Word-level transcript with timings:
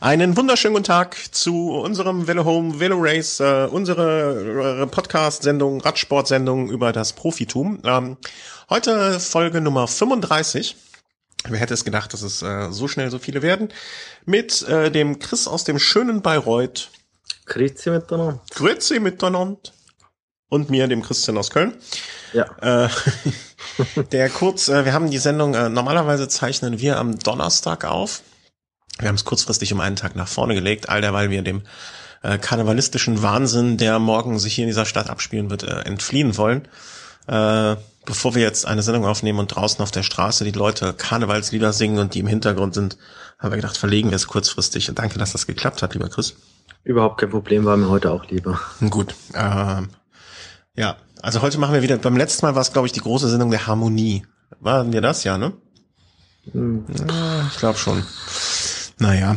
Einen 0.00 0.36
wunderschönen 0.36 0.74
guten 0.74 0.84
Tag 0.84 1.16
zu 1.32 1.72
unserem 1.72 2.28
Velo 2.28 2.44
Home 2.44 2.78
Velo 2.78 2.98
Race, 3.00 3.40
äh, 3.40 3.66
unsere 3.68 4.82
äh, 4.82 4.86
Podcast-Sendung, 4.86 5.80
Radsport-Sendung 5.80 6.70
über 6.70 6.92
das 6.92 7.14
Profitum. 7.14 7.80
Ähm, 7.82 8.16
heute 8.70 9.18
Folge 9.18 9.60
Nummer 9.60 9.88
35. 9.88 10.76
Wer 11.48 11.58
hätte 11.58 11.74
es 11.74 11.84
gedacht, 11.84 12.12
dass 12.12 12.22
es 12.22 12.42
äh, 12.42 12.70
so 12.70 12.86
schnell 12.86 13.10
so 13.10 13.18
viele 13.18 13.42
werden? 13.42 13.70
Mit 14.24 14.62
äh, 14.68 14.92
dem 14.92 15.18
Chris 15.18 15.48
aus 15.48 15.64
dem 15.64 15.80
schönen 15.80 16.22
Bayreuth. 16.22 16.90
Grüezi 17.46 17.90
miteinander. 17.90 18.40
Grüezi 18.54 19.00
miteinander. 19.00 19.58
Und 20.48 20.70
mir, 20.70 20.86
dem 20.86 21.02
Christian 21.02 21.36
aus 21.36 21.50
Köln. 21.50 21.74
Ja. 22.32 22.84
Äh, 22.84 22.88
der 24.12 24.30
kurz, 24.30 24.68
äh, 24.68 24.84
wir 24.84 24.92
haben 24.92 25.10
die 25.10 25.18
Sendung, 25.18 25.54
äh, 25.54 25.68
normalerweise 25.68 26.28
zeichnen 26.28 26.78
wir 26.78 26.98
am 26.98 27.18
Donnerstag 27.18 27.84
auf. 27.84 28.22
Wir 28.98 29.08
haben 29.08 29.16
es 29.16 29.24
kurzfristig 29.24 29.72
um 29.72 29.80
einen 29.80 29.96
Tag 29.96 30.16
nach 30.16 30.28
vorne 30.28 30.54
gelegt, 30.54 30.88
all 30.88 31.00
derweil 31.00 31.30
wir 31.30 31.42
dem 31.42 31.62
äh, 32.22 32.38
karnevalistischen 32.38 33.22
Wahnsinn, 33.22 33.76
der 33.76 33.98
morgen 33.98 34.38
sich 34.38 34.54
hier 34.54 34.64
in 34.64 34.68
dieser 34.68 34.86
Stadt 34.86 35.08
abspielen 35.10 35.50
wird, 35.50 35.62
äh, 35.62 35.80
entfliehen 35.82 36.36
wollen. 36.36 36.66
Äh, 37.26 37.76
bevor 38.04 38.34
wir 38.34 38.42
jetzt 38.42 38.66
eine 38.66 38.82
Sendung 38.82 39.04
aufnehmen 39.04 39.38
und 39.38 39.48
draußen 39.48 39.82
auf 39.82 39.90
der 39.90 40.02
Straße 40.02 40.44
die 40.44 40.52
Leute 40.52 40.94
Karnevalslieder 40.94 41.72
singen 41.72 41.98
und 41.98 42.14
die 42.14 42.20
im 42.20 42.26
Hintergrund 42.26 42.74
sind, 42.74 42.96
haben 43.38 43.52
wir 43.52 43.56
gedacht, 43.56 43.76
verlegen 43.76 44.10
wir 44.10 44.16
es 44.16 44.26
kurzfristig. 44.26 44.88
Und 44.88 44.98
danke, 44.98 45.18
dass 45.18 45.32
das 45.32 45.46
geklappt 45.46 45.82
hat, 45.82 45.94
lieber 45.94 46.08
Chris. 46.08 46.34
Überhaupt 46.84 47.20
kein 47.20 47.30
Problem, 47.30 47.64
war 47.64 47.76
mir 47.76 47.88
heute 47.88 48.10
auch 48.10 48.24
lieber. 48.26 48.58
Gut. 48.88 49.14
Ähm, 49.34 49.90
ja, 50.74 50.96
also 51.22 51.42
heute 51.42 51.58
machen 51.58 51.74
wir 51.74 51.82
wieder, 51.82 51.98
beim 51.98 52.16
letzten 52.16 52.46
Mal 52.46 52.54
war 52.54 52.62
es, 52.62 52.72
glaube 52.72 52.86
ich, 52.86 52.92
die 52.92 53.00
große 53.00 53.28
Sendung 53.28 53.50
der 53.50 53.66
Harmonie. 53.66 54.26
Waren 54.60 54.92
wir 54.92 55.00
das, 55.00 55.22
ja, 55.24 55.36
ne? 55.36 55.52
Hm, 56.52 56.86
Ja, 56.88 57.46
ich 57.52 57.58
glaube 57.58 57.78
schon. 57.78 58.02
Naja. 58.98 59.36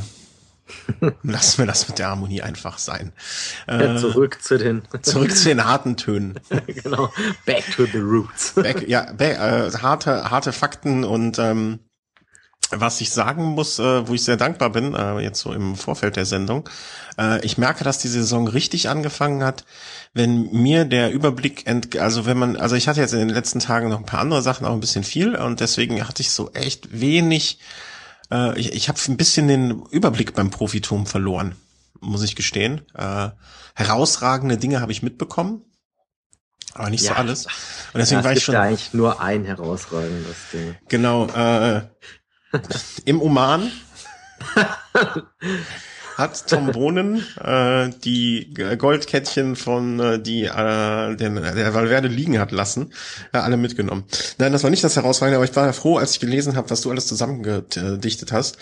Lassen 1.24 1.60
wir 1.60 1.66
das 1.66 1.88
mit 1.88 2.00
der 2.00 2.08
Harmonie 2.08 2.42
einfach 2.42 2.78
sein. 2.78 3.12
Ja, 3.68 3.96
Äh, 3.96 3.98
zurück 3.98 4.42
zu 4.42 4.58
den, 4.58 4.84
zurück 5.02 5.36
zu 5.36 5.50
den 5.50 5.66
harten 5.66 5.98
Tönen. 5.98 6.40
genau, 6.68 7.12
back 7.45 7.64
to 7.76 7.86
the 7.86 7.98
roots. 8.00 8.53
Back, 8.53 8.88
ja, 8.88 9.12
back, 9.12 9.38
äh, 9.38 9.72
harte, 9.81 10.30
harte 10.31 10.53
Fakten 10.53 11.03
und 11.03 11.40
ähm, 11.40 11.80
was 12.73 13.02
ich 13.02 13.12
sagen 13.12 13.44
muss, 13.44 13.80
äh, 13.80 14.08
wo 14.08 14.14
ich 14.14 14.23
sehr 14.23 14.38
dankbar 14.38 14.70
bin, 14.70 14.94
äh, 14.94 15.20
jetzt 15.20 15.42
so 15.42 15.52
im 15.52 15.75
Vorfeld 15.75 16.16
der 16.16 16.25
Sendung, 16.25 16.70
äh, 17.18 17.44
ich 17.46 17.58
merke, 17.58 17.84
dass 17.84 17.98
die 17.98 18.08
Saison 18.08 18.48
richtig 18.48 18.88
angefangen 18.88 19.44
hat, 19.44 19.66
wenn 20.14 20.50
mir 20.53 20.86
der 20.86 21.12
Überblick 21.12 21.68
ent, 21.68 21.98
also 21.98 22.25
wenn 22.25 22.38
man, 22.38 22.56
also 22.56 22.78
ich 22.78 22.88
hatte 22.88 23.02
jetzt 23.02 23.12
in 23.14 23.20
den 23.20 23.30
letzten 23.30 23.59
Tagen 23.59 23.90
noch 23.90 24.00
ein 24.00 24.06
paar 24.06 24.22
andere 24.22 24.42
Sachen, 24.42 24.66
auch 24.66 24.73
ein 24.73 24.80
bisschen 24.80 25.03
viel 25.03 25.36
und 25.36 25.59
deswegen 25.59 26.08
hatte 26.08 26.22
ich 26.22 26.31
so 26.31 26.52
echt 26.53 27.02
wenig, 27.02 27.59
äh, 28.32 28.58
ich, 28.60 28.74
ich 28.74 28.90
habe 28.90 29.00
ein 29.08 29.18
bisschen 29.18 29.48
den 29.48 29.84
Überblick 29.92 30.34
beim 30.34 30.50
Profitum 30.50 31.06
verloren, 31.06 31.56
muss 32.00 32.24
ich 32.24 32.36
gestehen. 32.36 32.82
Äh, 32.96 33.30
herausragende 33.76 34.58
Dinge 34.58 34.82
habe 34.82 34.92
ich 34.92 35.04
mitbekommen, 35.04 35.62
aber 36.74 36.90
nicht 36.90 37.04
so 37.04 37.09
Ja. 37.12 37.16
alles. 37.18 37.46
Und 37.46 38.00
deswegen 38.00 38.22
ja, 38.22 38.26
war 38.26 38.34
ich 38.34 38.44
schon 38.44 38.56
ja 38.56 38.62
eigentlich 38.62 38.94
nur 38.94 39.22
ein 39.22 39.46
herausragendes 39.46 40.38
Ding. 40.54 40.76
Genau, 40.88 41.28
äh, 41.28 41.82
im 43.06 43.22
Oman 43.22 43.72
hat 46.22 46.47
Tom 46.47 46.72
Bohnen 46.72 47.25
äh, 47.44 47.89
die 48.03 48.53
Goldkettchen 48.77 49.55
von 49.55 50.00
äh, 50.00 50.22
die 50.22 50.44
äh, 50.44 51.16
den, 51.16 51.36
der 51.36 51.73
Valverde 51.73 52.08
liegen 52.08 52.39
hat 52.39 52.52
lassen, 52.52 52.94
äh, 53.33 53.39
alle 53.39 53.58
mitgenommen. 53.58 54.05
Nein, 54.38 54.53
das 54.53 54.63
war 54.63 54.69
nicht 54.69 54.83
das 54.83 54.95
Herausragende, 54.95 55.38
aber 55.38 55.45
ich 55.45 55.55
war 55.55 55.73
froh, 55.73 55.97
als 55.97 56.13
ich 56.13 56.19
gelesen 56.19 56.55
habe, 56.55 56.69
was 56.69 56.81
du 56.81 56.91
alles 56.91 57.08
zusammengedichtet 57.08 58.31
hast, 58.31 58.58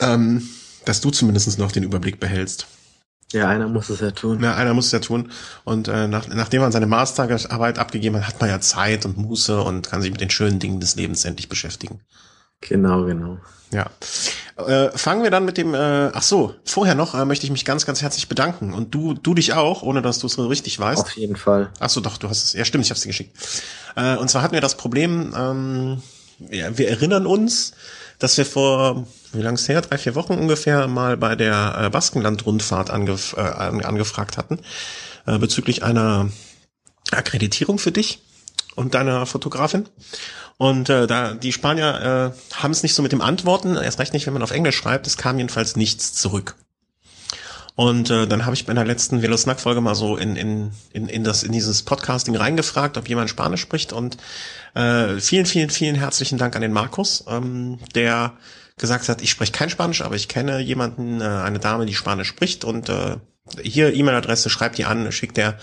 ähm, 0.00 0.48
dass 0.84 1.00
du 1.00 1.10
zumindest 1.10 1.58
noch 1.58 1.72
den 1.72 1.84
Überblick 1.84 2.18
behältst. 2.18 2.66
Ja, 3.32 3.48
einer 3.48 3.68
muss 3.68 3.90
es 3.90 4.00
ja 4.00 4.12
tun. 4.12 4.42
Ja, 4.42 4.54
einer 4.54 4.74
muss 4.74 4.86
es 4.86 4.92
ja 4.92 5.00
tun. 5.00 5.32
Und 5.64 5.88
äh, 5.88 6.06
nach, 6.06 6.28
nachdem 6.28 6.62
man 6.62 6.72
seine 6.72 6.86
Masterarbeit 6.86 7.78
abgegeben 7.78 8.16
hat, 8.16 8.28
hat 8.28 8.40
man 8.40 8.48
ja 8.48 8.60
Zeit 8.60 9.04
und 9.04 9.16
Muße 9.16 9.60
und 9.60 9.88
kann 9.88 10.02
sich 10.02 10.12
mit 10.12 10.20
den 10.20 10.30
schönen 10.30 10.60
Dingen 10.60 10.78
des 10.78 10.94
Lebens 10.94 11.24
endlich 11.24 11.48
beschäftigen. 11.48 12.00
Genau, 12.60 13.04
genau. 13.04 13.38
Ja. 13.72 13.90
Äh, 14.56 14.96
fangen 14.96 15.24
wir 15.24 15.30
dann 15.32 15.44
mit 15.44 15.58
dem, 15.58 15.74
äh, 15.74 16.10
ach 16.12 16.22
so, 16.22 16.54
vorher 16.64 16.94
noch 16.94 17.14
äh, 17.14 17.24
möchte 17.24 17.44
ich 17.44 17.50
mich 17.50 17.64
ganz, 17.64 17.86
ganz 17.86 18.02
herzlich 18.02 18.28
bedanken. 18.28 18.72
Und 18.72 18.94
du, 18.94 19.14
du 19.14 19.34
dich 19.34 19.52
auch, 19.52 19.82
ohne 19.82 20.00
dass 20.00 20.20
du 20.20 20.28
es 20.28 20.38
richtig 20.38 20.78
weißt. 20.78 21.02
Auf 21.02 21.16
jeden 21.16 21.36
Fall. 21.36 21.70
Ach 21.80 21.90
so, 21.90 22.00
doch, 22.00 22.18
du 22.18 22.28
hast 22.28 22.44
es. 22.44 22.52
Ja, 22.52 22.64
stimmt, 22.64 22.84
ich 22.84 22.90
habe 22.90 22.96
es 22.96 23.02
dir 23.02 23.08
geschickt. 23.08 23.36
Äh, 23.96 24.16
und 24.16 24.30
zwar 24.30 24.42
hatten 24.42 24.54
wir 24.54 24.60
das 24.60 24.76
Problem, 24.76 25.34
ähm, 25.36 26.02
ja, 26.50 26.76
wir 26.78 26.88
erinnern 26.88 27.26
uns, 27.26 27.72
dass 28.20 28.36
wir 28.36 28.46
vor, 28.46 29.06
wie 29.32 29.42
lang 29.42 29.54
ist 29.54 29.68
her, 29.68 29.80
drei, 29.80 29.98
vier 29.98 30.14
Wochen 30.14 30.34
ungefähr 30.34 30.86
mal 30.86 31.16
bei 31.16 31.34
der 31.34 31.76
äh, 31.86 31.90
Baskenland-Rundfahrt 31.90 32.90
angef 32.90 33.34
äh, 33.36 33.40
an- 33.40 33.84
angefragt 33.84 34.38
hatten, 34.38 34.60
äh, 35.26 35.38
bezüglich 35.38 35.82
einer 35.82 36.30
Akkreditierung 37.10 37.78
für 37.78 37.92
dich 37.92 38.20
und 38.74 38.94
deiner 38.94 39.26
Fotografin. 39.26 39.88
Und 40.56 40.88
äh, 40.88 41.06
da 41.06 41.34
die 41.34 41.52
Spanier 41.52 42.32
äh, 42.32 42.56
haben 42.56 42.70
es 42.70 42.82
nicht 42.82 42.94
so 42.94 43.02
mit 43.02 43.12
dem 43.12 43.20
Antworten, 43.20 43.76
erst 43.76 43.98
recht 43.98 44.12
nicht, 44.12 44.26
wenn 44.26 44.34
man 44.34 44.42
auf 44.42 44.52
Englisch 44.52 44.76
schreibt, 44.76 45.06
es 45.06 45.16
kam 45.16 45.38
jedenfalls 45.38 45.76
nichts 45.76 46.12
zurück. 46.12 46.54
Und 47.76 48.08
äh, 48.10 48.28
dann 48.28 48.44
habe 48.44 48.54
ich 48.54 48.66
bei 48.66 48.72
der 48.72 48.84
letzten 48.84 49.20
Velosnack-Folge 49.20 49.80
mal 49.80 49.96
so 49.96 50.16
in, 50.16 50.36
in, 50.36 50.70
in, 50.92 51.08
in, 51.08 51.24
das, 51.24 51.42
in 51.42 51.50
dieses 51.50 51.82
Podcasting 51.82 52.36
reingefragt, 52.36 52.96
ob 52.96 53.08
jemand 53.08 53.30
Spanisch 53.30 53.60
spricht. 53.60 53.92
Und 53.92 54.16
äh, 54.74 55.18
vielen, 55.18 55.46
vielen, 55.46 55.70
vielen 55.70 55.96
herzlichen 55.96 56.38
Dank 56.38 56.54
an 56.54 56.62
den 56.62 56.72
Markus, 56.72 57.24
ähm, 57.28 57.78
der 57.96 58.34
gesagt 58.76 59.08
hat, 59.08 59.22
ich 59.22 59.30
spreche 59.30 59.52
kein 59.52 59.70
Spanisch, 59.70 60.02
aber 60.02 60.14
ich 60.14 60.28
kenne 60.28 60.60
jemanden, 60.60 61.20
äh, 61.20 61.24
eine 61.24 61.58
Dame, 61.58 61.84
die 61.86 61.94
Spanisch 61.94 62.28
spricht. 62.28 62.64
Und 62.64 62.88
äh, 62.88 63.16
hier 63.60 63.92
E-Mail-Adresse, 63.92 64.50
schreibt 64.50 64.78
die 64.78 64.84
an, 64.84 65.10
schickt 65.10 65.36
der 65.36 65.58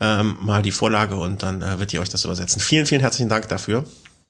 ähm, 0.00 0.36
mal 0.40 0.62
die 0.62 0.72
Vorlage 0.72 1.16
und 1.16 1.42
dann 1.42 1.62
äh, 1.62 1.78
wird 1.78 1.92
die 1.92 1.98
euch 1.98 2.08
das 2.08 2.24
übersetzen. 2.24 2.60
Vielen, 2.60 2.86
vielen 2.86 3.00
herzlichen 3.00 3.28
Dank 3.28 3.48
dafür. 3.48 3.84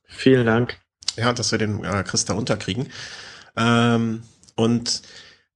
Vielen 0.05 0.47
Dank. 0.47 0.79
Ja, 1.17 1.33
dass 1.33 1.53
wir 1.53 1.59
den 1.59 1.85
äh, 1.85 2.05
Chris 2.05 2.25
da 2.25 2.35
unterkriegen. 2.35 2.89
Ähm, 3.57 4.23
und 4.55 5.03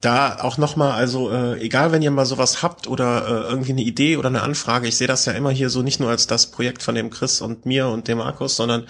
da 0.01 0.41
auch 0.41 0.59
nochmal, 0.59 0.93
also 0.93 1.31
äh, 1.31 1.61
egal, 1.61 1.93
wenn 1.93 2.03
ihr 2.03 2.11
mal 2.11 2.27
sowas 2.27 2.63
habt 2.63 2.89
oder 2.89 3.27
äh, 3.27 3.51
irgendwie 3.51 3.71
eine 3.71 3.83
Idee 3.83 4.17
oder 4.17 4.29
eine 4.29 4.43
Anfrage, 4.43 4.89
ich 4.89 4.97
sehe 4.97 5.07
das 5.07 5.25
ja 5.25 5.33
immer 5.33 5.51
hier 5.51 5.71
so 5.71 5.83
nicht 5.83 6.01
nur 6.01 6.11
als 6.11 6.27
das 6.27 6.51
Projekt 6.51 6.83
von 6.83 6.97
dem 6.97 7.09
Chris 7.11 7.41
und 7.41 7.67
mir 7.67 7.87
und 7.87 8.09
dem 8.09 8.19
Markus, 8.19 8.57
sondern 8.57 8.87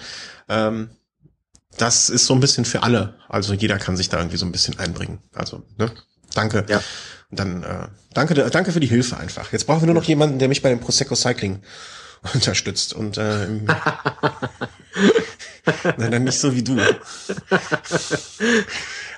ähm, 0.49 0.89
das 1.77 2.09
ist 2.09 2.25
so 2.25 2.33
ein 2.33 2.39
bisschen 2.39 2.65
für 2.65 2.83
alle. 2.83 3.15
Also 3.29 3.53
jeder 3.53 3.77
kann 3.77 3.95
sich 3.95 4.09
da 4.09 4.17
irgendwie 4.17 4.37
so 4.37 4.45
ein 4.45 4.51
bisschen 4.51 4.79
einbringen. 4.79 5.19
Also, 5.33 5.63
ne? 5.77 5.91
Danke. 6.33 6.65
Ja. 6.67 6.81
Dann 7.35 7.63
äh, 7.63 7.87
danke, 8.13 8.35
danke 8.35 8.71
für 8.71 8.79
die 8.79 8.87
Hilfe 8.87 9.17
einfach. 9.17 9.51
Jetzt 9.51 9.65
brauchen 9.65 9.81
wir 9.81 9.87
nur 9.87 9.95
noch 9.95 10.03
jemanden, 10.03 10.39
der 10.39 10.47
mich 10.47 10.61
bei 10.61 10.69
dem 10.69 10.79
Prosecco 10.79 11.15
Cycling 11.15 11.59
unterstützt 12.33 12.93
und 12.93 13.17
äh, 13.17 13.47
Nein, 15.97 16.11
dann 16.11 16.23
nicht 16.23 16.39
so 16.39 16.53
wie 16.53 16.63
du. 16.63 16.77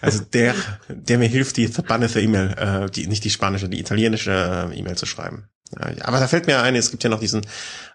Also 0.02 0.22
der, 0.34 0.54
der 0.88 1.18
mir 1.18 1.28
hilft, 1.28 1.58
die 1.58 1.68
verbannete 1.68 2.22
E-Mail, 2.22 2.56
äh, 2.58 2.92
die, 2.92 3.08
nicht 3.08 3.24
die 3.24 3.30
spanische, 3.30 3.70
die 3.70 3.80
italienische 3.80 4.70
äh, 4.72 4.78
E-Mail 4.78 4.96
zu 4.96 5.06
schreiben. 5.06 5.50
Äh, 5.80 6.02
aber 6.02 6.20
da 6.20 6.28
fällt 6.28 6.46
mir 6.46 6.62
ein, 6.62 6.76
es 6.76 6.92
gibt 6.92 7.04
ja 7.04 7.10
noch 7.10 7.20
diesen 7.20 7.42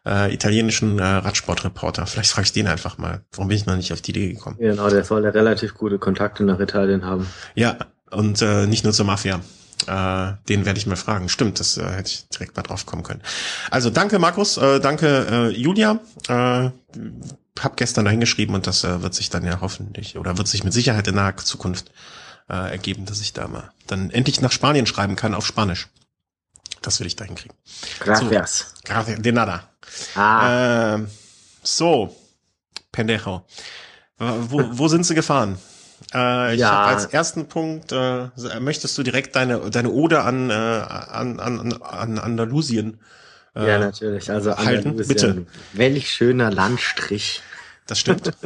äh, 0.07 0.33
italienischen 0.35 0.99
äh, 0.99 1.05
Radsportreporter. 1.05 2.07
Vielleicht 2.07 2.31
frage 2.31 2.47
ich 2.47 2.53
den 2.53 2.67
einfach 2.67 2.99
mal. 2.99 3.21
Warum 3.33 3.49
bin 3.49 3.57
ich 3.57 3.67
noch 3.67 3.77
nicht 3.77 3.93
auf 3.93 4.01
die 4.01 4.11
Idee 4.11 4.33
gekommen? 4.33 4.57
Genau, 4.59 4.89
der 4.89 5.05
soll 5.05 5.23
ja 5.23 5.31
relativ 5.31 5.75
gute 5.75 5.99
Kontakte 5.99 6.43
nach 6.43 6.59
Italien 6.59 7.05
haben. 7.05 7.29
Ja, 7.55 7.77
und 8.11 8.43
äh, 8.43 8.67
nicht 8.67 8.83
nur 8.83 8.93
zur 8.93 9.07
Mafia. 9.07 9.41
Äh, 9.91 10.35
den 10.49 10.67
werde 10.67 10.79
ich 10.79 10.87
mal 10.87 10.95
fragen. 10.95 11.29
Stimmt, 11.29 11.59
das 11.59 11.77
äh, 11.77 11.85
hätte 11.85 12.11
ich 12.11 12.29
direkt 12.29 12.57
mal 12.57 12.63
drauf 12.63 12.87
kommen 12.87 13.03
können. 13.03 13.23
Also 13.73 13.91
danke 13.91 14.21
Markus, 14.21 14.57
äh, 14.57 14.79
danke 14.79 15.27
äh, 15.29 15.49
Julia. 15.49 15.99
Äh, 16.29 16.71
hab 17.59 17.77
gestern 17.77 18.05
dahin 18.05 18.21
geschrieben 18.21 18.55
und 18.55 18.69
das 18.69 18.85
äh, 18.85 19.03
wird 19.03 19.15
sich 19.15 19.31
dann 19.31 19.45
ja 19.45 19.61
hoffentlich 19.61 20.17
oder 20.17 20.39
wird 20.39 20.47
sich 20.47 20.63
mit 20.63 20.73
Sicherheit 20.73 21.09
in 21.09 21.17
naher 21.17 21.37
Zukunft 21.39 21.91
äh, 22.49 22.71
ergeben, 22.71 23.05
dass 23.05 23.21
ich 23.21 23.33
da 23.33 23.49
mal 23.49 23.73
dann 23.89 24.11
endlich 24.11 24.41
nach 24.41 24.53
Spanien 24.53 24.87
schreiben 24.87 25.17
kann 25.17 25.35
auf 25.35 25.45
Spanisch. 25.45 25.89
Das 26.83 27.01
will 27.01 27.09
ich 27.09 27.17
da 27.17 27.25
hinkriegen. 27.25 27.57
Gracias. 27.99 28.75
Gracias, 28.85 29.21
de 29.21 29.33
nada. 29.33 29.69
Ah, 30.15 30.95
Ähm, 30.95 31.09
so, 31.65 32.17
Pendejo. 32.93 33.45
Wo, 34.19 34.63
wo 34.73 34.89
sind 34.89 35.05
sie 35.05 35.15
gefahren? 35.15 35.59
Äh, 36.15 36.55
ich 36.55 36.61
Ja. 36.61 36.71
habe 36.71 36.97
als 36.97 37.07
ersten 37.07 37.47
Punkt, 37.47 37.93
äh, 37.93 38.29
möchtest 38.61 38.97
du 38.99 39.03
direkt 39.03 39.37
deine, 39.37 39.59
deine 39.71 39.91
Ode 39.91 40.23
an, 40.23 40.51
äh, 40.51 40.53
an, 40.55 41.39
an, 41.41 41.73
an 41.83 42.19
Andalusien 42.19 42.99
äh, 43.55 43.67
ja, 43.67 43.79
natürlich. 43.79 44.31
Also 44.31 44.57
halten, 44.57 44.91
Andalusien. 44.91 45.47
Welch 45.73 46.11
schöner 46.11 46.51
Landstrich. 46.51 47.43
Das 47.87 47.99
stimmt. 47.99 48.33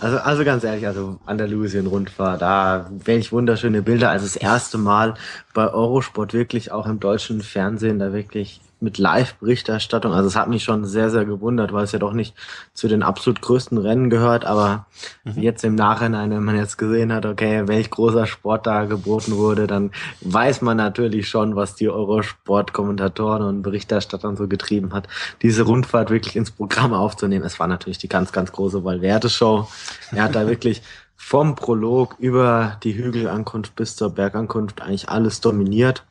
Also, 0.00 0.18
also 0.18 0.44
ganz 0.44 0.64
ehrlich, 0.64 0.84
also 0.84 1.20
Andalusien 1.26 1.86
Rundfahrt, 1.86 2.42
da 2.42 2.90
welch 3.04 3.30
wunderschöne 3.30 3.82
Bilder. 3.82 4.10
Also 4.10 4.26
das 4.26 4.34
erste 4.34 4.76
Mal 4.76 5.14
bei 5.54 5.68
Eurosport 5.72 6.32
wirklich 6.32 6.72
auch 6.72 6.86
im 6.86 6.98
deutschen 6.98 7.40
Fernsehen 7.40 8.00
da 8.00 8.12
wirklich 8.12 8.60
mit 8.82 8.98
Live-Berichterstattung. 8.98 10.12
Also 10.12 10.28
es 10.28 10.36
hat 10.36 10.48
mich 10.48 10.64
schon 10.64 10.84
sehr, 10.84 11.10
sehr 11.10 11.24
gewundert, 11.24 11.72
weil 11.72 11.84
es 11.84 11.92
ja 11.92 11.98
doch 11.98 12.12
nicht 12.12 12.34
zu 12.74 12.88
den 12.88 13.02
absolut 13.02 13.40
größten 13.40 13.78
Rennen 13.78 14.10
gehört. 14.10 14.44
Aber 14.44 14.86
mhm. 15.24 15.40
jetzt 15.40 15.64
im 15.64 15.74
Nachhinein, 15.74 16.30
wenn 16.30 16.44
man 16.44 16.56
jetzt 16.56 16.76
gesehen 16.76 17.12
hat, 17.12 17.24
okay, 17.24 17.68
welch 17.68 17.90
großer 17.90 18.26
Sport 18.26 18.66
da 18.66 18.84
geboten 18.84 19.36
wurde, 19.36 19.66
dann 19.66 19.92
weiß 20.20 20.62
man 20.62 20.76
natürlich 20.76 21.28
schon, 21.28 21.56
was 21.56 21.74
die 21.74 21.88
Eurosport-Kommentatoren 21.88 23.42
und 23.42 23.62
Berichterstattern 23.62 24.36
so 24.36 24.48
getrieben 24.48 24.92
hat, 24.92 25.08
diese 25.40 25.62
Rundfahrt 25.62 26.10
wirklich 26.10 26.36
ins 26.36 26.50
Programm 26.50 26.92
aufzunehmen. 26.92 27.44
Es 27.44 27.60
war 27.60 27.68
natürlich 27.68 27.98
die 27.98 28.08
ganz, 28.08 28.32
ganz 28.32 28.52
große 28.52 28.84
Valverde-Show. 28.84 29.68
Er 30.10 30.24
hat 30.24 30.34
da 30.34 30.46
wirklich 30.46 30.82
vom 31.16 31.54
Prolog 31.54 32.16
über 32.18 32.78
die 32.82 32.96
Hügelankunft 32.96 33.76
bis 33.76 33.94
zur 33.94 34.10
Bergankunft 34.10 34.82
eigentlich 34.82 35.08
alles 35.08 35.40
dominiert. 35.40 36.04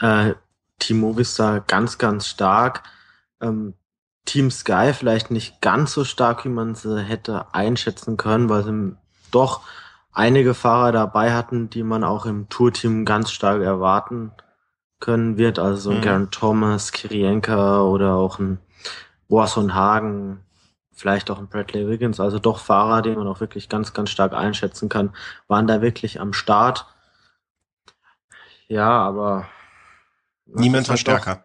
Äh, 0.00 0.34
Team 0.82 1.00
Movistar 1.00 1.60
ganz, 1.60 1.98
ganz 1.98 2.26
stark. 2.26 2.82
Ähm, 3.40 3.74
Team 4.24 4.50
Sky 4.50 4.92
vielleicht 4.92 5.30
nicht 5.30 5.60
ganz 5.60 5.92
so 5.92 6.04
stark, 6.04 6.44
wie 6.44 6.48
man 6.48 6.74
sie 6.74 7.00
hätte 7.00 7.46
einschätzen 7.54 8.16
können, 8.16 8.48
weil 8.48 8.64
sie 8.64 8.96
doch 9.30 9.62
einige 10.12 10.54
Fahrer 10.54 10.92
dabei 10.92 11.32
hatten, 11.32 11.70
die 11.70 11.84
man 11.84 12.02
auch 12.02 12.26
im 12.26 12.48
Tourteam 12.48 13.04
ganz 13.04 13.30
stark 13.30 13.62
erwarten 13.62 14.32
können 14.98 15.38
wird. 15.38 15.58
Also 15.58 15.76
so 15.76 15.90
ein 15.90 15.98
mhm. 15.98 16.02
Garen 16.02 16.30
Thomas, 16.30 16.90
Kirienka 16.90 17.82
oder 17.82 18.14
auch 18.14 18.40
ein 18.40 18.58
Boasson 19.28 19.74
Hagen, 19.74 20.44
vielleicht 20.92 21.30
auch 21.30 21.38
ein 21.38 21.48
Bradley 21.48 21.88
Wiggins, 21.88 22.18
also 22.18 22.38
doch 22.40 22.58
Fahrer, 22.58 23.02
die 23.02 23.14
man 23.14 23.28
auch 23.28 23.40
wirklich 23.40 23.68
ganz, 23.68 23.92
ganz 23.92 24.10
stark 24.10 24.32
einschätzen 24.34 24.88
kann, 24.88 25.14
waren 25.46 25.66
da 25.68 25.80
wirklich 25.80 26.20
am 26.20 26.32
Start. 26.32 26.86
Ja, 28.68 28.90
aber 28.90 29.46
niemand 30.54 30.88
war 30.88 30.92
halt 30.92 31.00
stärker. 31.00 31.34
Doch, 31.34 31.42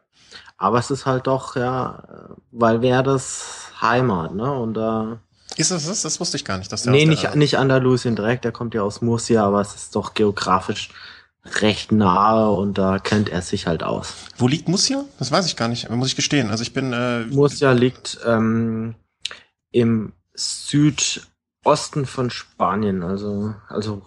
aber 0.58 0.80
es 0.80 0.90
ist 0.90 1.06
halt 1.06 1.28
doch, 1.28 1.56
ja, 1.56 2.04
weil 2.52 2.82
wer 2.82 3.04
das 3.04 3.72
Heimat, 3.80 4.34
ne? 4.34 4.52
Und 4.52 4.74
da. 4.74 5.20
Äh, 5.56 5.62
ist 5.62 5.72
es 5.72 5.88
das? 5.88 6.02
Das 6.02 6.20
wusste 6.20 6.38
ich 6.38 6.46
gar 6.46 6.58
nicht. 6.58 6.72
Dass 6.72 6.84
der 6.84 6.92
nee, 6.92 7.06
nicht, 7.06 7.24
der, 7.24 7.36
nicht 7.36 7.58
Andalusien 7.58 8.16
direkt, 8.16 8.44
der 8.44 8.52
kommt 8.52 8.74
ja 8.74 8.82
aus 8.82 9.02
Murcia, 9.02 9.46
aber 9.46 9.62
es 9.62 9.76
ist 9.76 9.96
doch 9.96 10.14
geografisch 10.14 10.90
recht 11.62 11.92
nahe 11.92 12.50
und 12.52 12.78
da 12.78 13.00
kennt 13.00 13.30
er 13.30 13.42
sich 13.42 13.68
halt 13.68 13.84
aus. 13.84 14.14
Wo 14.38 14.48
liegt 14.48 14.68
Murcia? 14.68 15.06
Das 15.20 15.32
weiß 15.32 15.46
ich 15.46 15.56
gar 15.56 15.68
nicht, 15.68 15.90
muss 15.90 16.10
ich 16.10 16.16
gestehen. 16.16 16.50
Also 16.50 16.64
ich 16.64 16.74
bin. 16.74 16.92
Äh, 16.92 17.26
Murcia 17.26 17.72
liegt 17.72 18.20
ähm, 18.26 18.96
im 19.72 20.14
Südosten 20.34 22.06
von 22.06 22.30
Spanien, 22.30 23.04
also, 23.04 23.54
also 23.70 24.02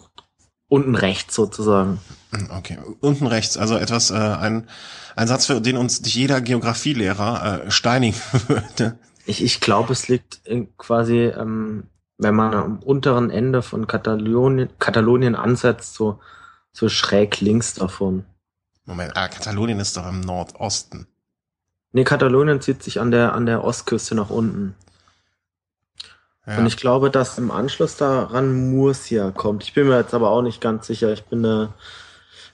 unten 0.71 0.95
rechts 0.95 1.35
sozusagen. 1.35 2.01
Hm, 2.31 2.49
okay, 2.57 2.79
unten 3.01 3.27
rechts, 3.27 3.59
also 3.59 3.77
etwas, 3.77 4.11
äh, 4.11 4.15
ein, 4.15 4.69
ein 5.17 5.29
Satz, 5.29 5.47
für 5.47 5.61
den 5.61 5.77
uns 5.77 6.01
jeder 6.05 6.41
Geografielehrer 6.41 7.65
äh, 7.67 7.71
steinigen 7.71 8.17
würde. 8.49 8.99
Ich, 9.27 9.45
ich 9.45 9.61
glaube, 9.61 9.93
es 9.93 10.09
liegt 10.09 10.41
quasi, 10.79 11.19
ähm, 11.19 11.85
wenn 12.17 12.35
man 12.35 12.55
am 12.55 12.79
unteren 12.79 13.31
Ende 13.31 13.63
von 13.63 13.87
Katalonien, 13.87 14.71
Katalonien 14.79 15.35
ansetzt, 15.35 15.95
so, 15.95 16.21
so 16.73 16.89
schräg 16.89 17.41
links 17.41 17.75
davon. 17.75 18.25
Moment, 18.85 19.17
ah, 19.17 19.29
Katalonien 19.29 19.81
ist 19.81 19.97
doch 19.97 20.09
im 20.09 20.21
Nordosten. 20.21 21.07
Nee, 21.93 22.05
Katalonien 22.05 22.61
zieht 22.61 22.83
sich 22.83 23.01
an 23.01 23.11
der, 23.11 23.35
an 23.35 23.47
der 23.47 23.65
Ostküste 23.65 24.15
nach 24.15 24.31
unten. 24.31 24.75
Ja. 26.47 26.59
Und 26.59 26.67
ich 26.67 26.77
glaube, 26.77 27.11
dass 27.11 27.39
im 27.39 27.51
Anschluss 27.51 27.97
daran 27.97 28.71
Murcia 28.71 29.31
kommt. 29.31 29.63
Ich 29.65 29.75
bin 29.75 29.89
mir 29.89 29.99
jetzt 29.99 30.15
aber 30.15 30.31
auch 30.31 30.43
nicht 30.43 30.61
ganz 30.61 30.87
sicher. 30.87 31.13
Ich 31.13 31.25
bin 31.25 31.45
äh, 31.45 31.69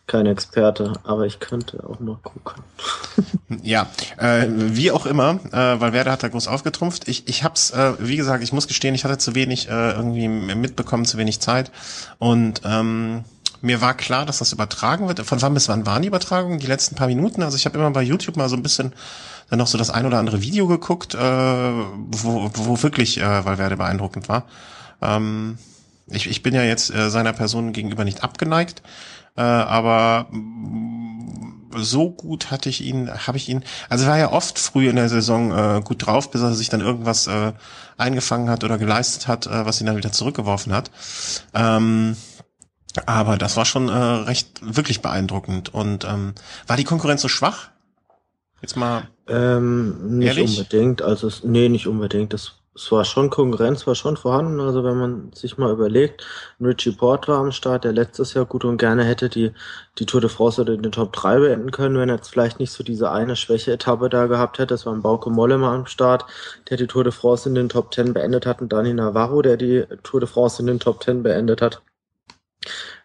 kein 0.07 0.27
Experte, 0.27 0.93
aber 1.05 1.27
ich 1.27 1.41
könnte 1.41 1.83
auch 1.89 1.99
mal 1.99 2.19
gucken. 2.23 2.63
ja, 3.63 3.89
äh, 4.19 4.47
wie 4.49 4.91
auch 4.91 5.07
immer, 5.07 5.41
äh, 5.53 5.81
weil 5.81 5.93
Werder 5.93 6.13
hat 6.13 6.23
da 6.23 6.29
groß 6.29 6.49
aufgetrumpft. 6.49 7.09
Ich, 7.09 7.29
ich 7.29 7.43
hab's, 7.43 7.71
äh, 7.71 7.95
wie 7.99 8.17
gesagt, 8.17 8.43
ich 8.43 8.53
muss 8.53 8.69
gestehen, 8.69 8.95
ich 8.95 9.05
hatte 9.05 9.19
zu 9.19 9.35
wenig 9.35 9.69
äh, 9.69 9.93
irgendwie 9.93 10.29
mitbekommen, 10.29 11.05
zu 11.05 11.19
wenig 11.19 11.41
Zeit. 11.41 11.71
Und 12.19 12.63
ähm, 12.65 13.25
mir 13.63 13.81
war 13.81 13.95
klar, 13.95 14.27
dass 14.27 14.39
das 14.39 14.53
übertragen 14.53 15.09
wird. 15.09 15.21
Von 15.21 15.43
wann 15.43 15.55
bis 15.55 15.69
wann 15.69 15.87
waren 15.87 16.03
die 16.03 16.09
Übertragungen? 16.09 16.59
Die 16.59 16.67
letzten 16.67 16.95
paar 16.95 17.09
Minuten. 17.09 17.43
Also 17.43 17.57
ich 17.57 17.65
habe 17.67 17.79
immer 17.79 17.91
bei 17.91 18.03
YouTube 18.03 18.37
mal 18.37 18.49
so 18.49 18.57
ein 18.57 18.63
bisschen 18.63 18.93
dann 19.49 19.59
noch 19.59 19.67
so 19.67 19.79
das 19.79 19.91
ein 19.91 20.07
oder 20.07 20.19
andere 20.19 20.43
Video 20.43 20.67
geguckt, 20.67 21.15
äh, 21.15 21.19
wo, 21.19 22.51
wo 22.55 22.83
wirklich 22.83 23.19
äh, 23.19 23.45
Valverde 23.45 23.77
beeindruckend 23.77 24.29
war. 24.29 24.47
Ähm, 25.01 25.59
ich, 26.09 26.29
ich 26.29 26.43
bin 26.43 26.55
ja 26.55 26.63
jetzt 26.63 26.95
äh, 26.95 27.11
seiner 27.11 27.33
Person 27.33 27.73
gegenüber 27.73 28.05
nicht 28.05 28.23
abgeneigt, 28.23 28.83
äh, 29.37 29.43
aber 29.43 30.27
so 31.77 32.11
gut 32.11 32.51
hatte 32.51 32.69
ich 32.69 32.83
ihn, 32.83 33.11
habe 33.27 33.37
ich 33.37 33.49
ihn, 33.49 33.63
also 33.89 34.07
war 34.07 34.19
ja 34.19 34.33
oft 34.33 34.59
früh 34.59 34.89
in 34.89 34.97
der 34.97 35.09
Saison 35.09 35.53
äh, 35.53 35.81
gut 35.83 36.07
drauf, 36.07 36.31
bis 36.31 36.41
er 36.41 36.55
sich 36.55 36.69
dann 36.69 36.81
irgendwas 36.81 37.27
äh, 37.27 37.53
eingefangen 37.99 38.49
hat 38.49 38.65
oder 38.65 38.79
geleistet 38.79 39.29
hat, 39.29 39.47
äh, 39.47 39.67
was 39.67 39.81
ihn 39.81 39.87
dann 39.87 39.97
wieder 39.97 40.13
zurückgeworfen 40.13 40.73
hat. 40.73 40.91
Ähm, 41.55 42.17
aber 43.05 43.37
das 43.37 43.57
war 43.57 43.67
schon 43.67 43.89
äh, 43.89 43.93
recht 43.93 44.61
wirklich 44.63 45.03
beeindruckend. 45.03 45.75
Und 45.75 46.05
ähm, 46.05 46.35
war 46.67 46.77
die 46.77 46.85
Konkurrenz 46.85 47.21
so 47.21 47.29
schwach? 47.29 47.69
Jetzt 48.67 48.77
mal. 48.77 49.07
Ähm, 49.29 50.19
nicht 50.19 50.27
ehrlich? 50.27 50.59
unbedingt. 50.59 51.01
Also 51.01 51.31
nee, 51.45 51.69
nicht 51.69 51.87
unbedingt. 51.87 52.33
Das 52.33 52.55
es 52.75 52.91
war 52.91 53.05
schon 53.05 53.31
Konkurrenz, 53.31 53.87
war 53.87 53.95
schon 53.95 54.17
vorhanden. 54.17 54.59
Also 54.59 54.83
wenn 54.83 54.99
man 54.99 55.33
sich 55.33 55.57
mal 55.57 55.73
überlegt, 55.73 56.27
Richie 56.61 56.91
Port 56.91 57.29
war 57.29 57.39
am 57.39 57.53
Start, 57.53 57.85
der 57.85 57.93
letztes 57.93 58.35
Jahr 58.35 58.45
gut 58.45 58.65
und 58.65 58.77
gerne 58.77 59.05
hätte 59.05 59.29
die, 59.29 59.53
die 60.01 60.05
Tour 60.05 60.21
de 60.21 60.29
France 60.29 60.61
oder 60.61 60.77
den 60.77 60.91
Top 60.91 61.13
3 61.13 61.39
beenden 61.39 61.71
können, 61.71 61.97
wenn 61.97 62.09
er 62.09 62.17
jetzt 62.17 62.29
vielleicht 62.29 62.59
nicht 62.59 62.73
so 62.73 62.83
diese 62.83 63.13
eine 63.13 63.37
Schwäche-Etappe 63.37 64.11
da 64.11 64.27
gehabt 64.27 64.59
hätte. 64.59 64.75
Das 64.75 64.85
war 64.85 64.93
ein 64.93 65.01
Bauke 65.01 65.31
Mollema 65.31 65.73
am 65.73 65.87
Start, 65.87 66.27
der 66.69 66.77
die 66.77 66.89
Tour 66.89 67.05
de 67.05 67.13
France 67.13 67.49
in 67.49 67.55
den 67.55 67.69
Top 67.69 67.95
10 67.95 68.13
beendet 68.13 68.47
hat 68.47 68.61
und 68.61 68.73
Dani 68.73 68.93
Navarro, 68.93 69.43
der 69.43 69.57
die 69.57 69.85
Tour 70.03 70.19
de 70.19 70.29
France 70.29 70.61
in 70.61 70.67
den 70.67 70.81
Top 70.81 71.05
10 71.05 71.23
beendet 71.23 71.63
hat. 71.63 71.83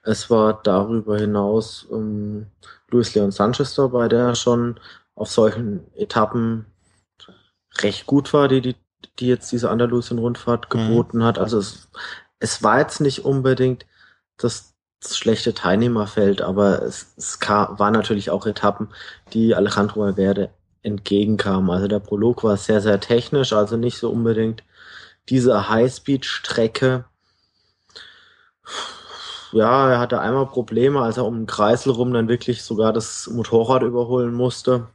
Es 0.04 0.32
war 0.32 0.60
darüber 0.64 1.20
hinaus 1.20 1.88
ähm, 1.92 2.48
Luis 2.92 3.16
Leon 3.16 3.32
Sanchez 3.32 3.76
dabei, 3.76 4.08
der 4.08 4.36
schon 4.36 4.80
auf 5.22 5.30
solchen 5.30 5.86
Etappen 5.94 6.66
recht 7.78 8.08
gut 8.08 8.34
war, 8.34 8.48
die, 8.48 8.60
die, 8.62 8.76
die 9.20 9.28
jetzt 9.28 9.52
diese 9.52 9.70
Andalusien-Rundfahrt 9.70 10.66
mhm. 10.66 10.88
geboten 10.88 11.20
mhm. 11.20 11.24
hat. 11.24 11.38
Also 11.38 11.60
es, 11.60 11.90
es 12.40 12.64
war 12.64 12.80
jetzt 12.80 13.02
nicht 13.02 13.24
unbedingt 13.24 13.86
das, 14.38 14.74
das 15.00 15.16
schlechte 15.16 15.54
Teilnehmerfeld, 15.54 16.42
aber 16.42 16.82
es, 16.82 17.14
es 17.18 17.40
kam, 17.40 17.78
war 17.78 17.92
natürlich 17.92 18.32
auch 18.32 18.48
Etappen, 18.48 18.90
die 19.32 19.54
Alejandro 19.54 20.02
Valverde 20.02 20.50
entgegenkamen. 20.82 21.70
Also 21.70 21.88
der 21.88 22.00
Prolog 22.00 22.44
war 22.44 22.58
sehr, 22.58 22.82
sehr 22.82 23.00
technisch, 23.00 23.54
also 23.54 23.78
nicht 23.78 24.00
so 24.00 24.10
unbedingt 24.10 24.64
diese 25.30 25.70
Highspeed-Strecke, 25.70 27.06
ja, 29.52 29.92
er 29.92 30.00
hatte 30.00 30.20
einmal 30.20 30.46
Probleme, 30.48 31.02
als 31.02 31.18
er 31.18 31.26
um 31.26 31.40
den 31.40 31.46
Kreisel 31.46 31.92
rum 31.92 32.14
dann 32.14 32.30
wirklich 32.30 32.64
sogar 32.64 32.94
das 32.94 33.28
Motorrad 33.28 33.84
überholen 33.84 34.34
musste, 34.34 34.88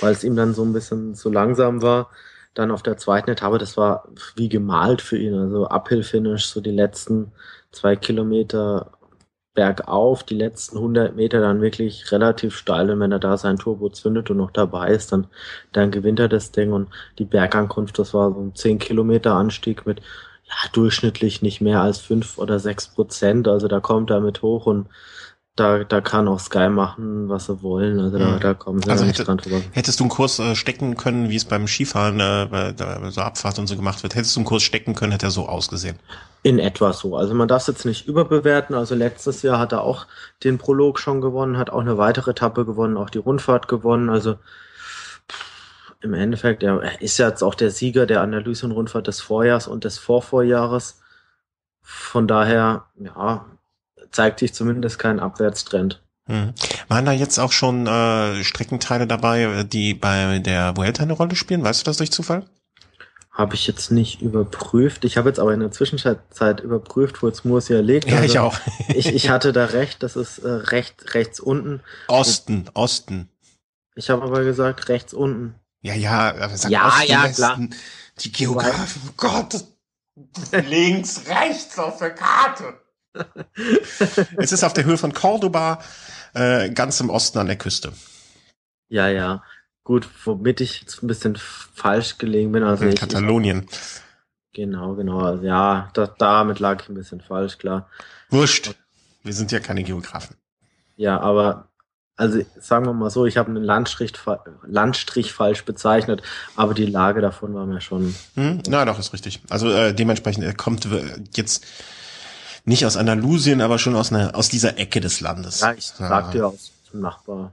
weil 0.00 0.12
es 0.12 0.24
ihm 0.24 0.36
dann 0.36 0.54
so 0.54 0.62
ein 0.62 0.72
bisschen 0.72 1.14
zu 1.14 1.30
langsam 1.30 1.82
war. 1.82 2.10
Dann 2.54 2.70
auf 2.70 2.82
der 2.82 2.96
zweiten 2.96 3.30
Etappe, 3.30 3.58
das 3.58 3.76
war 3.76 4.08
wie 4.34 4.48
gemalt 4.48 5.02
für 5.02 5.18
ihn, 5.18 5.34
also 5.34 5.68
Uphill-Finish, 5.68 6.46
so 6.46 6.60
die 6.60 6.70
letzten 6.70 7.32
zwei 7.70 7.96
Kilometer 7.96 8.92
bergauf, 9.54 10.22
die 10.22 10.36
letzten 10.36 10.76
100 10.76 11.16
Meter 11.16 11.40
dann 11.40 11.60
wirklich 11.60 12.12
relativ 12.12 12.56
steil 12.56 12.90
und 12.90 13.00
wenn 13.00 13.12
er 13.12 13.18
da 13.18 13.36
sein 13.36 13.56
Turbo 13.56 13.88
zündet 13.88 14.30
und 14.30 14.36
noch 14.36 14.50
dabei 14.52 14.90
ist, 14.90 15.12
dann, 15.12 15.26
dann 15.72 15.90
gewinnt 15.90 16.20
er 16.20 16.28
das 16.28 16.52
Ding 16.52 16.72
und 16.72 16.88
die 17.18 17.24
Bergankunft, 17.24 17.98
das 17.98 18.14
war 18.14 18.32
so 18.32 18.40
ein 18.40 18.54
10 18.54 18.78
Kilometer 18.78 19.34
Anstieg 19.34 19.86
mit 19.86 20.00
ja, 20.46 20.54
durchschnittlich 20.72 21.42
nicht 21.42 21.60
mehr 21.60 21.80
als 21.80 21.98
fünf 21.98 22.38
oder 22.38 22.58
sechs 22.60 22.88
Prozent. 22.88 23.48
Also 23.48 23.68
da 23.68 23.80
kommt 23.80 24.10
er 24.10 24.20
mit 24.20 24.42
hoch 24.42 24.66
und 24.66 24.86
da, 25.56 25.84
da 25.84 26.02
kann 26.02 26.28
auch 26.28 26.38
Sky 26.38 26.68
machen, 26.68 27.30
was 27.30 27.46
sie 27.46 27.62
wollen. 27.62 27.98
Also 27.98 28.18
da, 28.18 28.26
mhm. 28.32 28.40
da 28.40 28.54
kommen 28.54 28.82
sie 28.82 28.90
also 28.90 29.04
nicht 29.04 29.14
hätte, 29.14 29.24
dran 29.24 29.38
drüber. 29.38 29.62
Hättest 29.72 29.98
du 29.98 30.04
einen 30.04 30.10
Kurs 30.10 30.38
äh, 30.38 30.54
stecken 30.54 30.98
können, 30.98 31.30
wie 31.30 31.36
es 31.36 31.46
beim 31.46 31.66
Skifahren 31.66 32.20
äh, 32.20 32.46
bei, 32.50 32.72
da, 32.72 33.10
so 33.10 33.22
Abfahrt 33.22 33.58
und 33.58 33.66
so 33.66 33.74
gemacht 33.74 34.02
wird, 34.02 34.14
hättest 34.14 34.36
du 34.36 34.40
einen 34.40 34.46
Kurs 34.46 34.62
stecken 34.62 34.94
können, 34.94 35.12
hätte 35.12 35.26
er 35.26 35.30
so 35.30 35.48
ausgesehen? 35.48 35.98
In 36.42 36.58
etwa 36.58 36.92
so. 36.92 37.16
Also 37.16 37.34
man 37.34 37.48
darf 37.48 37.62
es 37.62 37.68
jetzt 37.68 37.86
nicht 37.86 38.06
überbewerten. 38.06 38.76
Also 38.76 38.94
letztes 38.94 39.40
Jahr 39.40 39.58
hat 39.58 39.72
er 39.72 39.80
auch 39.80 40.06
den 40.44 40.58
Prolog 40.58 40.98
schon 40.98 41.22
gewonnen, 41.22 41.56
hat 41.56 41.70
auch 41.70 41.80
eine 41.80 41.96
weitere 41.96 42.32
Etappe 42.32 42.66
gewonnen, 42.66 42.98
auch 42.98 43.10
die 43.10 43.18
Rundfahrt 43.18 43.66
gewonnen. 43.66 44.10
Also 44.10 44.36
im 46.02 46.12
Endeffekt, 46.12 46.62
er 46.62 47.00
ist 47.00 47.16
ja 47.16 47.28
jetzt 47.28 47.42
auch 47.42 47.54
der 47.54 47.70
Sieger 47.70 48.04
der 48.04 48.20
Analysenrundfahrt 48.20 49.06
des 49.06 49.22
Vorjahrs 49.22 49.68
und 49.68 49.84
des 49.84 49.96
Vorvorjahres. 49.96 51.00
Von 51.80 52.28
daher, 52.28 52.84
ja, 52.98 53.46
zeigt 54.10 54.40
sich 54.40 54.54
zumindest 54.54 54.98
kein 54.98 55.20
Abwärtstrend. 55.20 56.02
Hm. 56.28 56.52
Waren 56.88 57.04
da 57.04 57.12
jetzt 57.12 57.38
auch 57.38 57.52
schon 57.52 57.86
äh, 57.86 58.42
Streckenteile 58.42 59.06
dabei, 59.06 59.64
die 59.64 59.94
bei 59.94 60.40
der 60.40 60.76
Vuelta 60.76 61.04
eine 61.04 61.12
Rolle 61.12 61.36
spielen? 61.36 61.62
Weißt 61.62 61.80
du 61.80 61.84
das 61.84 61.98
durch 61.98 62.10
Zufall? 62.10 62.44
Habe 63.30 63.54
ich 63.54 63.66
jetzt 63.66 63.92
nicht 63.92 64.22
überprüft. 64.22 65.04
Ich 65.04 65.18
habe 65.18 65.28
jetzt 65.28 65.38
aber 65.38 65.52
in 65.52 65.60
der 65.60 65.70
Zwischenzeit 65.70 66.60
überprüft, 66.60 67.22
wo 67.22 67.28
jetzt 67.28 67.44
Murcia 67.44 67.80
liegt. 67.80 68.08
Ja, 68.08 68.16
also 68.20 68.24
ich 68.26 68.38
auch. 68.38 68.58
ich, 68.88 69.06
ich 69.14 69.28
hatte 69.28 69.52
da 69.52 69.66
recht, 69.66 70.02
das 70.02 70.16
ist 70.16 70.38
äh, 70.38 70.48
recht, 70.48 71.14
rechts 71.14 71.38
unten. 71.38 71.80
Osten, 72.08 72.68
Osten. 72.74 73.28
Ich 73.94 74.10
habe 74.10 74.22
aber 74.22 74.42
gesagt, 74.42 74.88
rechts 74.88 75.14
unten. 75.14 75.54
Ja, 75.82 75.94
ja, 75.94 76.34
aber 76.34 76.56
sag 76.56 76.70
Ja, 76.70 76.88
Osten, 76.88 77.12
ja, 77.12 77.24
Westen. 77.24 77.36
klar. 77.36 77.60
Die 78.18 78.32
Geografen, 78.32 79.02
oh 79.06 79.12
Gott. 79.16 79.64
Links, 80.68 81.22
rechts 81.28 81.78
auf 81.78 81.98
der 81.98 82.10
Karte. 82.10 82.74
es 84.36 84.52
ist 84.52 84.64
auf 84.64 84.72
der 84.72 84.84
Höhe 84.84 84.98
von 84.98 85.12
Cordoba, 85.12 85.82
äh, 86.34 86.70
ganz 86.70 87.00
im 87.00 87.10
Osten 87.10 87.38
an 87.38 87.46
der 87.46 87.56
Küste. 87.56 87.92
Ja, 88.88 89.08
ja. 89.08 89.42
Gut, 89.84 90.08
womit 90.24 90.60
ich 90.60 90.80
jetzt 90.80 91.02
ein 91.02 91.06
bisschen 91.06 91.36
falsch 91.36 92.18
gelegen 92.18 92.52
bin. 92.52 92.64
Also 92.64 92.84
in 92.84 92.88
ich, 92.88 92.94
ich, 92.94 93.00
Katalonien. 93.00 93.66
genau, 94.52 94.94
genau. 94.94 95.20
Also 95.20 95.44
ja, 95.44 95.90
da, 95.94 96.06
damit 96.06 96.58
lag 96.58 96.82
ich 96.82 96.88
ein 96.88 96.94
bisschen 96.94 97.20
falsch, 97.20 97.58
klar. 97.58 97.88
Wurscht. 98.30 98.74
Wir 99.22 99.32
sind 99.32 99.52
ja 99.52 99.60
keine 99.60 99.82
Geografen. 99.82 100.36
Ja, 100.96 101.20
aber 101.20 101.68
also 102.16 102.40
sagen 102.58 102.86
wir 102.86 102.94
mal 102.94 103.10
so, 103.10 103.26
ich 103.26 103.36
habe 103.36 103.50
einen 103.50 103.62
Landstrich, 103.62 104.12
Landstrich 104.64 105.32
falsch 105.32 105.64
bezeichnet, 105.64 106.22
aber 106.56 106.72
die 106.72 106.86
Lage 106.86 107.20
davon 107.20 107.54
war 107.54 107.66
mir 107.66 107.80
schon. 107.80 108.14
Hm? 108.34 108.62
Na, 108.68 108.84
doch, 108.84 108.98
ist 108.98 109.12
richtig. 109.12 109.40
Also 109.50 109.70
äh, 109.70 109.94
dementsprechend, 109.94 110.44
er 110.44 110.54
kommt 110.54 110.86
äh, 110.86 111.20
jetzt 111.34 111.66
nicht 112.66 112.84
aus 112.84 112.96
Andalusien, 112.96 113.62
aber 113.62 113.78
schon 113.78 113.96
aus 113.96 114.12
einer, 114.12 114.34
aus 114.34 114.48
dieser 114.48 114.76
Ecke 114.76 115.00
des 115.00 115.20
Landes. 115.20 115.60
Ja, 115.60 115.72
ich 115.72 115.86
sagte 115.86 116.38
ja 116.38 116.46
aus 116.46 116.72
dem 116.92 117.00
Nachbar. 117.00 117.52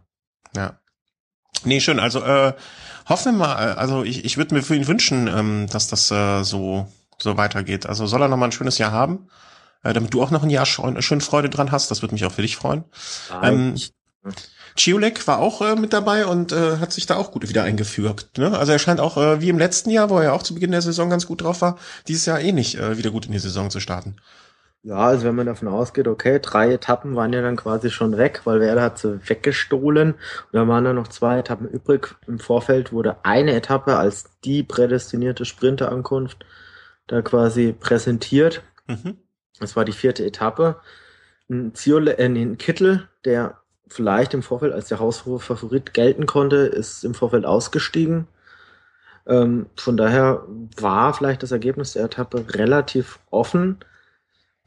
Ja. 0.55 0.79
Nee, 1.63 1.79
schön. 1.79 1.99
Also 1.99 2.21
äh, 2.21 2.53
hoffen 3.07 3.33
wir 3.33 3.45
mal, 3.45 3.53
äh, 3.53 3.75
also 3.75 4.03
ich, 4.03 4.25
ich 4.25 4.37
würde 4.37 4.55
mir 4.55 4.63
für 4.63 4.75
ihn 4.75 4.87
wünschen, 4.87 5.27
ähm, 5.27 5.67
dass 5.71 5.87
das 5.87 6.09
äh, 6.11 6.43
so, 6.43 6.91
so 7.19 7.37
weitergeht. 7.37 7.85
Also 7.85 8.07
soll 8.07 8.23
er 8.23 8.27
noch 8.27 8.37
mal 8.37 8.47
ein 8.47 8.51
schönes 8.51 8.79
Jahr 8.79 8.91
haben, 8.91 9.29
äh, 9.83 9.93
damit 9.93 10.13
du 10.13 10.21
auch 10.21 10.31
noch 10.31 10.43
ein 10.43 10.49
Jahr 10.49 10.65
schön, 10.65 10.99
schön 11.01 11.21
Freude 11.21 11.49
dran 11.49 11.71
hast. 11.71 11.91
Das 11.91 12.01
würde 12.01 12.15
mich 12.15 12.25
auch 12.25 12.31
für 12.31 12.41
dich 12.41 12.55
freuen. 12.55 12.83
Ähm, 13.43 13.75
ich, 13.75 13.93
Chiolek 14.75 15.27
war 15.27 15.37
auch 15.37 15.61
äh, 15.61 15.75
mit 15.75 15.93
dabei 15.93 16.25
und 16.25 16.51
äh, 16.51 16.77
hat 16.77 16.91
sich 16.91 17.05
da 17.05 17.17
auch 17.17 17.31
gut 17.31 17.47
wieder 17.47 17.61
eingefügt. 17.61 18.39
Ne? 18.39 18.57
Also 18.57 18.71
er 18.71 18.79
scheint 18.79 18.99
auch 18.99 19.17
äh, 19.17 19.41
wie 19.41 19.49
im 19.49 19.59
letzten 19.59 19.91
Jahr, 19.91 20.09
wo 20.09 20.17
er 20.17 20.23
ja 20.23 20.31
auch 20.33 20.41
zu 20.41 20.55
Beginn 20.55 20.71
der 20.71 20.81
Saison 20.81 21.11
ganz 21.11 21.27
gut 21.27 21.43
drauf 21.43 21.61
war, 21.61 21.77
dieses 22.07 22.25
Jahr 22.25 22.39
eh 22.39 22.51
nicht 22.51 22.75
äh, 22.75 22.97
wieder 22.97 23.11
gut 23.11 23.27
in 23.27 23.31
die 23.31 23.39
Saison 23.39 23.69
zu 23.69 23.79
starten. 23.79 24.15
Ja, 24.83 24.97
also 24.97 25.25
wenn 25.25 25.35
man 25.35 25.45
davon 25.45 25.69
ausgeht, 25.69 26.09
okay, 26.09 26.39
drei 26.41 26.73
Etappen 26.73 27.15
waren 27.15 27.31
ja 27.31 27.41
dann 27.41 27.55
quasi 27.55 27.89
schon 27.89 28.17
weg, 28.17 28.41
weil 28.43 28.59
Werder 28.59 28.81
hat 28.81 28.97
sie 28.99 29.17
weggestohlen. 29.29 30.11
Und 30.13 30.19
da 30.51 30.67
waren 30.67 30.83
dann 30.83 30.97
noch 30.97 31.07
zwei 31.07 31.39
Etappen 31.39 31.69
übrig. 31.69 32.15
Im 32.27 32.37
Vorfeld 32.37 32.91
wurde 32.91 33.23
eine 33.23 33.55
Etappe 33.55 33.95
als 33.95 34.25
die 34.43 34.61
prädestinierte 34.61 35.45
Sprinterankunft 35.45 36.45
da 37.07 37.21
quasi 37.21 37.73
präsentiert. 37.79 38.61
Mhm. 38.87 39.17
Das 39.57 39.77
war 39.77 39.85
die 39.85 39.93
vierte 39.93 40.25
Etappe. 40.25 40.81
Ein, 41.49 41.73
Ziole, 41.73 42.17
äh, 42.17 42.25
ein 42.25 42.57
Kittel, 42.57 43.07
der 43.23 43.59
vielleicht 43.87 44.33
im 44.33 44.43
Vorfeld 44.43 44.73
als 44.73 44.89
der 44.89 44.99
haushohe 44.99 45.39
Favorit 45.39 45.93
gelten 45.93 46.25
konnte, 46.25 46.57
ist 46.57 47.05
im 47.05 47.13
Vorfeld 47.13 47.45
ausgestiegen. 47.45 48.27
Ähm, 49.27 49.67
von 49.77 49.95
daher 49.95 50.45
war 50.77 51.13
vielleicht 51.13 51.41
das 51.41 51.53
Ergebnis 51.53 51.93
der 51.93 52.03
Etappe 52.03 52.43
relativ 52.49 53.19
offen. 53.29 53.77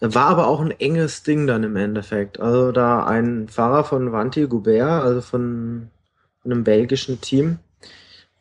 War 0.00 0.26
aber 0.26 0.46
auch 0.46 0.60
ein 0.60 0.72
enges 0.72 1.22
Ding 1.22 1.46
dann 1.46 1.64
im 1.64 1.76
Endeffekt. 1.76 2.38
Also 2.38 2.70
da 2.72 3.06
ein 3.06 3.48
Fahrer 3.48 3.84
von 3.84 4.12
Vanti 4.12 4.46
Goubert, 4.46 5.02
also 5.02 5.20
von 5.22 5.90
einem 6.44 6.64
belgischen 6.64 7.20
Team, 7.20 7.58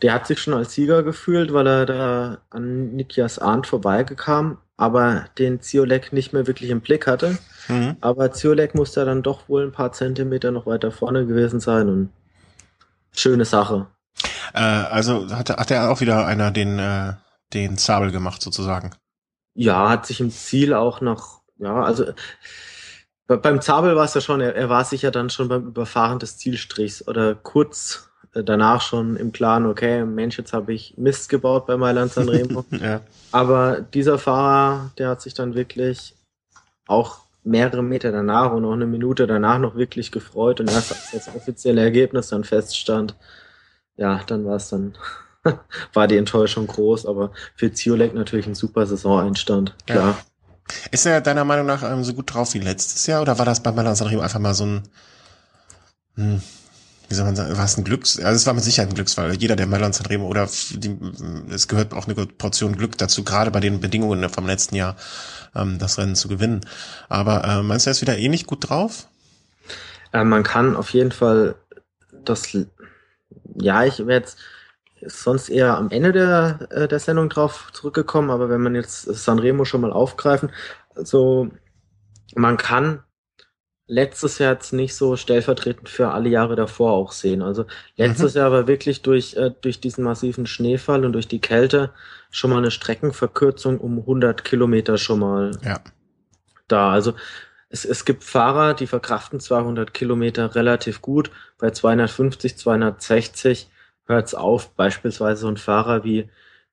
der 0.01 0.13
hat 0.13 0.27
sich 0.27 0.39
schon 0.39 0.53
als 0.53 0.73
Sieger 0.73 1.03
gefühlt, 1.03 1.53
weil 1.53 1.67
er 1.67 1.85
da 1.85 2.37
an 2.49 2.95
Nikias 2.95 3.39
Arndt 3.39 3.67
vorbeigekam, 3.67 4.57
aber 4.77 5.25
den 5.37 5.61
Ziolek 5.61 6.11
nicht 6.11 6.33
mehr 6.33 6.47
wirklich 6.47 6.69
im 6.69 6.81
Blick 6.81 7.07
hatte. 7.07 7.37
Mhm. 7.69 7.95
Aber 8.01 8.31
Ziolek 8.31 8.75
musste 8.75 9.05
dann 9.05 9.23
doch 9.23 9.47
wohl 9.47 9.63
ein 9.63 9.71
paar 9.71 9.93
Zentimeter 9.93 10.51
noch 10.51 10.65
weiter 10.65 10.91
vorne 10.91 11.25
gewesen 11.25 11.59
sein 11.59 11.87
und 11.89 12.09
schöne 13.13 13.45
Sache. 13.45 13.87
Äh, 14.53 14.59
also 14.59 15.29
hat, 15.31 15.49
hat 15.49 15.71
er 15.71 15.91
auch 15.91 16.01
wieder 16.01 16.25
einer 16.25 16.51
den, 16.51 16.77
äh, 16.77 17.13
den 17.53 17.77
Zabel 17.77 18.11
gemacht 18.11 18.41
sozusagen. 18.41 18.91
Ja, 19.53 19.89
hat 19.89 20.05
sich 20.05 20.19
im 20.19 20.31
Ziel 20.31 20.73
auch 20.73 20.99
noch, 20.99 21.41
ja, 21.57 21.83
also 21.83 22.05
be- 23.27 23.37
beim 23.37 23.61
Zabel 23.61 23.95
war 23.95 24.05
es 24.05 24.13
ja 24.13 24.21
schon, 24.21 24.41
er, 24.41 24.55
er 24.55 24.69
war 24.69 24.83
sicher 24.85 25.11
dann 25.11 25.29
schon 25.29 25.47
beim 25.47 25.67
Überfahren 25.67 26.19
des 26.19 26.37
Zielstrichs 26.37 27.07
oder 27.07 27.35
kurz 27.35 28.09
äh, 28.33 28.43
danach 28.43 28.81
schon 28.81 29.15
im 29.15 29.31
Klaren, 29.31 29.65
okay, 29.65 30.05
Mensch, 30.05 30.37
jetzt 30.37 30.53
habe 30.53 30.73
ich 30.73 30.95
Mist 30.97 31.29
gebaut 31.29 31.65
bei 31.65 31.77
Mailand 31.77 32.11
Sanremo. 32.11 32.65
ja. 32.71 33.01
Aber 33.31 33.81
dieser 33.81 34.17
Fahrer, 34.17 34.91
der 34.97 35.09
hat 35.09 35.21
sich 35.21 35.33
dann 35.33 35.55
wirklich 35.55 36.15
auch 36.87 37.19
mehrere 37.43 37.83
Meter 37.83 38.11
danach 38.11 38.51
und 38.51 38.65
auch 38.65 38.73
eine 38.73 38.87
Minute 38.87 39.27
danach 39.27 39.59
noch 39.59 39.75
wirklich 39.75 40.11
gefreut 40.11 40.59
und 40.59 40.71
erst 40.71 40.91
als 40.91 41.11
das 41.11 41.35
offizielle 41.35 41.81
Ergebnis 41.81 42.29
dann 42.29 42.43
feststand, 42.43 43.15
ja, 43.97 44.21
dann 44.25 44.45
war 44.45 44.55
es 44.55 44.69
dann, 44.69 44.97
war 45.93 46.07
die 46.07 46.17
Enttäuschung 46.17 46.67
groß, 46.67 47.05
aber 47.05 47.31
für 47.55 47.71
Ziolek 47.71 48.13
natürlich 48.13 48.47
ein 48.47 48.55
super 48.55 48.85
Saisoneinstand, 48.85 49.75
klar. 49.85 50.17
Ist 50.91 51.05
er 51.05 51.21
deiner 51.21 51.45
Meinung 51.45 51.65
nach 51.65 51.83
ähm, 51.83 52.03
so 52.03 52.13
gut 52.13 52.33
drauf 52.33 52.53
wie 52.53 52.59
letztes 52.59 53.05
Jahr 53.07 53.21
oder 53.21 53.37
war 53.37 53.45
das 53.45 53.61
bei 53.61 53.71
Mailand 53.71 53.97
Sanremo 53.97 54.21
einfach 54.21 54.39
mal 54.39 54.53
so 54.53 54.65
ein, 54.65 54.83
hm, 56.15 56.41
wie 57.07 57.13
soll 57.13 57.25
man 57.25 57.35
sagen, 57.35 57.55
war 57.55 57.65
es 57.65 57.77
ein 57.77 57.83
Glücks, 57.83 58.19
also 58.19 58.35
es 58.35 58.47
war 58.47 58.53
mit 58.55 58.63
Sicherheit 58.63 58.89
ein 58.89 58.95
Glücksfall. 58.95 59.35
Jeder, 59.35 59.55
der 59.55 59.67
Mailand 59.67 59.93
Sanremo 59.93 60.27
oder 60.27 60.49
die, 60.71 60.97
es 61.51 61.67
gehört 61.67 61.93
auch 61.93 62.07
eine 62.07 62.15
Portion 62.25 62.75
Glück 62.75 62.97
dazu, 62.97 63.23
gerade 63.23 63.51
bei 63.51 63.59
den 63.59 63.79
Bedingungen 63.79 64.27
vom 64.29 64.47
letzten 64.47 64.75
Jahr, 64.75 64.95
ähm, 65.55 65.77
das 65.77 65.97
Rennen 65.97 66.15
zu 66.15 66.27
gewinnen. 66.27 66.61
Aber 67.09 67.43
äh, 67.43 67.61
meinst 67.61 67.85
du, 67.85 67.89
er 67.89 67.91
ist 67.91 68.01
wieder 68.01 68.17
ähnlich 68.17 68.47
gut 68.47 68.69
drauf? 68.69 69.07
Äh, 70.13 70.23
man 70.23 70.43
kann 70.43 70.75
auf 70.75 70.91
jeden 70.91 71.11
Fall 71.11 71.55
das, 72.23 72.57
ja, 73.55 73.83
ich 73.83 73.99
wäre 73.99 74.19
jetzt 74.19 74.37
sonst 75.05 75.49
eher 75.49 75.77
am 75.77 75.89
Ende 75.89 76.11
der, 76.11 76.67
äh, 76.71 76.87
der 76.87 76.99
Sendung 76.99 77.29
drauf 77.29 77.69
zurückgekommen, 77.73 78.29
aber 78.29 78.49
wenn 78.49 78.61
man 78.61 78.75
jetzt 78.75 79.03
Sanremo 79.03 79.65
schon 79.65 79.81
mal 79.81 79.91
aufgreifen, 79.93 80.51
also 80.95 81.49
man 82.35 82.57
kann 82.57 83.03
letztes 83.87 84.39
Jahr 84.39 84.53
jetzt 84.53 84.73
nicht 84.73 84.95
so 84.95 85.15
stellvertretend 85.15 85.89
für 85.89 86.09
alle 86.09 86.29
Jahre 86.29 86.55
davor 86.55 86.93
auch 86.93 87.11
sehen. 87.11 87.43
Also 87.43 87.65
letztes 87.97 88.33
Jahr 88.33 88.51
war 88.51 88.67
wirklich 88.67 89.03
durch, 89.03 89.35
äh, 89.35 89.51
durch 89.61 89.79
diesen 89.79 90.03
massiven 90.03 90.47
Schneefall 90.47 91.05
und 91.05 91.13
durch 91.13 91.27
die 91.27 91.39
Kälte 91.41 91.91
schon 92.31 92.49
mal 92.49 92.57
eine 92.57 92.71
Streckenverkürzung 92.71 93.79
um 93.79 93.99
100 93.99 94.43
Kilometer 94.43 94.97
schon 94.97 95.19
mal 95.19 95.51
Ja. 95.63 95.81
da. 96.67 96.91
Also 96.91 97.13
es, 97.69 97.85
es 97.85 98.05
gibt 98.05 98.23
Fahrer, 98.23 98.73
die 98.73 98.87
verkraften 98.87 99.39
200 99.39 99.93
Kilometer 99.93 100.55
relativ 100.55 101.01
gut. 101.03 101.29
Bei 101.59 101.69
250, 101.69 102.57
260 102.57 103.69
hört 104.07 104.27
es 104.27 104.35
auf. 104.35 104.73
Beispielsweise 104.75 105.41
so 105.41 105.47
ein 105.47 105.57
Fahrer 105.57 106.03
wie, 106.03 106.29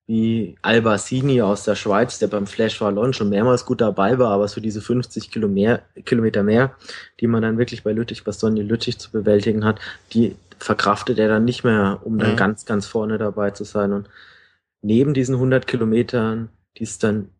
wie 0.06 0.56
Albacini 0.62 1.42
aus 1.42 1.64
der 1.64 1.74
Schweiz, 1.76 2.18
der 2.18 2.26
beim 2.28 2.46
Flash 2.46 2.80
Wallon 2.80 3.12
schon 3.12 3.28
mehrmals 3.30 3.64
gut 3.66 3.80
dabei 3.80 4.18
war, 4.18 4.30
aber 4.32 4.48
so 4.48 4.60
diese 4.60 4.80
50 4.82 5.30
Kilo 5.30 5.48
mehr, 5.48 5.82
Kilometer 6.04 6.42
mehr, 6.42 6.74
die 7.20 7.26
man 7.26 7.42
dann 7.42 7.58
wirklich 7.58 7.82
bei 7.84 7.92
Lüttich, 7.92 8.24
Bastogne 8.24 8.62
Lüttich 8.62 8.98
zu 8.98 9.10
bewältigen 9.12 9.64
hat, 9.64 9.80
die 10.12 10.36
verkraftet 10.58 11.18
er 11.18 11.28
dann 11.28 11.44
nicht 11.44 11.64
mehr, 11.64 12.00
um 12.04 12.18
dann 12.18 12.32
Mhm. 12.32 12.36
ganz, 12.36 12.64
ganz 12.66 12.86
vorne 12.86 13.18
dabei 13.18 13.50
zu 13.50 13.64
sein. 13.64 13.92
Und 13.92 14.08
neben 14.82 15.14
diesen 15.14 15.36
100 15.36 15.66
Kilometern, 15.66 16.50
die 16.78 16.84
es 16.84 16.98
dann 16.98 17.30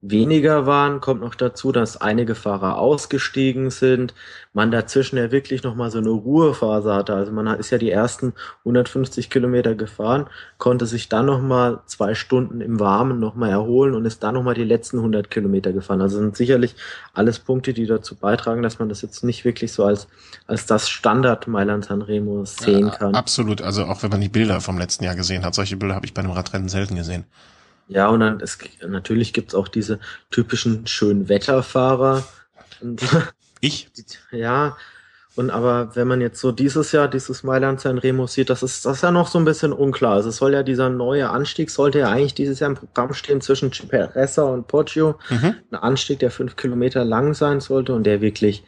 weniger 0.00 0.64
waren, 0.64 1.00
kommt 1.00 1.22
noch 1.22 1.34
dazu, 1.34 1.72
dass 1.72 2.00
einige 2.00 2.36
Fahrer 2.36 2.78
ausgestiegen 2.78 3.70
sind, 3.70 4.14
man 4.52 4.70
dazwischen 4.70 5.16
ja 5.16 5.32
wirklich 5.32 5.64
nochmal 5.64 5.90
so 5.90 5.98
eine 5.98 6.10
Ruhephase 6.10 6.94
hatte. 6.94 7.14
Also 7.14 7.32
man 7.32 7.48
ist 7.58 7.70
ja 7.70 7.78
die 7.78 7.90
ersten 7.90 8.32
150 8.60 9.28
Kilometer 9.28 9.74
gefahren, 9.74 10.28
konnte 10.56 10.86
sich 10.86 11.08
dann 11.08 11.26
nochmal 11.26 11.80
zwei 11.86 12.14
Stunden 12.14 12.60
im 12.60 12.78
Warmen 12.78 13.18
nochmal 13.18 13.50
erholen 13.50 13.94
und 13.94 14.04
ist 14.04 14.22
dann 14.22 14.34
nochmal 14.34 14.54
die 14.54 14.64
letzten 14.64 14.98
100 14.98 15.30
Kilometer 15.30 15.72
gefahren. 15.72 16.00
Also 16.00 16.18
sind 16.18 16.36
sicherlich 16.36 16.76
alles 17.12 17.40
Punkte, 17.40 17.72
die 17.72 17.86
dazu 17.86 18.14
beitragen, 18.14 18.62
dass 18.62 18.78
man 18.78 18.88
das 18.88 19.02
jetzt 19.02 19.24
nicht 19.24 19.44
wirklich 19.44 19.72
so 19.72 19.84
als, 19.84 20.06
als 20.46 20.66
das 20.66 20.88
Standard 20.88 21.48
Mailand 21.48 21.86
Sanremo 21.86 22.44
sehen 22.44 22.86
Ja, 22.86 22.94
kann. 22.94 23.14
Absolut. 23.16 23.62
Also 23.62 23.84
auch 23.86 24.04
wenn 24.04 24.10
man 24.10 24.20
die 24.20 24.28
Bilder 24.28 24.60
vom 24.60 24.78
letzten 24.78 25.02
Jahr 25.02 25.16
gesehen 25.16 25.44
hat. 25.44 25.56
Solche 25.56 25.76
Bilder 25.76 25.96
habe 25.96 26.06
ich 26.06 26.14
bei 26.14 26.22
einem 26.22 26.30
Radrennen 26.30 26.68
selten 26.68 26.94
gesehen. 26.94 27.24
Ja, 27.88 28.08
und 28.08 28.20
dann 28.20 28.40
es, 28.40 28.58
natürlich 28.86 29.32
gibt's 29.32 29.54
auch 29.54 29.68
diese 29.68 29.98
typischen 30.30 30.86
Schönwetterfahrer. 30.86 32.24
Ich? 33.60 33.90
ja, 34.30 34.76
und 35.38 35.50
aber 35.50 35.94
wenn 35.94 36.08
man 36.08 36.20
jetzt 36.20 36.40
so 36.40 36.50
dieses 36.50 36.90
Jahr 36.90 37.06
dieses 37.06 37.44
Mailand 37.44 37.80
San 37.80 37.98
Remo 37.98 38.26
sieht, 38.26 38.50
das 38.50 38.64
ist 38.64 38.84
das 38.84 38.96
ist 38.96 39.02
ja 39.02 39.12
noch 39.12 39.28
so 39.28 39.38
ein 39.38 39.44
bisschen 39.44 39.72
unklar. 39.72 40.14
Also 40.14 40.30
es 40.30 40.36
soll 40.36 40.52
ja 40.52 40.64
dieser 40.64 40.90
neue 40.90 41.30
Anstieg 41.30 41.70
sollte 41.70 42.00
ja 42.00 42.10
eigentlich 42.10 42.34
dieses 42.34 42.58
Jahr 42.58 42.70
im 42.70 42.76
Programm 42.76 43.14
stehen 43.14 43.40
zwischen 43.40 43.72
Ciperessa 43.72 44.42
und 44.42 44.66
Poggio. 44.66 45.16
Mhm. 45.30 45.54
Ein 45.70 45.76
Anstieg, 45.76 46.18
der 46.18 46.32
fünf 46.32 46.56
Kilometer 46.56 47.04
lang 47.04 47.34
sein 47.34 47.60
sollte 47.60 47.94
und 47.94 48.02
der 48.02 48.20
wirklich 48.20 48.64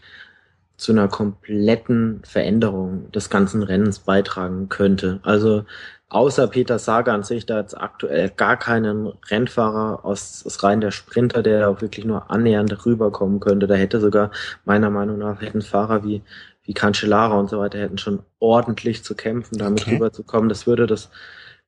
zu 0.77 0.93
einer 0.93 1.09
kompletten 1.09 2.23
Veränderung 2.25 3.11
des 3.11 3.31
ganzen 3.31 3.65
Rennens 3.65 3.99
beitragen 3.99 4.69
könnte. 4.69 5.19
Also 5.25 5.65
außer 6.11 6.47
Peter 6.49 6.79
Sagan 6.79 7.23
sehe 7.23 7.39
ich 7.39 7.47
da 7.47 7.59
jetzt 7.59 7.77
aktuell 7.77 8.31
gar 8.31 8.57
keinen 8.57 9.13
Rennfahrer 9.31 10.05
aus, 10.05 10.45
aus 10.45 10.63
Reihen 10.63 10.81
der 10.81 10.91
Sprinter, 10.91 11.43
der 11.43 11.71
auch 11.71 11.81
wirklich 11.81 12.05
nur 12.05 12.31
annähernd 12.31 12.85
rüberkommen 12.85 13.41
könnte. 13.41 13.67
Da 13.67 13.75
hätte 13.75 14.01
sogar 14.01 14.31
meiner 14.65 14.91
Meinung 14.91 15.19
nach 15.19 15.41
hätten 15.41 15.63
Fahrer 15.63 16.05
wie 16.05 16.23
wie 16.65 16.75
Cancellara 16.75 17.39
und 17.39 17.49
so 17.49 17.59
weiter 17.59 17.79
hätten 17.79 17.99
schon 17.99 18.21
ordentlich 18.39 19.03
zu 19.03 19.15
kämpfen, 19.15 19.57
damit 19.59 19.83
okay. 19.83 19.95
rüberzukommen. 19.95 20.49
Das 20.49 20.67
würde 20.67 20.87
das 20.87 21.09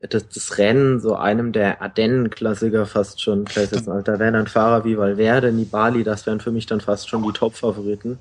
das, 0.08 0.28
das 0.28 0.58
Rennen 0.58 1.00
so 1.00 1.14
einem 1.14 1.52
der 1.52 1.80
Ardennen-Klassiker 1.80 2.86
fast 2.86 3.22
schon 3.22 3.44
gleichsetzen. 3.44 4.02
Da 4.04 4.18
wären 4.18 4.34
dann 4.34 4.48
Fahrer 4.48 4.84
wie 4.84 4.98
Valverde, 4.98 5.52
Nibali, 5.52 6.02
das 6.02 6.26
wären 6.26 6.40
für 6.40 6.50
mich 6.50 6.66
dann 6.66 6.80
fast 6.80 7.08
schon 7.08 7.22
die 7.22 7.32
Top-Favoriten. 7.32 8.18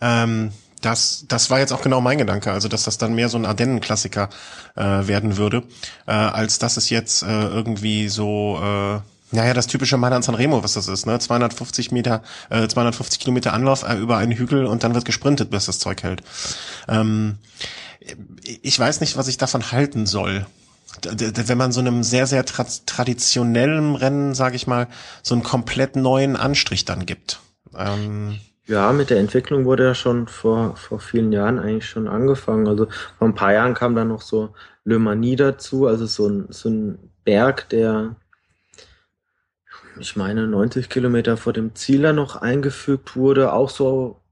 Ähm, 0.00 0.52
das, 0.82 1.24
das 1.28 1.50
war 1.50 1.58
jetzt 1.58 1.72
auch 1.72 1.82
genau 1.82 2.00
mein 2.00 2.18
Gedanke, 2.18 2.52
also 2.52 2.68
dass 2.68 2.84
das 2.84 2.98
dann 2.98 3.14
mehr 3.14 3.28
so 3.28 3.38
ein 3.38 3.46
Ardennen-Klassiker 3.46 4.28
äh, 4.76 4.82
werden 4.82 5.36
würde, 5.36 5.62
äh, 6.06 6.12
als 6.12 6.58
dass 6.58 6.76
es 6.76 6.90
jetzt 6.90 7.22
äh, 7.22 7.26
irgendwie 7.26 8.08
so 8.08 8.58
äh, 8.62 9.00
naja, 9.34 9.54
das 9.54 9.66
typische 9.66 9.96
Mailand 9.96 10.24
Sanremo, 10.24 10.62
was 10.62 10.74
das 10.74 10.88
ist, 10.88 11.06
ne? 11.06 11.18
250 11.18 11.90
Meter, 11.90 12.22
äh, 12.50 12.68
250 12.68 13.18
Kilometer 13.18 13.54
Anlauf 13.54 13.82
äh, 13.82 13.96
über 13.96 14.18
einen 14.18 14.32
Hügel 14.32 14.66
und 14.66 14.84
dann 14.84 14.94
wird 14.94 15.06
gesprintet, 15.06 15.50
bis 15.50 15.64
das 15.64 15.78
Zeug 15.78 16.02
hält. 16.02 16.22
Ähm, 16.86 17.38
ich 18.44 18.78
weiß 18.78 19.00
nicht, 19.00 19.16
was 19.16 19.28
ich 19.28 19.38
davon 19.38 19.72
halten 19.72 20.06
soll 20.06 20.46
wenn 21.02 21.58
man 21.58 21.72
so 21.72 21.80
einem 21.80 22.02
sehr, 22.02 22.26
sehr 22.26 22.44
tra 22.44 22.66
traditionellen 22.84 23.94
Rennen, 23.94 24.34
sage 24.34 24.56
ich 24.56 24.66
mal, 24.66 24.88
so 25.22 25.34
einen 25.34 25.42
komplett 25.42 25.96
neuen 25.96 26.36
Anstrich 26.36 26.84
dann 26.84 27.06
gibt. 27.06 27.40
Ähm 27.76 28.38
ja, 28.72 28.90
mit 28.94 29.10
der 29.10 29.18
Entwicklung 29.18 29.66
wurde 29.66 29.84
ja 29.84 29.94
schon 29.94 30.28
vor, 30.28 30.76
vor 30.76 30.98
vielen 30.98 31.30
Jahren 31.30 31.58
eigentlich 31.58 31.86
schon 31.86 32.08
angefangen. 32.08 32.66
Also 32.66 32.86
vor 33.18 33.28
ein 33.28 33.34
paar 33.34 33.52
Jahren 33.52 33.74
kam 33.74 33.94
dann 33.94 34.08
noch 34.08 34.22
so 34.22 34.54
Le 34.84 34.98
Mani 34.98 35.36
dazu, 35.36 35.86
also 35.86 36.06
so 36.06 36.26
ein, 36.26 36.46
so 36.48 36.70
ein 36.70 36.98
Berg, 37.22 37.68
der, 37.68 38.16
ich 40.00 40.16
meine, 40.16 40.46
90 40.46 40.88
Kilometer 40.88 41.36
vor 41.36 41.52
dem 41.52 41.74
Ziel 41.74 42.00
dann 42.00 42.16
noch 42.16 42.36
eingefügt 42.36 43.14
wurde, 43.14 43.52
auch 43.52 43.68
so 43.68 44.22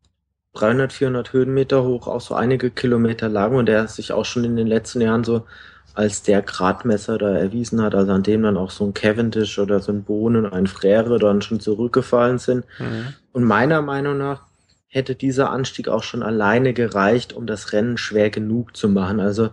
300, 0.54 0.90
400 0.94 1.32
Höhenmeter 1.34 1.84
hoch, 1.84 2.08
auch 2.08 2.22
so 2.22 2.34
einige 2.34 2.70
Kilometer 2.70 3.28
lang 3.28 3.54
und 3.54 3.66
der 3.66 3.88
sich 3.88 4.12
auch 4.12 4.24
schon 4.24 4.44
in 4.44 4.56
den 4.56 4.66
letzten 4.66 5.02
Jahren 5.02 5.22
so 5.22 5.44
als 5.92 6.22
der 6.22 6.40
Gradmesser 6.40 7.18
da 7.18 7.36
erwiesen 7.36 7.82
hat, 7.82 7.94
also 7.94 8.12
an 8.12 8.22
dem 8.22 8.42
dann 8.42 8.56
auch 8.56 8.70
so 8.70 8.86
ein 8.86 8.94
Cavendish 8.94 9.58
oder 9.58 9.80
so 9.80 9.92
ein 9.92 10.02
Bohnen, 10.02 10.46
ein 10.46 10.66
Frere 10.66 11.18
dann 11.18 11.42
schon 11.42 11.60
zurückgefallen 11.60 12.38
sind. 12.38 12.64
Mhm. 12.78 13.14
Und 13.32 13.44
meiner 13.44 13.82
Meinung 13.82 14.18
nach 14.18 14.46
hätte 14.88 15.14
dieser 15.14 15.50
Anstieg 15.50 15.88
auch 15.88 16.02
schon 16.02 16.22
alleine 16.22 16.72
gereicht, 16.72 17.32
um 17.32 17.46
das 17.46 17.72
Rennen 17.72 17.96
schwer 17.96 18.30
genug 18.30 18.76
zu 18.76 18.88
machen. 18.88 19.20
Also 19.20 19.50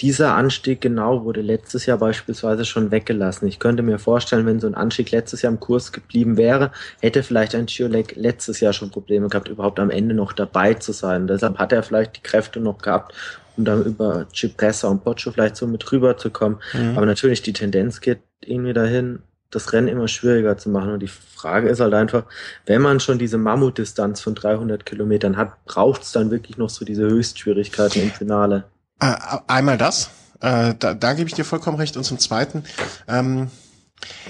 dieser 0.00 0.36
Anstieg 0.36 0.80
genau 0.80 1.24
wurde 1.24 1.40
letztes 1.40 1.86
Jahr 1.86 1.98
beispielsweise 1.98 2.64
schon 2.64 2.92
weggelassen. 2.92 3.48
Ich 3.48 3.58
könnte 3.58 3.82
mir 3.82 3.98
vorstellen, 3.98 4.46
wenn 4.46 4.60
so 4.60 4.68
ein 4.68 4.76
Anstieg 4.76 5.10
letztes 5.10 5.42
Jahr 5.42 5.52
im 5.52 5.58
Kurs 5.58 5.90
geblieben 5.90 6.36
wäre, 6.36 6.70
hätte 7.00 7.24
vielleicht 7.24 7.56
ein 7.56 7.66
Chiolek 7.66 8.14
letztes 8.14 8.60
Jahr 8.60 8.72
schon 8.72 8.92
Probleme 8.92 9.28
gehabt, 9.28 9.48
überhaupt 9.48 9.80
am 9.80 9.90
Ende 9.90 10.14
noch 10.14 10.32
dabei 10.32 10.74
zu 10.74 10.92
sein. 10.92 11.26
Deshalb 11.26 11.58
hat 11.58 11.72
er 11.72 11.82
vielleicht 11.82 12.16
die 12.16 12.22
Kräfte 12.22 12.60
noch 12.60 12.78
gehabt, 12.78 13.12
um 13.56 13.64
dann 13.64 13.84
über 13.84 14.26
Cipressa 14.32 14.86
und 14.86 15.02
Pocho 15.02 15.32
vielleicht 15.32 15.56
so 15.56 15.66
mit 15.66 15.90
rüberzukommen. 15.90 16.58
Mhm. 16.74 16.96
Aber 16.96 17.06
natürlich, 17.06 17.42
die 17.42 17.52
Tendenz 17.52 18.00
geht 18.00 18.20
irgendwie 18.40 18.74
dahin, 18.74 19.24
das 19.50 19.72
Rennen 19.72 19.88
immer 19.88 20.08
schwieriger 20.08 20.58
zu 20.58 20.68
machen. 20.68 20.92
Und 20.92 21.00
die 21.00 21.08
Frage 21.08 21.68
ist 21.68 21.80
halt 21.80 21.94
einfach, 21.94 22.24
wenn 22.66 22.82
man 22.82 23.00
schon 23.00 23.18
diese 23.18 23.38
Mammutdistanz 23.38 24.20
von 24.20 24.34
300 24.34 24.84
Kilometern 24.84 25.36
hat, 25.36 25.64
braucht 25.64 26.02
es 26.02 26.12
dann 26.12 26.30
wirklich 26.30 26.58
noch 26.58 26.68
so 26.70 26.84
diese 26.84 27.04
Höchstschwierigkeiten 27.04 28.02
im 28.02 28.10
Finale? 28.10 28.64
Äh, 29.00 29.14
einmal 29.46 29.78
das, 29.78 30.10
äh, 30.40 30.74
da, 30.78 30.94
da 30.94 31.12
gebe 31.14 31.28
ich 31.28 31.34
dir 31.34 31.44
vollkommen 31.44 31.78
recht. 31.78 31.96
Und 31.96 32.04
zum 32.04 32.18
Zweiten, 32.18 32.64
ähm, 33.06 33.50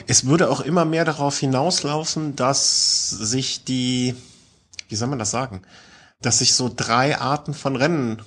es 0.07 0.27
würde 0.27 0.51
auch 0.51 0.61
immer 0.61 0.85
mehr 0.85 1.05
darauf 1.05 1.39
hinauslaufen, 1.39 2.37
dass 2.37 3.11
sich 3.11 3.65
die, 3.65 4.15
wie 4.89 4.97
soll 4.97 5.09
man 5.09 5.19
das 5.19 5.31
sagen, 5.31 5.63
dass 6.23 6.39
sich 6.39 6.55
so 6.55 6.71
drei 6.75 7.19
Arten 7.19 7.55
von 7.55 7.77
Rennen 7.77 8.23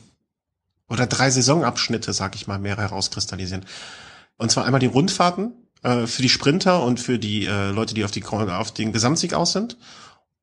oder 0.89 1.07
drei 1.07 1.29
Saisonabschnitte, 1.29 2.11
sag 2.11 2.35
ich 2.35 2.47
mal, 2.47 2.59
mehr 2.59 2.77
herauskristallisieren. 2.77 3.65
Und 4.37 4.51
zwar 4.51 4.65
einmal 4.65 4.79
die 4.79 4.87
Rundfahrten 4.87 5.53
äh, 5.83 6.07
für 6.07 6.21
die 6.21 6.29
Sprinter 6.29 6.83
und 6.83 6.99
für 6.99 7.19
die 7.19 7.45
äh, 7.45 7.71
Leute, 7.71 7.93
die 7.93 8.03
auf, 8.03 8.11
die 8.11 8.23
auf 8.23 8.73
den 8.73 8.91
Gesamtsieg 8.91 9.33
aus 9.33 9.53
sind. 9.53 9.77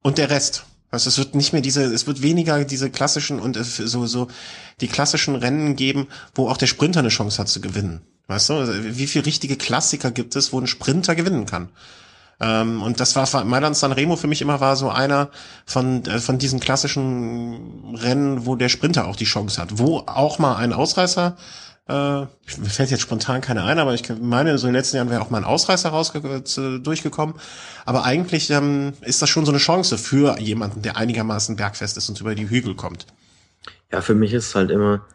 Und 0.03 0.19
der 0.19 0.31
Rest. 0.31 0.65
Also 0.91 1.09
es 1.09 1.19
wird 1.19 1.35
nicht 1.35 1.53
mehr 1.53 1.61
diese, 1.61 1.85
es 1.85 2.07
wird 2.07 2.23
weniger 2.23 2.65
diese 2.65 2.91
klassischen 2.91 3.41
und 3.41 3.57
so, 3.57 4.07
so 4.07 4.29
die 4.81 4.89
klassischen 4.89 5.37
Rennen 5.37 5.77
geben, 5.77 6.09
wo 6.35 6.49
auch 6.49 6.57
der 6.57 6.67
Sprinter 6.67 7.01
eine 7.01 7.11
Chance 7.11 7.39
hat 7.39 7.49
zu 7.49 7.61
gewinnen. 7.61 8.01
Weißt 8.27 8.49
du, 8.49 8.55
also 8.55 8.73
wie 8.75 9.07
viele 9.07 9.27
richtige 9.27 9.57
Klassiker 9.57 10.11
gibt 10.11 10.35
es, 10.37 10.53
wo 10.53 10.61
ein 10.61 10.67
Sprinter 10.67 11.15
gewinnen 11.15 11.47
kann? 11.47 11.69
Ähm, 12.41 12.83
und 12.83 13.01
das 13.01 13.17
war 13.17 13.45
Mailand 13.45 13.77
Sanremo 13.77 14.17
für 14.17 14.29
mich 14.29 14.41
immer 14.41 14.61
war 14.61 14.77
so 14.77 14.91
einer 14.91 15.31
von, 15.67 16.05
äh, 16.07 16.21
von 16.21 16.39
diesen 16.39 16.61
klassischen 16.61 17.95
Rennen, 17.97 18.47
wo 18.47 18.55
der 18.55 18.69
Sprinter 18.69 19.09
auch 19.09 19.17
die 19.17 19.25
Chance 19.25 19.61
hat, 19.61 19.79
wo 19.79 20.05
auch 20.07 20.39
mal 20.39 20.57
ein 20.57 20.73
Ausreißer 20.73 21.37
äh, 21.89 22.27
fällt 22.45 22.91
jetzt 22.91 23.01
spontan 23.01 23.41
keiner 23.41 23.65
ein, 23.65 23.79
aber 23.79 23.95
ich 23.95 24.05
meine, 24.21 24.59
so 24.59 24.67
in 24.67 24.73
den 24.73 24.79
letzten 24.79 24.97
Jahren 24.97 25.11
wäre 25.11 25.23
auch 25.23 25.31
mal 25.31 25.39
ein 25.39 25.45
Ausreißer 25.45 25.91
durchgekommen. 25.91 27.35
Aber 27.87 28.05
eigentlich 28.05 28.51
ähm, 28.51 28.93
ist 29.01 29.23
das 29.23 29.31
schon 29.31 29.47
so 29.47 29.53
eine 29.53 29.59
Chance 29.59 29.97
für 29.97 30.39
jemanden, 30.39 30.83
der 30.83 30.97
einigermaßen 30.97 31.57
bergfest 31.57 31.97
ist 31.97 32.09
und 32.09 32.21
über 32.21 32.35
die 32.35 32.49
Hügel 32.49 32.75
kommt. 32.75 33.07
Ja, 33.91 34.03
für 34.03 34.15
mich 34.15 34.35
ist 34.35 34.55
halt 34.55 34.71
immer 34.71 35.07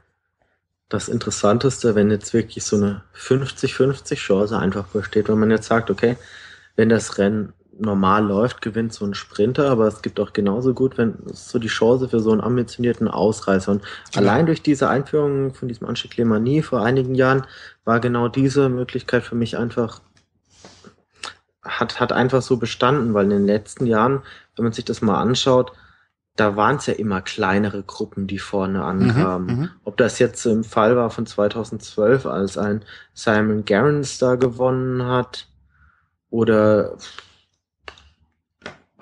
das 0.90 1.10
Interessanteste, 1.10 1.96
wenn 1.96 2.10
jetzt 2.10 2.34
wirklich 2.34 2.64
so 2.64 2.76
eine 2.76 3.04
50-50 3.16 4.16
Chance 4.16 4.58
einfach 4.58 4.86
besteht, 4.86 5.30
wenn 5.30 5.40
man 5.40 5.52
jetzt 5.52 5.68
sagt, 5.68 5.92
okay, 5.92 6.18
wenn 6.76 6.90
das 6.90 7.20
Rennen 7.20 7.54
normal 7.80 8.26
läuft, 8.26 8.62
gewinnt 8.62 8.94
so 8.94 9.06
ein 9.06 9.14
Sprinter, 9.14 9.70
aber 9.70 9.88
es 9.88 10.02
gibt 10.02 10.20
auch 10.20 10.34
genauso 10.34 10.74
gut, 10.74 10.98
wenn 10.98 11.16
so 11.32 11.60
die 11.60 11.68
Chance 11.68 12.10
für 12.10 12.20
so 12.20 12.32
einen 12.32 12.42
ambitionierten 12.42 13.08
Ausreißer. 13.08 13.72
Und 13.72 13.82
genau. 13.82 14.30
allein 14.30 14.46
durch 14.46 14.62
diese 14.62 14.90
Einführung 14.90 15.54
von 15.54 15.68
diesem 15.68 15.88
Anstieg 15.88 16.18
Lemanie 16.18 16.62
vor 16.62 16.84
einigen 16.84 17.16
Jahren 17.16 17.46
war 17.86 18.00
genau 18.00 18.28
diese 18.28 18.70
Möglichkeit 18.70 19.24
für 19.24 19.36
mich 19.36 19.58
einfach 19.58 20.02
hat, 21.64 22.00
hat 22.00 22.12
einfach 22.12 22.42
so 22.42 22.58
bestanden, 22.58 23.14
weil 23.14 23.26
in 23.26 23.30
den 23.30 23.46
letzten 23.46 23.86
Jahren, 23.86 24.22
wenn 24.56 24.64
man 24.64 24.74
sich 24.74 24.86
das 24.86 25.02
mal 25.02 25.22
anschaut, 25.22 25.72
da 26.36 26.56
waren 26.56 26.78
es 26.78 26.88
ja 26.88 26.94
immer 26.94 27.22
kleinere 27.22 27.84
Gruppen, 27.84 28.28
die 28.28 28.40
vorne 28.40 28.80
mhm, 28.80 28.84
ankamen. 28.84 29.60
Mhm, 29.60 29.70
Ob 29.84 29.98
das 29.98 30.20
jetzt 30.20 30.46
im 30.46 30.64
Fall 30.64 30.96
war 30.96 31.10
von 31.10 31.26
2012, 31.26 32.26
als 32.26 32.58
ein 32.58 32.84
Simon 33.14 33.66
Garrons 33.66 34.18
da 34.18 34.36
gewonnen 34.36 35.06
hat, 35.06 35.48
oder 36.34 36.98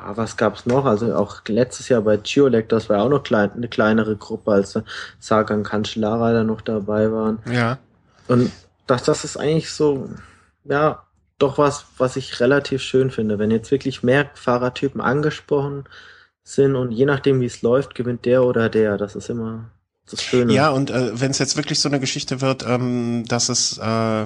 ah, 0.04 0.14
was 0.16 0.38
gab's 0.38 0.66
noch? 0.66 0.86
Also 0.86 1.16
auch 1.16 1.42
letztes 1.48 1.90
Jahr 1.90 2.02
bei 2.02 2.18
Giolek, 2.18 2.70
das 2.70 2.90
war 2.90 3.04
auch 3.04 3.10
noch 3.10 3.24
klein, 3.24 3.52
eine 3.56 3.68
kleinere 3.68 4.16
Gruppe, 4.16 4.52
als 4.52 4.80
Sagan 5.20 5.64
Cancellara 5.64 6.34
da 6.34 6.44
noch 6.44 6.62
dabei 6.62 7.12
waren. 7.12 7.40
Ja. 7.52 7.78
Und 8.28 8.52
das, 8.88 9.04
das 9.04 9.24
ist 9.24 9.38
eigentlich 9.38 9.72
so, 9.72 10.10
ja, 10.64 11.04
doch 11.38 11.58
was, 11.58 11.86
was 11.98 12.16
ich 12.16 12.40
relativ 12.40 12.82
schön 12.82 13.12
finde. 13.12 13.40
Wenn 13.40 13.52
jetzt 13.52 13.72
wirklich 13.72 14.04
mehr 14.04 14.30
Fahrertypen 14.34 15.02
angesprochen 15.02 15.86
sind 16.44 16.76
und 16.76 16.92
je 16.92 17.06
nachdem, 17.06 17.42
wie 17.42 17.46
es 17.46 17.62
läuft, 17.62 17.96
gewinnt 17.96 18.26
der 18.26 18.44
oder 18.44 18.70
der. 18.70 18.98
Das 18.98 19.16
ist 19.16 19.30
immer 19.30 19.70
das 20.10 20.22
Schöne. 20.22 20.54
Ja, 20.54 20.70
und 20.70 20.92
äh, 20.92 21.20
wenn 21.20 21.32
es 21.32 21.40
jetzt 21.40 21.58
wirklich 21.58 21.80
so 21.80 21.90
eine 21.90 22.00
Geschichte 22.00 22.42
wird, 22.42 22.66
ähm, 22.68 23.26
dass 23.28 23.50
es 23.50 23.78
äh, 23.78 24.26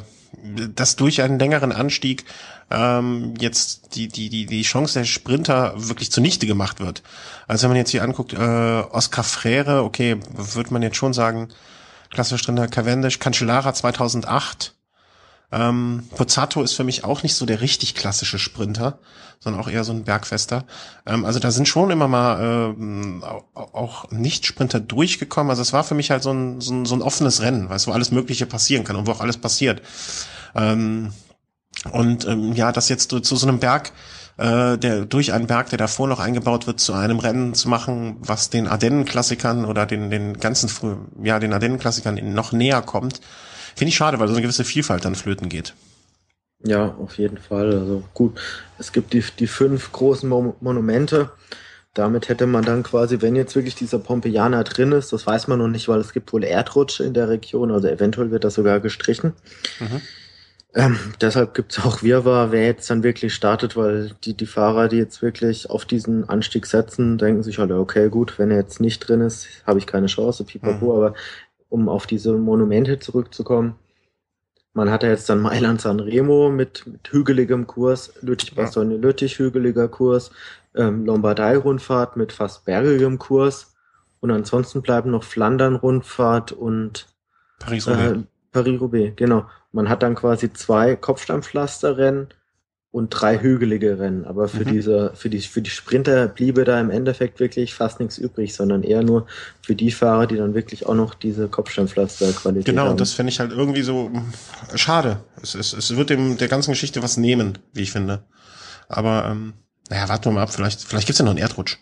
dass 0.75 0.95
durch 0.95 1.21
einen 1.21 1.39
längeren 1.39 1.71
Anstieg 1.71 2.25
ähm, 2.71 3.33
jetzt 3.39 3.95
die, 3.95 4.07
die, 4.07 4.29
die, 4.29 4.45
die 4.45 4.61
Chance 4.61 4.99
der 4.99 5.05
Sprinter 5.05 5.73
wirklich 5.75 6.11
zunichte 6.11 6.47
gemacht 6.47 6.79
wird. 6.79 7.03
Also 7.47 7.63
wenn 7.63 7.71
man 7.71 7.77
jetzt 7.77 7.91
hier 7.91 8.03
anguckt, 8.03 8.33
äh, 8.33 8.37
Oscar 8.37 9.23
Freire, 9.23 9.83
okay, 9.83 10.17
würde 10.33 10.73
man 10.73 10.81
jetzt 10.81 10.97
schon 10.97 11.13
sagen, 11.13 11.49
klassischer 12.09 12.37
Sprinter 12.37 12.67
Cavendish, 12.67 13.19
Cancellara 13.19 13.73
2008, 13.73 14.74
ähm, 15.55 16.03
Pozzato 16.15 16.61
ist 16.63 16.73
für 16.73 16.83
mich 16.83 17.05
auch 17.05 17.23
nicht 17.23 17.33
so 17.33 17.45
der 17.45 17.61
richtig 17.61 17.95
klassische 17.95 18.39
Sprinter, 18.39 18.99
sondern 19.39 19.61
auch 19.61 19.69
eher 19.69 19.85
so 19.85 19.93
ein 19.93 20.03
Bergfester. 20.03 20.65
Ähm, 21.05 21.23
also 21.23 21.39
da 21.39 21.49
sind 21.49 21.67
schon 21.69 21.91
immer 21.91 22.09
mal 22.09 22.73
ähm, 22.77 23.23
auch 23.53 24.11
Nicht-Sprinter 24.11 24.81
durchgekommen. 24.81 25.49
Also 25.49 25.61
es 25.61 25.71
war 25.71 25.85
für 25.85 25.95
mich 25.95 26.11
halt 26.11 26.23
so 26.23 26.31
ein, 26.31 26.59
so 26.59 26.73
ein, 26.73 26.85
so 26.85 26.93
ein 26.93 27.01
offenes 27.01 27.41
Rennen, 27.41 27.69
weißt, 27.69 27.87
wo 27.87 27.93
alles 27.93 28.11
Mögliche 28.11 28.45
passieren 28.45 28.83
kann 28.83 28.97
und 28.97 29.07
wo 29.07 29.11
auch 29.11 29.21
alles 29.21 29.37
passiert. 29.37 29.81
Ähm, 30.55 31.13
und 31.93 32.25
ähm, 32.25 32.51
ja, 32.53 32.73
das 32.73 32.89
jetzt 32.89 33.11
zu, 33.11 33.21
zu 33.21 33.37
so 33.37 33.47
einem 33.47 33.59
Berg, 33.59 33.93
äh, 34.37 34.77
der 34.77 35.05
durch 35.05 35.31
einen 35.31 35.47
Berg, 35.47 35.69
der 35.69 35.77
davor 35.77 36.09
noch 36.09 36.19
eingebaut 36.19 36.67
wird, 36.67 36.81
zu 36.81 36.91
einem 36.91 37.19
Rennen 37.19 37.53
zu 37.53 37.69
machen, 37.69 38.17
was 38.19 38.49
den 38.49 38.67
Ardennen-Klassikern 38.67 39.63
oder 39.63 39.85
den, 39.85 40.09
den 40.09 40.37
ganzen 40.37 40.69
ja, 41.23 41.39
den 41.39 41.53
Ardennen-Klassikern 41.53 42.33
noch 42.33 42.51
näher 42.51 42.81
kommt, 42.81 43.21
finde 43.75 43.89
ich 43.89 43.95
schade, 43.95 44.19
weil 44.19 44.27
so 44.27 44.33
eine 44.33 44.41
gewisse 44.41 44.63
Vielfalt 44.63 45.05
dann 45.05 45.15
flöten 45.15 45.49
geht. 45.49 45.73
Ja, 46.63 46.95
auf 46.99 47.17
jeden 47.17 47.37
Fall. 47.37 47.71
Also 47.73 48.03
gut, 48.13 48.39
es 48.79 48.91
gibt 48.91 49.13
die, 49.13 49.23
die 49.39 49.47
fünf 49.47 49.91
großen 49.91 50.27
Mo 50.27 50.55
Monumente. 50.61 51.29
damit 51.93 52.27
hätte 52.27 52.45
man 52.47 52.65
dann 52.65 52.83
quasi, 52.83 53.21
wenn 53.21 53.35
jetzt 53.35 53.55
wirklich 53.55 53.75
dieser 53.75 53.99
Pompeianer 53.99 54.63
drin 54.63 54.91
ist, 54.91 55.13
das 55.13 55.25
weiß 55.25 55.47
man 55.47 55.59
noch 55.59 55.67
nicht, 55.67 55.87
weil 55.87 55.99
es 55.99 56.11
gibt 56.11 56.33
wohl 56.33 56.43
Erdrutsche 56.43 57.03
in 57.03 57.13
der 57.13 57.29
Region, 57.29 57.71
also 57.71 57.87
eventuell 57.87 58.31
wird 58.31 58.43
das 58.43 58.55
sogar 58.55 58.79
gestrichen. 58.79 59.33
Mhm. 59.79 60.01
Ähm, 60.77 60.99
deshalb 61.21 61.53
gibt 61.53 61.71
es 61.71 61.85
auch 61.85 62.03
Wirrwarr, 62.03 62.51
wer 62.51 62.65
jetzt 62.65 62.89
dann 62.89 63.01
wirklich 63.01 63.33
startet, 63.33 63.77
weil 63.77 64.11
die, 64.25 64.33
die 64.33 64.45
Fahrer, 64.45 64.89
die 64.89 64.97
jetzt 64.97 65.21
wirklich 65.21 65.69
auf 65.69 65.85
diesen 65.85 66.27
Anstieg 66.27 66.65
setzen, 66.65 67.17
denken 67.17 67.43
sich 67.43 67.59
halt, 67.59 67.71
okay, 67.71 68.09
gut, 68.09 68.37
wenn 68.37 68.51
er 68.51 68.57
jetzt 68.57 68.81
nicht 68.81 68.99
drin 68.99 69.21
ist, 69.21 69.47
habe 69.65 69.79
ich 69.79 69.87
keine 69.87 70.07
Chance, 70.07 70.43
pipapo, 70.43 70.85
mhm. 70.87 70.91
aber 70.91 71.13
um 71.69 71.89
auf 71.89 72.07
diese 72.07 72.33
Monumente 72.33 72.99
zurückzukommen, 72.99 73.75
man 74.75 74.91
hatte 74.91 75.07
jetzt 75.07 75.29
dann 75.29 75.41
Mailand 75.41 75.79
San 75.79 76.01
Remo 76.01 76.49
mit, 76.49 76.85
mit 76.85 77.09
hügeligem 77.09 77.65
Kurs, 77.65 78.13
Lüttich-Bastogne 78.21 78.97
Lüttich 78.97 79.39
hügeliger 79.39 79.87
Kurs, 79.87 80.31
ähm, 80.75 81.05
Lombardei-Rundfahrt 81.05 82.17
mit 82.17 82.33
fast 82.33 82.65
bergigem 82.65 83.17
Kurs. 83.17 83.73
Und 84.19 84.31
ansonsten 84.31 84.81
bleiben 84.81 85.11
noch 85.11 85.23
Flandern-Rundfahrt 85.23 86.51
und 86.51 87.07
Paris-Roubaix. 87.59 88.17
Äh, 88.17 88.23
Paris-Roubaix, 88.51 89.15
genau. 89.15 89.45
Man 89.71 89.87
hat 89.87 90.03
dann 90.03 90.15
quasi 90.15 90.51
zwei 90.51 90.97
Kopfsteinpflasterrennen 90.97 92.27
und 92.95 93.09
drei 93.09 93.39
hügelige 93.39 93.99
Rennen. 93.99 94.23
Aber 94.23 94.47
für 94.47 94.63
mhm. 94.63 94.71
diese, 94.71 95.11
für 95.15 95.29
die, 95.29 95.41
für 95.41 95.61
die 95.61 95.69
Sprinter 95.69 96.29
bliebe 96.29 96.63
da 96.63 96.79
im 96.79 96.89
Endeffekt 96.89 97.41
wirklich 97.41 97.73
fast 97.73 97.99
nichts 97.99 98.17
übrig, 98.17 98.55
sondern 98.55 98.83
eher 98.83 99.03
nur 99.03 99.27
für 99.61 99.75
die 99.75 99.91
Fahrer, 99.91 100.27
die 100.27 100.37
dann 100.37 100.53
wirklich 100.53 100.85
auch 100.85 100.95
noch 100.95 101.13
diese 101.13 101.49
Kopfsteinpflaster-Qualität 101.49 102.63
genau, 102.63 102.83
haben. 102.83 102.85
Genau, 102.85 102.91
und 102.91 103.01
das 103.01 103.11
finde 103.11 103.33
ich 103.33 103.41
halt 103.41 103.51
irgendwie 103.51 103.81
so 103.81 104.11
schade. 104.75 105.17
Es, 105.43 105.55
es, 105.55 105.73
es 105.73 105.93
wird 105.97 106.09
dem 106.09 106.37
der 106.37 106.47
ganzen 106.47 106.71
Geschichte 106.71 107.03
was 107.03 107.17
nehmen, 107.17 107.57
wie 107.73 107.81
ich 107.81 107.91
finde. 107.91 108.23
Aber 108.87 109.27
ähm, 109.29 109.55
naja, 109.89 110.07
warten 110.07 110.23
wir 110.23 110.31
mal 110.31 110.43
ab, 110.43 110.53
vielleicht, 110.53 110.81
vielleicht 110.81 111.05
gibt's 111.05 111.19
ja 111.19 111.25
noch 111.25 111.31
einen 111.31 111.39
Erdrutsch. 111.39 111.75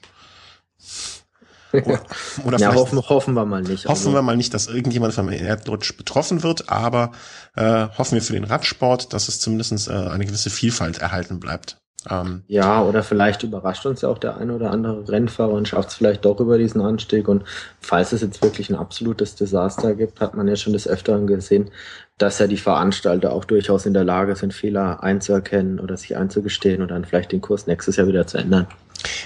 Oder, 2.46 2.58
ja, 2.60 2.74
hoffen, 2.74 3.00
hoffen 3.00 3.34
wir 3.34 3.46
mal 3.46 3.62
nicht. 3.62 3.86
Hoffen 3.86 4.08
also. 4.08 4.14
wir 4.14 4.22
mal 4.22 4.38
nicht, 4.38 4.54
dass 4.54 4.68
irgendjemand 4.68 5.14
vom 5.14 5.30
Erdrutsch 5.30 5.98
betroffen 5.98 6.44
wird, 6.44 6.70
aber 6.70 7.12
äh, 7.56 7.88
hoffen 7.98 8.16
wir 8.16 8.22
für 8.22 8.34
den 8.34 8.44
Radsport, 8.44 9.14
dass 9.14 9.28
es 9.28 9.40
zumindest 9.40 9.88
äh, 9.88 9.92
eine 9.92 10.26
gewisse 10.26 10.50
Vielfalt 10.50 11.00
erhalten 11.00 11.40
bleibt. 11.40 11.83
Ähm, 12.10 12.44
ja, 12.48 12.84
oder 12.84 13.04
vielleicht 13.04 13.44
überrascht 13.44 13.86
uns 13.86 14.02
ja 14.02 14.10
auch 14.10 14.18
der 14.18 14.38
eine 14.38 14.54
oder 14.54 14.72
andere 14.72 15.08
Rennfahrer 15.08 15.54
und 15.54 15.68
schafft 15.68 15.90
es 15.90 15.96
vielleicht 15.96 16.26
doch 16.26 16.40
über 16.40 16.58
diesen 16.58 16.82
Anstieg. 16.82 17.28
Und 17.28 17.44
falls 17.80 18.12
es 18.12 18.22
jetzt 18.22 18.42
wirklich 18.42 18.70
ein 18.70 18.76
absolutes 18.76 19.36
Desaster 19.36 19.96
gibt, 19.96 20.20
hat 20.20 20.36
man 20.36 20.48
ja 20.48 20.56
schon 20.56 20.74
des 20.74 20.88
Öfteren 20.88 21.28
gesehen, 21.28 21.72
dass 22.18 22.40
ja 22.40 22.48
die 22.48 22.58
Veranstalter 22.58 23.34
auch 23.34 23.46
durchaus 23.46 23.86
in 23.86 23.94
der 23.94 24.04
Lage 24.04 24.36
sind, 24.36 24.54
Fehler 24.54 25.04
einzuerkennen 25.04 25.80
oder 25.80 25.98
sich 25.98 26.16
einzugestehen 26.16 26.82
und 26.82 26.92
dann 26.92 27.06
vielleicht 27.06 27.32
den 27.32 27.42
Kurs 27.42 27.68
nächstes 27.68 27.96
Jahr 27.96 28.08
wieder 28.08 28.28
zu 28.28 28.38
ändern. 28.38 28.68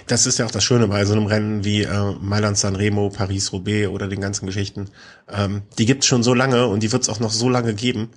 Das 0.08 0.26
ist 0.26 0.40
ja 0.40 0.46
auch 0.46 0.52
das 0.52 0.63
Schöne 0.63 0.88
bei 0.88 1.06
so 1.06 1.13
einem 1.13 1.26
Rennen 1.26 1.63
wie 1.63 1.84
äh, 1.84 2.13
Mailand 2.22 2.58
San 2.58 2.76
Remo, 2.76 3.10
Paris 3.10 3.52
Roubaix 3.54 3.90
oder 3.90 4.08
den 4.08 4.22
ganzen 4.22 4.46
Geschichten. 4.46 4.90
Ähm, 5.30 5.63
die 5.78 5.86
gibt's 5.86 6.06
schon 6.06 6.24
so 6.24 6.34
lange 6.34 6.68
und 6.68 6.82
die 6.82 6.92
wird's 6.92 7.10
auch 7.10 7.20
noch 7.20 7.32
so 7.32 7.50
lange 7.50 7.74
geben. 7.74 8.10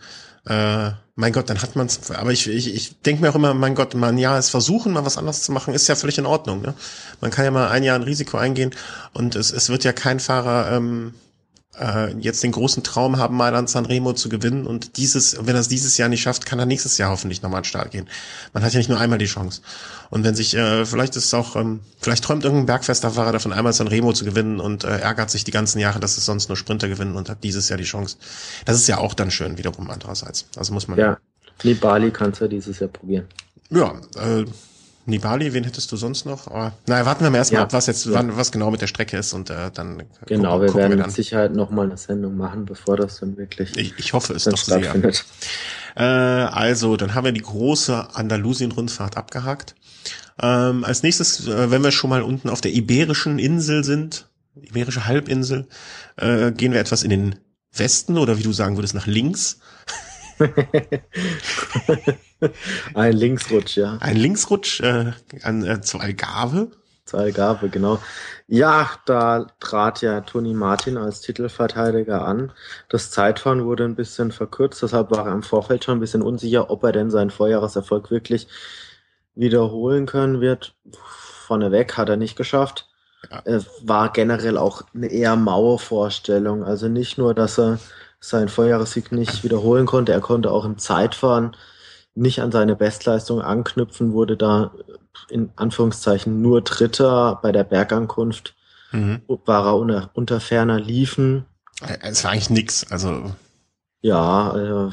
Äh, 0.47 0.91
mein 1.15 1.33
Gott, 1.33 1.51
dann 1.51 1.61
hat 1.61 1.77
man's. 1.77 2.11
Aber 2.11 2.33
ich, 2.33 2.49
ich, 2.49 2.75
ich 2.75 3.01
denke 3.03 3.23
mir 3.23 3.31
auch 3.31 3.35
immer, 3.35 3.53
mein 3.53 3.75
Gott, 3.75 3.95
man 3.95 4.17
ja, 4.17 4.39
es 4.39 4.49
versuchen, 4.51 4.93
mal 4.93 5.05
was 5.05 5.19
anderes 5.19 5.43
zu 5.43 5.53
machen, 5.53 5.75
ist 5.75 5.89
ja 5.89 5.95
völlig 5.95 6.19
in 6.19 6.27
Ordnung. 6.27 6.63
Ne? 6.63 6.75
Man 7.21 7.31
kann 7.31 7.45
ja 7.45 7.51
mal 7.51 7.69
ein 7.69 7.83
Jahr 7.83 7.97
ein 7.97 8.03
Risiko 8.03 8.39
eingehen 8.39 8.75
und 9.13 9.37
es, 9.37 9.53
es 9.53 9.69
wird 9.69 9.85
ja 9.85 9.93
kein 9.93 10.19
Fahrer 10.19 10.73
ähm, 10.73 11.15
äh, 11.81 12.13
jetzt 12.19 12.43
den 12.43 12.53
großen 12.53 12.83
Traum 12.83 13.17
haben, 13.17 13.37
Mailand 13.37 13.71
Sanremo 13.71 14.13
zu 14.13 14.29
gewinnen 14.29 14.67
und 14.67 14.97
dieses, 14.97 15.37
wenn 15.47 15.55
er 15.55 15.61
es 15.61 15.69
dieses 15.69 15.97
Jahr 15.97 16.09
nicht 16.09 16.23
schafft, 16.23 16.47
kann 16.47 16.59
er 16.59 16.67
nächstes 16.67 16.99
Jahr 16.99 17.11
hoffentlich 17.11 17.43
nochmal 17.43 17.59
an 17.59 17.63
den 17.63 17.69
Start 17.69 17.91
gehen. 17.91 18.09
Man 18.53 18.63
hat 18.63 18.73
ja 18.73 18.79
nicht 18.79 18.91
nur 18.91 19.01
einmal 19.01 19.19
die 19.19 19.27
Chance. 19.27 19.63
Und 20.11 20.25
wenn 20.25 20.35
sich, 20.35 20.55
äh, 20.57 20.85
vielleicht 20.85 21.17
ist 21.17 21.25
es 21.27 21.35
auch, 21.35 21.57
ähm, 21.57 21.81
vielleicht 22.01 22.25
träumt 22.25 22.45
irgendein 22.45 22.67
Bergfesterfahrer 22.67 23.33
davon, 23.33 23.53
einmal 23.53 23.73
Sanremo 23.73 24.13
zu 24.13 24.25
gewinnen 24.25 24.61
und 24.61 24.85
äh, 24.85 24.99
ärgert 24.99 25.31
sich 25.31 25.45
die 25.45 25.53
ganzen 25.53 25.79
Jahre, 25.79 26.01
dass 26.01 26.19
es 26.19 26.27
sonst 26.27 26.49
nur 26.49 26.57
Sprinter 26.57 26.89
gewinnen 26.89 27.17
und 27.17 27.29
hat 27.29 27.43
dieses 27.43 27.69
Jahr 27.69 27.79
die 27.79 27.85
Chance. 27.85 28.17
Das 28.65 28.77
ist 28.77 28.87
ja 28.87 28.99
auch 28.99 29.15
dann 29.15 29.31
schön 29.31 29.57
wiederum 29.57 29.91
andererseits. 29.91 30.47
Also 30.57 30.75
muss 30.75 30.89
man. 30.89 30.99
Ja, 30.99 31.19
Nibali 31.63 32.11
kannst 32.11 32.41
du 32.41 32.49
dieses 32.49 32.79
Jahr 32.79 32.91
probieren. 32.91 33.27
Ja, 33.71 33.95
äh, 34.17 34.45
Nibali, 35.11 35.53
wen 35.53 35.65
hättest 35.65 35.93
du 35.93 35.97
sonst 35.97 36.25
noch? 36.25 36.47
Aber, 36.47 36.73
naja, 36.87 37.05
warten 37.05 37.23
wir 37.23 37.31
mal 37.31 37.39
erstmal 37.39 37.61
ja, 37.61 37.65
ab, 37.65 37.73
was 37.73 37.87
jetzt, 37.87 38.07
ja. 38.07 38.15
wann, 38.15 38.37
was 38.37 38.51
genau 38.51 38.71
mit 38.71 38.81
der 38.81 38.87
Strecke 38.87 39.17
ist 39.17 39.33
und 39.33 39.51
äh, 39.51 39.71
dann. 39.73 40.05
Genau, 40.27 40.59
gucken, 40.59 40.69
wir 40.69 40.75
werden 40.75 40.99
wir 40.99 41.05
mit 41.05 41.13
Sicherheit 41.13 41.55
nochmal 41.55 41.87
eine 41.87 41.97
Sendung 41.97 42.37
machen, 42.37 42.65
bevor 42.65 42.97
das 42.97 43.21
dann 43.21 43.37
wirklich. 43.37 43.77
Ich, 43.77 43.99
ich 43.99 44.13
hoffe 44.13 44.33
es 44.33 44.45
doch 44.45 44.57
sehr. 44.57 44.95
Äh, 45.97 46.03
also, 46.03 46.97
dann 46.97 47.15
haben 47.15 47.25
wir 47.25 47.33
die 47.33 47.43
große 47.43 48.15
Andalusien-Rundfahrt 48.15 49.17
abgehakt. 49.17 49.75
Ähm, 50.41 50.85
als 50.85 51.03
nächstes, 51.03 51.47
äh, 51.47 51.71
wenn 51.71 51.83
wir 51.83 51.91
schon 51.91 52.11
mal 52.11 52.23
unten 52.23 52.49
auf 52.49 52.61
der 52.61 52.73
Iberischen 52.73 53.39
Insel 53.39 53.85
sind, 53.85 54.29
Iberische 54.55 55.07
Halbinsel, 55.07 55.67
äh, 56.17 56.53
gehen 56.53 56.73
wir 56.73 56.81
etwas 56.81 57.03
in 57.03 57.11
den 57.11 57.35
Westen 57.73 58.19
oder 58.19 58.39
wie 58.39 58.43
du 58.43 58.53
sagen 58.53 58.77
würdest, 58.77 58.95
nach 58.95 59.07
links. 59.07 59.61
Ein 62.95 63.13
Linksrutsch, 63.13 63.77
ja. 63.77 63.99
Ein 64.01 64.17
Linksrutsch 64.17 64.81
äh, 64.81 65.13
an, 65.43 65.65
äh, 65.65 65.81
zu 65.81 65.99
Algarve. 65.99 66.71
Zu 67.05 67.19
Algarve, 67.19 67.69
genau. 67.69 67.99
Ja, 68.47 68.91
da 69.05 69.47
trat 69.61 70.01
ja 70.01 70.21
Toni 70.23 70.55
Martin 70.55 70.97
als 70.97 71.21
Titelverteidiger 71.21 72.25
an. 72.25 72.53
Das 72.89 73.11
Zeitfahren 73.11 73.65
wurde 73.65 73.85
ein 73.85 73.97
bisschen 73.97 74.33
verkürzt, 74.33 74.83
deshalb 74.83 75.11
war 75.11 75.27
er 75.27 75.33
im 75.33 75.43
Vorfeld 75.43 75.85
schon 75.85 75.99
ein 75.99 76.01
bisschen 76.01 76.23
unsicher, 76.23 76.71
ob 76.71 76.83
er 76.85 76.93
denn 76.93 77.11
seinen 77.11 77.31
Vorjahreserfolg 77.31 78.11
wirklich 78.11 78.49
wiederholen 79.35 80.07
können 80.07 80.41
wird. 80.41 80.75
Vorneweg 81.47 81.97
hat 81.97 82.09
er 82.09 82.17
nicht 82.17 82.37
geschafft. 82.37 82.89
Ja. 83.31 83.43
Es 83.45 83.67
war 83.83 84.13
generell 84.13 84.57
auch 84.57 84.83
eine 84.95 85.09
eher 85.09 85.37
maue 85.37 85.79
Vorstellung. 85.79 86.65
Also 86.65 86.89
nicht 86.89 87.19
nur, 87.19 87.35
dass 87.35 87.59
er 87.59 87.79
seinen 88.21 88.49
Vorjahressieg 88.49 89.13
nicht 89.13 89.43
wiederholen 89.45 89.87
konnte, 89.87 90.13
er 90.13 90.21
konnte 90.21 90.51
auch 90.51 90.65
im 90.65 90.79
Zeitfahren 90.79 91.57
nicht 92.15 92.41
an 92.41 92.53
seine 92.53 92.77
Bestleistung 92.77 93.41
anknüpfen, 93.41 94.13
wurde 94.13 94.37
da 94.37 94.73
in 95.29 95.51
Anführungszeichen 95.57 96.43
nur 96.43 96.63
Dritter 96.63 97.39
bei 97.43 97.53
der 97.53 97.65
Bergankunft, 97.65 98.55
mhm. 98.93 99.23
war 99.27 99.67
er 99.67 99.77
unter, 99.77 100.11
unter 100.15 100.41
ferner 100.41 100.79
Liefen. 100.79 101.47
Es 102.03 102.25
war 102.25 102.33
eigentlich 102.33 102.51
nix, 102.51 102.91
also. 102.91 103.35
Ja, 104.03 104.55
äh, 104.55 104.91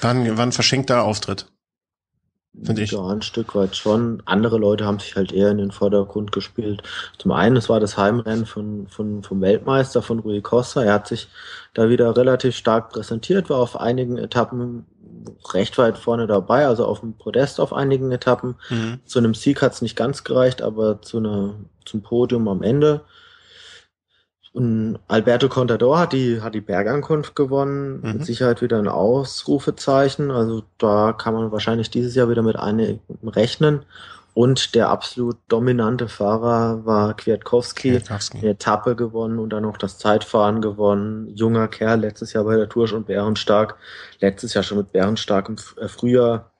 war, 0.00 0.10
ein, 0.10 0.36
war 0.36 0.46
ein 0.46 0.52
verschenkter 0.52 1.02
Auftritt. 1.02 1.46
Finde 2.62 2.82
ich. 2.82 2.92
Ja, 2.92 3.06
ein 3.08 3.22
Stück 3.22 3.54
weit 3.54 3.74
schon. 3.76 4.22
Andere 4.26 4.58
Leute 4.58 4.84
haben 4.84 5.00
sich 5.00 5.16
halt 5.16 5.32
eher 5.32 5.50
in 5.50 5.58
den 5.58 5.72
Vordergrund 5.72 6.30
gespielt. 6.30 6.82
Zum 7.18 7.32
einen, 7.32 7.56
es 7.56 7.68
war 7.68 7.80
das 7.80 7.98
Heimrennen 7.98 8.46
von, 8.46 8.86
von, 8.86 9.22
vom 9.22 9.40
Weltmeister, 9.40 10.02
von 10.02 10.20
Rui 10.20 10.40
Costa. 10.40 10.84
Er 10.84 10.94
hat 10.94 11.08
sich 11.08 11.28
da 11.74 11.88
wieder 11.88 12.16
relativ 12.16 12.54
stark 12.54 12.90
präsentiert, 12.90 13.50
war 13.50 13.58
auf 13.58 13.78
einigen 13.80 14.18
Etappen 14.18 14.86
recht 15.52 15.78
weit 15.78 15.98
vorne 15.98 16.26
dabei, 16.26 16.66
also 16.66 16.86
auf 16.86 17.00
dem 17.00 17.14
Podest 17.14 17.58
auf 17.58 17.72
einigen 17.72 18.12
Etappen. 18.12 18.56
Mhm. 18.70 19.00
Zu 19.04 19.18
einem 19.18 19.34
Sieg 19.34 19.60
hat 19.62 19.72
es 19.72 19.82
nicht 19.82 19.96
ganz 19.96 20.22
gereicht, 20.22 20.62
aber 20.62 21.02
zu 21.02 21.18
einer, 21.18 21.54
zum 21.84 22.02
Podium 22.02 22.46
am 22.46 22.62
Ende. 22.62 23.02
Und 24.54 25.00
Alberto 25.08 25.48
Contador 25.48 25.98
hat 25.98 26.12
die, 26.12 26.40
hat 26.40 26.54
die 26.54 26.60
Bergankunft 26.60 27.34
gewonnen. 27.34 28.00
Mhm. 28.00 28.12
Mit 28.12 28.24
Sicherheit 28.24 28.62
wieder 28.62 28.78
ein 28.78 28.86
Ausrufezeichen. 28.86 30.30
Also 30.30 30.62
da 30.78 31.12
kann 31.12 31.34
man 31.34 31.50
wahrscheinlich 31.50 31.90
dieses 31.90 32.14
Jahr 32.14 32.30
wieder 32.30 32.42
mit 32.42 32.54
einem 32.54 33.00
rechnen. 33.26 33.84
Und 34.32 34.76
der 34.76 34.90
absolut 34.90 35.38
dominante 35.48 36.06
Fahrer 36.08 36.86
war 36.86 37.16
Kwiatkowski. 37.16 37.90
Kwiatkowski. 37.90 38.38
Die 38.38 38.46
Etappe 38.46 38.94
gewonnen 38.94 39.40
und 39.40 39.50
dann 39.50 39.64
noch 39.64 39.76
das 39.76 39.98
Zeitfahren 39.98 40.60
gewonnen. 40.62 41.34
Junger 41.34 41.66
Kerl, 41.66 42.00
letztes 42.00 42.32
Jahr 42.32 42.44
bei 42.44 42.56
der 42.56 42.68
Tour 42.68 42.86
schon 42.86 43.04
Bärenstark. 43.04 43.76
Letztes 44.20 44.54
Jahr 44.54 44.62
schon 44.62 44.78
mit 44.78 44.92
Bärenstark 44.92 45.48
im 45.48 45.56
äh, 45.82 45.88
Frühjahr 45.88 46.52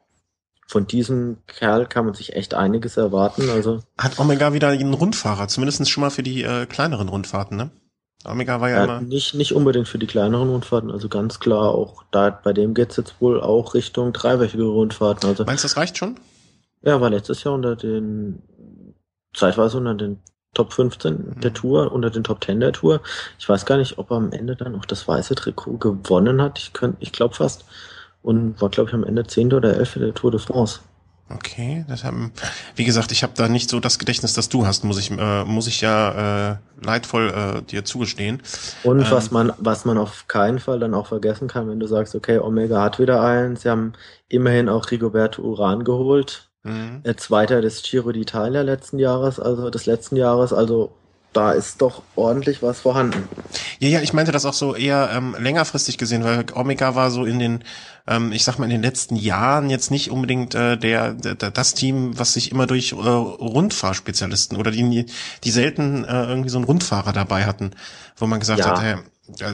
von 0.67 0.89
diesem 0.89 1.37
Kerl 1.47 1.87
kann 1.87 2.07
man 2.07 2.15
sich 2.15 2.35
echt 2.35 2.55
einiges 2.55 2.97
erwarten. 2.97 3.49
Also 3.51 3.83
hat 3.99 4.19
Omega 4.19 4.53
wieder 4.53 4.69
einen 4.69 4.95
Rundfahrer, 4.95 5.47
zumindest 5.47 5.89
schon 5.89 6.01
mal 6.01 6.11
für 6.11 6.25
die 6.25 6.43
äh, 6.43 6.67
kleineren 6.67 7.09
Rundfahrten, 7.09 7.57
ne? 7.57 7.71
Omega 8.25 8.61
war 8.61 8.71
ja, 8.71 8.77
ja 8.77 8.85
immer. 8.85 9.01
Nicht, 9.01 9.35
nicht 9.35 9.53
unbedingt 9.55 9.89
für 9.89 9.99
die 9.99 10.07
kleineren 10.07 10.49
Rundfahrten, 10.49 10.91
also 10.91 11.09
ganz 11.09 11.41
klar 11.41 11.75
auch 11.75 12.05
da, 12.11 12.31
bei 12.31 12.53
dem 12.53 12.75
geht's 12.75 12.97
jetzt 12.97 13.21
wohl 13.21 13.41
auch 13.41 13.75
Richtung 13.75 14.13
dreiwöchige 14.13 14.65
Rundfahrten. 14.65 15.29
Also, 15.29 15.45
Meinst 15.45 15.65
du, 15.65 15.69
das 15.69 15.77
reicht 15.77 15.99
schon? 15.99 16.17
Ja, 16.83 17.01
war 17.01 17.11
letztes 17.11 17.45
Jahr 17.45 17.55
unter 17.55 17.77
den, 17.77 18.43
zeitweise 19.35 19.79
unter 19.79 19.95
den 19.95 20.21
Top 20.55 20.73
15 20.73 21.13
mhm. 21.13 21.41
der 21.41 21.53
Tour, 21.53 21.93
unter 21.93 22.11
den 22.11 22.25
Top 22.25 22.43
10 22.45 22.61
der 22.61 22.73
Tour. 22.73 23.01
Ich 23.39 23.49
weiß 23.49 23.67
gar 23.67 23.77
nicht, 23.77 23.99
ob 23.99 24.11
er 24.11 24.17
am 24.17 24.33
Ende 24.33 24.57
dann 24.57 24.75
auch 24.77 24.85
das 24.85 25.07
weiße 25.07 25.35
Trikot 25.35 25.79
gewonnen 25.79 26.41
hat. 26.41 26.59
Ich, 26.59 26.73
könnt, 26.73 26.97
ich 27.01 27.13
glaube 27.13 27.35
fast. 27.35 27.65
Und 28.23 28.61
war, 28.63 28.71
glaube 28.71 28.89
ich, 28.89 28.95
am 28.95 29.05
Ende 29.05 29.27
10. 29.27 29.53
oder 29.53 29.77
11. 29.77 29.95
der 29.95 30.15
Tour 30.15 30.31
de 30.31 30.41
France. 30.41 30.81
Okay, 31.31 31.85
das 31.89 32.05
haben, 32.05 32.33
wie 32.77 32.85
gesagt, 32.85 33.11
ich 33.11 33.23
habe 33.23 33.33
da 33.35 33.49
nicht 33.49 33.71
so 33.71 33.81
das 33.81 33.99
Gedächtnis, 33.99 34.35
das 34.35 34.51
du 34.51 34.67
hast, 34.67 34.85
muss 34.85 34.99
ich, 34.99 35.11
äh, 35.11 35.45
muss 35.45 35.67
ich 35.67 35.81
ja 35.81 36.53
äh, 36.53 36.57
leidvoll 36.83 37.31
äh, 37.31 37.63
dir 37.63 37.85
zugestehen. 37.85 38.43
Und 38.83 39.01
ähm, 39.01 39.07
was 39.11 39.31
man, 39.31 39.53
was 39.59 39.85
man 39.85 39.97
auf 39.97 40.29
keinen 40.29 40.59
Fall 40.59 40.79
dann 40.79 40.93
auch 40.93 41.07
vergessen 41.07 41.49
kann, 41.49 41.69
wenn 41.69 41.81
du 41.81 41.87
sagst, 41.87 42.15
okay, 42.15 42.39
Omega 42.39 42.83
hat 42.83 42.99
wieder 42.99 43.23
einen, 43.23 43.57
sie 43.57 43.71
haben 43.71 43.95
immerhin 44.29 44.69
auch 44.69 44.91
Rigoberto 44.91 45.43
Uran 45.43 45.85
geholt, 45.85 46.51
Mhm. 46.65 47.01
Äh, 47.05 47.15
Zweiter 47.15 47.61
des 47.61 47.83
Giro 47.83 48.09
d'Italia 48.09 48.63
letzten 48.63 48.99
Jahres, 48.99 49.39
also 49.39 49.71
des 49.71 49.87
letzten 49.87 50.17
Jahres, 50.17 50.53
also 50.53 50.97
da 51.37 51.53
ist 51.53 51.83
doch 51.83 52.03
ordentlich 52.17 52.63
was 52.63 52.81
vorhanden. 52.81 53.29
Ja, 53.79 53.89
ja, 53.89 54.01
ich 54.01 54.13
meinte 54.13 54.33
das 54.33 54.47
auch 54.47 54.53
so 54.53 54.75
eher 54.75 55.11
ähm, 55.13 55.37
längerfristig 55.39 55.99
gesehen, 55.99 56.25
weil 56.25 56.47
Omega 56.55 56.95
war 56.95 57.11
so 57.11 57.25
in 57.25 57.39
den, 57.39 57.65
ähm, 58.07 58.33
ich 58.33 58.45
sag 58.45 58.59
mal, 58.59 58.65
in 58.65 58.71
den 58.71 58.83
letzten 58.83 59.17
Jahren 59.17 59.69
jetzt 59.71 59.91
nicht 59.91 60.11
unbedingt 60.11 60.55
äh, 60.55 60.77
der, 60.77 61.13
der 61.13 61.35
das 61.35 61.75
Team, 61.75 62.19
was 62.19 62.35
sich 62.35 62.51
immer 62.53 62.67
durch 62.67 62.93
äh, 62.93 62.97
Rundfahrspezialisten 62.97 64.57
oder 64.57 64.71
die, 64.71 65.07
die 65.45 65.51
selten 65.51 66.05
äh, 66.05 66.25
irgendwie 66.25 66.51
so 66.51 66.59
einen 66.59 66.67
Rundfahrer 66.67 67.13
dabei 67.13 67.45
hatten, 67.45 67.73
wo 68.17 68.27
man 68.27 68.41
gesagt 68.41 68.61
ja. 68.61 68.67
hat, 68.67 68.83
hey, 68.83 68.97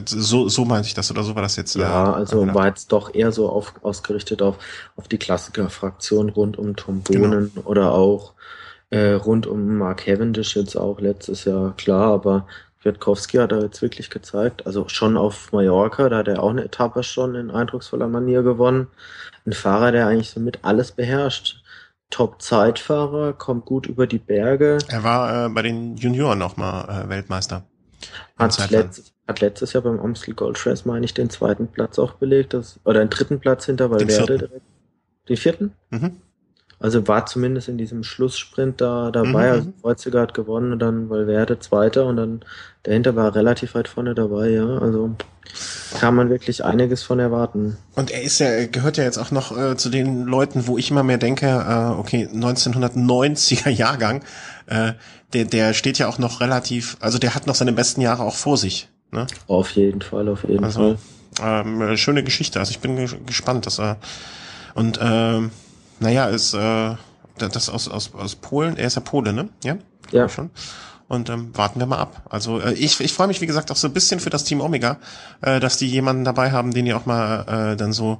so, 0.05 0.49
so 0.49 0.65
meinte 0.65 0.87
ich 0.87 0.93
das 0.93 1.09
oder 1.11 1.23
so 1.23 1.35
war 1.35 1.41
das 1.41 1.55
jetzt. 1.55 1.75
Ja, 1.75 2.11
äh, 2.11 2.15
also 2.15 2.53
war 2.53 2.67
jetzt 2.67 2.91
doch 2.91 3.13
eher 3.13 3.31
so 3.31 3.49
auf, 3.49 3.73
ausgerichtet 3.81 4.41
auf, 4.41 4.57
auf 4.95 5.07
die 5.07 5.17
Klassiker-Fraktion 5.17 6.29
rund 6.29 6.57
um 6.57 6.75
Tom 6.75 7.01
Bohnen 7.01 7.51
genau. 7.53 7.67
oder 7.67 7.91
auch 7.93 8.33
äh, 8.91 9.13
rund 9.13 9.47
um 9.47 9.77
Mark 9.77 10.05
Cavendish 10.05 10.55
jetzt 10.55 10.75
auch 10.75 10.99
letztes 10.99 11.45
Jahr, 11.45 11.75
klar, 11.77 12.13
aber 12.13 12.45
Kwiatkowski 12.81 13.37
hat 13.37 13.51
er 13.51 13.61
jetzt 13.61 13.81
wirklich 13.81 14.09
gezeigt, 14.09 14.65
also 14.65 14.87
schon 14.87 15.17
auf 15.17 15.51
Mallorca, 15.51 16.09
da 16.09 16.17
hat 16.17 16.27
er 16.27 16.43
auch 16.43 16.49
eine 16.49 16.65
Etappe 16.65 17.03
schon 17.03 17.35
in 17.35 17.51
eindrucksvoller 17.51 18.07
Manier 18.07 18.43
gewonnen. 18.43 18.87
Ein 19.45 19.53
Fahrer, 19.53 19.91
der 19.91 20.07
eigentlich 20.07 20.29
somit 20.29 20.59
alles 20.63 20.91
beherrscht. 20.91 21.63
Top-Zeitfahrer, 22.09 23.33
kommt 23.33 23.65
gut 23.65 23.85
über 23.85 24.05
die 24.05 24.19
Berge. 24.19 24.79
Er 24.89 25.03
war 25.03 25.45
äh, 25.45 25.49
bei 25.49 25.61
den 25.61 25.95
Junioren 25.95 26.39
nochmal 26.39 27.05
äh, 27.05 27.09
Weltmeister. 27.09 27.63
Hat, 28.37 28.69
letzt, 28.71 29.13
hat 29.27 29.39
letztes 29.39 29.73
Jahr 29.73 29.83
beim 29.83 29.99
Amstel 29.99 30.33
Gold 30.33 30.65
Race, 30.65 30.83
meine 30.83 31.05
ich, 31.05 31.13
den 31.13 31.29
zweiten 31.29 31.67
Platz 31.67 31.99
auch 31.99 32.13
belegt, 32.15 32.53
das, 32.53 32.79
oder 32.83 32.99
den 32.99 33.09
dritten 33.09 33.39
Platz 33.39 33.65
hinter 33.65 33.89
Valverde 33.91 34.37
direkt. 34.37 34.65
Den 35.29 35.37
vierten? 35.37 35.73
Mhm. 35.91 36.17
Also 36.81 37.07
war 37.07 37.27
zumindest 37.27 37.69
in 37.69 37.77
diesem 37.77 38.03
Schlusssprint 38.03 38.81
da 38.81 39.11
dabei. 39.11 39.47
Mhm. 39.47 39.53
Also 39.53 39.73
Kreuziger 39.81 40.21
hat 40.21 40.33
gewonnen 40.33 40.73
und 40.73 40.79
dann 40.79 41.09
Valverde 41.09 41.59
Zweiter 41.59 42.07
und 42.07 42.17
dann 42.17 42.41
dahinter 42.83 43.15
war 43.15 43.35
relativ 43.35 43.75
weit 43.75 43.87
vorne 43.87 44.15
dabei, 44.15 44.49
ja. 44.49 44.79
Also 44.79 45.15
kann 45.99 46.15
man 46.15 46.29
wirklich 46.29 46.63
einiges 46.65 47.03
von 47.03 47.19
erwarten. 47.19 47.77
Und 47.95 48.09
er 48.09 48.23
ist 48.23 48.39
ja, 48.39 48.65
gehört 48.65 48.97
ja 48.97 49.03
jetzt 49.03 49.17
auch 49.17 49.31
noch 49.31 49.55
äh, 49.55 49.77
zu 49.77 49.89
den 49.89 50.25
Leuten, 50.25 50.65
wo 50.65 50.77
ich 50.77 50.89
immer 50.89 51.03
mehr 51.03 51.17
denke, 51.17 51.47
äh, 51.47 51.99
okay, 51.99 52.27
1990er 52.33 53.69
Jahrgang, 53.69 54.23
äh, 54.65 54.93
der, 55.33 55.45
der 55.45 55.73
steht 55.73 55.99
ja 55.99 56.07
auch 56.07 56.17
noch 56.17 56.41
relativ, 56.41 56.97
also 56.99 57.19
der 57.19 57.35
hat 57.35 57.47
noch 57.47 57.55
seine 57.55 57.73
besten 57.73 58.01
Jahre 58.01 58.23
auch 58.23 58.35
vor 58.35 58.57
sich. 58.57 58.89
Ne? 59.11 59.27
Auf 59.47 59.71
jeden 59.71 60.01
Fall, 60.01 60.27
auf 60.29 60.47
jeden 60.47 60.63
also, 60.63 60.97
Fall. 61.39 61.65
Ähm, 61.65 61.97
schöne 61.97 62.23
Geschichte. 62.23 62.59
Also 62.59 62.71
ich 62.71 62.79
bin 62.79 63.07
gespannt, 63.25 63.65
dass 63.65 63.79
er 63.79 63.97
und 64.73 64.99
ähm, 65.01 65.51
naja, 66.01 66.25
ist 66.25 66.53
äh, 66.53 66.95
das 67.37 67.69
aus, 67.69 67.87
aus, 67.87 68.13
aus 68.13 68.35
Polen, 68.35 68.75
er 68.77 68.87
ist 68.87 68.95
ja 68.95 69.01
Pole, 69.01 69.33
ne? 69.33 69.49
Ja. 69.63 69.77
Ja. 70.11 70.27
Schon. 70.27 70.49
Und 71.07 71.29
ähm, 71.29 71.51
warten 71.53 71.79
wir 71.79 71.85
mal 71.85 71.99
ab. 71.99 72.23
Also 72.29 72.59
äh, 72.59 72.73
ich, 72.73 72.99
ich 72.99 73.13
freue 73.13 73.27
mich, 73.27 73.41
wie 73.41 73.47
gesagt, 73.47 73.71
auch 73.71 73.75
so 73.75 73.87
ein 73.87 73.93
bisschen 73.93 74.19
für 74.19 74.29
das 74.29 74.43
Team 74.43 74.61
Omega, 74.61 74.97
äh, 75.41 75.59
dass 75.59 75.77
die 75.77 75.87
jemanden 75.87 76.23
dabei 76.23 76.51
haben, 76.51 76.73
den 76.73 76.85
die 76.85 76.93
auch 76.93 77.05
mal 77.05 77.73
äh, 77.73 77.75
dann 77.75 77.93
so, 77.93 78.19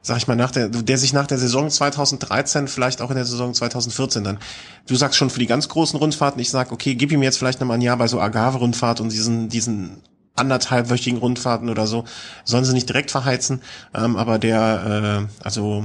sag 0.00 0.16
ich 0.18 0.28
mal, 0.28 0.36
nach 0.36 0.50
der, 0.50 0.68
der 0.68 0.96
sich 0.96 1.12
nach 1.12 1.26
der 1.26 1.38
Saison 1.38 1.68
2013, 1.68 2.68
vielleicht 2.68 3.02
auch 3.02 3.10
in 3.10 3.16
der 3.16 3.24
Saison 3.24 3.52
2014 3.52 4.24
dann, 4.24 4.38
du 4.86 4.94
sagst 4.96 5.18
schon 5.18 5.28
für 5.28 5.40
die 5.40 5.46
ganz 5.46 5.68
großen 5.68 5.98
Rundfahrten, 5.98 6.40
ich 6.40 6.50
sag, 6.50 6.72
okay, 6.72 6.94
gib 6.94 7.12
ihm 7.12 7.22
jetzt 7.22 7.36
vielleicht 7.36 7.60
noch 7.60 7.66
mal 7.66 7.74
ein 7.74 7.82
Jahr 7.82 7.96
bei 7.96 8.06
so 8.06 8.20
Agave-Rundfahrt 8.20 9.00
und 9.00 9.12
diesen, 9.12 9.48
diesen 9.48 10.02
anderthalbwöchigen 10.36 11.18
Rundfahrten 11.18 11.68
oder 11.68 11.86
so, 11.86 12.04
sollen 12.44 12.64
sie 12.64 12.72
nicht 12.72 12.88
direkt 12.88 13.10
verheizen, 13.10 13.60
ähm, 13.92 14.16
aber 14.16 14.38
der, 14.38 15.26
äh, 15.28 15.44
also 15.44 15.84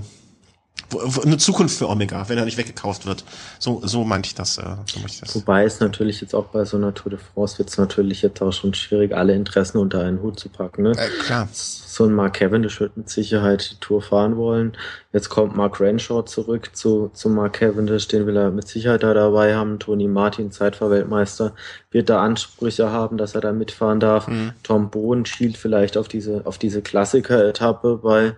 eine 1.23 1.37
Zukunft 1.37 1.77
für 1.77 1.89
Omega, 1.89 2.29
wenn 2.29 2.37
er 2.37 2.45
nicht 2.45 2.57
weggekauft 2.57 3.05
wird. 3.05 3.23
So, 3.59 3.81
so 3.83 4.03
meinte 4.03 4.27
ich 4.27 4.35
das. 4.35 4.57
Äh, 4.57 4.75
so 4.85 4.99
ich 5.05 5.19
das. 5.19 5.35
Wobei 5.35 5.63
es 5.63 5.79
natürlich 5.79 6.21
jetzt 6.21 6.35
auch 6.35 6.45
bei 6.45 6.63
so 6.63 6.77
einer 6.77 6.93
Tour 6.93 7.11
de 7.11 7.19
France 7.19 7.57
wird 7.57 7.69
es 7.69 7.77
natürlich 7.77 8.21
jetzt 8.21 8.41
auch 8.41 8.53
schon 8.53 8.73
schwierig, 8.73 9.15
alle 9.15 9.33
Interessen 9.33 9.79
unter 9.79 10.01
einen 10.01 10.21
Hut 10.21 10.39
zu 10.39 10.49
packen. 10.49 10.83
Ne? 10.83 10.91
Äh, 10.91 11.09
klar. 11.23 11.49
So 11.51 12.05
ein 12.05 12.13
Mark 12.13 12.35
Cavendish 12.35 12.79
wird 12.79 12.97
mit 12.97 13.09
Sicherheit 13.09 13.71
die 13.71 13.79
Tour 13.79 14.01
fahren 14.01 14.37
wollen. 14.37 14.77
Jetzt 15.11 15.29
kommt 15.29 15.55
Mark 15.55 15.79
Renshaw 15.79 16.23
zurück 16.23 16.71
zu, 16.73 17.09
zu 17.13 17.29
Mark 17.29 17.53
Cavendish, 17.53 18.07
den 18.07 18.27
will 18.27 18.37
er 18.37 18.51
mit 18.51 18.67
Sicherheit 18.67 19.03
da 19.03 19.13
dabei 19.13 19.55
haben. 19.55 19.79
Tony 19.79 20.07
Martin, 20.07 20.51
Zeitfahrweltmeister, 20.51 21.53
wird 21.91 22.09
da 22.09 22.21
Ansprüche 22.21 22.91
haben, 22.91 23.17
dass 23.17 23.33
er 23.33 23.41
da 23.41 23.53
mitfahren 23.53 23.99
darf. 23.99 24.27
Mhm. 24.27 24.51
Tom 24.61 24.89
Bohn 24.91 25.25
schielt 25.25 25.57
vielleicht 25.57 25.97
auf 25.97 26.07
diese, 26.07 26.45
auf 26.45 26.57
diese 26.57 26.81
Klassiker-Etappe 26.81 27.99
bei 28.03 28.35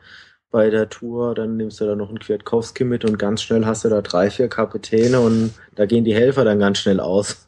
bei 0.50 0.70
der 0.70 0.90
Tour, 0.90 1.36
dann 1.36 1.58
nimmst 1.58 1.82
du 1.82 1.86
da 1.86 1.96
noch 1.96 2.08
einen 2.08 2.20
Kwiatkowski 2.20 2.86
mit 2.86 3.04
und 3.04 3.20
ganz 3.20 3.42
schnell 3.42 3.66
hast 3.66 3.84
du 3.84 3.90
da 3.90 4.02
drei, 4.02 4.30
vier 4.30 4.48
Kapitäne 4.48 5.20
und 5.20 5.54
da 5.76 5.86
gehen 5.86 6.06
die 6.06 6.16
Helfer 6.16 6.46
dann 6.46 6.60
ganz 6.60 6.80
schnell 6.80 7.00
aus. 7.02 7.48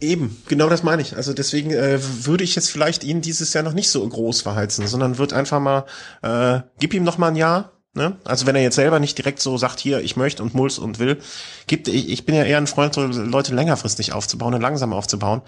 Eben, 0.00 0.40
genau 0.46 0.68
das 0.68 0.84
meine 0.84 1.02
ich. 1.02 1.16
Also 1.16 1.32
deswegen 1.32 1.72
äh, 1.72 1.98
würde 2.24 2.44
ich 2.44 2.54
jetzt 2.54 2.70
vielleicht 2.70 3.02
ihn 3.02 3.20
dieses 3.20 3.52
Jahr 3.52 3.64
noch 3.64 3.72
nicht 3.72 3.90
so 3.90 4.06
groß 4.06 4.42
verheizen, 4.42 4.86
sondern 4.86 5.18
wird 5.18 5.32
einfach 5.32 5.60
mal, 5.60 5.86
äh, 6.22 6.60
gib 6.78 6.94
ihm 6.94 7.02
noch 7.02 7.18
mal 7.18 7.28
ein 7.28 7.36
Jahr. 7.36 7.72
Ne? 7.94 8.16
Also 8.24 8.46
wenn 8.46 8.54
er 8.54 8.62
jetzt 8.62 8.76
selber 8.76 9.00
nicht 9.00 9.18
direkt 9.18 9.40
so 9.40 9.56
sagt, 9.56 9.80
hier, 9.80 10.00
ich 10.00 10.16
möchte 10.16 10.42
und 10.42 10.54
muss 10.54 10.78
und 10.78 10.98
will, 11.00 11.18
gibt, 11.66 11.88
ich, 11.88 12.10
ich 12.10 12.26
bin 12.26 12.34
ja 12.34 12.44
eher 12.44 12.58
ein 12.58 12.66
Freund, 12.68 12.94
Leute 12.94 13.54
längerfristig 13.54 14.12
aufzubauen 14.12 14.54
und 14.54 14.60
langsam 14.60 14.92
aufzubauen. 14.92 15.42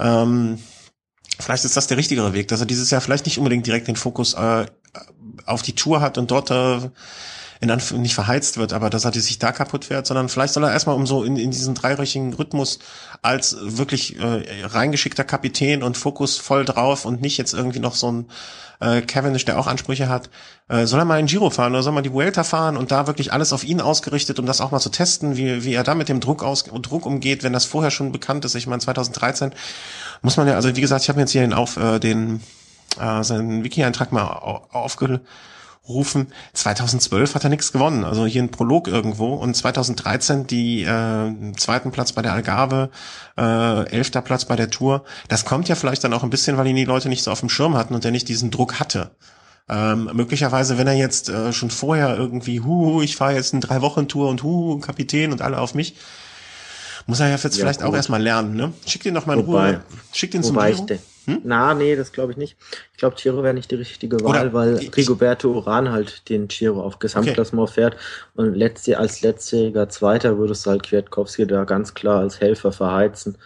Ähm, 0.00 0.58
vielleicht 1.38 1.64
ist 1.64 1.76
das 1.76 1.86
der 1.86 1.98
richtigere 1.98 2.32
Weg, 2.32 2.48
dass 2.48 2.60
er 2.60 2.66
dieses 2.66 2.90
Jahr 2.90 3.02
vielleicht 3.02 3.26
nicht 3.26 3.38
unbedingt 3.38 3.66
direkt 3.66 3.86
den 3.86 3.96
Fokus 3.96 4.34
äh, 4.34 4.66
auf 5.46 5.62
die 5.62 5.74
Tour 5.74 6.00
hat 6.00 6.18
und 6.18 6.30
dort 6.30 6.50
äh, 6.50 6.80
in 7.60 7.70
Anf 7.70 7.92
nicht 7.92 8.14
verheizt 8.14 8.56
wird, 8.56 8.72
aber 8.72 8.88
dass 8.88 9.04
er 9.04 9.12
sich 9.12 9.38
da 9.38 9.52
kaputt 9.52 9.84
fährt, 9.84 10.06
sondern 10.06 10.30
vielleicht 10.30 10.54
soll 10.54 10.64
er 10.64 10.72
erstmal 10.72 10.96
um 10.96 11.06
so 11.06 11.22
in, 11.22 11.36
in 11.36 11.50
diesen 11.50 11.74
dreiröchigen 11.74 12.32
Rhythmus 12.32 12.78
als 13.20 13.56
wirklich 13.60 14.18
äh, 14.18 14.64
reingeschickter 14.64 15.24
Kapitän 15.24 15.82
und 15.82 15.98
Fokus 15.98 16.38
voll 16.38 16.64
drauf 16.64 17.04
und 17.04 17.20
nicht 17.20 17.36
jetzt 17.36 17.52
irgendwie 17.52 17.80
noch 17.80 17.94
so 17.94 18.10
ein 18.10 18.26
äh, 18.80 19.02
Cavendish, 19.02 19.44
der 19.44 19.58
auch 19.58 19.66
Ansprüche 19.66 20.08
hat, 20.08 20.30
äh, 20.68 20.86
soll 20.86 21.00
er 21.00 21.04
mal 21.04 21.20
in 21.20 21.26
Giro 21.26 21.50
fahren 21.50 21.72
oder 21.72 21.82
soll 21.82 21.92
man 21.92 22.02
die 22.02 22.12
Vuelta 22.12 22.44
fahren 22.44 22.78
und 22.78 22.90
da 22.90 23.06
wirklich 23.06 23.30
alles 23.30 23.52
auf 23.52 23.62
ihn 23.62 23.82
ausgerichtet, 23.82 24.38
um 24.38 24.46
das 24.46 24.62
auch 24.62 24.70
mal 24.70 24.80
zu 24.80 24.88
testen, 24.88 25.36
wie, 25.36 25.62
wie 25.62 25.74
er 25.74 25.84
da 25.84 25.94
mit 25.94 26.08
dem 26.08 26.20
Druck, 26.20 26.42
aus, 26.42 26.64
Druck 26.64 27.04
umgeht, 27.04 27.42
wenn 27.42 27.52
das 27.52 27.66
vorher 27.66 27.90
schon 27.90 28.10
bekannt 28.10 28.46
ist. 28.46 28.54
Ich 28.54 28.66
meine, 28.66 28.80
2013 28.80 29.52
muss 30.22 30.38
man 30.38 30.48
ja, 30.48 30.54
also 30.54 30.74
wie 30.74 30.80
gesagt, 30.80 31.02
ich 31.02 31.10
habe 31.10 31.20
jetzt 31.20 31.32
hier 31.32 31.58
auf, 31.58 31.76
äh, 31.76 31.98
den 31.98 32.40
äh, 32.98 33.22
seinen 33.22 33.64
Wiki-Eintrag 33.64 34.12
mal 34.12 34.24
aufgerufen. 34.24 36.28
2012 36.54 37.34
hat 37.34 37.44
er 37.44 37.50
nichts 37.50 37.72
gewonnen, 37.72 38.04
also 38.04 38.26
hier 38.26 38.42
ein 38.42 38.50
Prolog 38.50 38.88
irgendwo 38.88 39.34
und 39.34 39.56
2013 39.56 40.46
die 40.46 40.82
äh, 40.82 41.52
zweiten 41.56 41.90
Platz 41.90 42.12
bei 42.12 42.22
der 42.22 42.32
Algarve, 42.32 42.90
äh, 43.36 43.88
elfter 43.90 44.22
Platz 44.22 44.44
bei 44.44 44.56
der 44.56 44.70
Tour. 44.70 45.04
Das 45.28 45.44
kommt 45.44 45.68
ja 45.68 45.74
vielleicht 45.74 46.04
dann 46.04 46.12
auch 46.12 46.22
ein 46.22 46.30
bisschen, 46.30 46.56
weil 46.56 46.66
ihn 46.66 46.76
die 46.76 46.84
Leute 46.84 47.08
nicht 47.08 47.22
so 47.22 47.30
auf 47.30 47.40
dem 47.40 47.48
Schirm 47.48 47.76
hatten 47.76 47.94
und 47.94 48.04
er 48.04 48.10
nicht 48.10 48.28
diesen 48.28 48.50
Druck 48.50 48.80
hatte. 48.80 49.10
Ähm, 49.68 50.10
möglicherweise, 50.14 50.78
wenn 50.78 50.88
er 50.88 50.94
jetzt 50.94 51.28
äh, 51.28 51.52
schon 51.52 51.70
vorher 51.70 52.16
irgendwie, 52.16 52.60
hu, 52.60 53.02
ich 53.02 53.14
fahre 53.14 53.34
jetzt 53.34 53.54
eine 53.54 53.60
drei 53.60 53.82
Wochen 53.82 54.08
Tour 54.08 54.28
und 54.28 54.42
hu, 54.42 54.80
Kapitän 54.80 55.30
und 55.30 55.42
alle 55.42 55.60
auf 55.60 55.74
mich, 55.74 55.94
muss 57.06 57.20
er 57.20 57.28
ja 57.28 57.36
jetzt 57.36 57.44
ja, 57.44 57.50
vielleicht 57.50 57.80
gut. 57.80 57.88
auch 57.88 57.94
erstmal 57.94 58.20
lernen, 58.20 58.56
ne? 58.56 58.72
Schick 58.84 59.04
den 59.04 59.14
doch 59.14 59.26
mal 59.26 59.38
in 59.38 59.46
wobei, 59.46 59.70
Ruhe. 59.70 59.84
Schick 60.12 60.32
den 60.32 60.42
zum 60.42 60.58
Giro. 60.58 60.86
Hm? 61.26 61.40
Na, 61.44 61.74
nee, 61.74 61.96
das 61.96 62.12
glaube 62.12 62.32
ich 62.32 62.38
nicht. 62.38 62.56
Ich 62.92 62.98
glaube, 62.98 63.16
Giro 63.16 63.42
wäre 63.42 63.54
nicht 63.54 63.70
die 63.70 63.76
richtige 63.76 64.20
Wahl, 64.20 64.48
Oder 64.48 64.52
weil 64.52 64.76
Rigoberto 64.76 65.50
Uran 65.50 65.90
halt 65.90 66.28
den 66.28 66.48
Giro 66.48 66.82
auf 66.82 66.98
Gesamtklassement 66.98 67.68
okay. 67.68 67.80
fährt 67.80 67.96
und 68.34 68.54
letzte, 68.54 68.98
als 68.98 69.22
letztjähriger 69.22 69.88
Zweiter 69.88 70.38
würdest 70.38 70.66
du 70.66 70.70
halt 70.70 70.82
Kwiatkowski 70.82 71.46
da 71.46 71.64
ganz 71.64 71.94
klar 71.94 72.20
als 72.20 72.40
Helfer 72.40 72.72
verheizen. 72.72 73.36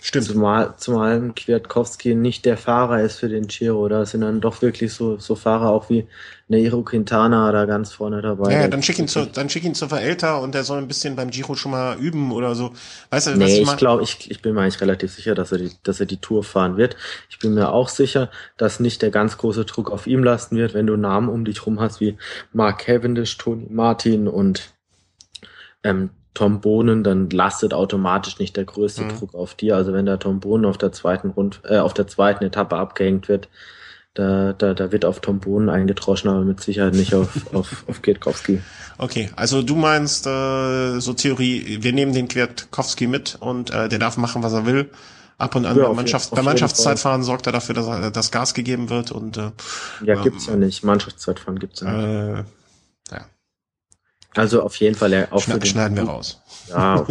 Stimmt. 0.00 0.26
Zumal, 0.26 0.74
zumal 0.76 1.32
Kwiatkowski 1.34 2.14
nicht 2.14 2.44
der 2.44 2.56
Fahrer 2.56 3.02
ist 3.02 3.18
für 3.18 3.28
den 3.28 3.48
Giro. 3.48 3.88
Da 3.88 4.06
sind 4.06 4.20
dann 4.20 4.40
doch 4.40 4.62
wirklich 4.62 4.92
so, 4.92 5.18
so 5.18 5.34
Fahrer 5.34 5.70
auch 5.70 5.90
wie 5.90 6.06
Nairo 6.46 6.82
Quintana 6.82 7.50
da 7.50 7.64
ganz 7.64 7.92
vorne 7.92 8.22
dabei. 8.22 8.52
Ja, 8.52 8.60
ja 8.62 8.68
dann 8.68 8.82
schick 8.82 8.98
ihn 8.98 9.08
zu, 9.08 9.26
dann 9.26 9.50
schick 9.50 9.64
ihn 9.64 9.74
zu 9.74 9.88
Verälter 9.88 10.40
und 10.40 10.54
der 10.54 10.62
soll 10.62 10.78
ein 10.78 10.86
bisschen 10.86 11.16
beim 11.16 11.30
Giro 11.30 11.56
schon 11.56 11.72
mal 11.72 11.98
üben 11.98 12.30
oder 12.30 12.54
so. 12.54 12.72
Weißt 13.10 13.26
du, 13.26 13.30
nee, 13.36 13.44
was 13.44 13.50
ich, 13.50 13.62
ich 13.62 13.76
glaube, 13.76 14.02
ich, 14.04 14.30
ich 14.30 14.40
bin 14.40 14.54
mir 14.54 14.62
eigentlich 14.62 14.80
relativ 14.80 15.12
sicher, 15.12 15.34
dass 15.34 15.50
er 15.50 15.58
die, 15.58 15.72
dass 15.82 15.98
er 15.98 16.06
die 16.06 16.18
Tour 16.18 16.44
fahren 16.44 16.76
wird. 16.76 16.96
Ich 17.28 17.40
bin 17.40 17.54
mir 17.54 17.72
auch 17.72 17.88
sicher, 17.88 18.30
dass 18.56 18.78
nicht 18.78 19.02
der 19.02 19.10
ganz 19.10 19.36
große 19.36 19.64
Druck 19.64 19.90
auf 19.90 20.06
ihm 20.06 20.22
lasten 20.22 20.56
wird, 20.56 20.74
wenn 20.74 20.86
du 20.86 20.96
Namen 20.96 21.28
um 21.28 21.44
dich 21.44 21.66
rum 21.66 21.80
hast 21.80 22.00
wie 22.00 22.16
Mark 22.52 22.78
Cavendish, 22.78 23.36
Tony 23.36 23.66
Martin 23.68 24.28
und 24.28 24.70
ähm, 25.82 26.10
Tom 26.38 26.60
Bohnen, 26.60 27.02
dann 27.02 27.28
lastet 27.30 27.74
automatisch 27.74 28.38
nicht 28.38 28.56
der 28.56 28.64
größte 28.64 29.02
mhm. 29.02 29.08
Druck 29.08 29.34
auf 29.34 29.56
dir. 29.56 29.74
Also 29.74 29.92
wenn 29.92 30.06
der 30.06 30.20
Tom 30.20 30.38
Bohnen 30.38 30.66
auf 30.66 30.78
der 30.78 30.92
zweiten 30.92 31.30
Rund, 31.30 31.60
äh, 31.64 31.78
auf 31.78 31.94
der 31.94 32.06
zweiten 32.06 32.44
Etappe 32.44 32.76
abgehängt 32.76 33.28
wird, 33.28 33.48
da, 34.14 34.52
da, 34.52 34.72
da 34.72 34.92
wird 34.92 35.04
auf 35.04 35.18
Tom 35.18 35.40
Bohnen 35.40 35.68
eingedroschen, 35.68 36.30
aber 36.30 36.42
mit 36.42 36.60
Sicherheit 36.60 36.94
nicht 36.94 37.12
auf, 37.12 37.28
auf, 37.52 37.84
auf 37.88 38.02
Kwiatkowski. 38.02 38.60
Okay, 38.98 39.30
also 39.34 39.62
du 39.62 39.74
meinst, 39.74 40.28
äh, 40.28 41.00
so 41.00 41.12
Theorie, 41.12 41.78
wir 41.80 41.92
nehmen 41.92 42.12
den 42.12 42.28
Kwiatkowski 42.28 43.08
mit 43.08 43.36
und 43.40 43.70
äh, 43.70 43.88
der 43.88 43.98
darf 43.98 44.16
machen, 44.16 44.44
was 44.44 44.52
er 44.52 44.64
will. 44.64 44.90
Ab 45.38 45.56
und 45.56 45.66
an 45.66 45.76
ja, 45.76 45.88
bei, 45.88 45.94
Mannschafts-, 45.94 46.30
bei 46.30 46.42
Mannschaftszeitfahren 46.42 47.24
sorgt 47.24 47.46
er 47.46 47.52
dafür, 47.52 47.74
dass 47.74 48.12
das 48.12 48.30
Gas 48.30 48.54
gegeben 48.54 48.90
wird 48.90 49.10
und 49.10 49.36
äh, 49.36 49.50
Ja, 50.04 50.22
gibt's 50.22 50.46
ähm, 50.46 50.54
ja 50.54 50.66
nicht. 50.66 50.84
Mannschaftszeitfahren 50.84 51.58
gibt's 51.58 51.80
ja 51.80 51.90
nicht. 51.90 52.38
Äh, 52.38 52.44
Also 54.34 54.62
auf 54.62 54.76
jeden 54.76 54.94
Fall 54.94 55.28
auch 55.30 55.42
Schna 55.42 55.64
Schneiden 55.64 55.96
wir 55.96 56.04
raus. 56.04 56.42
Ja, 56.68 57.06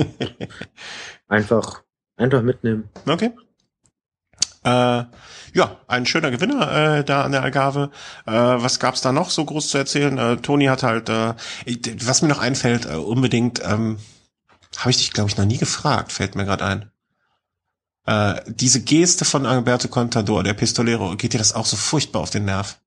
einfach, 1.27 1.83
einfach 2.15 2.41
mitnehmen. 2.41 2.89
Okay. 3.05 3.31
Äh, 4.63 5.03
ja, 5.53 5.77
ein 5.87 6.05
schöner 6.05 6.29
Gewinner 6.29 6.97
äh, 6.99 7.03
da 7.03 7.23
an 7.23 7.31
der 7.31 7.41
Algarve. 7.41 7.89
Äh, 8.25 8.31
was 8.31 8.79
gab's 8.79 9.01
da 9.01 9.11
noch 9.11 9.29
so 9.29 9.43
groß 9.43 9.69
zu 9.69 9.77
erzählen? 9.77 10.17
Äh, 10.17 10.37
Toni 10.37 10.65
hat 10.65 10.83
halt, 10.83 11.09
äh, 11.09 11.33
was 12.03 12.21
mir 12.21 12.27
noch 12.27 12.39
einfällt, 12.39 12.85
äh, 12.85 12.95
unbedingt, 12.95 13.61
ähm, 13.63 13.97
habe 14.77 14.91
ich 14.91 14.97
dich, 14.97 15.13
glaube 15.13 15.29
ich, 15.29 15.37
noch 15.37 15.45
nie 15.45 15.57
gefragt, 15.57 16.11
fällt 16.11 16.35
mir 16.35 16.45
gerade 16.45 16.65
ein. 16.65 16.91
Äh, 18.05 18.41
diese 18.47 18.81
Geste 18.81 19.25
von 19.25 19.45
Alberto 19.45 19.87
Contador, 19.87 20.43
der 20.43 20.53
Pistolero, 20.53 21.15
geht 21.15 21.33
dir 21.33 21.39
das 21.39 21.53
auch 21.53 21.65
so 21.65 21.75
furchtbar 21.75 22.21
auf 22.21 22.29
den 22.29 22.45
Nerv? 22.45 22.79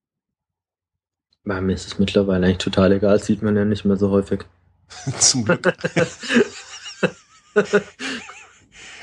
Bei 1.45 1.61
mir 1.61 1.75
ist 1.75 1.87
es 1.87 1.99
mittlerweile 1.99 2.47
eigentlich 2.47 2.59
total 2.59 2.93
egal, 2.93 3.23
sieht 3.23 3.43
man 3.43 3.57
ja 3.57 3.65
nicht 3.65 3.85
mehr 3.85 3.97
so 3.97 4.11
häufig. 4.11 4.45
Zum 5.19 5.45
Glück. 5.45 5.73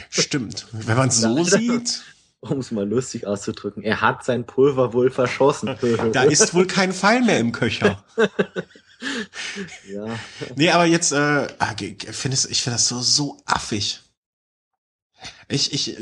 Stimmt. 0.10 0.67
Wenn 0.71 0.97
man 0.97 1.10
es 1.10 1.21
so 1.21 1.43
sieht. 1.43 2.04
Um 2.39 2.60
es 2.60 2.69
mal 2.69 2.88
lustig 2.88 3.26
auszudrücken, 3.26 3.82
er 3.82 4.02
hat 4.02 4.23
sein 4.23 4.45
Pulver 4.45 4.93
wohl 4.93 5.10
verschossen. 5.10 5.76
da 6.13 6.23
ist 6.23 6.54
wohl 6.54 6.67
kein 6.67 6.93
Pfeil 6.93 7.21
mehr 7.23 7.39
im 7.39 7.52
Köcher. 7.52 8.04
ja. 9.91 10.19
Nee, 10.56 10.69
aber 10.69 10.86
jetzt, 10.86 11.12
äh, 11.13 11.47
ah, 11.58 11.76
ich 11.80 12.08
finde 12.12 12.38
das 12.38 12.88
so, 12.88 13.02
so 13.02 13.41
affig. 13.45 14.02
Ich, 15.47 15.73
ich, 15.73 15.97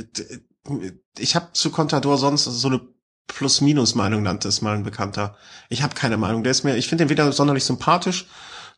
ich 1.17 1.35
habe 1.35 1.53
zu 1.53 1.71
Contador 1.71 2.17
sonst 2.17 2.43
so 2.43 2.67
eine 2.67 2.81
Plus-Minus-Meinung 3.27 4.23
nannte 4.23 4.47
es 4.47 4.61
mal 4.61 4.75
ein 4.75 4.83
Bekannter. 4.83 5.35
Ich 5.69 5.81
habe 5.83 5.95
keine 5.95 6.17
Meinung. 6.17 6.43
Der 6.43 6.51
ist 6.51 6.63
mir, 6.63 6.77
ich 6.77 6.87
finde 6.87 7.05
ihn 7.05 7.09
weder 7.09 7.31
sonderlich 7.31 7.65
sympathisch, 7.65 8.27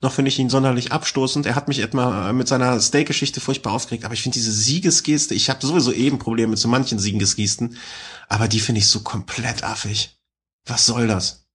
noch 0.02 0.14
finde 0.14 0.30
ich 0.30 0.40
ihn 0.40 0.50
sonderlich 0.50 0.92
abstoßend. 0.92 1.46
Er 1.46 1.56
hat 1.56 1.68
mich 1.68 1.80
etwa 1.80 2.32
mit 2.32 2.48
seiner 2.48 2.80
Steak-Geschichte 2.80 3.42
furchtbar 3.42 3.74
aufgeregt, 3.74 4.06
aber 4.06 4.14
ich 4.14 4.22
finde 4.22 4.36
diese 4.36 4.52
Siegesgeste, 4.52 5.34
ich 5.34 5.50
habe 5.50 5.66
sowieso 5.66 5.92
eben 5.92 6.20
Probleme 6.20 6.52
mit 6.52 6.60
so 6.60 6.68
manchen 6.68 7.00
Siegesgesten, 7.00 7.78
aber 8.30 8.48
die 8.48 8.60
finde 8.60 8.80
ich 8.80 8.88
so 8.88 9.02
komplett 9.02 9.64
affig. 9.64 10.18
Was 10.66 10.86
soll 10.86 11.08
das? 11.08 11.46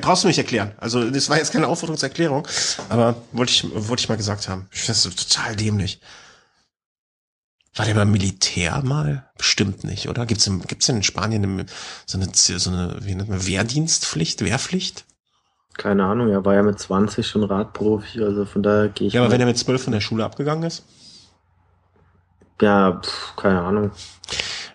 Brauchst 0.00 0.22
du 0.22 0.28
mich 0.28 0.38
erklären. 0.38 0.72
Also 0.78 1.10
das 1.10 1.28
war 1.28 1.38
jetzt 1.38 1.52
keine 1.52 1.66
Aufforderungserklärung, 1.66 2.46
aber 2.88 3.20
wollte 3.32 3.52
ich, 3.52 3.64
wollte 3.64 4.02
ich 4.02 4.08
mal 4.08 4.16
gesagt 4.16 4.48
haben. 4.48 4.68
Ich 4.70 4.82
finde 4.82 5.00
das 5.02 5.16
total 5.16 5.56
dämlich. 5.56 6.00
War 7.74 7.86
der 7.86 7.94
beim 7.94 8.10
Militär 8.10 8.82
mal? 8.82 9.30
Bestimmt 9.38 9.84
nicht, 9.84 10.08
oder? 10.08 10.26
Gibt's 10.26 10.46
in, 10.46 10.60
gibt's 10.60 10.88
in 10.88 11.02
Spanien 11.02 11.66
so 12.04 12.18
eine, 12.18 12.28
so 12.34 12.70
eine, 12.70 12.96
wie 13.00 13.14
nennt 13.14 13.30
man, 13.30 13.46
Wehrdienstpflicht, 13.46 14.44
Wehrpflicht? 14.44 15.06
Keine 15.78 16.04
Ahnung, 16.04 16.28
er 16.28 16.44
war 16.44 16.54
ja 16.54 16.62
mit 16.62 16.78
20 16.78 17.26
schon 17.26 17.44
Radprofi, 17.44 18.22
also 18.22 18.44
von 18.44 18.62
daher 18.62 18.88
gehe 18.88 19.08
ich. 19.08 19.14
Ja, 19.14 19.22
aber 19.22 19.32
wenn 19.32 19.40
er 19.40 19.46
mit 19.46 19.56
12 19.56 19.84
von 19.84 19.92
der 19.92 20.02
Schule 20.02 20.24
abgegangen 20.24 20.64
ist? 20.64 20.84
Ja, 22.60 23.00
pff, 23.02 23.36
keine 23.36 23.62
Ahnung. 23.62 23.90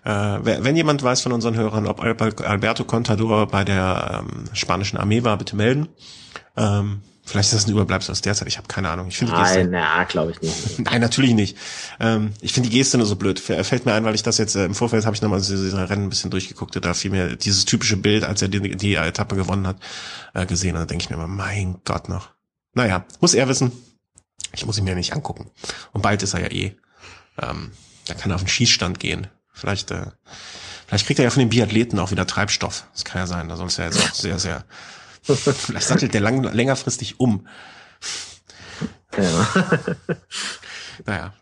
Äh, 0.04 0.40
wenn 0.64 0.76
jemand 0.76 1.04
weiß 1.04 1.22
von 1.22 1.34
unseren 1.34 1.56
Hörern, 1.56 1.86
ob 1.86 2.02
Alberto 2.02 2.84
Contador 2.84 3.48
bei 3.48 3.64
der 3.64 4.24
ähm, 4.26 4.46
spanischen 4.54 4.98
Armee 4.98 5.24
war, 5.24 5.38
bitte 5.38 5.56
melden. 5.56 5.88
Ähm, 6.56 7.02
Vielleicht 7.28 7.52
ist 7.52 7.56
das 7.56 7.68
ein 7.68 7.72
Überbleibsel 7.72 8.14
aus 8.14 8.22
der 8.22 8.34
Zeit. 8.36 8.48
Ich 8.48 8.58
habe 8.58 8.70
keine 8.70 8.90
Ahnung. 8.90 9.10
Ich 9.10 9.18
finde 9.18 9.34
die 9.34 9.40
Geste. 9.42 9.60
Nein, 9.66 9.70
na, 9.72 10.06
glaube 10.06 10.32
ich 10.32 10.42
nicht. 10.42 10.80
Nein, 10.86 11.02
natürlich 11.02 11.34
nicht. 11.34 11.58
Ähm, 12.00 12.32
ich 12.40 12.54
finde 12.54 12.70
die 12.70 12.76
Geste 12.78 12.98
nur 12.98 13.06
so 13.06 13.18
blöd. 13.18 13.38
Fällt 13.38 13.86
mir 13.86 13.94
ein, 13.94 14.06
weil 14.06 14.16
ich 14.16 14.24
das 14.24 14.38
jetzt 14.38 14.56
äh, 14.56 14.64
im 14.64 14.74
Vorfeld 14.74 15.06
habe 15.06 15.14
ich 15.14 15.22
nochmal 15.22 15.42
diese 15.42 15.90
Rennen 15.90 16.04
ein 16.04 16.10
bisschen 16.10 16.32
durchgeguckt. 16.32 16.74
Da 16.82 16.94
fiel 16.94 17.12
mir 17.12 17.36
dieses 17.36 17.66
typische 17.66 17.98
Bild, 17.98 18.24
als 18.24 18.42
er 18.42 18.48
die, 18.48 18.78
die 18.78 18.96
Etappe 18.96 19.36
gewonnen 19.36 19.68
hat, 19.68 19.76
äh, 20.36 20.46
gesehen. 20.46 20.76
Und 20.76 20.84
da 20.84 20.86
denke 20.86 21.04
ich 21.04 21.10
mir 21.10 21.18
immer, 21.18 21.28
mein 21.28 21.82
Gott 21.84 22.08
noch. 22.08 22.30
Naja, 22.76 23.06
muss 23.20 23.34
er 23.34 23.50
wissen. 23.50 23.74
Ich 24.54 24.66
muss 24.66 24.78
ihn 24.78 24.86
mir 24.86 24.96
nicht 24.96 25.12
angucken. 25.12 25.52
Und 25.92 26.04
bald 26.04 26.24
ist 26.24 26.34
er 26.34 26.40
ja 26.40 26.48
eh. 26.50 26.78
Ähm, 27.42 27.72
da 28.06 28.14
kann 28.14 28.32
er 28.32 28.36
auf 28.36 28.44
den 28.44 28.48
Schießstand 28.48 29.02
gehen. 29.02 29.28
Vielleicht, 29.52 29.92
äh, 29.92 30.06
vielleicht 30.88 31.06
kriegt 31.06 31.20
er 31.20 31.26
ja 31.26 31.30
von 31.30 31.42
den 31.42 31.50
Biathleten 31.50 32.00
auch 32.00 32.12
wieder 32.12 32.26
Treibstoff. 32.26 32.86
Das 32.94 33.04
kann 33.04 33.20
ja 33.20 33.28
sein. 33.28 33.50
Da 33.50 33.58
soll 33.58 33.68
es 33.68 33.76
ja 33.76 33.84
jetzt 33.84 34.00
auch 34.00 34.14
sehr, 34.14 34.40
sehr 34.40 34.64
Vielleicht 35.36 35.88
sattelt 35.88 36.14
der 36.14 36.22
lang, 36.22 36.44
längerfristig 36.44 37.20
um. 37.20 37.48
Ja. 39.18 39.48
naja, 41.06 41.34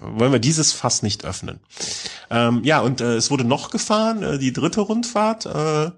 wollen 0.00 0.32
wir 0.32 0.38
dieses 0.38 0.72
Fass 0.72 1.02
nicht 1.02 1.24
öffnen. 1.24 1.60
Ähm, 2.30 2.62
ja, 2.64 2.80
und 2.80 3.00
äh, 3.00 3.16
es 3.16 3.30
wurde 3.30 3.44
noch 3.44 3.70
gefahren, 3.70 4.22
äh, 4.22 4.38
die 4.38 4.52
dritte 4.52 4.80
Rundfahrt. 4.80 5.46
Äh, 5.46 5.90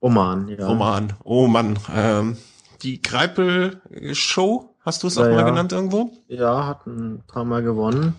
Oman, 0.00 0.48
ja. 0.48 0.68
Oman, 0.68 1.12
oh 1.24 1.46
Mann. 1.46 1.78
Ähm, 1.94 2.38
die 2.82 3.02
Greipel-Show, 3.02 4.74
hast 4.80 5.02
du 5.02 5.08
es 5.08 5.18
auch 5.18 5.26
ja, 5.26 5.32
mal 5.32 5.44
genannt 5.44 5.72
irgendwo? 5.72 6.10
Ja, 6.28 6.66
hat 6.66 6.86
ein 6.86 7.22
paar 7.26 7.44
Mal 7.44 7.62
gewonnen. 7.62 8.14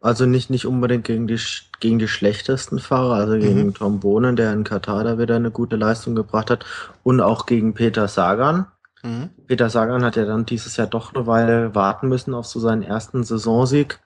Also 0.00 0.26
nicht, 0.26 0.48
nicht 0.48 0.66
unbedingt 0.66 1.04
gegen 1.04 1.26
die, 1.26 1.40
gegen 1.80 1.98
die 1.98 2.06
schlechtesten 2.06 2.78
Fahrer, 2.78 3.14
also 3.14 3.34
gegen 3.34 3.66
mhm. 3.66 3.74
Tom 3.74 3.98
Bohnen, 4.00 4.36
der 4.36 4.52
in 4.52 4.62
Katar 4.62 5.02
da 5.02 5.18
wieder 5.18 5.36
eine 5.36 5.50
gute 5.50 5.76
Leistung 5.76 6.14
gebracht 6.14 6.50
hat, 6.50 6.64
und 7.02 7.20
auch 7.20 7.46
gegen 7.46 7.74
Peter 7.74 8.06
Sagan. 8.06 8.66
Mhm. 9.02 9.30
Peter 9.48 9.70
Sagan 9.70 10.04
hat 10.04 10.16
ja 10.16 10.24
dann 10.24 10.46
dieses 10.46 10.76
Jahr 10.76 10.86
doch 10.86 11.14
eine 11.14 11.26
Weile 11.26 11.74
warten 11.74 12.08
müssen 12.08 12.34
auf 12.34 12.46
so 12.46 12.60
seinen 12.60 12.82
ersten 12.82 13.24
Saisonsieg, 13.24 13.98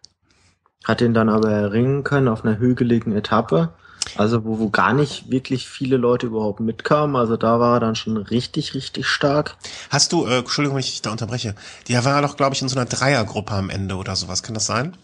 hat 0.85 1.03
ihn 1.03 1.13
dann 1.13 1.29
aber 1.29 1.51
erringen 1.51 2.05
können 2.05 2.29
auf 2.29 2.45
einer 2.45 2.59
hügeligen 2.59 3.15
Etappe. 3.15 3.75
Also 4.17 4.45
wo, 4.45 4.59
wo 4.59 4.69
gar 4.69 4.93
nicht 4.93 5.31
wirklich 5.31 5.69
viele 5.69 5.97
Leute 5.97 6.27
überhaupt 6.27 6.59
mitkamen. 6.59 7.15
Also 7.15 7.37
da 7.37 7.61
war 7.61 7.77
er 7.77 7.81
dann 7.81 7.95
schon 7.95 8.17
richtig, 8.17 8.75
richtig 8.75 9.07
stark. 9.07 9.57
Hast 9.91 10.13
du, 10.13 10.27
äh, 10.27 10.39
Entschuldigung, 10.39 10.77
wenn 10.77 10.81
ich 10.81 10.91
dich 10.91 11.03
da 11.03 11.13
unterbreche, 11.13 11.55
der 11.89 12.05
war 12.05 12.21
doch, 12.21 12.37
glaube 12.37 12.55
ich, 12.55 12.63
in 12.63 12.69
so 12.69 12.77
einer 12.77 12.89
Dreiergruppe 12.89 13.55
am 13.55 13.71
Ende 13.71 13.95
oder 13.95 14.17
sowas. 14.17 14.43
Kann 14.43 14.55
das 14.55 14.67
sein? 14.67 14.97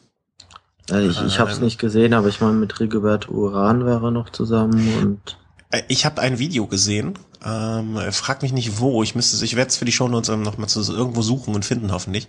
Also 0.90 1.10
ich, 1.10 1.26
ich 1.26 1.38
habe 1.38 1.50
es 1.50 1.60
nicht 1.60 1.78
gesehen, 1.78 2.14
aber 2.14 2.28
ich 2.28 2.40
meine, 2.40 2.54
mit 2.54 2.80
Rigobert 2.80 3.28
Uran 3.28 3.84
war 3.84 4.02
er 4.02 4.10
noch 4.10 4.30
zusammen 4.30 4.88
und. 5.02 5.38
Äh, 5.70 5.82
ich 5.88 6.04
habe 6.04 6.20
ein 6.20 6.38
Video 6.38 6.66
gesehen. 6.66 7.14
Ähm, 7.44 7.98
frag 8.10 8.42
mich 8.42 8.52
nicht 8.52 8.80
wo. 8.80 9.02
Ich 9.02 9.14
müsste, 9.14 9.44
ich 9.44 9.54
werde 9.54 9.68
es 9.68 9.76
für 9.76 9.84
die 9.84 9.92
Show 9.92 10.08
Notes 10.08 10.28
noch 10.36 10.58
mal 10.58 10.66
zu, 10.66 10.80
irgendwo 10.92 11.22
suchen 11.22 11.54
und 11.54 11.64
finden 11.64 11.92
hoffentlich. 11.92 12.26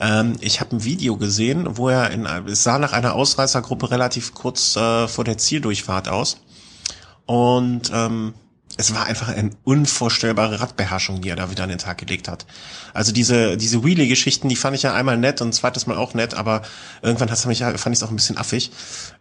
Ähm, 0.00 0.36
ich 0.40 0.60
habe 0.60 0.76
ein 0.76 0.84
Video 0.84 1.16
gesehen, 1.16 1.66
wo 1.78 1.88
er 1.88 2.10
in, 2.10 2.26
es 2.46 2.62
sah 2.62 2.78
nach 2.78 2.92
einer 2.92 3.14
Ausreißergruppe 3.14 3.90
relativ 3.90 4.34
kurz 4.34 4.76
äh, 4.76 5.08
vor 5.08 5.24
der 5.24 5.38
Zieldurchfahrt 5.38 6.08
aus 6.08 6.42
und 7.26 7.90
ähm, 7.94 8.34
es 8.76 8.94
war 8.94 9.06
einfach 9.06 9.28
eine 9.28 9.50
unvorstellbare 9.62 10.60
Radbeherrschung, 10.60 11.20
die 11.20 11.28
er 11.28 11.36
da 11.36 11.50
wieder 11.50 11.62
an 11.62 11.68
den 11.68 11.78
Tag 11.78 11.98
gelegt 11.98 12.26
hat. 12.26 12.44
Also 12.92 13.12
diese, 13.12 13.56
diese 13.56 13.84
Wheelie-Geschichten, 13.84 14.48
die 14.48 14.56
fand 14.56 14.74
ich 14.74 14.82
ja 14.82 14.92
einmal 14.92 15.16
nett 15.16 15.40
und 15.40 15.52
zweites 15.52 15.86
Mal 15.86 15.96
auch 15.96 16.14
nett, 16.14 16.34
aber 16.34 16.62
irgendwann 17.00 17.30
hat's 17.30 17.46
mich, 17.46 17.60
fand 17.60 17.86
ich 17.86 17.92
es 17.92 18.02
auch 18.02 18.10
ein 18.10 18.16
bisschen 18.16 18.36
affig. 18.36 18.72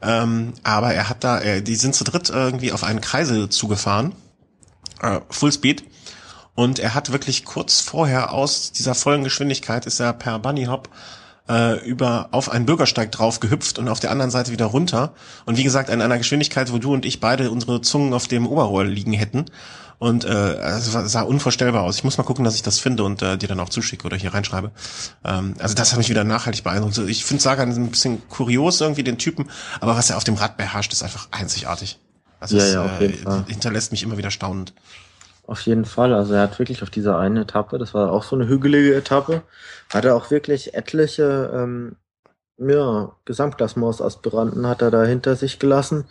Ähm, 0.01 0.53
aber 0.63 0.93
er 0.93 1.07
hat 1.07 1.23
da, 1.23 1.37
er, 1.37 1.61
die 1.61 1.75
sind 1.75 1.93
zu 1.93 2.03
dritt 2.03 2.29
irgendwie 2.29 2.71
auf 2.71 2.83
einen 2.83 3.01
Kreisel 3.01 3.49
zugefahren, 3.49 4.13
äh, 5.01 5.19
Fullspeed. 5.29 5.83
Und 6.55 6.79
er 6.79 6.93
hat 6.93 7.11
wirklich 7.11 7.45
kurz 7.45 7.79
vorher 7.79 8.31
aus 8.31 8.71
dieser 8.71 8.95
vollen 8.95 9.23
Geschwindigkeit 9.23 9.85
ist 9.85 9.99
er 9.99 10.13
per 10.13 10.39
Bunny 10.39 10.65
Hop 10.65 10.89
äh, 11.49 11.79
über 11.85 12.29
auf 12.31 12.49
einen 12.49 12.65
Bürgersteig 12.65 13.11
drauf 13.11 13.39
gehüpft 13.39 13.79
und 13.79 13.87
auf 13.87 13.99
der 13.99 14.11
anderen 14.11 14.31
Seite 14.31 14.51
wieder 14.51 14.65
runter. 14.65 15.13
Und 15.45 15.57
wie 15.57 15.63
gesagt, 15.63 15.89
in 15.89 16.01
einer 16.01 16.17
Geschwindigkeit, 16.17 16.71
wo 16.71 16.77
du 16.77 16.93
und 16.93 17.05
ich 17.05 17.19
beide 17.19 17.51
unsere 17.51 17.81
Zungen 17.81 18.13
auf 18.13 18.27
dem 18.27 18.47
Oberrohr 18.47 18.85
liegen 18.85 19.13
hätten. 19.13 19.45
Und 19.99 20.25
äh, 20.25 20.55
es 20.55 20.91
sah 20.91 21.21
unvorstellbar 21.21 21.83
aus. 21.83 21.95
Ich 21.95 22.03
muss 22.03 22.17
mal 22.17 22.23
gucken, 22.23 22.43
dass 22.43 22.55
ich 22.55 22.61
das 22.61 22.79
finde 22.79 23.03
und 23.03 23.21
äh, 23.21 23.37
dir 23.37 23.47
dann 23.47 23.59
auch 23.59 23.69
zuschicke 23.69 24.05
oder 24.05 24.17
hier 24.17 24.33
reinschreibe. 24.33 24.71
Ähm, 25.23 25.53
also 25.59 25.75
das 25.75 25.91
hat 25.91 25.97
mich 25.97 26.09
wieder 26.09 26.25
nachhaltig 26.25 26.63
beeindruckt. 26.63 26.97
Ich 26.97 27.23
finde 27.23 27.41
Sagan 27.41 27.71
ein 27.71 27.89
bisschen 27.89 28.27
kurios 28.27 28.81
irgendwie, 28.81 29.03
den 29.03 29.17
Typen, 29.17 29.49
aber 29.79 29.95
was 29.95 30.09
er 30.09 30.17
auf 30.17 30.25
dem 30.25 30.35
Rad 30.35 30.57
beherrscht, 30.57 30.91
ist 30.91 31.03
einfach 31.03 31.29
einzigartig. 31.31 31.99
Also 32.41 32.57
ja, 32.57 32.63
es 32.63 32.73
ja, 32.73 32.99
äh, 32.99 33.43
hinterlässt 33.47 33.91
mich 33.91 34.03
immer 34.03 34.17
wieder 34.17 34.31
staunend. 34.31 34.73
Auf 35.45 35.61
jeden 35.61 35.85
Fall. 35.85 36.13
Also 36.13 36.33
er 36.33 36.41
hat 36.41 36.59
wirklich 36.59 36.83
auf 36.83 36.89
dieser 36.89 37.19
einen 37.19 37.37
Etappe, 37.37 37.77
das 37.77 37.93
war 37.93 38.11
auch 38.11 38.23
so 38.23 38.35
eine 38.35 38.47
hügelige 38.47 38.95
Etappe, 38.95 39.41
hat 39.93 40.05
er 40.05 40.15
auch 40.15 40.31
wirklich 40.31 40.73
etliche 40.73 41.51
ähm, 41.53 41.97
ja, 42.57 43.15
Gesamtklassements-Aspiranten 43.25 44.67
hat 44.67 44.81
er 44.81 44.91
da 44.91 45.03
hinter 45.03 45.35
sich 45.35 45.59
gelassen. 45.59 46.05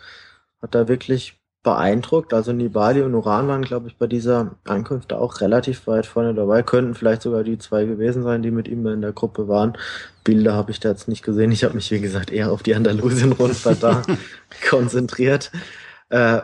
Hat 0.60 0.74
er 0.74 0.88
wirklich 0.88 1.40
beeindruckt. 1.62 2.34
Also 2.34 2.52
Nibali 2.52 3.02
und 3.02 3.14
Uran 3.14 3.48
waren, 3.48 3.62
glaube 3.62 3.88
ich, 3.88 3.96
bei 3.96 4.06
dieser 4.06 4.56
Ankunft 4.64 5.12
auch 5.12 5.40
relativ 5.40 5.86
weit 5.86 6.06
vorne 6.06 6.34
dabei. 6.34 6.62
Könnten 6.62 6.94
vielleicht 6.94 7.22
sogar 7.22 7.44
die 7.44 7.58
zwei 7.58 7.84
gewesen 7.84 8.22
sein, 8.22 8.42
die 8.42 8.50
mit 8.50 8.68
ihm 8.68 8.86
in 8.86 9.00
der 9.00 9.12
Gruppe 9.12 9.48
waren. 9.48 9.78
Bilder 10.24 10.54
habe 10.54 10.72
ich 10.72 10.80
da 10.80 10.88
jetzt 10.90 11.08
nicht 11.08 11.22
gesehen. 11.22 11.52
Ich 11.52 11.64
habe 11.64 11.74
mich, 11.74 11.90
wie 11.90 12.00
gesagt, 12.00 12.30
eher 12.30 12.50
auf 12.50 12.62
die 12.62 12.74
Andalusien-Rundfahrt 12.74 13.82
da 13.82 14.02
konzentriert. 14.68 15.52
Äh, 16.08 16.40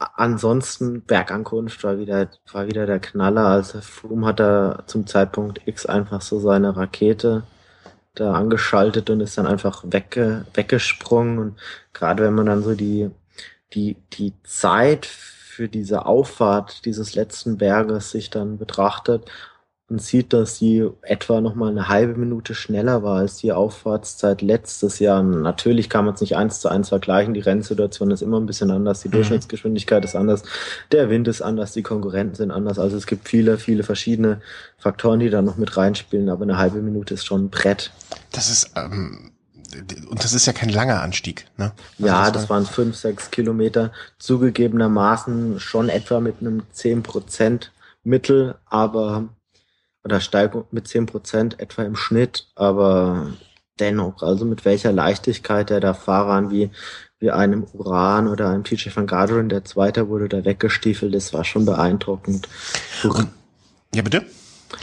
ansonsten 0.00 1.02
Bergankunft 1.02 1.84
war 1.84 1.98
wieder, 1.98 2.28
war 2.52 2.66
wieder 2.66 2.86
der 2.86 3.00
Knaller. 3.00 3.46
Also 3.46 3.80
Froome 3.80 4.26
hat 4.26 4.40
da 4.40 4.82
zum 4.86 5.06
Zeitpunkt 5.06 5.60
X 5.66 5.86
einfach 5.86 6.22
so 6.22 6.40
seine 6.40 6.76
Rakete 6.76 7.42
da 8.14 8.32
angeschaltet 8.32 9.10
und 9.10 9.20
ist 9.20 9.38
dann 9.38 9.46
einfach 9.46 9.84
wegge, 9.86 10.46
weggesprungen. 10.54 11.38
Und 11.38 11.58
gerade 11.92 12.24
wenn 12.24 12.34
man 12.34 12.46
dann 12.46 12.62
so 12.62 12.74
die, 12.74 13.10
die, 13.74 13.96
die 14.14 14.32
Zeit 14.42 15.06
für 15.06 15.68
diese 15.68 16.06
Auffahrt 16.06 16.84
dieses 16.86 17.14
letzten 17.14 17.58
Berges 17.58 18.10
sich 18.10 18.30
dann 18.30 18.56
betrachtet 18.56 19.30
und 19.90 20.00
sieht, 20.00 20.32
dass 20.32 20.56
sie 20.56 20.88
etwa 21.02 21.40
noch 21.40 21.56
mal 21.56 21.68
eine 21.68 21.88
halbe 21.88 22.18
Minute 22.18 22.54
schneller 22.54 23.02
war 23.02 23.18
als 23.18 23.36
die 23.38 23.50
Auffahrtszeit 23.50 24.40
letztes 24.40 25.00
Jahr. 25.00 25.22
Natürlich 25.24 25.90
kann 25.90 26.04
man 26.04 26.14
es 26.14 26.20
nicht 26.20 26.36
eins 26.36 26.60
zu 26.60 26.68
eins 26.68 26.90
vergleichen. 26.90 27.34
Die 27.34 27.40
Rennsituation 27.40 28.12
ist 28.12 28.22
immer 28.22 28.38
ein 28.38 28.46
bisschen 28.46 28.70
anders. 28.70 29.00
Die 29.00 29.08
mhm. 29.08 29.12
Durchschnittsgeschwindigkeit 29.12 30.04
ist 30.04 30.14
anders. 30.14 30.44
Der 30.92 31.10
Wind 31.10 31.26
ist 31.26 31.42
anders. 31.42 31.72
Die 31.72 31.82
Konkurrenten 31.82 32.36
sind 32.36 32.52
anders. 32.52 32.78
Also 32.78 32.96
es 32.96 33.06
gibt 33.06 33.28
viele, 33.28 33.58
viele 33.58 33.82
verschiedene 33.82 34.40
Faktoren, 34.78 35.18
die 35.18 35.28
da 35.28 35.42
noch 35.42 35.56
mit 35.56 35.76
reinspielen. 35.76 36.28
Aber 36.28 36.44
eine 36.44 36.56
halbe 36.56 36.80
Minute 36.80 37.14
ist 37.14 37.26
schon 37.26 37.46
ein 37.46 37.50
Brett. 37.50 37.90
Das 38.30 38.48
ist, 38.48 38.70
ähm, 38.76 39.32
und 40.08 40.22
das 40.22 40.34
ist 40.34 40.46
ja 40.46 40.52
kein 40.52 40.68
langer 40.68 41.02
Anstieg, 41.02 41.46
ne? 41.56 41.72
Also 41.98 42.06
ja, 42.06 42.30
das, 42.30 42.42
das 42.42 42.50
waren 42.50 42.64
fünf, 42.64 42.94
sechs 42.94 43.32
Kilometer. 43.32 43.90
Zugegebenermaßen 44.18 45.58
schon 45.58 45.88
etwa 45.88 46.20
mit 46.20 46.36
einem 46.40 46.62
zehn 46.70 47.02
Prozent 47.02 47.72
Mittel, 48.04 48.54
aber 48.66 49.28
oder 50.04 50.20
Steigung 50.20 50.64
mit 50.70 50.88
zehn 50.88 51.06
Prozent 51.06 51.60
etwa 51.60 51.82
im 51.82 51.96
Schnitt, 51.96 52.46
aber 52.54 53.34
dennoch, 53.78 54.22
also 54.22 54.44
mit 54.44 54.64
welcher 54.64 54.92
Leichtigkeit 54.92 55.70
er 55.70 55.80
da 55.80 55.94
Fahrern 55.94 56.50
wie, 56.50 56.70
wie 57.18 57.30
einem 57.30 57.66
Uran 57.72 58.28
oder 58.28 58.50
einem 58.50 58.64
TJ 58.64 58.90
van 58.94 59.06
Garderen, 59.06 59.48
der 59.48 59.64
Zweiter 59.64 60.08
wurde, 60.08 60.28
da 60.28 60.44
weggestiefelt 60.44 61.14
das 61.14 61.32
war 61.32 61.44
schon 61.44 61.66
beeindruckend. 61.66 62.48
Ja, 63.94 64.02
bitte? 64.02 64.24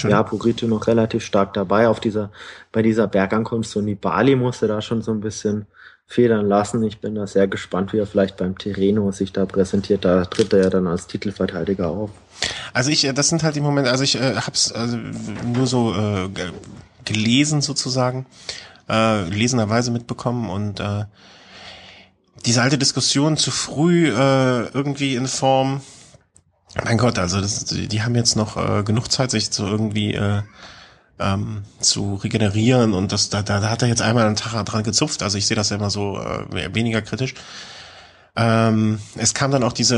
Ja, 0.03 0.22
Purito 0.22 0.68
noch 0.68 0.88
relativ 0.88 1.24
stark 1.24 1.53
dabei 1.53 1.88
auf 1.88 1.99
dieser, 1.99 2.32
bei 2.72 2.82
dieser 2.82 3.07
Bergankunft. 3.07 3.70
So 3.70 3.82
Nibali 3.82 4.36
musste 4.36 4.68
da 4.68 4.82
schon 4.82 5.01
so 5.01 5.11
ein 5.11 5.22
bisschen 5.22 5.65
federn 6.08 6.47
lassen. 6.47 6.82
Ich 6.84 6.99
bin 6.99 7.16
da 7.16 7.28
sehr 7.28 7.47
gespannt, 7.47 7.91
wie 7.91 7.99
er 7.99 8.08
vielleicht 8.08 8.38
beim 8.38 8.58
Terreno 8.58 9.12
sich 9.12 9.34
da 9.34 9.45
präsentiert. 9.45 10.05
Da 10.05 10.24
tritt 10.26 10.53
er 10.53 10.64
ja 10.64 10.70
dann 10.70 10.88
als 10.88 11.08
Titelverteidiger 11.08 11.89
auf. 11.89 12.12
Also 12.74 12.89
ich, 12.89 13.05
äh, 13.05 13.14
das 13.14 13.28
sind 13.28 13.43
halt 13.43 13.55
die 13.55 13.62
Momente, 13.62 13.91
also 13.91 14.03
ich 14.03 14.16
äh, 14.16 14.36
habe 14.36 14.53
es 14.53 14.72
also 14.72 14.97
nur 14.97 15.68
so 15.68 15.93
äh, 15.93 16.30
gelesen 17.03 17.62
sozusagen, 17.62 18.26
äh, 18.89 19.24
lesenderweise 19.30 19.91
mitbekommen 19.91 20.49
und 20.49 20.80
äh, 20.80 21.03
diese 22.45 22.62
alte 22.62 22.78
Diskussion 22.78 23.36
zu 23.36 23.51
früh 23.51 24.08
äh, 24.10 24.68
irgendwie 24.70 25.16
in 25.16 25.28
Form, 25.28 25.82
mein 26.86 26.97
Gott, 26.97 27.20
also 27.20 27.41
das, 27.41 27.66
die 27.66 28.01
haben 28.01 28.16
jetzt 28.16 28.36
noch 28.36 28.55
äh, 28.55 28.84
genug 28.84 29.12
Zeit, 29.12 29.32
sich 29.32 29.51
zu 29.51 29.66
irgendwie 29.66 30.14
äh, 30.14 30.43
ähm, 31.20 31.63
zu 31.80 32.15
regenerieren 32.15 32.93
und 32.93 33.11
das 33.11 33.30
da, 33.30 33.41
da, 33.41 33.59
da 33.59 33.70
hat 33.70 33.82
er 33.82 33.88
jetzt 33.88 34.01
einmal 34.01 34.26
einen 34.26 34.36
Tag 34.36 34.65
dran 34.65 34.84
gezupft, 34.84 35.24
also 35.24 35.38
ich 35.38 35.47
sehe 35.47 35.55
das 35.55 35.70
ja 35.70 35.78
immer 35.78 35.89
so 35.89 36.20
äh, 36.20 36.74
weniger 36.74 37.01
kritisch. 37.01 37.34
Ähm, 38.36 38.99
es 39.15 39.34
kam 39.34 39.49
dann 39.49 39.63
auch 39.63 39.74
diese 39.74 39.95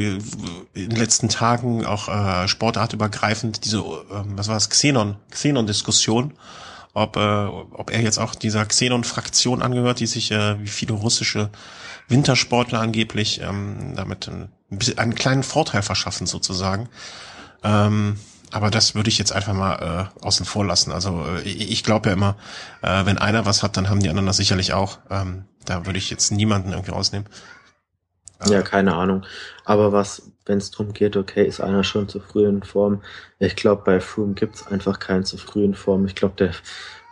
äh, 0.00 0.80
in 0.80 0.88
den 0.88 0.98
letzten 0.98 1.28
Tagen 1.28 1.84
auch 1.84 2.08
äh, 2.08 2.48
sportartübergreifend 2.48 3.66
diese, 3.66 3.80
äh, 3.80 4.24
was 4.34 4.48
war 4.48 4.56
es, 4.56 4.70
Xenon, 4.70 5.16
Xenon-Diskussion, 5.30 6.32
ob, 6.94 7.16
äh, 7.16 7.20
ob 7.20 7.90
er 7.90 8.00
jetzt 8.00 8.16
auch 8.16 8.34
dieser 8.34 8.64
Xenon-Fraktion 8.64 9.60
angehört, 9.60 10.00
die 10.00 10.06
sich 10.06 10.30
äh, 10.30 10.58
wie 10.62 10.68
viele 10.68 10.94
russische 10.94 11.50
Wintersportler 12.08 12.80
angeblich 12.80 13.42
ähm, 13.42 13.92
damit 13.94 14.26
ein, 14.26 14.48
einen 14.96 15.14
kleinen 15.14 15.42
Vorteil 15.42 15.82
verschaffen 15.82 16.26
sozusagen. 16.26 16.88
Ähm, 17.62 18.16
aber 18.52 18.70
das 18.70 18.94
würde 18.94 19.08
ich 19.08 19.18
jetzt 19.18 19.32
einfach 19.32 19.54
mal 19.54 20.10
äh, 20.22 20.24
außen 20.24 20.46
vor 20.46 20.64
lassen. 20.64 20.92
Also 20.92 21.24
äh, 21.24 21.48
ich 21.48 21.82
glaube 21.82 22.10
ja 22.10 22.14
immer, 22.14 22.36
äh, 22.82 23.04
wenn 23.06 23.18
einer 23.18 23.46
was 23.46 23.62
hat, 23.62 23.76
dann 23.76 23.88
haben 23.88 24.00
die 24.00 24.08
anderen 24.08 24.26
das 24.26 24.36
sicherlich 24.36 24.72
auch. 24.72 24.98
Ähm, 25.10 25.44
da 25.64 25.86
würde 25.86 25.98
ich 25.98 26.10
jetzt 26.10 26.30
niemanden 26.30 26.72
irgendwie 26.72 26.90
rausnehmen. 26.90 27.28
Ja, 28.46 28.62
keine 28.62 28.94
Ahnung. 28.94 29.24
Aber 29.64 29.92
was, 29.92 30.22
wenn 30.46 30.58
es 30.58 30.70
darum 30.70 30.92
geht, 30.92 31.16
okay, 31.16 31.46
ist 31.46 31.60
einer 31.60 31.84
schon 31.84 32.08
zu 32.08 32.20
früh 32.20 32.46
in 32.46 32.62
Form? 32.62 33.02
Ich 33.38 33.56
glaube, 33.56 33.82
bei 33.84 34.00
Froome 34.00 34.34
gibt's 34.34 34.66
einfach 34.66 34.98
keinen 34.98 35.24
zu 35.24 35.38
früh 35.38 35.64
in 35.64 35.74
Form. 35.74 36.06
Ich 36.06 36.14
glaube, 36.14 36.34
der, 36.36 36.52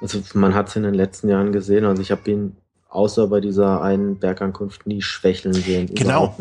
also 0.00 0.20
man 0.34 0.54
hat 0.54 0.68
es 0.68 0.76
in 0.76 0.82
den 0.82 0.94
letzten 0.94 1.28
Jahren 1.28 1.52
gesehen. 1.52 1.84
Also 1.84 2.02
ich 2.02 2.10
habe 2.10 2.28
ihn 2.30 2.56
außer 2.88 3.28
bei 3.28 3.40
dieser 3.40 3.80
einen 3.82 4.18
Bergankunft 4.18 4.86
nie 4.86 5.02
schwächeln 5.02 5.54
sehen. 5.54 5.86
Genau. 5.94 6.34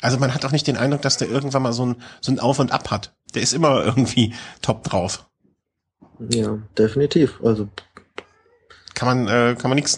Also 0.00 0.18
man 0.18 0.34
hat 0.34 0.44
auch 0.44 0.50
nicht 0.50 0.66
den 0.66 0.76
Eindruck, 0.76 1.02
dass 1.02 1.18
der 1.18 1.28
irgendwann 1.28 1.62
mal 1.62 1.72
so 1.72 1.86
ein, 1.86 1.96
so 2.20 2.32
ein 2.32 2.40
Auf 2.40 2.58
und 2.58 2.72
Ab 2.72 2.90
hat. 2.90 3.12
Der 3.34 3.42
ist 3.42 3.52
immer 3.52 3.84
irgendwie 3.84 4.34
top 4.60 4.84
drauf. 4.84 5.26
Ja, 6.30 6.58
definitiv. 6.78 7.40
Also 7.42 7.68
kann 8.94 9.08
man 9.08 9.28
äh, 9.28 9.56
kann 9.56 9.70
man 9.70 9.76
nichts 9.76 9.96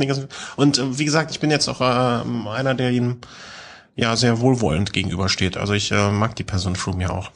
und 0.57 0.79
äh, 0.79 0.99
wie 0.99 1.05
gesagt 1.05 1.31
ich 1.33 1.41
bin 1.41 1.51
jetzt 1.51 1.69
auch 1.69 1.81
äh, 1.81 1.85
einer 1.85 2.75
der 2.75 2.91
ihn 2.93 3.19
ja 3.97 4.17
sehr 4.17 4.41
wohlwollend 4.41 4.93
gegenübersteht. 4.93 5.57
Also 5.57 5.73
ich 5.73 5.91
äh, 5.93 6.11
mag 6.11 6.37
die 6.37 6.45
Person 6.45 6.77
Froome 6.77 7.03
ja 7.03 7.11
auch. 7.11 7.31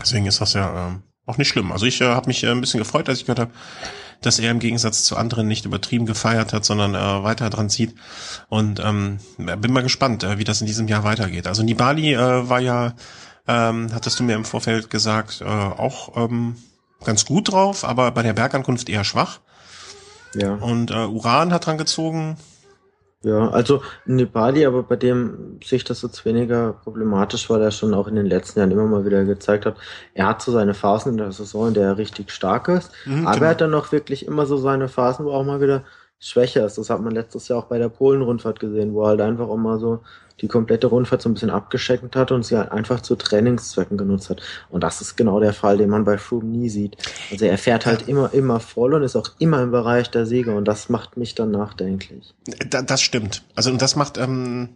Deswegen 0.00 0.26
ist 0.26 0.40
das 0.40 0.54
ja 0.54 0.88
äh, 0.88 0.92
auch 1.26 1.38
nicht 1.38 1.48
schlimm. 1.48 1.72
Also 1.72 1.86
ich 1.86 2.00
äh, 2.00 2.06
habe 2.06 2.26
mich 2.26 2.42
äh, 2.44 2.48
ein 2.48 2.60
bisschen 2.60 2.78
gefreut, 2.78 3.08
als 3.08 3.18
ich 3.18 3.26
gehört 3.26 3.38
habe, 3.38 3.52
dass 4.20 4.38
er 4.38 4.50
im 4.50 4.58
Gegensatz 4.58 5.04
zu 5.04 5.16
anderen 5.16 5.48
nicht 5.48 5.64
übertrieben 5.64 6.06
gefeiert 6.06 6.52
hat, 6.52 6.64
sondern 6.64 6.94
äh, 6.94 7.24
weiter 7.24 7.50
dran 7.50 7.70
zieht. 7.70 7.94
Und 8.48 8.80
ähm, 8.80 9.18
bin 9.36 9.72
mal 9.72 9.82
gespannt, 9.82 10.24
äh, 10.24 10.38
wie 10.38 10.44
das 10.44 10.60
in 10.60 10.66
diesem 10.66 10.88
Jahr 10.88 11.04
weitergeht. 11.04 11.46
Also 11.46 11.62
Nibali 11.62 12.14
äh, 12.14 12.48
war 12.48 12.60
ja, 12.60 12.94
ähm, 13.46 13.88
hattest 13.92 14.20
du 14.20 14.24
mir 14.24 14.34
im 14.34 14.44
Vorfeld 14.44 14.90
gesagt, 14.90 15.40
äh, 15.40 15.44
auch 15.44 16.16
ähm, 16.16 16.56
ganz 17.04 17.24
gut 17.24 17.52
drauf, 17.52 17.84
aber 17.84 18.10
bei 18.10 18.22
der 18.22 18.32
Bergankunft 18.32 18.88
eher 18.88 19.04
schwach. 19.04 19.40
Ja. 20.34 20.54
Und 20.54 20.90
äh, 20.90 21.06
Uran 21.06 21.52
hat 21.52 21.66
dran 21.66 21.78
gezogen, 21.78 22.36
ja, 23.24 23.50
also 23.50 23.82
Nibali, 24.04 24.66
aber 24.66 24.82
bei 24.82 24.96
dem 24.96 25.60
sehe 25.64 25.76
ich 25.76 25.84
das 25.84 26.02
jetzt 26.02 26.24
weniger 26.24 26.72
problematisch, 26.72 27.48
weil 27.48 27.62
er 27.62 27.70
schon 27.70 27.94
auch 27.94 28.08
in 28.08 28.16
den 28.16 28.26
letzten 28.26 28.58
Jahren 28.58 28.72
immer 28.72 28.86
mal 28.86 29.04
wieder 29.04 29.24
gezeigt 29.24 29.64
hat, 29.64 29.76
er 30.14 30.26
hat 30.26 30.42
so 30.42 30.50
seine 30.50 30.74
Phasen 30.74 31.12
in 31.12 31.18
der 31.18 31.30
Saison, 31.30 31.68
in 31.68 31.74
der 31.74 31.84
er 31.84 31.98
richtig 31.98 32.32
stark 32.32 32.66
ist, 32.66 32.90
mhm, 33.06 33.26
aber 33.26 33.34
genau. 33.34 33.44
er 33.44 33.50
hat 33.50 33.60
dann 33.60 33.74
auch 33.74 33.92
wirklich 33.92 34.26
immer 34.26 34.46
so 34.46 34.56
seine 34.56 34.88
Phasen, 34.88 35.24
wo 35.24 35.30
auch 35.30 35.44
mal 35.44 35.60
wieder 35.60 35.84
schwächer 36.18 36.64
ist. 36.66 36.78
Das 36.78 36.90
hat 36.90 37.00
man 37.00 37.12
letztes 37.12 37.48
Jahr 37.48 37.60
auch 37.60 37.66
bei 37.66 37.78
der 37.78 37.88
Polen-Rundfahrt 37.88 38.60
gesehen, 38.60 38.92
wo 38.92 39.02
er 39.02 39.08
halt 39.08 39.20
einfach 39.20 39.48
auch 39.48 39.56
mal 39.56 39.78
so 39.78 40.00
die 40.40 40.48
komplette 40.48 40.86
Rundfahrt 40.86 41.22
so 41.22 41.28
ein 41.28 41.34
bisschen 41.34 41.50
abgescheckt 41.50 42.16
hat 42.16 42.32
und 42.32 42.44
sie 42.44 42.56
halt 42.56 42.72
einfach 42.72 43.00
zu 43.00 43.16
Trainingszwecken 43.16 43.96
genutzt 43.96 44.30
hat. 44.30 44.42
Und 44.70 44.82
das 44.82 45.00
ist 45.00 45.16
genau 45.16 45.40
der 45.40 45.52
Fall, 45.52 45.78
den 45.78 45.90
man 45.90 46.04
bei 46.04 46.18
Froome 46.18 46.46
nie 46.46 46.68
sieht. 46.68 46.96
Also 47.30 47.44
er 47.44 47.58
fährt 47.58 47.86
halt 47.86 48.08
immer, 48.08 48.32
immer 48.32 48.60
voll 48.60 48.94
und 48.94 49.02
ist 49.02 49.16
auch 49.16 49.30
immer 49.38 49.62
im 49.62 49.70
Bereich 49.70 50.10
der 50.10 50.26
Sieger 50.26 50.56
und 50.56 50.66
das 50.66 50.88
macht 50.88 51.16
mich 51.16 51.34
dann 51.34 51.50
nachdenklich. 51.50 52.34
das 52.68 53.02
stimmt. 53.02 53.42
Also 53.54 53.70
und 53.70 53.82
das 53.82 53.96
macht, 53.96 54.18
ähm, 54.18 54.70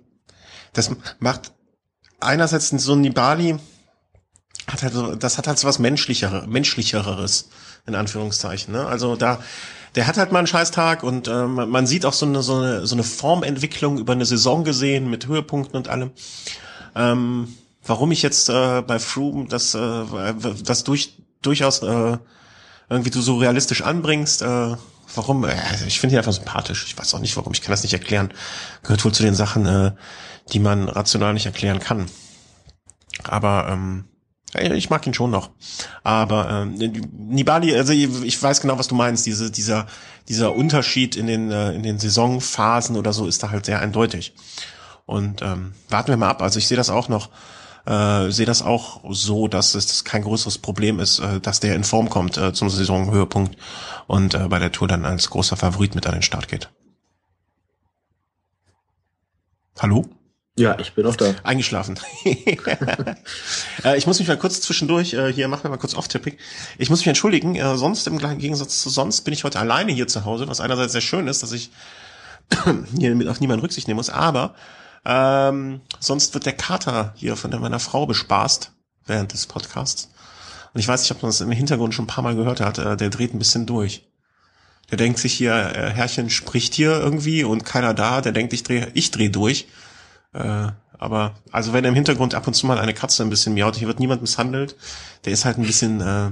das 0.73 0.91
macht 1.19 1.53
einerseits 2.21 2.71
so 2.71 2.93
ein 2.93 3.01
Nibali 3.01 3.59
hat 4.67 4.83
halt 4.83 4.95
so, 4.95 5.15
das 5.15 5.39
hat 5.39 5.47
halt 5.47 5.59
so 5.59 5.69
was 5.69 5.79
menschlicheres, 5.79 6.47
menschlicheres 6.47 7.49
in 7.87 7.95
Anführungszeichen. 7.95 8.73
Ne? 8.73 8.85
Also 8.85 9.17
da 9.17 9.41
der 9.97 10.07
hat 10.07 10.19
halt 10.19 10.31
mal 10.31 10.39
einen 10.39 10.47
Scheißtag 10.47 11.03
und 11.03 11.27
äh, 11.27 11.47
man 11.47 11.87
sieht 11.87 12.05
auch 12.05 12.13
so 12.13 12.27
eine, 12.27 12.43
so, 12.43 12.57
eine, 12.57 12.87
so 12.87 12.95
eine 12.95 13.03
Formentwicklung 13.03 13.99
über 13.99 14.13
eine 14.13 14.27
Saison 14.27 14.63
gesehen 14.63 15.09
mit 15.09 15.27
Höhepunkten 15.27 15.77
und 15.77 15.89
allem. 15.89 16.11
Ähm, 16.95 17.57
warum 17.85 18.13
ich 18.13 18.23
jetzt 18.23 18.51
äh, 18.51 18.83
bei 18.83 18.99
Froome 18.99 19.49
das, 19.49 19.75
äh, 19.75 20.05
das 20.63 20.85
durch, 20.85 21.17
durchaus 21.41 21.83
äh, 21.83 22.19
irgendwie 22.91 23.11
du 23.11 23.23
so 23.23 23.39
realistisch 23.39 23.83
anbringst, 23.83 24.43
äh, 24.43 24.77
warum? 25.15 25.45
Äh, 25.45 25.57
ich 25.87 25.99
finde 25.99 26.15
ihn 26.15 26.19
einfach 26.19 26.33
sympathisch. 26.33 26.85
Ich 26.87 26.97
weiß 26.97 27.15
auch 27.15 27.21
nicht 27.21 27.37
warum, 27.37 27.53
ich 27.53 27.63
kann 27.63 27.73
das 27.73 27.83
nicht 27.83 27.95
erklären. 27.95 28.33
Gehört 28.83 29.05
wohl 29.05 29.13
zu 29.13 29.23
den 29.23 29.35
Sachen, 29.35 29.67
äh, 29.67 29.93
die 30.53 30.61
man 30.61 30.89
rational 30.89 31.33
nicht 31.33 31.47
erklären 31.47 31.81
kann. 31.81 32.07
Aber 33.25 33.69
ähm, 33.71 34.05
ich 34.55 34.91
mag 34.91 35.07
ihn 35.07 35.15
schon 35.15 35.31
noch. 35.31 35.51
Aber 36.03 36.49
ähm, 36.51 36.75
Nibali, 37.29 37.75
also 37.75 37.93
ich 37.93 38.43
weiß 38.43 38.61
genau, 38.61 38.79
was 38.79 38.89
du 38.89 38.95
meinst. 38.95 39.27
Diese, 39.27 39.51
dieser, 39.51 39.87
dieser 40.29 40.55
Unterschied 40.55 41.17
in 41.17 41.27
den, 41.27 41.51
äh, 41.51 41.73
in 41.73 41.83
den 41.83 41.99
Saisonphasen 41.99 42.97
oder 42.97 43.13
so 43.13 43.27
ist 43.27 43.43
da 43.43 43.51
halt 43.51 43.67
sehr 43.67 43.81
eindeutig. 43.81 44.35
Und 45.05 45.43
ähm, 45.43 45.73
warten 45.89 46.09
wir 46.09 46.17
mal 46.17 46.31
ab. 46.31 46.43
Also 46.43 46.59
ich 46.59 46.69
sehe 46.69 46.77
das 46.77 46.91
auch 46.91 47.09
noch, 47.09 47.31
äh, 47.87 48.31
sehe 48.31 48.47
das 48.47 48.63
auch 48.63 49.01
so, 49.11 49.49
dass 49.49 49.75
es 49.75 50.05
kein 50.05 50.23
größeres 50.23 50.59
Problem 50.59 51.01
ist, 51.01 51.19
äh, 51.19 51.41
dass 51.41 51.61
der 51.61 51.75
in 51.75 51.85
Form 51.85 52.09
kommt 52.09 52.37
äh, 52.39 52.53
zum 52.53 52.71
Saisonhöhepunkt 52.71 53.57
und 54.07 54.35
äh, 54.35 54.49
bei 54.49 54.59
der 54.59 54.73
Tour 54.73 54.89
dann 54.89 55.05
als 55.05 55.31
großer 55.31 55.57
Favorit 55.57 55.95
mit 55.95 56.07
an 56.07 56.15
den 56.15 56.23
Start 56.23 56.49
geht. 56.49 56.71
Hallo? 59.79 60.07
Ja, 60.59 60.79
ich 60.79 60.95
bin 60.95 61.05
auch 61.05 61.17
da. 61.17 61.35
Eingeschlafen. 61.43 61.99
Äh, 63.85 63.99
ich 63.99 64.07
muss 64.07 64.19
mich 64.19 64.27
mal 64.27 64.39
kurz 64.39 64.61
zwischendurch, 64.63 65.13
äh, 65.13 65.33
hier 65.33 65.49
machen 65.49 65.65
wir 65.65 65.71
mal 65.71 65.77
kurz 65.77 65.95
off-topic. 65.95 66.39
Ich 66.79 66.89
muss 66.89 67.01
mich 67.01 67.09
entschuldigen, 67.09 67.55
äh, 67.57 67.77
sonst 67.77 68.07
im 68.07 68.19
Gegensatz 68.39 68.81
zu 68.81 68.89
sonst 68.89 69.21
bin 69.21 69.35
ich 69.35 69.45
heute 69.45 69.61
alleine 69.61 69.93
hier 69.93 70.09
zu 70.09 70.25
Hause, 70.25 70.49
was 70.49 70.61
einerseits 70.61 70.93
sehr 70.93 71.03
schön 71.03 71.29
ist, 71.29 71.43
dass 71.43 71.53
ich 71.53 71.71
hier 72.99 73.15
mit 73.15 73.29
auf 73.29 73.41
niemanden 73.41 73.61
Rücksicht 73.61 73.87
nehmen 73.87 73.99
muss, 73.99 74.09
aber 74.09 74.55
ähm, 75.05 75.83
sonst 76.01 76.35
wird 76.35 76.47
der 76.47 76.55
Kater 76.55 77.13
hier 77.17 77.37
von 77.37 77.51
meiner 77.61 77.79
Frau 77.79 78.07
bespaßt 78.07 78.73
während 79.05 79.33
des 79.33 79.47
Podcasts. 79.47 80.11
Und 80.73 80.81
ich 80.81 80.89
weiß 80.89 81.03
nicht, 81.03 81.13
ob 81.13 81.23
man 81.23 81.31
das 81.31 81.43
im 81.43 81.51
Hintergrund 81.51 81.95
schon 81.95 82.07
ein 82.07 82.09
paar 82.09 82.25
Mal 82.25 82.35
gehört 82.35 82.61
hat, 82.61 82.79
äh, 82.79 82.97
der 82.97 83.11
dreht 83.11 83.35
ein 83.35 83.39
bisschen 83.39 83.67
durch. 83.67 84.09
Der 84.91 84.97
denkt 84.97 85.19
sich 85.19 85.35
hier, 85.35 85.53
äh, 85.53 85.91
Herrchen 85.91 86.31
spricht 86.31 86.75
hier 86.75 86.93
irgendwie 86.93 87.45
und 87.45 87.65
keiner 87.65 87.93
da, 87.93 88.21
der 88.21 88.33
denkt, 88.33 88.53
ich 88.53 88.63
drehe 88.63 88.91
ich 88.95 89.11
dreh 89.11 89.29
durch 89.29 89.69
Äh, 90.37 90.73
aber, 90.99 91.35
also 91.53 91.73
wenn 91.73 91.85
im 91.85 91.95
Hintergrund 91.95 92.35
ab 92.35 92.47
und 92.47 92.55
zu 92.55 92.67
mal 92.67 92.79
eine 92.79 92.95
Katze 92.95 93.23
ein 93.23 93.31
bisschen 93.31 93.55
miaut, 93.55 93.77
hier 93.77 93.87
wird 93.89 94.01
niemand 94.01 94.23
misshandelt, 94.23 94.77
der 95.25 95.33
ist 95.33 95.45
halt 95.45 95.59
ein 95.59 95.67
bisschen, 95.67 96.01
äh, 96.01 96.31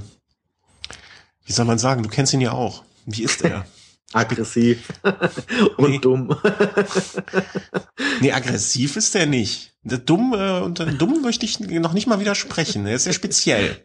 wie 1.44 1.52
soll 1.52 1.66
man 1.66 1.78
sagen, 1.78 2.02
du 2.02 2.08
kennst 2.08 2.32
ihn 2.32 2.40
ja 2.40 2.52
auch. 2.52 2.84
Wie 3.06 3.22
ist 3.24 3.42
er? 3.42 3.66
Aggressiv 4.12 4.88
und 5.76 5.90
Nee. 5.90 5.98
dumm. 5.98 6.36
Nee, 8.20 8.32
aggressiv 8.32 8.96
ist 8.96 9.14
er 9.16 9.26
nicht. 9.26 9.72
Dumm, 9.82 10.34
äh, 10.34 10.60
und 10.60 10.78
dumm 11.00 11.20
möchte 11.22 11.44
ich 11.44 11.58
noch 11.60 11.92
nicht 11.92 12.06
mal 12.06 12.20
widersprechen. 12.20 12.86
Er 12.86 12.94
ist 12.94 13.04
sehr 13.04 13.12
speziell. 13.12 13.82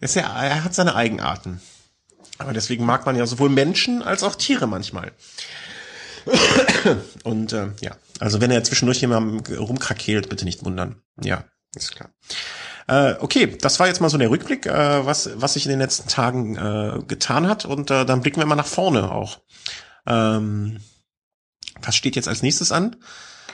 Er, 0.00 0.04
ist 0.04 0.12
sehr, 0.12 0.24
er 0.24 0.64
hat 0.64 0.74
seine 0.74 0.94
Eigenarten. 0.94 1.60
Aber 2.36 2.52
deswegen 2.52 2.84
mag 2.84 3.04
man 3.06 3.16
ja 3.16 3.26
sowohl 3.26 3.48
Menschen 3.48 4.02
als 4.02 4.22
auch 4.22 4.34
Tiere 4.36 4.66
manchmal. 4.66 5.12
Und 7.24 7.52
äh, 7.52 7.68
ja, 7.80 7.96
also 8.20 8.40
wenn 8.40 8.50
er 8.50 8.64
zwischendurch 8.64 9.00
jemandem 9.00 9.56
rumkrakeelt, 9.56 10.28
bitte 10.28 10.44
nicht 10.44 10.64
wundern. 10.64 11.02
Ja, 11.22 11.44
ist 11.74 11.94
klar. 11.94 12.10
Äh, 12.88 13.16
okay, 13.20 13.56
das 13.60 13.78
war 13.80 13.86
jetzt 13.86 14.00
mal 14.00 14.08
so 14.08 14.18
der 14.18 14.30
Rückblick, 14.30 14.66
äh, 14.66 15.06
was, 15.06 15.30
was 15.34 15.52
sich 15.52 15.66
in 15.66 15.70
den 15.70 15.78
letzten 15.78 16.08
Tagen 16.08 16.56
äh, 16.56 17.02
getan 17.06 17.46
hat. 17.48 17.64
Und 17.64 17.90
äh, 17.90 18.04
dann 18.06 18.22
blicken 18.22 18.40
wir 18.40 18.46
mal 18.46 18.56
nach 18.56 18.66
vorne 18.66 19.12
auch. 19.12 19.40
Ähm, 20.06 20.80
was 21.82 21.94
steht 21.94 22.16
jetzt 22.16 22.28
als 22.28 22.42
nächstes 22.42 22.72
an? 22.72 22.96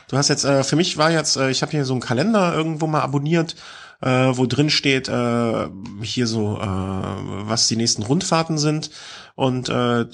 Du 0.08 0.16
hast 0.16 0.28
jetzt, 0.28 0.44
äh, 0.44 0.62
für 0.62 0.76
mich 0.76 0.96
war 0.96 1.10
jetzt, 1.10 1.36
äh, 1.36 1.50
ich 1.50 1.62
habe 1.62 1.72
hier 1.72 1.84
so 1.84 1.94
einen 1.94 2.00
Kalender 2.00 2.54
irgendwo 2.54 2.86
mal 2.86 3.00
abonniert, 3.00 3.56
äh, 4.00 4.30
wo 4.32 4.46
drin 4.46 4.70
steht, 4.70 5.08
äh, 5.08 5.68
hier 6.02 6.26
so, 6.26 6.58
äh, 6.58 6.66
was 6.66 7.68
die 7.68 7.76
nächsten 7.76 8.02
Rundfahrten 8.02 8.58
sind. 8.58 8.90
Und 9.36 9.68
äh, 9.68 10.06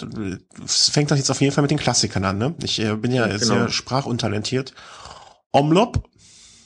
fängt 0.66 1.10
doch 1.10 1.16
jetzt 1.16 1.30
auf 1.30 1.40
jeden 1.40 1.52
Fall 1.52 1.62
mit 1.62 1.70
den 1.70 1.78
Klassikern 1.78 2.24
an, 2.24 2.38
ne? 2.38 2.54
Ich 2.62 2.80
äh, 2.80 2.94
bin 2.96 3.12
ja 3.12 3.26
Ja, 3.26 3.38
sehr 3.38 3.56
genau. 3.56 3.68
sprachuntalentiert. 3.68 4.72
Omlop, 5.52 6.08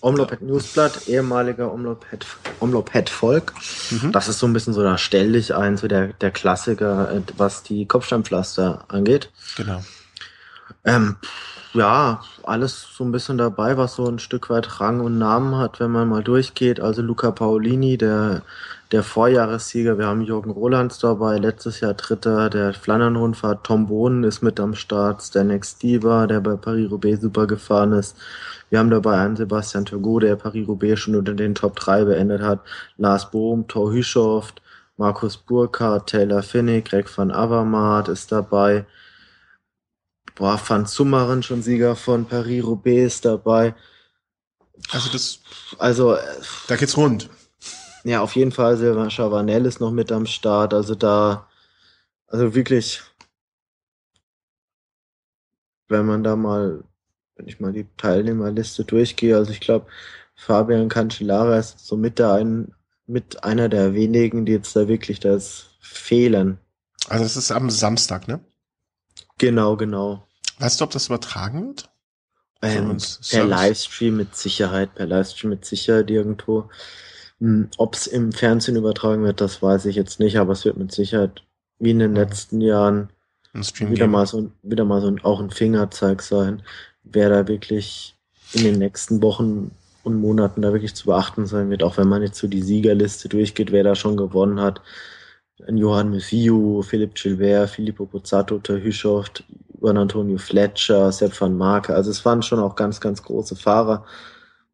Omloped 0.03 0.43
Newsblatt, 0.43 1.09
ehemaliger 1.09 1.73
Omloped, 1.73 2.27
Omloped 2.61 3.09
Volk. 3.09 3.55
Mhm. 3.91 4.13
Das 4.13 4.29
ist 4.29 4.39
so 4.39 4.47
ein 4.47 4.53
bisschen 4.53 4.75
so, 4.75 4.83
da 4.83 4.99
stell 4.99 5.33
dich 5.33 5.55
ein, 5.55 5.79
so 5.79 5.89
der, 5.89 6.09
der 6.09 6.31
Klassiker, 6.31 7.11
äh, 7.11 7.23
was 7.39 7.63
die 7.63 7.87
Kopfsteinpflaster 7.87 8.85
angeht. 8.89 9.31
genau. 9.57 9.83
Ähm, 10.85 11.17
ja, 11.75 12.21
alles 12.45 12.87
so 12.97 13.05
ein 13.05 13.13
bisschen 13.13 13.37
dabei, 13.37 13.77
was 13.77 13.97
so 13.97 14.07
ein 14.07 14.21
Stück 14.21 14.49
weit 14.49 14.81
Rang 14.81 15.01
und 15.01 15.19
Namen 15.19 15.57
hat, 15.57 15.81
wenn 15.81 15.91
man 15.91 16.09
mal 16.09 16.23
durchgeht. 16.23 16.81
Also 16.81 17.03
Luca 17.03 17.33
Paolini, 17.33 17.99
der, 17.99 18.43
der 18.93 19.03
Vorjahressieger, 19.03 19.99
wir 19.99 20.07
haben 20.07 20.23
Jürgen 20.23 20.51
Rolands 20.51 21.01
dabei, 21.01 21.39
letztes 21.39 21.81
Jahr 21.81 21.95
Dritter, 21.95 22.49
der 22.49 22.75
Flandern-Rundfahrt, 22.75 23.65
Tom 23.65 23.89
Bohnen 23.89 24.23
ist 24.23 24.41
mit 24.41 24.61
am 24.61 24.75
Start, 24.75 25.23
Stanek 25.23 25.67
Stieber, 25.67 26.29
der 26.29 26.41
bei 26.41 26.55
Paris-Roubaix 26.55 27.21
super 27.21 27.47
gefahren 27.49 27.93
ist. 27.93 28.17
Wir 28.71 28.79
haben 28.79 28.91
dabei 28.91 29.19
einen 29.19 29.37
Sebastian 29.37 29.85
Turgot, 29.85 30.23
der 30.23 30.37
Paris-Roubaix 30.37 31.01
schon 31.01 31.17
unter 31.17 31.35
den 31.35 31.57
Top 31.57 31.77
3 31.77 32.05
beendet 32.05 32.43
hat, 32.43 32.61
Lars 32.99 33.31
Bohm, 33.31 33.67
Thor 33.67 33.93
Hüschoft, 33.93 34.63
Markus 34.97 35.37
Burkhardt, 35.37 36.09
Taylor 36.09 36.43
Finney, 36.45 36.83
Greg 36.83 37.07
van 37.17 37.33
Avermaet 37.33 38.09
ist 38.09 38.31
dabei. 38.31 38.87
Boah, 40.35 40.61
Van 40.67 40.87
Zummeren 40.87 41.43
schon 41.43 41.63
Sieger 41.63 41.95
von 41.97 42.27
Paris-Roubaix 42.27 43.15
ist 43.15 43.25
dabei. 43.25 43.75
Also 44.91 45.11
das, 45.13 45.41
Also, 45.79 46.15
äh, 46.15 46.21
da 46.67 46.77
geht's 46.77 46.97
rund. 46.97 47.31
ja, 48.05 48.21
auf 48.21 48.35
jeden 48.37 48.53
Fall 48.53 48.77
Silvan 48.77 49.11
Chavanel 49.11 49.65
ist 49.67 49.81
noch 49.81 49.93
mit 49.93 50.11
am 50.13 50.27
Start. 50.27 50.75
Also 50.75 50.95
da, 50.95 51.49
also 52.27 52.55
wirklich, 52.55 53.01
wenn 55.89 56.07
man 56.07 56.25
da 56.25 56.37
mal, 56.37 56.83
wenn 57.37 57.47
ich 57.49 57.61
mal 57.61 57.73
die 57.73 57.87
Teilnehmerliste 57.97 58.85
durchgehe, 58.85 59.37
also 59.37 59.53
ich 59.53 59.61
glaube, 59.61 59.87
Fabian 60.35 60.89
Cancellara 60.89 61.59
ist 61.59 61.79
so 61.87 61.97
mit 61.97 62.19
der 62.19 62.33
ein, 62.33 62.75
mit 63.07 63.45
einer 63.45 63.69
der 63.69 63.95
wenigen, 63.95 64.47
die 64.47 64.53
jetzt 64.53 64.75
da 64.75 64.89
wirklich 64.89 65.21
das 65.21 65.67
fehlen. 65.81 66.59
Also 67.09 67.25
es 67.25 67.37
ist 67.37 67.53
am 67.53 67.71
Samstag, 67.71 68.27
ne? 68.29 68.41
Genau, 69.39 69.77
genau. 69.77 70.27
Weißt 70.59 70.81
du, 70.81 70.85
ob 70.85 70.91
das 70.91 71.07
übertragen 71.07 71.67
wird? 71.69 71.91
Ähm, 72.63 72.97
per? 73.29 73.45
Livestream 73.45 74.17
mit 74.17 74.35
Sicherheit, 74.37 74.95
per 74.95 75.07
Livestream 75.07 75.51
mit 75.51 75.65
Sicherheit 75.65 76.11
irgendwo. 76.11 76.71
Ob 77.77 77.95
es 77.95 78.07
im 78.07 78.33
Fernsehen 78.33 78.77
übertragen 78.77 79.25
wird, 79.25 79.41
das 79.41 79.61
weiß 79.61 79.85
ich 79.87 79.97
jetzt 79.97 80.19
nicht, 80.21 80.39
aber 80.39 80.53
es 80.53 80.65
wird 80.65 80.77
mit 80.79 80.93
Sicherheit 80.93 81.43
wie 81.79 81.91
in 81.91 81.99
den 81.99 82.13
Mhm. 82.13 82.17
letzten 82.17 82.61
Jahren 82.61 83.11
wieder 83.81 84.07
mal 84.07 84.27
so, 84.27 84.51
wieder 84.63 84.85
mal 84.85 85.01
so 85.01 85.09
ein, 85.09 85.23
auch 85.25 85.41
ein 85.41 85.51
Fingerzeig 85.51 86.23
sein, 86.23 86.63
wer 87.03 87.29
da 87.29 87.47
wirklich 87.49 88.15
in 88.53 88.65
den 88.65 88.79
nächsten 88.79 89.21
Wochen 89.23 89.73
und 90.05 90.21
Monaten 90.21 90.63
da 90.63 90.73
wirklich 90.73 90.95
zu 90.95 91.07
beachten 91.07 91.47
sein 91.47 91.71
wird, 91.71 91.83
auch 91.83 91.97
wenn 91.99 92.09
man 92.09 92.23
jetzt 92.23 92.39
so 92.39 92.47
die 92.47 92.63
Siegerliste 92.63 93.29
durchgeht, 93.29 93.73
wer 93.73 93.85
da 93.85 93.95
schon 93.95 94.17
gewonnen 94.17 94.61
hat. 94.61 94.81
Johann 95.69 96.11
Musiu, 96.11 96.83
Philipp 96.83 97.15
Gilbert, 97.15 97.71
Filippo 97.71 98.07
Pozzato, 98.07 98.59
Ter 98.59 98.83
Hüschoft, 98.83 99.45
Juan 99.81 99.97
Antonio 99.97 100.39
Fletcher, 100.39 101.13
Sepp 101.13 101.41
van 101.41 101.57
Marke. 101.57 101.95
Also 101.95 102.11
es 102.11 102.25
waren 102.25 102.43
schon 102.43 102.59
auch 102.59 102.75
ganz, 102.75 103.01
ganz 103.01 103.23
große 103.23 103.57
Fahrer. 103.57 104.05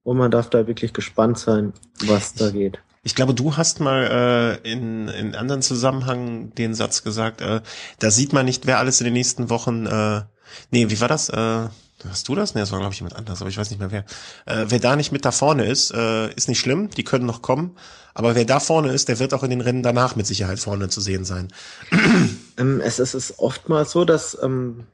Und 0.02 0.16
man 0.16 0.30
darf 0.30 0.48
da 0.48 0.66
wirklich 0.66 0.92
gespannt 0.92 1.38
sein, 1.38 1.72
was 2.06 2.34
da 2.34 2.50
geht. 2.50 2.80
Ich 3.02 3.14
glaube, 3.14 3.34
du 3.34 3.56
hast 3.56 3.80
mal 3.80 4.60
äh, 4.64 4.70
in, 4.70 5.08
in 5.08 5.34
anderen 5.34 5.62
Zusammenhang 5.62 6.54
den 6.54 6.74
Satz 6.74 7.02
gesagt, 7.02 7.40
äh, 7.40 7.60
da 7.98 8.10
sieht 8.10 8.32
man 8.32 8.44
nicht, 8.44 8.66
wer 8.66 8.78
alles 8.78 9.00
in 9.00 9.06
den 9.06 9.14
nächsten 9.14 9.48
Wochen, 9.48 9.86
äh, 9.86 10.22
nee, 10.70 10.90
wie 10.90 11.00
war 11.00 11.08
das? 11.08 11.28
Äh, 11.30 11.68
hast 12.08 12.28
du 12.28 12.34
das? 12.34 12.54
Nee, 12.54 12.60
das 12.60 12.72
war, 12.72 12.78
glaube 12.78 12.92
ich, 12.92 13.00
jemand 13.00 13.16
anders, 13.16 13.40
aber 13.40 13.50
ich 13.50 13.58
weiß 13.58 13.70
nicht 13.70 13.78
mehr 13.78 13.90
wer. 13.90 14.04
Äh, 14.46 14.66
wer 14.68 14.78
da 14.78 14.96
nicht 14.96 15.12
mit 15.12 15.24
da 15.24 15.32
vorne 15.32 15.66
ist, 15.66 15.92
äh, 15.92 16.32
ist 16.34 16.48
nicht 16.48 16.60
schlimm, 16.60 16.90
die 16.90 17.04
können 17.04 17.26
noch 17.26 17.42
kommen, 17.42 17.76
aber 18.14 18.34
wer 18.34 18.44
da 18.44 18.60
vorne 18.60 18.92
ist, 18.92 19.08
der 19.08 19.18
wird 19.18 19.34
auch 19.34 19.42
in 19.42 19.50
den 19.50 19.60
Rennen 19.60 19.82
danach 19.82 20.16
mit 20.16 20.26
Sicherheit 20.26 20.58
vorne 20.58 20.88
zu 20.88 21.00
sehen 21.00 21.24
sein. 21.24 21.48
Ähm, 22.56 22.82
es, 22.82 22.98
ist, 22.98 23.14
es 23.14 23.30
ist 23.30 23.38
oftmals 23.38 23.90
so, 23.90 24.04
dass 24.04 24.36
ähm, 24.42 24.84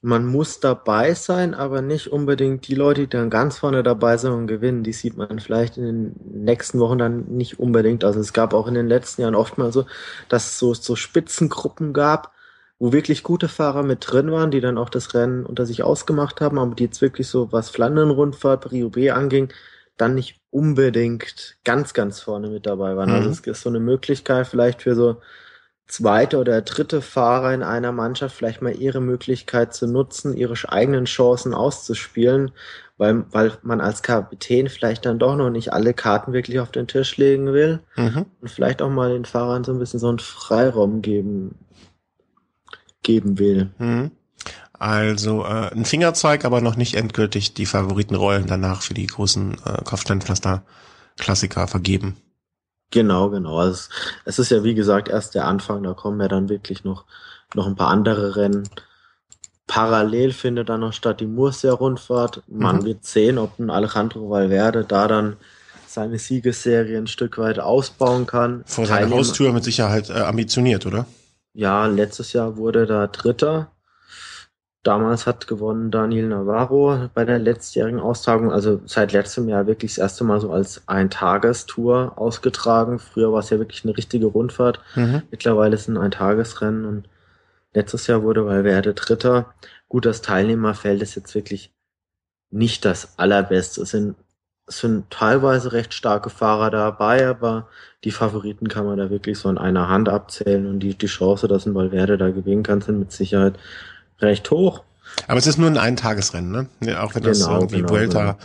man 0.00 0.26
muss 0.26 0.60
dabei 0.60 1.14
sein, 1.14 1.54
aber 1.54 1.82
nicht 1.82 2.08
unbedingt 2.08 2.68
die 2.68 2.74
Leute, 2.74 3.02
die 3.02 3.08
dann 3.08 3.30
ganz 3.30 3.58
vorne 3.58 3.82
dabei 3.82 4.16
sind 4.16 4.32
und 4.32 4.46
gewinnen, 4.46 4.84
die 4.84 4.92
sieht 4.92 5.16
man 5.16 5.40
vielleicht 5.40 5.76
in 5.76 5.84
den 5.84 6.44
nächsten 6.44 6.78
Wochen 6.78 6.98
dann 6.98 7.24
nicht 7.28 7.58
unbedingt. 7.58 8.04
Also 8.04 8.20
es 8.20 8.32
gab 8.32 8.54
auch 8.54 8.68
in 8.68 8.74
den 8.74 8.88
letzten 8.88 9.22
Jahren 9.22 9.34
oftmals 9.34 9.74
so, 9.74 9.86
dass 10.28 10.46
es 10.46 10.58
so, 10.58 10.74
so 10.74 10.94
Spitzengruppen 10.94 11.92
gab, 11.92 12.32
wo 12.78 12.92
wirklich 12.92 13.22
gute 13.24 13.48
Fahrer 13.48 13.82
mit 13.82 14.00
drin 14.10 14.30
waren, 14.32 14.50
die 14.50 14.60
dann 14.60 14.78
auch 14.78 14.88
das 14.90 15.14
Rennen 15.14 15.44
unter 15.46 15.66
sich 15.66 15.82
ausgemacht 15.82 16.40
haben, 16.40 16.58
aber 16.58 16.74
die 16.74 16.84
jetzt 16.84 17.02
wirklich 17.02 17.26
so, 17.28 17.52
was 17.52 17.70
Flandern-Rundfahrt, 17.70 18.62
Paris-Roubaix 18.62 19.12
anging, 19.14 19.52
dann 19.96 20.14
nicht 20.14 20.40
unbedingt 20.50 21.56
ganz, 21.64 21.92
ganz 21.94 22.20
vorne 22.20 22.48
mit 22.50 22.66
dabei 22.66 22.96
waren. 22.96 23.10
Also 23.10 23.28
Mhm. 23.28 23.32
es 23.32 23.40
ist 23.40 23.62
so 23.62 23.68
eine 23.68 23.80
Möglichkeit 23.80 24.46
vielleicht 24.46 24.82
für 24.82 24.94
so 24.94 25.20
zweite 25.86 26.38
oder 26.38 26.60
dritte 26.62 27.00
Fahrer 27.02 27.54
in 27.54 27.62
einer 27.62 27.92
Mannschaft 27.92 28.36
vielleicht 28.36 28.62
mal 28.62 28.74
ihre 28.76 29.00
Möglichkeit 29.00 29.74
zu 29.74 29.86
nutzen, 29.86 30.36
ihre 30.36 30.54
eigenen 30.70 31.06
Chancen 31.06 31.54
auszuspielen, 31.54 32.52
weil, 32.98 33.24
weil 33.32 33.52
man 33.62 33.80
als 33.80 34.02
Kapitän 34.02 34.68
vielleicht 34.68 35.06
dann 35.06 35.18
doch 35.18 35.36
noch 35.36 35.50
nicht 35.50 35.72
alle 35.72 35.94
Karten 35.94 36.32
wirklich 36.32 36.60
auf 36.60 36.70
den 36.72 36.88
Tisch 36.88 37.16
legen 37.16 37.52
will 37.54 37.80
Mhm. 37.96 38.26
und 38.40 38.50
vielleicht 38.50 38.82
auch 38.82 38.90
mal 38.90 39.12
den 39.12 39.24
Fahrern 39.24 39.64
so 39.64 39.72
ein 39.72 39.78
bisschen 39.78 40.00
so 40.00 40.08
einen 40.08 40.18
Freiraum 40.20 41.02
geben, 41.02 41.56
geben 43.02 43.38
will. 43.38 43.70
Mhm. 43.78 44.10
Also 44.78 45.44
äh, 45.44 45.72
ein 45.72 45.84
Fingerzeig, 45.84 46.44
aber 46.44 46.60
noch 46.60 46.76
nicht 46.76 46.94
endgültig 46.94 47.54
die 47.54 47.66
Favoritenrollen 47.66 48.46
danach 48.46 48.82
für 48.82 48.94
die 48.94 49.06
großen 49.06 49.56
äh, 49.64 49.82
Kopfsteinpflaster-Klassiker 49.84 51.66
vergeben. 51.66 52.16
Genau, 52.90 53.28
genau. 53.30 53.58
Also 53.58 53.72
es, 53.72 53.88
es 54.24 54.38
ist 54.38 54.50
ja 54.50 54.62
wie 54.64 54.74
gesagt 54.74 55.08
erst 55.08 55.34
der 55.34 55.46
Anfang, 55.46 55.82
da 55.82 55.94
kommen 55.94 56.20
ja 56.20 56.28
dann 56.28 56.48
wirklich 56.48 56.84
noch, 56.84 57.04
noch 57.54 57.66
ein 57.66 57.76
paar 57.76 57.88
andere 57.88 58.36
Rennen. 58.36 58.68
Parallel 59.66 60.32
findet 60.32 60.68
dann 60.70 60.80
noch 60.80 60.92
statt 60.94 61.20
die 61.20 61.26
Murcia-Rundfahrt. 61.26 62.42
Man 62.46 62.76
Mhm. 62.78 62.84
wird 62.84 63.04
sehen, 63.04 63.36
ob 63.36 63.58
ein 63.58 63.70
Alejandro 63.70 64.30
Valverde 64.30 64.84
da 64.84 65.08
dann 65.08 65.36
seine 65.86 66.18
Siegesserie 66.18 66.96
ein 66.96 67.06
Stück 67.06 67.36
weit 67.38 67.58
ausbauen 67.58 68.26
kann. 68.26 68.62
Vor 68.66 68.86
seiner 68.86 69.10
Haustür 69.10 69.52
mit 69.52 69.64
Sicherheit 69.64 70.08
äh, 70.08 70.20
ambitioniert, 70.20 70.86
oder? 70.86 71.06
Ja, 71.58 71.86
letztes 71.86 72.34
Jahr 72.34 72.56
wurde 72.56 72.86
da 72.86 73.08
Dritter. 73.08 73.72
Damals 74.84 75.26
hat 75.26 75.48
gewonnen 75.48 75.90
Daniel 75.90 76.28
Navarro 76.28 77.10
bei 77.14 77.24
der 77.24 77.40
letztjährigen 77.40 77.98
Austragung. 77.98 78.52
Also 78.52 78.80
seit 78.86 79.10
letztem 79.10 79.48
Jahr 79.48 79.66
wirklich 79.66 79.96
das 79.96 79.98
erste 79.98 80.22
Mal 80.22 80.40
so 80.40 80.52
als 80.52 80.86
Eintagestour 80.86 82.12
ausgetragen. 82.14 83.00
Früher 83.00 83.32
war 83.32 83.40
es 83.40 83.50
ja 83.50 83.58
wirklich 83.58 83.82
eine 83.82 83.96
richtige 83.96 84.26
Rundfahrt. 84.26 84.80
Mhm. 84.94 85.22
Mittlerweile 85.32 85.74
ist 85.74 85.80
es 85.80 85.88
ein 85.88 85.98
Eintagesrennen 85.98 86.84
und 86.84 87.08
letztes 87.74 88.06
Jahr 88.06 88.22
wurde 88.22 88.46
Valverde 88.46 88.94
Dritter. 88.94 89.52
Gut, 89.88 90.06
das 90.06 90.22
Teilnehmerfeld 90.22 91.02
ist 91.02 91.16
jetzt 91.16 91.34
wirklich 91.34 91.74
nicht 92.50 92.84
das 92.84 93.18
allerbeste. 93.18 93.82
Es 93.82 93.90
sind, 93.90 94.14
es 94.68 94.78
sind 94.78 95.10
teilweise 95.10 95.72
recht 95.72 95.94
starke 95.94 96.30
Fahrer 96.30 96.70
dabei, 96.70 97.26
aber 97.26 97.68
die 98.04 98.10
Favoriten 98.10 98.68
kann 98.68 98.86
man 98.86 98.98
da 98.98 99.10
wirklich 99.10 99.38
so 99.38 99.48
in 99.48 99.58
einer 99.58 99.88
Hand 99.88 100.08
abzählen 100.08 100.66
und 100.66 100.80
die, 100.80 100.94
die 100.94 101.06
Chance, 101.06 101.48
dass 101.48 101.66
ein 101.66 101.74
Valverde 101.74 102.18
da 102.18 102.30
gewinnen 102.30 102.62
kann, 102.62 102.80
sind 102.80 102.98
mit 102.98 103.12
Sicherheit 103.12 103.58
recht 104.20 104.50
hoch. 104.50 104.84
Aber 105.26 105.38
es 105.38 105.46
ist 105.46 105.58
nur 105.58 105.70
ein 105.70 105.78
Eintagesrennen, 105.78 106.68
ne? 106.80 107.00
Auch 107.00 107.14
wenn 107.14 107.22
das 107.22 107.40
Genau, 107.40 107.54
irgendwie 107.54 107.76
genau, 107.76 107.88
Vuelta 107.88 108.38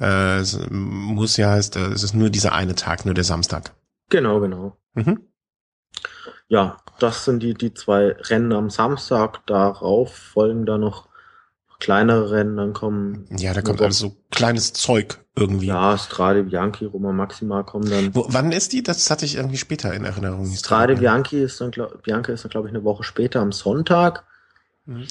äh, 0.00 0.38
es 0.38 0.58
muss 0.70 1.36
ja 1.36 1.50
heißt, 1.50 1.76
äh, 1.76 1.88
es 1.88 2.02
ist 2.02 2.14
nur 2.14 2.30
dieser 2.30 2.52
eine 2.52 2.74
Tag, 2.74 3.04
nur 3.04 3.14
der 3.14 3.24
Samstag. 3.24 3.72
Genau, 4.10 4.40
genau. 4.40 4.76
Mhm. 4.94 5.20
Ja, 6.48 6.78
das 6.98 7.24
sind 7.24 7.42
die, 7.42 7.54
die 7.54 7.74
zwei 7.74 8.12
Rennen 8.12 8.52
am 8.52 8.70
Samstag. 8.70 9.46
Darauf 9.46 10.14
folgen 10.14 10.66
dann 10.66 10.80
noch 10.80 11.08
kleinere 11.78 12.30
Rennen, 12.30 12.56
dann 12.56 12.72
kommen. 12.72 13.26
Ja, 13.36 13.52
da 13.52 13.62
kommt 13.62 13.82
alles 13.82 13.98
so 13.98 14.16
kleines 14.30 14.72
Zeug 14.72 15.18
irgendwie. 15.38 15.66
Ja, 15.66 15.96
Strade 15.96 16.42
Bianchi, 16.44 16.84
Roma 16.86 17.12
Maxima 17.12 17.62
kommen 17.62 17.88
dann. 17.90 18.14
Wo, 18.14 18.26
wann 18.28 18.52
ist 18.52 18.72
die? 18.72 18.82
Das 18.82 19.10
hatte 19.10 19.24
ich 19.24 19.36
irgendwie 19.36 19.56
später 19.56 19.92
in 19.94 20.04
Erinnerung. 20.04 20.46
Strade 20.54 20.96
Bianchi. 20.96 21.40
Ist 21.40 21.60
dann, 21.60 21.70
glaub, 21.70 22.02
Bianca 22.02 22.32
ist 22.32 22.44
dann, 22.44 22.50
glaube 22.50 22.68
ich, 22.68 22.74
eine 22.74 22.84
Woche 22.84 23.04
später 23.04 23.40
am 23.40 23.52
Sonntag. 23.52 24.24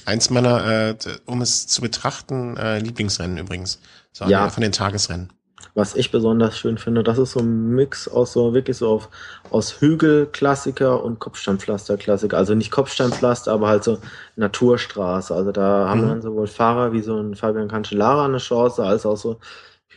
Eins 0.05 0.29
meiner, 0.29 0.65
äh, 0.65 0.95
um 1.25 1.41
es 1.41 1.67
zu 1.67 1.81
betrachten, 1.81 2.57
äh, 2.57 2.79
Lieblingsrennen 2.79 3.37
übrigens. 3.37 3.79
So 4.11 4.25
Ja. 4.25 4.49
von 4.49 4.61
den 4.61 4.71
Tagesrennen. 4.71 5.31
Was 5.75 5.95
ich 5.95 6.11
besonders 6.11 6.57
schön 6.57 6.79
finde, 6.79 7.03
das 7.03 7.19
ist 7.19 7.33
so 7.33 7.39
ein 7.39 7.69
Mix 7.75 8.07
aus 8.07 8.33
so 8.33 8.53
wirklich 8.55 8.77
so 8.77 8.89
auf, 8.89 9.09
aus 9.51 9.79
Hügelklassiker 9.79 11.03
und 11.03 11.19
Kopfsteinpflasterklassiker. 11.19 12.35
Also 12.35 12.55
nicht 12.55 12.71
Kopfsteinpflaster, 12.71 13.51
aber 13.51 13.67
halt 13.67 13.83
so 13.83 13.99
Naturstraße. 14.35 15.35
Also 15.35 15.51
da 15.51 15.87
haben 15.89 16.01
Mhm. 16.01 16.07
dann 16.07 16.21
sowohl 16.23 16.47
Fahrer 16.47 16.93
wie 16.93 17.01
so 17.01 17.19
ein 17.19 17.35
Fabian 17.35 17.67
Cancellara 17.67 18.25
eine 18.25 18.39
Chance, 18.39 18.83
als 18.83 19.05
auch 19.05 19.17
so 19.17 19.37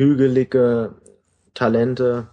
hügelige 0.00 0.94
Talente. 1.52 2.28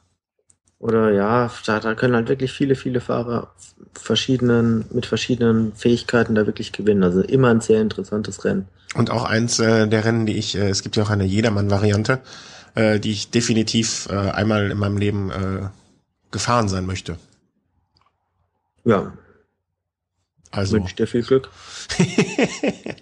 Oder 0.80 1.12
ja, 1.12 1.52
da, 1.66 1.80
da 1.80 1.96
können 1.96 2.16
halt 2.16 2.30
wirklich 2.30 2.54
viele, 2.54 2.76
viele 2.76 3.02
Fahrer 3.02 3.54
verschiedenen, 3.94 4.86
mit 4.92 5.06
verschiedenen 5.06 5.74
Fähigkeiten 5.74 6.34
da 6.36 6.46
wirklich 6.46 6.72
gewinnen. 6.72 7.04
Also 7.04 7.22
immer 7.22 7.50
ein 7.50 7.62
sehr 7.62 7.82
interessantes 7.82 8.46
Rennen. 8.46 8.68
Und 8.96 9.12
auch 9.12 9.26
eins 9.26 9.60
äh, 9.60 9.88
der 9.88 10.06
Rennen, 10.06 10.26
die 10.26 10.38
ich, 10.38 10.56
äh, 10.56 10.70
es 10.70 10.82
gibt 10.82 10.96
ja 10.96 11.04
auch 11.04 11.10
eine 11.10 11.26
Jedermann-Variante, 11.26 12.20
äh, 12.76 13.00
die 13.00 13.12
ich 13.12 13.32
definitiv 13.32 14.08
äh, 14.10 14.16
einmal 14.16 14.72
in 14.72 14.78
meinem 14.78 14.98
Leben 14.98 15.30
äh, 15.30 15.68
gefahren 16.32 16.70
sein 16.70 16.86
möchte. 16.86 17.18
Ja, 18.86 19.12
Also. 20.52 20.78
wünsche 20.78 20.90
ich 20.90 20.96
dir 20.96 21.08
viel 21.08 21.24
Glück. 21.24 21.50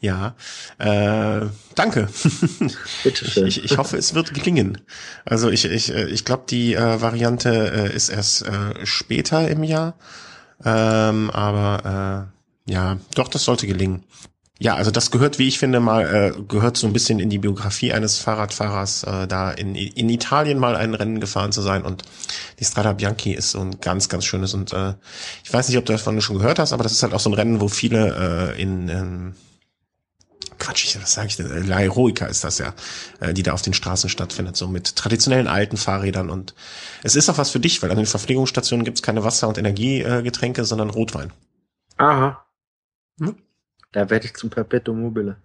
ja, 0.00 0.34
äh, 0.78 1.46
danke. 1.74 2.08
ich, 2.60 2.76
Bitteschön. 3.02 3.46
ich, 3.46 3.64
ich 3.64 3.78
hoffe, 3.78 3.96
es 3.96 4.14
wird 4.14 4.32
gelingen. 4.32 4.80
Also 5.24 5.50
ich, 5.50 5.64
ich, 5.64 5.92
äh, 5.92 6.06
ich 6.06 6.24
glaube, 6.24 6.44
die 6.48 6.74
äh, 6.74 7.00
Variante 7.00 7.50
äh, 7.72 7.94
ist 7.94 8.08
erst 8.08 8.42
äh, 8.42 8.86
später 8.86 9.48
im 9.48 9.64
Jahr. 9.64 9.94
Ähm, 10.64 11.30
aber 11.30 12.28
äh, 12.66 12.72
ja, 12.72 12.98
doch, 13.14 13.28
das 13.28 13.44
sollte 13.44 13.66
gelingen. 13.66 14.04
Ja, 14.60 14.74
also 14.74 14.90
das 14.90 15.12
gehört, 15.12 15.38
wie 15.38 15.46
ich 15.46 15.58
finde, 15.60 15.78
mal 15.78 16.34
äh, 16.36 16.42
gehört 16.42 16.76
so 16.76 16.88
ein 16.88 16.92
bisschen 16.92 17.20
in 17.20 17.30
die 17.30 17.38
Biografie 17.38 17.92
eines 17.92 18.18
Fahrradfahrers, 18.18 19.04
äh, 19.04 19.28
da 19.28 19.52
in, 19.52 19.76
in 19.76 20.08
Italien 20.08 20.58
mal 20.58 20.74
ein 20.74 20.94
Rennen 20.94 21.20
gefahren 21.20 21.52
zu 21.52 21.62
sein. 21.62 21.82
Und 21.82 22.02
die 22.58 22.64
Strada 22.64 22.92
Bianchi 22.92 23.32
ist 23.32 23.52
so 23.52 23.60
ein 23.60 23.80
ganz, 23.80 24.08
ganz 24.08 24.24
schönes. 24.24 24.54
Und 24.54 24.72
äh, 24.72 24.94
ich 25.44 25.52
weiß 25.52 25.68
nicht, 25.68 25.78
ob 25.78 25.86
du 25.86 25.92
davon 25.92 26.20
schon 26.20 26.38
gehört 26.38 26.58
hast, 26.58 26.72
aber 26.72 26.82
das 26.82 26.92
ist 26.92 27.04
halt 27.04 27.14
auch 27.14 27.20
so 27.20 27.30
ein 27.30 27.34
Rennen, 27.34 27.60
wo 27.60 27.68
viele 27.68 28.54
äh, 28.56 28.60
in 28.60 28.88
ähm, 28.88 29.34
Quatsch, 30.58 30.84
ich- 30.84 31.00
was 31.00 31.12
sage 31.14 31.28
ich 31.28 31.36
denn? 31.36 31.50
Äh, 31.50 31.60
La 31.60 31.78
Heroica 31.78 32.26
ist 32.26 32.44
das 32.44 32.58
ja, 32.58 32.74
äh, 33.20 33.32
die 33.32 33.42
da 33.42 33.52
auf 33.52 33.62
den 33.62 33.74
Straßen 33.74 34.10
stattfindet, 34.10 34.56
so 34.56 34.68
mit 34.68 34.96
traditionellen 34.96 35.46
alten 35.46 35.76
Fahrrädern. 35.76 36.30
Und 36.30 36.54
es 37.02 37.16
ist 37.16 37.28
auch 37.28 37.38
was 37.38 37.50
für 37.50 37.60
dich, 37.60 37.82
weil 37.82 37.90
an 37.90 37.96
den 37.96 38.06
Verpflegungsstationen 38.06 38.84
gibt's 38.84 39.02
keine 39.02 39.24
Wasser- 39.24 39.48
und 39.48 39.58
Energiegetränke, 39.58 40.64
sondern 40.64 40.90
Rotwein. 40.90 41.32
Aha. 41.96 42.44
Hm? 43.20 43.36
Da 43.92 44.10
werde 44.10 44.26
ich 44.26 44.34
zum 44.34 44.50
Perpetuum 44.50 45.00
mobile. 45.00 45.36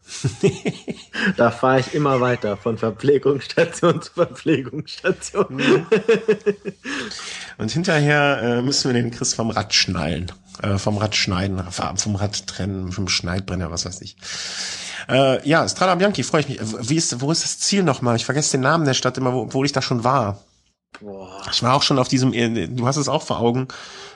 da 1.38 1.50
fahre 1.50 1.80
ich 1.80 1.94
immer 1.94 2.20
weiter 2.20 2.58
von 2.58 2.78
Verpflegungsstation 2.78 4.02
zu 4.02 4.12
Verpflegungsstation. 4.14 5.46
Mhm. 5.50 5.86
Und 7.58 7.72
hinterher 7.72 8.42
äh, 8.44 8.62
müssen 8.62 8.94
wir 8.94 9.02
den 9.02 9.12
Chris 9.12 9.34
vom 9.34 9.50
Rad 9.50 9.74
schnallen. 9.74 10.30
Äh, 10.62 10.78
vom 10.78 10.98
Rad 10.98 11.16
schneiden, 11.16 11.64
vom 11.96 12.16
Rad 12.16 12.46
trennen, 12.48 12.92
vom 12.92 13.08
Schneidbrenner, 13.08 13.72
was 13.72 13.86
weiß 13.86 14.02
ich. 14.02 14.18
Äh, 15.10 15.48
ja, 15.48 15.68
Strada 15.68 15.96
Bianchi, 15.96 16.24
freue 16.24 16.42
ich 16.42 16.50
mich. 16.50 16.60
Wie 16.90 16.98
ist, 16.98 17.22
wo 17.22 17.32
ist 17.32 17.44
das 17.46 17.60
Ziel 17.60 17.84
nochmal? 17.84 18.18
Ich 18.18 18.26
vergesse 18.26 18.52
den 18.52 18.62
Namen 18.62 18.86
der 18.86 18.94
Stadt 18.94 19.18
immer, 19.18 19.34
wo- 19.34 19.42
obwohl 19.44 19.66
ich 19.66 19.72
da 19.72 19.82
schon 19.82 20.04
war. 20.04 20.44
Boah. 21.00 21.42
Ich 21.52 21.64
war 21.64 21.74
auch 21.76 21.82
schon 21.82 21.98
auf 21.98 22.08
diesem, 22.10 22.34
äh, 22.34 22.68
du 22.68 22.86
hast 22.86 22.98
es 22.98 23.08
auch 23.08 23.24
vor 23.24 23.40
Augen. 23.40 23.70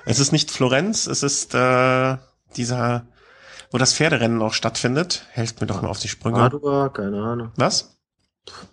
Es 0.06 0.20
ist 0.20 0.32
nicht 0.34 0.52
Florenz, 0.52 1.08
es 1.08 1.24
ist 1.24 1.56
äh, 1.56 2.18
dieser, 2.58 3.08
wo 3.72 3.78
das 3.78 3.94
Pferderennen 3.94 4.42
auch 4.42 4.54
stattfindet. 4.54 5.26
Helft 5.32 5.62
mir 5.62 5.68
doch 5.68 5.82
mal 5.82 5.90
auf 5.90 6.00
die 6.00 6.08
Sprünge. 6.08 6.38
Padua, 6.38 6.90
keine 6.90 7.22
Ahnung. 7.22 7.52
Was? 7.56 7.98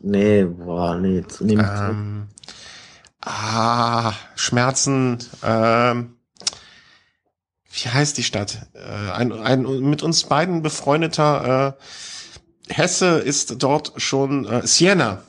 Nee, 0.00 0.44
boah, 0.44 0.96
nee. 0.96 1.24
nee 1.40 1.54
Ähm, 1.54 2.28
ah, 3.20 4.12
Schmerzen. 4.36 5.18
Ähm, 5.42 6.16
wie 7.72 7.88
heißt 7.88 8.16
die 8.16 8.22
Stadt? 8.22 8.68
Äh, 8.74 9.10
ein, 9.10 9.32
ein 9.32 9.62
mit 9.80 10.02
uns 10.02 10.24
beiden 10.24 10.62
befreundeter 10.62 11.76
äh, 11.76 12.72
Hesse 12.72 13.18
ist 13.18 13.62
dort 13.62 13.92
schon 13.96 14.46
äh, 14.46 14.66
Siena. 14.66 15.22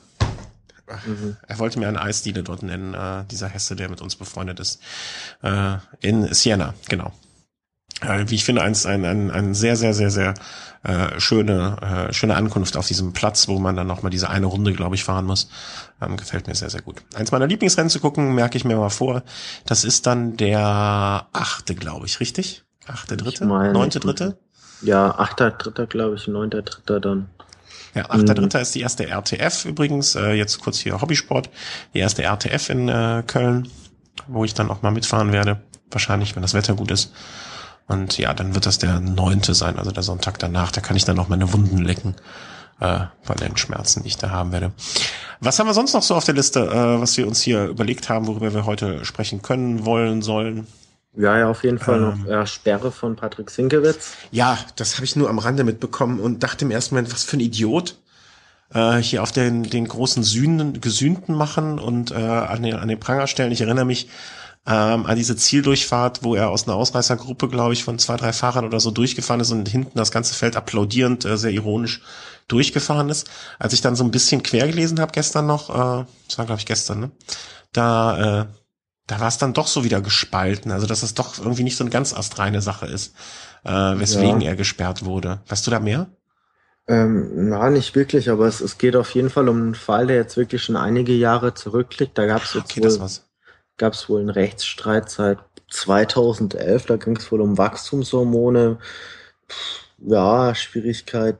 mhm. 1.06 1.36
Er 1.46 1.58
wollte 1.58 1.78
mir 1.78 1.88
eine 1.88 2.00
Eisdiele 2.00 2.42
dort 2.42 2.62
nennen, 2.62 2.94
äh, 2.94 3.24
dieser 3.30 3.48
Hesse, 3.48 3.74
der 3.74 3.88
mit 3.88 4.00
uns 4.00 4.16
befreundet 4.16 4.60
ist. 4.60 4.80
Äh, 5.42 5.78
in 6.00 6.32
Siena, 6.32 6.74
genau. 6.88 7.12
Äh, 8.02 8.24
wie 8.28 8.34
ich 8.34 8.44
finde, 8.44 8.62
ein, 8.62 8.74
ein, 8.84 9.04
ein, 9.04 9.30
ein 9.30 9.54
sehr, 9.54 9.76
sehr, 9.76 9.94
sehr, 9.94 10.10
sehr 10.10 10.34
äh, 10.82 11.18
schöne, 11.18 12.08
äh, 12.08 12.12
schöne 12.12 12.36
Ankunft 12.36 12.76
auf 12.76 12.86
diesem 12.86 13.12
Platz, 13.12 13.48
wo 13.48 13.58
man 13.58 13.74
dann 13.74 13.86
nochmal 13.86 14.10
diese 14.10 14.28
eine 14.28 14.46
Runde, 14.46 14.72
glaube 14.72 14.94
ich, 14.94 15.04
fahren 15.04 15.24
muss. 15.24 15.48
Ähm, 16.02 16.16
gefällt 16.16 16.46
mir 16.46 16.54
sehr, 16.54 16.70
sehr 16.70 16.82
gut. 16.82 17.02
Eins 17.14 17.32
meiner 17.32 17.46
Lieblingsrennen 17.46 17.88
zu 17.90 18.00
gucken, 18.00 18.34
merke 18.34 18.58
ich 18.58 18.64
mir 18.64 18.76
mal 18.76 18.90
vor. 18.90 19.22
Das 19.64 19.84
ist 19.84 20.06
dann 20.06 20.36
der 20.36 21.26
achte, 21.32 21.74
glaube 21.74 22.06
ich, 22.06 22.20
richtig? 22.20 22.64
Achte, 22.86 23.16
dritte? 23.16 23.46
meine, 23.46 23.72
Neunte, 23.72 23.98
ich 23.98 24.04
dritte? 24.04 24.38
Ja, 24.82 25.10
achter, 25.18 25.50
dritter, 25.50 25.86
glaube 25.86 26.16
ich, 26.16 26.28
neunter, 26.28 26.62
dritter 26.62 27.00
dann. 27.00 27.30
Ja, 27.94 28.04
achter, 28.10 28.18
Mhm. 28.18 28.34
dritter 28.34 28.60
ist 28.60 28.74
die 28.74 28.80
erste 28.80 29.08
RTF 29.08 29.64
übrigens. 29.64 30.14
Äh, 30.14 30.32
jetzt 30.34 30.60
kurz 30.60 30.78
hier 30.78 31.00
Hobbysport. 31.00 31.48
Die 31.94 31.98
erste 31.98 32.22
RTF 32.22 32.68
in 32.68 32.88
äh, 32.90 33.22
Köln, 33.26 33.68
wo 34.28 34.44
ich 34.44 34.52
dann 34.52 34.70
auch 34.70 34.82
mal 34.82 34.90
mitfahren 34.90 35.32
werde. 35.32 35.62
Wahrscheinlich, 35.90 36.36
wenn 36.36 36.42
das 36.42 36.52
Wetter 36.52 36.74
gut 36.74 36.90
ist. 36.90 37.12
Und 37.86 38.18
ja, 38.18 38.34
dann 38.34 38.54
wird 38.54 38.66
das 38.66 38.78
der 38.78 39.00
neunte 39.00 39.54
sein, 39.54 39.78
also 39.78 39.92
der 39.92 40.02
Sonntag 40.02 40.38
danach. 40.38 40.72
Da 40.72 40.80
kann 40.80 40.96
ich 40.96 41.04
dann 41.04 41.18
auch 41.18 41.28
meine 41.28 41.52
Wunden 41.52 41.78
lecken 41.78 42.16
äh, 42.80 43.00
bei 43.26 43.34
den 43.34 43.56
Schmerzen, 43.56 44.02
die 44.02 44.08
ich 44.08 44.16
da 44.16 44.30
haben 44.30 44.52
werde. 44.52 44.72
Was 45.40 45.58
haben 45.58 45.66
wir 45.66 45.74
sonst 45.74 45.92
noch 45.92 46.02
so 46.02 46.14
auf 46.14 46.24
der 46.24 46.34
Liste, 46.34 46.60
äh, 46.66 47.00
was 47.00 47.16
wir 47.16 47.26
uns 47.26 47.42
hier 47.42 47.66
überlegt 47.66 48.08
haben, 48.08 48.26
worüber 48.26 48.52
wir 48.52 48.66
heute 48.66 49.04
sprechen 49.04 49.42
können, 49.42 49.84
wollen, 49.84 50.22
sollen? 50.22 50.66
Ja, 51.16 51.38
ja, 51.38 51.48
auf 51.48 51.64
jeden 51.64 51.78
Fall 51.78 52.02
Ähm. 52.02 52.24
noch 52.24 52.30
äh, 52.30 52.46
Sperre 52.46 52.92
von 52.92 53.16
Patrick 53.16 53.50
Sinkewitz. 53.50 54.14
Ja, 54.32 54.58
das 54.76 54.96
habe 54.96 55.04
ich 55.04 55.16
nur 55.16 55.30
am 55.30 55.38
Rande 55.38 55.64
mitbekommen 55.64 56.20
und 56.20 56.42
dachte 56.42 56.64
im 56.64 56.70
ersten 56.70 56.94
Moment, 56.94 57.12
was 57.12 57.24
für 57.24 57.36
ein 57.36 57.40
Idiot. 57.40 57.96
Äh, 58.74 58.96
hier 58.96 59.22
auf 59.22 59.32
den, 59.32 59.62
den 59.62 59.86
großen 59.86 60.24
Sühnen, 60.24 60.80
Gesühnten 60.80 61.34
machen 61.34 61.78
und 61.78 62.10
äh, 62.10 62.16
an, 62.16 62.62
den, 62.62 62.74
an 62.74 62.88
den 62.88 62.98
Pranger 62.98 63.28
stellen. 63.28 63.52
Ich 63.52 63.60
erinnere 63.60 63.84
mich 63.84 64.08
ähm, 64.66 65.06
an 65.06 65.16
diese 65.16 65.36
Zieldurchfahrt, 65.36 66.22
wo 66.24 66.34
er 66.34 66.50
aus 66.50 66.66
einer 66.66 66.76
Ausreißergruppe, 66.76 67.48
glaube 67.48 67.72
ich, 67.74 67.84
von 67.84 67.98
zwei, 67.98 68.16
drei 68.16 68.32
Fahrern 68.32 68.64
oder 68.64 68.80
so 68.80 68.90
durchgefahren 68.90 69.40
ist 69.40 69.52
und 69.52 69.68
hinten 69.68 69.98
das 69.98 70.10
ganze 70.10 70.34
Feld 70.34 70.56
applaudierend, 70.56 71.24
äh, 71.24 71.36
sehr 71.38 71.52
ironisch 71.52 72.02
durchgefahren 72.48 73.08
ist. 73.08 73.28
Als 73.58 73.72
ich 73.72 73.80
dann 73.80 73.96
so 73.96 74.04
ein 74.04 74.10
bisschen 74.10 74.42
quer 74.42 74.66
gelesen 74.66 75.00
habe 75.00 75.12
gestern 75.12 75.46
noch, 75.46 75.70
äh, 75.70 76.04
das 76.28 76.38
war 76.38 76.46
glaube 76.46 76.60
ich 76.60 76.66
gestern, 76.66 77.00
ne? 77.00 77.10
Da, 77.72 78.42
äh, 78.42 78.46
da 79.06 79.20
war 79.20 79.28
es 79.28 79.38
dann 79.38 79.54
doch 79.54 79.66
so 79.68 79.84
wieder 79.84 80.00
gespalten. 80.00 80.72
Also 80.72 80.86
dass 80.86 81.02
es 81.02 81.14
doch 81.14 81.38
irgendwie 81.38 81.64
nicht 81.64 81.76
so 81.76 81.84
eine 81.84 81.90
ganz 81.90 82.14
astreine 82.14 82.62
Sache 82.62 82.86
ist, 82.86 83.14
äh, 83.64 83.70
weswegen 83.72 84.40
Ja. 84.40 84.42
er 84.42 84.56
gesperrt 84.56 85.04
wurde. 85.04 85.40
Weißt 85.48 85.66
du 85.66 85.70
da 85.70 85.80
mehr? 85.80 86.08
Ähm, 86.88 87.48
na, 87.48 87.70
nicht 87.70 87.94
wirklich, 87.96 88.30
aber 88.30 88.46
es, 88.46 88.60
es 88.60 88.78
geht 88.78 88.94
auf 88.96 89.10
jeden 89.14 89.30
Fall 89.30 89.48
um 89.48 89.56
einen 89.56 89.74
Fall, 89.74 90.06
der 90.06 90.16
jetzt 90.16 90.36
wirklich 90.36 90.62
schon 90.62 90.76
einige 90.76 91.12
Jahre 91.12 91.54
zurückliegt. 91.54 92.16
Da 92.18 92.26
gab 92.26 92.44
es 92.44 92.54
jetzt 92.54 92.76
Okay, 92.76 92.80
das 92.80 92.98
wohl, 92.98 93.00
war's. 93.00 93.25
Gab 93.76 93.92
es 93.92 94.08
wohl 94.08 94.20
einen 94.20 94.30
Rechtsstreit 94.30 95.10
seit 95.10 95.38
2011. 95.70 96.86
Da 96.86 96.96
ging 96.96 97.16
es 97.16 97.30
wohl 97.30 97.40
um 97.40 97.58
Wachstumshormone. 97.58 98.78
Ja, 99.98 100.54
Schwierigkeit, 100.54 101.38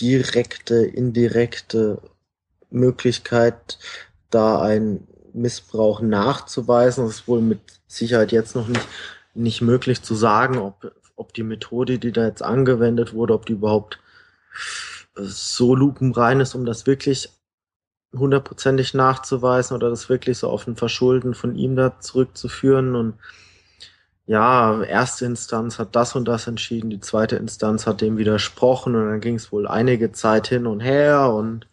direkte, 0.00 0.84
indirekte 0.84 2.00
Möglichkeit, 2.70 3.78
da 4.30 4.60
einen 4.60 5.06
Missbrauch 5.32 6.00
nachzuweisen. 6.00 7.06
Das 7.06 7.16
ist 7.16 7.28
wohl 7.28 7.40
mit 7.40 7.60
Sicherheit 7.86 8.32
jetzt 8.32 8.54
noch 8.54 8.68
nicht, 8.68 8.86
nicht 9.34 9.60
möglich 9.60 10.02
zu 10.02 10.14
sagen, 10.14 10.58
ob, 10.58 10.92
ob 11.16 11.34
die 11.34 11.42
Methode, 11.42 11.98
die 11.98 12.12
da 12.12 12.26
jetzt 12.26 12.42
angewendet 12.42 13.14
wurde, 13.14 13.34
ob 13.34 13.46
die 13.46 13.54
überhaupt 13.54 14.00
so 15.16 15.74
lupenrein 15.74 16.40
ist, 16.40 16.54
um 16.54 16.66
das 16.66 16.86
wirklich 16.86 17.30
hundertprozentig 18.16 18.94
nachzuweisen 18.94 19.76
oder 19.76 19.90
das 19.90 20.08
wirklich 20.08 20.38
so 20.38 20.48
auf 20.48 20.66
ein 20.66 20.76
Verschulden 20.76 21.34
von 21.34 21.56
ihm 21.56 21.76
da 21.76 22.00
zurückzuführen. 22.00 22.94
Und 22.94 23.14
ja, 24.26 24.82
erste 24.82 25.26
Instanz 25.26 25.78
hat 25.78 25.94
das 25.94 26.14
und 26.14 26.26
das 26.26 26.46
entschieden, 26.46 26.90
die 26.90 27.00
zweite 27.00 27.36
Instanz 27.36 27.86
hat 27.86 28.00
dem 28.00 28.16
widersprochen 28.16 28.94
und 28.96 29.08
dann 29.08 29.20
ging 29.20 29.34
es 29.34 29.52
wohl 29.52 29.66
einige 29.66 30.12
Zeit 30.12 30.46
hin 30.48 30.66
und 30.66 30.80
her 30.80 31.32
und 31.32 31.66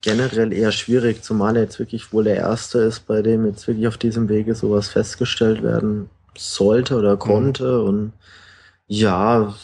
generell 0.00 0.52
eher 0.52 0.72
schwierig, 0.72 1.22
zumal 1.22 1.56
er 1.56 1.62
jetzt 1.62 1.78
wirklich 1.78 2.12
wohl 2.12 2.24
der 2.24 2.36
Erste 2.36 2.78
ist, 2.80 3.06
bei 3.06 3.22
dem 3.22 3.46
jetzt 3.46 3.66
wirklich 3.66 3.88
auf 3.88 3.96
diesem 3.96 4.28
Wege 4.28 4.54
sowas 4.54 4.88
festgestellt 4.88 5.62
werden 5.62 6.08
sollte 6.36 6.96
oder 6.96 7.14
mhm. 7.14 7.18
konnte. 7.18 7.78
Mhm. 7.78 7.88
Und 7.88 8.12
ja, 8.88 9.54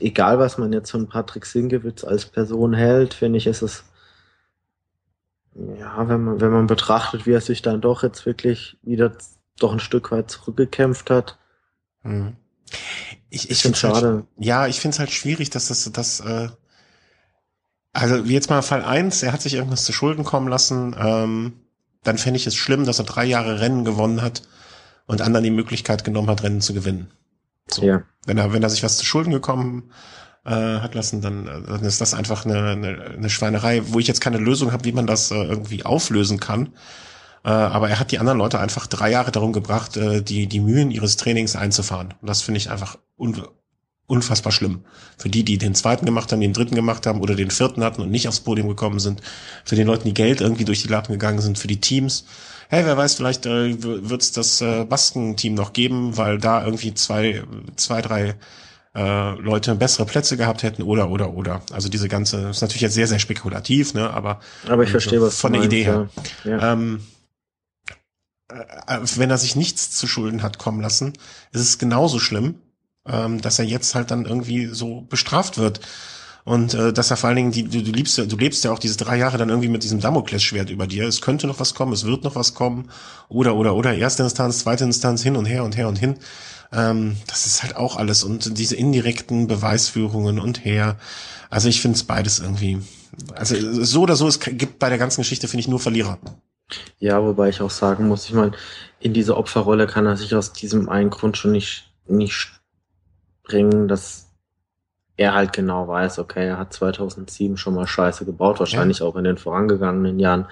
egal 0.00 0.38
was 0.38 0.56
man 0.56 0.72
jetzt 0.72 0.92
von 0.92 1.08
Patrick 1.08 1.46
Sinkewitz 1.46 2.04
als 2.04 2.26
Person 2.26 2.72
hält, 2.72 3.12
finde 3.12 3.38
ich, 3.38 3.46
ist 3.46 3.62
es 3.62 3.84
ja, 5.54 6.08
wenn 6.08 6.24
man, 6.24 6.40
wenn 6.40 6.50
man 6.50 6.66
betrachtet, 6.66 7.26
wie 7.26 7.32
er 7.32 7.40
sich 7.40 7.60
dann 7.60 7.80
doch 7.80 8.02
jetzt 8.02 8.24
wirklich 8.24 8.78
wieder 8.82 9.12
doch 9.58 9.72
ein 9.72 9.80
Stück 9.80 10.10
weit 10.10 10.30
zurückgekämpft 10.30 11.10
hat. 11.10 11.38
Mhm. 12.02 12.36
Ich, 13.28 13.50
ich 13.50 13.60
finde 13.60 13.78
halt, 13.82 13.94
schade. 13.94 14.26
ja, 14.38 14.66
ich 14.66 14.80
finde 14.80 14.94
es 14.94 14.98
halt 14.98 15.10
schwierig, 15.10 15.50
dass 15.50 15.68
das, 15.68 15.90
das, 15.92 16.20
äh, 16.20 16.48
also 17.92 18.26
wie 18.26 18.32
jetzt 18.32 18.48
mal 18.48 18.62
Fall 18.62 18.82
eins, 18.82 19.22
er 19.22 19.32
hat 19.32 19.42
sich 19.42 19.54
irgendwas 19.54 19.84
zu 19.84 19.92
Schulden 19.92 20.24
kommen 20.24 20.48
lassen, 20.48 20.96
ähm, 20.98 21.52
dann 22.02 22.16
fände 22.16 22.38
ich 22.38 22.46
es 22.46 22.54
schlimm, 22.54 22.86
dass 22.86 22.98
er 22.98 23.04
drei 23.04 23.24
Jahre 23.24 23.60
Rennen 23.60 23.84
gewonnen 23.84 24.22
hat 24.22 24.42
und 25.06 25.20
anderen 25.20 25.44
die 25.44 25.50
Möglichkeit 25.50 26.04
genommen 26.04 26.30
hat, 26.30 26.42
Rennen 26.42 26.62
zu 26.62 26.72
gewinnen. 26.72 27.10
So. 27.68 27.82
Ja. 27.82 28.02
Wenn 28.26 28.38
er, 28.38 28.52
wenn 28.52 28.62
er 28.62 28.70
sich 28.70 28.82
was 28.82 28.96
zu 28.96 29.04
Schulden 29.04 29.32
gekommen 29.32 29.90
äh, 30.44 30.50
hat 30.50 30.94
lassen, 30.94 31.20
dann, 31.20 31.44
dann 31.44 31.84
ist 31.84 32.00
das 32.00 32.14
einfach 32.14 32.44
eine, 32.44 32.70
eine, 32.70 33.04
eine 33.16 33.30
Schweinerei, 33.30 33.82
wo 33.86 33.98
ich 33.98 34.06
jetzt 34.06 34.20
keine 34.20 34.38
Lösung 34.38 34.72
habe, 34.72 34.84
wie 34.84 34.92
man 34.92 35.06
das 35.06 35.30
äh, 35.30 35.34
irgendwie 35.34 35.84
auflösen 35.84 36.40
kann. 36.40 36.74
Äh, 37.44 37.50
aber 37.50 37.88
er 37.88 37.98
hat 37.98 38.12
die 38.12 38.18
anderen 38.18 38.38
Leute 38.38 38.60
einfach 38.60 38.86
drei 38.86 39.10
Jahre 39.10 39.32
darum 39.32 39.52
gebracht, 39.52 39.96
äh, 39.96 40.22
die, 40.22 40.46
die 40.46 40.60
Mühen 40.60 40.90
ihres 40.90 41.16
Trainings 41.16 41.56
einzufahren. 41.56 42.14
Und 42.20 42.28
das 42.28 42.42
finde 42.42 42.58
ich 42.58 42.70
einfach 42.70 42.98
un 43.16 43.42
unfassbar 44.08 44.52
schlimm. 44.52 44.84
Für 45.16 45.30
die, 45.30 45.42
die 45.42 45.56
den 45.56 45.74
zweiten 45.74 46.04
gemacht 46.04 46.32
haben, 46.32 46.40
den 46.40 46.52
dritten 46.52 46.74
gemacht 46.74 47.06
haben 47.06 47.22
oder 47.22 47.34
den 47.34 47.50
vierten 47.50 47.82
hatten 47.82 48.02
und 48.02 48.10
nicht 48.10 48.28
aufs 48.28 48.40
Podium 48.40 48.68
gekommen 48.68 48.98
sind. 48.98 49.22
Für 49.64 49.74
den 49.74 49.86
Leuten, 49.86 50.04
die 50.04 50.12
Geld 50.12 50.42
irgendwie 50.42 50.66
durch 50.66 50.82
die 50.82 50.88
Lappen 50.88 51.12
gegangen 51.12 51.40
sind. 51.40 51.58
Für 51.58 51.68
die 51.68 51.80
Teams. 51.80 52.26
Hey, 52.74 52.86
wer 52.86 52.96
weiß, 52.96 53.16
vielleicht 53.16 53.44
äh, 53.44 53.82
wird 53.82 54.22
es 54.22 54.32
das 54.32 54.62
äh, 54.62 54.86
Basken-Team 54.86 55.52
noch 55.52 55.74
geben, 55.74 56.16
weil 56.16 56.38
da 56.38 56.64
irgendwie 56.64 56.94
zwei, 56.94 57.42
zwei, 57.76 58.00
drei 58.00 58.34
äh, 58.94 59.34
Leute 59.38 59.74
bessere 59.74 60.06
Plätze 60.06 60.38
gehabt 60.38 60.62
hätten 60.62 60.80
oder 60.82 61.10
oder 61.10 61.34
oder. 61.34 61.60
Also 61.70 61.90
diese 61.90 62.08
ganze 62.08 62.48
ist 62.48 62.62
natürlich 62.62 62.80
jetzt 62.80 62.94
sehr 62.94 63.06
sehr 63.06 63.18
spekulativ, 63.18 63.92
ne? 63.92 64.08
Aber 64.08 64.40
aber 64.66 64.84
ich 64.84 64.90
verstehe 64.90 65.20
was 65.20 65.38
von 65.38 65.52
der 65.52 65.64
Idee 65.64 65.84
her. 65.84 66.08
Ja. 66.44 66.72
Ähm, 66.72 67.02
äh, 68.48 69.00
wenn 69.16 69.28
er 69.28 69.36
sich 69.36 69.54
nichts 69.54 69.90
zu 69.90 70.06
Schulden 70.06 70.42
hat 70.42 70.56
kommen 70.56 70.80
lassen, 70.80 71.12
ist 71.52 71.60
es 71.60 71.76
genauso 71.76 72.18
schlimm, 72.18 72.54
ähm, 73.06 73.42
dass 73.42 73.58
er 73.58 73.66
jetzt 73.66 73.94
halt 73.94 74.10
dann 74.10 74.24
irgendwie 74.24 74.68
so 74.68 75.02
bestraft 75.02 75.58
wird. 75.58 75.80
Und 76.44 76.74
äh, 76.74 76.92
dass 76.92 77.10
er 77.10 77.16
vor 77.16 77.28
allen 77.28 77.36
Dingen, 77.36 77.52
die, 77.52 77.64
du, 77.64 77.82
du 77.82 77.92
liebst 77.92 78.18
du 78.18 78.36
lebst 78.36 78.64
ja 78.64 78.72
auch 78.72 78.78
diese 78.78 78.96
drei 78.96 79.16
Jahre 79.16 79.38
dann 79.38 79.48
irgendwie 79.48 79.68
mit 79.68 79.84
diesem 79.84 80.00
Damoklesschwert 80.00 80.70
über 80.70 80.86
dir. 80.86 81.06
Es 81.06 81.20
könnte 81.20 81.46
noch 81.46 81.60
was 81.60 81.74
kommen, 81.74 81.92
es 81.92 82.04
wird 82.04 82.24
noch 82.24 82.34
was 82.34 82.54
kommen. 82.54 82.90
Oder, 83.28 83.54
oder, 83.54 83.74
oder, 83.76 83.94
erste 83.94 84.24
Instanz, 84.24 84.60
zweite 84.60 84.84
Instanz, 84.84 85.22
hin 85.22 85.36
und 85.36 85.44
her 85.44 85.62
und 85.62 85.76
her 85.76 85.88
und 85.88 85.96
hin. 85.96 86.16
Ähm, 86.72 87.16
das 87.28 87.46
ist 87.46 87.62
halt 87.62 87.76
auch 87.76 87.96
alles. 87.96 88.24
Und 88.24 88.58
diese 88.58 88.74
indirekten 88.74 89.46
Beweisführungen 89.46 90.40
und 90.40 90.64
her. 90.64 90.96
Also 91.48 91.68
ich 91.68 91.80
finde 91.80 91.96
es 91.96 92.04
beides 92.04 92.40
irgendwie. 92.40 92.80
Also 93.34 93.84
so 93.84 94.02
oder 94.02 94.16
so, 94.16 94.26
es 94.26 94.40
gibt 94.40 94.78
bei 94.78 94.88
der 94.88 94.98
ganzen 94.98 95.20
Geschichte, 95.20 95.46
finde 95.46 95.60
ich, 95.60 95.68
nur 95.68 95.80
Verlierer. 95.80 96.18
Ja, 96.98 97.22
wobei 97.22 97.50
ich 97.50 97.60
auch 97.60 97.70
sagen 97.70 98.08
muss, 98.08 98.24
ich 98.24 98.32
meine, 98.32 98.52
in 98.98 99.12
diese 99.12 99.36
Opferrolle 99.36 99.86
kann 99.86 100.06
er 100.06 100.16
sich 100.16 100.34
aus 100.34 100.52
diesem 100.52 100.88
einen 100.88 101.10
Grund 101.10 101.36
schon 101.36 101.52
nicht, 101.52 101.92
nicht 102.06 102.52
bringen, 103.42 103.88
dass 103.88 104.21
er 105.16 105.34
halt 105.34 105.52
genau 105.52 105.88
weiß, 105.88 106.18
okay, 106.18 106.48
er 106.48 106.58
hat 106.58 106.72
2007 106.72 107.56
schon 107.56 107.74
mal 107.74 107.86
Scheiße 107.86 108.24
gebaut, 108.24 108.58
wahrscheinlich 108.58 109.00
ja. 109.00 109.06
auch 109.06 109.16
in 109.16 109.24
den 109.24 109.38
vorangegangenen 109.38 110.18
Jahren. 110.18 110.46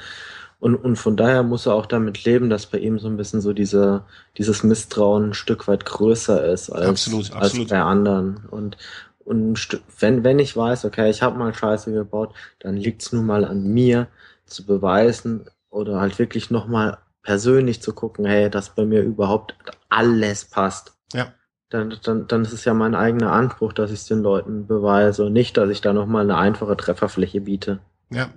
Und, 0.58 0.76
und 0.76 0.96
von 0.96 1.16
daher 1.16 1.42
muss 1.42 1.66
er 1.66 1.74
auch 1.74 1.86
damit 1.86 2.24
leben, 2.24 2.50
dass 2.50 2.66
bei 2.66 2.78
ihm 2.78 2.98
so 2.98 3.08
ein 3.08 3.16
bisschen 3.16 3.40
so 3.40 3.52
diese, 3.54 4.04
dieses 4.36 4.62
Misstrauen 4.62 5.30
ein 5.30 5.34
Stück 5.34 5.68
weit 5.68 5.86
größer 5.86 6.44
ist 6.44 6.70
als, 6.70 6.86
absolut, 6.86 7.32
absolut. 7.32 7.64
als 7.64 7.70
bei 7.70 7.80
anderen. 7.80 8.46
Und, 8.50 8.76
und 9.20 9.80
wenn, 9.98 10.22
wenn 10.22 10.38
ich 10.38 10.56
weiß, 10.56 10.84
okay, 10.84 11.08
ich 11.08 11.22
habe 11.22 11.38
mal 11.38 11.54
Scheiße 11.54 11.92
gebaut, 11.92 12.34
dann 12.58 12.76
liegt's 12.76 13.12
nun 13.12 13.24
mal 13.24 13.46
an 13.46 13.64
mir 13.72 14.08
zu 14.44 14.66
beweisen, 14.66 15.46
oder 15.70 16.00
halt 16.00 16.18
wirklich 16.18 16.50
nochmal 16.50 16.98
persönlich 17.22 17.80
zu 17.80 17.94
gucken, 17.94 18.24
hey, 18.26 18.50
dass 18.50 18.74
bei 18.74 18.84
mir 18.84 19.02
überhaupt 19.02 19.54
alles 19.88 20.44
passt. 20.44 20.94
Ja. 21.12 21.32
Dann, 21.70 21.96
dann, 22.02 22.26
dann 22.26 22.42
ist 22.42 22.52
es 22.52 22.64
ja 22.64 22.74
mein 22.74 22.94
eigener 22.94 23.32
Anspruch, 23.32 23.72
dass 23.72 23.90
ich 23.90 24.00
es 24.00 24.06
den 24.06 24.22
Leuten 24.22 24.66
beweise 24.66 25.24
und 25.24 25.32
nicht, 25.32 25.56
dass 25.56 25.70
ich 25.70 25.80
da 25.80 25.92
nochmal 25.92 26.24
eine 26.24 26.36
einfache 26.36 26.76
Trefferfläche 26.76 27.40
biete. 27.40 27.78
Ja 28.10 28.30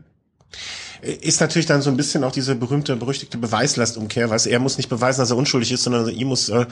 ist 1.04 1.42
natürlich 1.42 1.66
dann 1.66 1.82
so 1.82 1.90
ein 1.90 1.98
bisschen 1.98 2.24
auch 2.24 2.32
diese 2.32 2.56
berühmte, 2.56 2.96
berüchtigte 2.96 3.38
Beweislastumkehr, 3.38 4.30
weil 4.30 4.40
er 4.48 4.60
muss 4.60 4.78
nicht 4.78 4.90
beweisen, 4.90 5.20
dass 5.20 5.32
er 5.32 5.38
unschuldig 5.38 5.72
ist, 5.72 5.84
sondern 5.84 6.08
ihm 6.10 6.28
muss, 6.28 6.50
äh, 6.50 6.66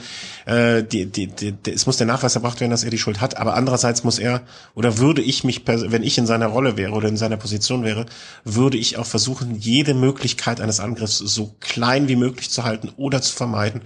äh, 0.46 0.82
die, 0.82 1.06
die, 1.06 1.26
die, 1.26 1.54
es 1.70 1.86
muss 1.86 1.98
der 1.98 2.06
Nachweis 2.06 2.34
erbracht 2.34 2.60
werden, 2.60 2.70
dass 2.70 2.84
er 2.84 2.90
die 2.90 2.98
Schuld 2.98 3.20
hat. 3.20 3.36
Aber 3.36 3.54
andererseits 3.54 4.04
muss 4.04 4.18
er, 4.18 4.42
oder 4.74 4.98
würde 4.98 5.20
ich 5.20 5.44
mich, 5.44 5.62
wenn 5.66 6.02
ich 6.02 6.16
in 6.16 6.26
seiner 6.26 6.46
Rolle 6.46 6.76
wäre 6.76 6.92
oder 6.92 7.08
in 7.08 7.16
seiner 7.16 7.36
Position 7.36 7.84
wäre, 7.84 8.06
würde 8.44 8.78
ich 8.78 8.96
auch 8.96 9.06
versuchen, 9.06 9.56
jede 9.60 9.94
Möglichkeit 9.94 10.60
eines 10.60 10.80
Angriffs 10.80 11.18
so 11.18 11.54
klein 11.60 12.08
wie 12.08 12.16
möglich 12.16 12.50
zu 12.50 12.64
halten 12.64 12.90
oder 12.96 13.20
zu 13.20 13.34
vermeiden. 13.34 13.82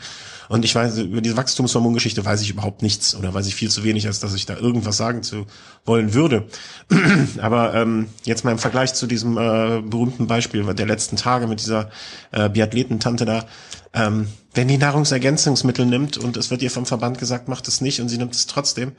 Und 0.49 0.64
ich 0.64 0.74
weiß, 0.74 0.99
über 0.99 1.20
diese 1.20 1.36
Wachstumshormongeschichte 1.36 2.24
weiß 2.24 2.40
ich 2.42 2.51
überhaupt 2.51 2.82
nichts 2.82 3.14
oder 3.16 3.34
weiß 3.34 3.47
ich 3.47 3.55
viel 3.55 3.70
zu 3.70 3.82
wenig, 3.84 4.07
als 4.07 4.20
dass 4.20 4.34
ich 4.34 4.47
da 4.47 4.57
irgendwas 4.57 4.97
sagen 4.97 5.22
zu 5.22 5.47
wollen 5.84 6.14
würde. 6.14 6.47
Aber 7.40 7.74
ähm, 7.74 8.07
jetzt 8.24 8.44
mal 8.44 8.53
im 8.53 8.59
Vergleich 8.59 8.94
zu 8.94 9.07
diesem 9.07 9.36
äh, 9.36 9.82
berühmten 9.82 10.26
Beispiel 10.26 10.36
der 10.41 10.87
letzten 10.87 11.16
Tage 11.16 11.47
mit 11.47 11.61
dieser 11.61 11.91
äh, 12.32 12.49
Biathletentante 12.49 13.24
da, 13.24 13.45
ähm, 13.93 14.28
wenn 14.55 14.68
die 14.68 14.78
Nahrungsergänzungsmittel 14.78 15.87
nimmt 15.87 16.16
und 16.18 16.37
es 16.37 16.51
wird 16.51 16.62
ihr 16.62 16.70
vom 16.70 16.87
Verband 16.87 17.18
gesagt, 17.18 17.49
macht 17.49 17.68
es 17.68 17.80
nicht 17.80 18.01
und 18.01 18.09
sie 18.09 18.18
nimmt 18.18 18.34
es 18.34 18.47
trotzdem, 18.47 18.93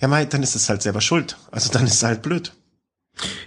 ja 0.00 0.08
mei, 0.08 0.24
dann 0.24 0.42
ist 0.42 0.56
es 0.56 0.68
halt 0.68 0.82
selber 0.82 1.00
schuld. 1.00 1.36
Also 1.50 1.70
dann 1.72 1.86
ist 1.86 1.94
es 1.94 2.02
halt 2.02 2.22
blöd. 2.22 2.52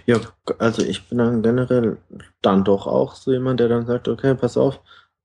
Ja, 0.06 0.18
also 0.58 0.82
ich 0.82 1.08
bin 1.08 1.18
dann 1.18 1.42
generell 1.42 1.98
dann 2.40 2.64
doch 2.64 2.86
auch 2.86 3.14
so 3.14 3.32
jemand, 3.32 3.60
der 3.60 3.68
dann 3.68 3.86
sagt, 3.86 4.08
okay, 4.08 4.34
pass 4.34 4.56
auf, 4.56 4.80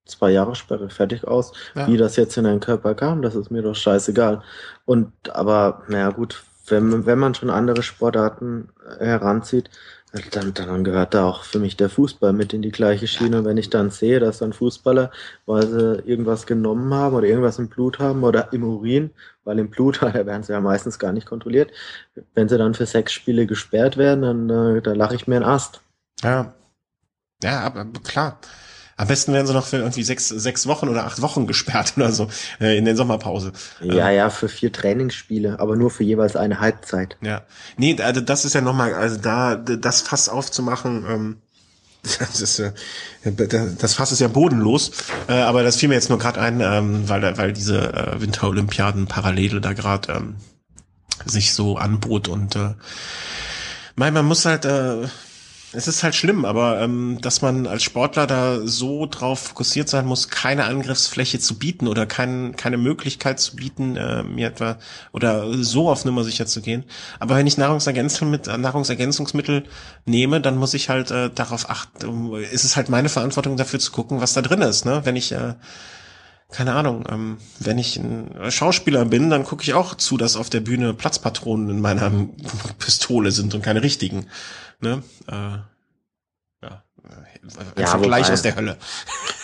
zwei 0.05 0.31
Jahre 0.31 0.55
Sperre, 0.55 0.89
fertig 0.89 1.25
aus. 1.25 1.53
Ja. 1.75 1.87
Wie 1.87 1.97
das 1.97 2.15
jetzt 2.15 2.37
in 2.37 2.43
deinen 2.43 2.59
Körper 2.59 2.93
kam, 2.95 3.21
das 3.21 3.35
ist 3.35 3.51
mir 3.51 3.61
doch 3.61 3.75
scheißegal. 3.75 4.43
Und 4.85 5.13
aber, 5.29 5.83
naja 5.87 6.09
gut, 6.09 6.43
wenn, 6.67 7.05
wenn 7.05 7.19
man 7.19 7.35
schon 7.35 7.49
andere 7.49 7.83
Sportarten 7.83 8.69
heranzieht, 8.99 9.69
dann, 10.31 10.53
dann 10.53 10.83
gehört 10.83 11.15
da 11.15 11.25
auch 11.25 11.43
für 11.43 11.57
mich 11.57 11.75
der 11.75 11.89
Fußball 11.89 12.33
mit 12.33 12.53
in 12.53 12.61
die 12.61 12.71
gleiche 12.71 13.07
Schiene. 13.07 13.39
Und 13.39 13.45
wenn 13.45 13.57
ich 13.57 13.71
dann 13.71 13.89
sehe, 13.89 14.19
dass 14.19 14.37
dann 14.37 14.53
Fußballer, 14.53 15.11
weil 15.47 15.67
sie 15.67 16.03
irgendwas 16.05 16.45
genommen 16.45 16.93
haben 16.93 17.15
oder 17.15 17.27
irgendwas 17.27 17.57
im 17.57 17.67
Blut 17.67 17.97
haben 17.97 18.23
oder 18.23 18.53
im 18.53 18.63
Urin, 18.63 19.09
weil 19.43 19.57
im 19.57 19.69
Blut, 19.71 19.99
da 20.01 20.13
werden 20.13 20.43
sie 20.43 20.53
ja 20.53 20.61
meistens 20.61 20.99
gar 20.99 21.13
nicht 21.13 21.25
kontrolliert, 21.25 21.71
wenn 22.35 22.47
sie 22.47 22.59
dann 22.59 22.75
für 22.75 22.85
sechs 22.85 23.11
Spiele 23.11 23.47
gesperrt 23.47 23.97
werden, 23.97 24.21
dann 24.21 24.77
äh, 24.77 24.81
da 24.81 24.93
lache 24.93 25.15
ich 25.15 25.27
mir 25.27 25.37
einen 25.37 25.45
Ast. 25.45 25.81
Ja. 26.21 26.53
Ja, 27.41 27.61
aber 27.61 27.85
klar. 28.03 28.39
Am 28.95 29.07
besten 29.07 29.33
werden 29.33 29.47
sie 29.47 29.53
noch 29.53 29.65
für 29.65 29.77
irgendwie 29.77 30.03
sechs, 30.03 30.27
sechs 30.29 30.67
Wochen 30.67 30.87
oder 30.87 31.05
acht 31.05 31.21
Wochen 31.21 31.47
gesperrt 31.47 31.93
oder 31.97 32.11
so 32.11 32.27
äh, 32.61 32.77
in 32.77 32.85
der 32.85 32.95
Sommerpause. 32.95 33.51
Ja, 33.81 34.09
ähm, 34.09 34.17
ja, 34.17 34.29
für 34.29 34.49
vier 34.49 34.71
Trainingsspiele, 34.71 35.59
aber 35.59 35.75
nur 35.75 35.89
für 35.89 36.03
jeweils 36.03 36.35
eine 36.35 36.59
Halbzeit. 36.59 37.17
Ja. 37.21 37.41
Nee, 37.77 37.97
also 38.01 38.21
das 38.21 38.45
ist 38.45 38.53
ja 38.53 38.61
nochmal, 38.61 38.93
also 38.93 39.17
da 39.17 39.55
das 39.55 40.01
Fass 40.01 40.29
aufzumachen, 40.29 41.05
ähm, 41.07 41.37
das, 42.19 42.41
ist, 42.41 42.59
äh, 42.59 42.73
das 43.79 43.93
Fass 43.95 44.11
ist 44.11 44.19
ja 44.19 44.27
bodenlos, 44.27 44.91
äh, 45.27 45.33
aber 45.33 45.63
das 45.63 45.77
fiel 45.77 45.89
mir 45.89 45.95
jetzt 45.95 46.09
nur 46.09 46.19
gerade 46.19 46.41
ein, 46.41 46.59
ähm, 46.59 47.07
weil, 47.09 47.37
weil 47.37 47.53
diese 47.53 47.93
äh, 47.93 48.21
Winterolympiaden 48.21 49.07
parallel 49.07 49.61
da 49.61 49.73
gerade 49.73 50.13
ähm, 50.13 50.35
sich 51.25 51.53
so 51.53 51.77
anbot 51.77 52.27
und 52.27 52.55
äh, 52.55 52.73
mein, 53.95 54.13
man 54.13 54.25
muss 54.25 54.45
halt 54.45 54.65
äh, 54.65 55.07
es 55.73 55.87
ist 55.87 56.03
halt 56.03 56.15
schlimm, 56.15 56.45
aber 56.45 56.79
ähm, 56.81 57.17
dass 57.21 57.41
man 57.41 57.65
als 57.67 57.83
Sportler 57.83 58.27
da 58.27 58.59
so 58.65 59.07
drauf 59.07 59.39
fokussiert 59.39 59.89
sein 59.89 60.05
muss, 60.05 60.29
keine 60.29 60.65
Angriffsfläche 60.65 61.39
zu 61.39 61.57
bieten 61.57 61.87
oder 61.87 62.05
kein, 62.05 62.55
keine 62.55 62.77
Möglichkeit 62.77 63.39
zu 63.39 63.55
bieten, 63.55 63.97
äh, 63.97 64.23
mir 64.23 64.47
etwa 64.47 64.77
oder 65.11 65.51
so 65.63 65.89
auf 65.89 66.05
Nummer 66.05 66.23
sicher 66.23 66.45
zu 66.45 66.61
gehen. 66.61 66.83
Aber 67.19 67.35
wenn 67.35 67.47
ich 67.47 67.57
Nahrungsergänzung 67.57 68.29
mit, 68.29 68.47
äh, 68.47 68.57
Nahrungsergänzungsmittel 68.57 69.63
nehme, 70.05 70.41
dann 70.41 70.57
muss 70.57 70.75
ich 70.75 70.89
halt 70.89 71.11
äh, 71.11 71.29
darauf 71.29 71.69
achten, 71.69 72.35
ist 72.35 72.63
es 72.63 72.75
halt 72.75 72.89
meine 72.89 73.09
Verantwortung 73.09 73.57
dafür 73.57 73.79
zu 73.79 73.91
gucken, 73.91 74.21
was 74.21 74.33
da 74.33 74.41
drin 74.41 74.61
ist. 74.61 74.85
Ne? 74.85 75.01
Wenn 75.03 75.15
ich 75.15 75.31
äh, 75.31 75.55
keine 76.53 76.73
Ahnung, 76.73 77.03
ähm, 77.09 77.37
wenn 77.59 77.79
ich 77.79 77.97
ein 77.97 78.29
Schauspieler 78.49 79.05
bin, 79.05 79.31
dann 79.31 79.43
gucke 79.43 79.63
ich 79.63 79.73
auch 79.73 79.95
zu, 79.95 80.17
dass 80.17 80.35
auf 80.35 80.51
der 80.51 80.59
Bühne 80.59 80.93
Platzpatronen 80.93 81.69
in 81.69 81.81
meiner 81.81 82.11
Pistole 82.77 83.31
sind 83.31 83.55
und 83.55 83.63
keine 83.63 83.81
richtigen. 83.81 84.27
Ne? 84.83 85.01
Äh, 85.27 85.33
ja, 86.61 86.83
ja, 87.77 87.87
Vergleich 87.87 88.25
wobei, 88.25 88.33
aus 88.33 88.41
der 88.41 88.55
Hölle. 88.55 88.77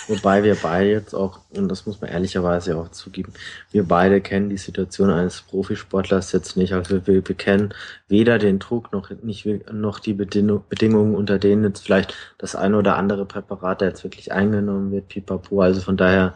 Wobei 0.07 0.43
wir 0.43 0.55
beide 0.55 0.89
jetzt 0.89 1.13
auch, 1.13 1.39
und 1.51 1.69
das 1.69 1.85
muss 1.85 2.01
man 2.01 2.09
ehrlicherweise 2.09 2.75
auch 2.77 2.89
zugeben, 2.89 3.31
wir 3.71 3.83
beide 3.83 4.21
kennen 4.21 4.49
die 4.49 4.57
Situation 4.57 5.09
eines 5.09 5.41
Profisportlers 5.41 6.31
jetzt 6.31 6.57
nicht. 6.57 6.73
Also 6.73 7.05
wir, 7.05 7.27
wir 7.27 7.35
kennen 7.35 7.73
weder 8.07 8.37
den 8.37 8.59
Druck 8.59 8.91
noch, 8.91 9.11
nicht, 9.21 9.45
noch 9.71 9.99
die 9.99 10.13
Bedingungen, 10.13 11.15
unter 11.15 11.39
denen 11.39 11.63
jetzt 11.63 11.85
vielleicht 11.85 12.13
das 12.37 12.55
eine 12.55 12.77
oder 12.77 12.97
andere 12.97 13.25
Präparat 13.25 13.81
jetzt 13.81 14.03
wirklich 14.03 14.31
eingenommen 14.31 14.91
wird, 14.91 15.07
pipapo. 15.07 15.61
Also 15.61 15.79
von 15.81 15.95
daher, 15.95 16.33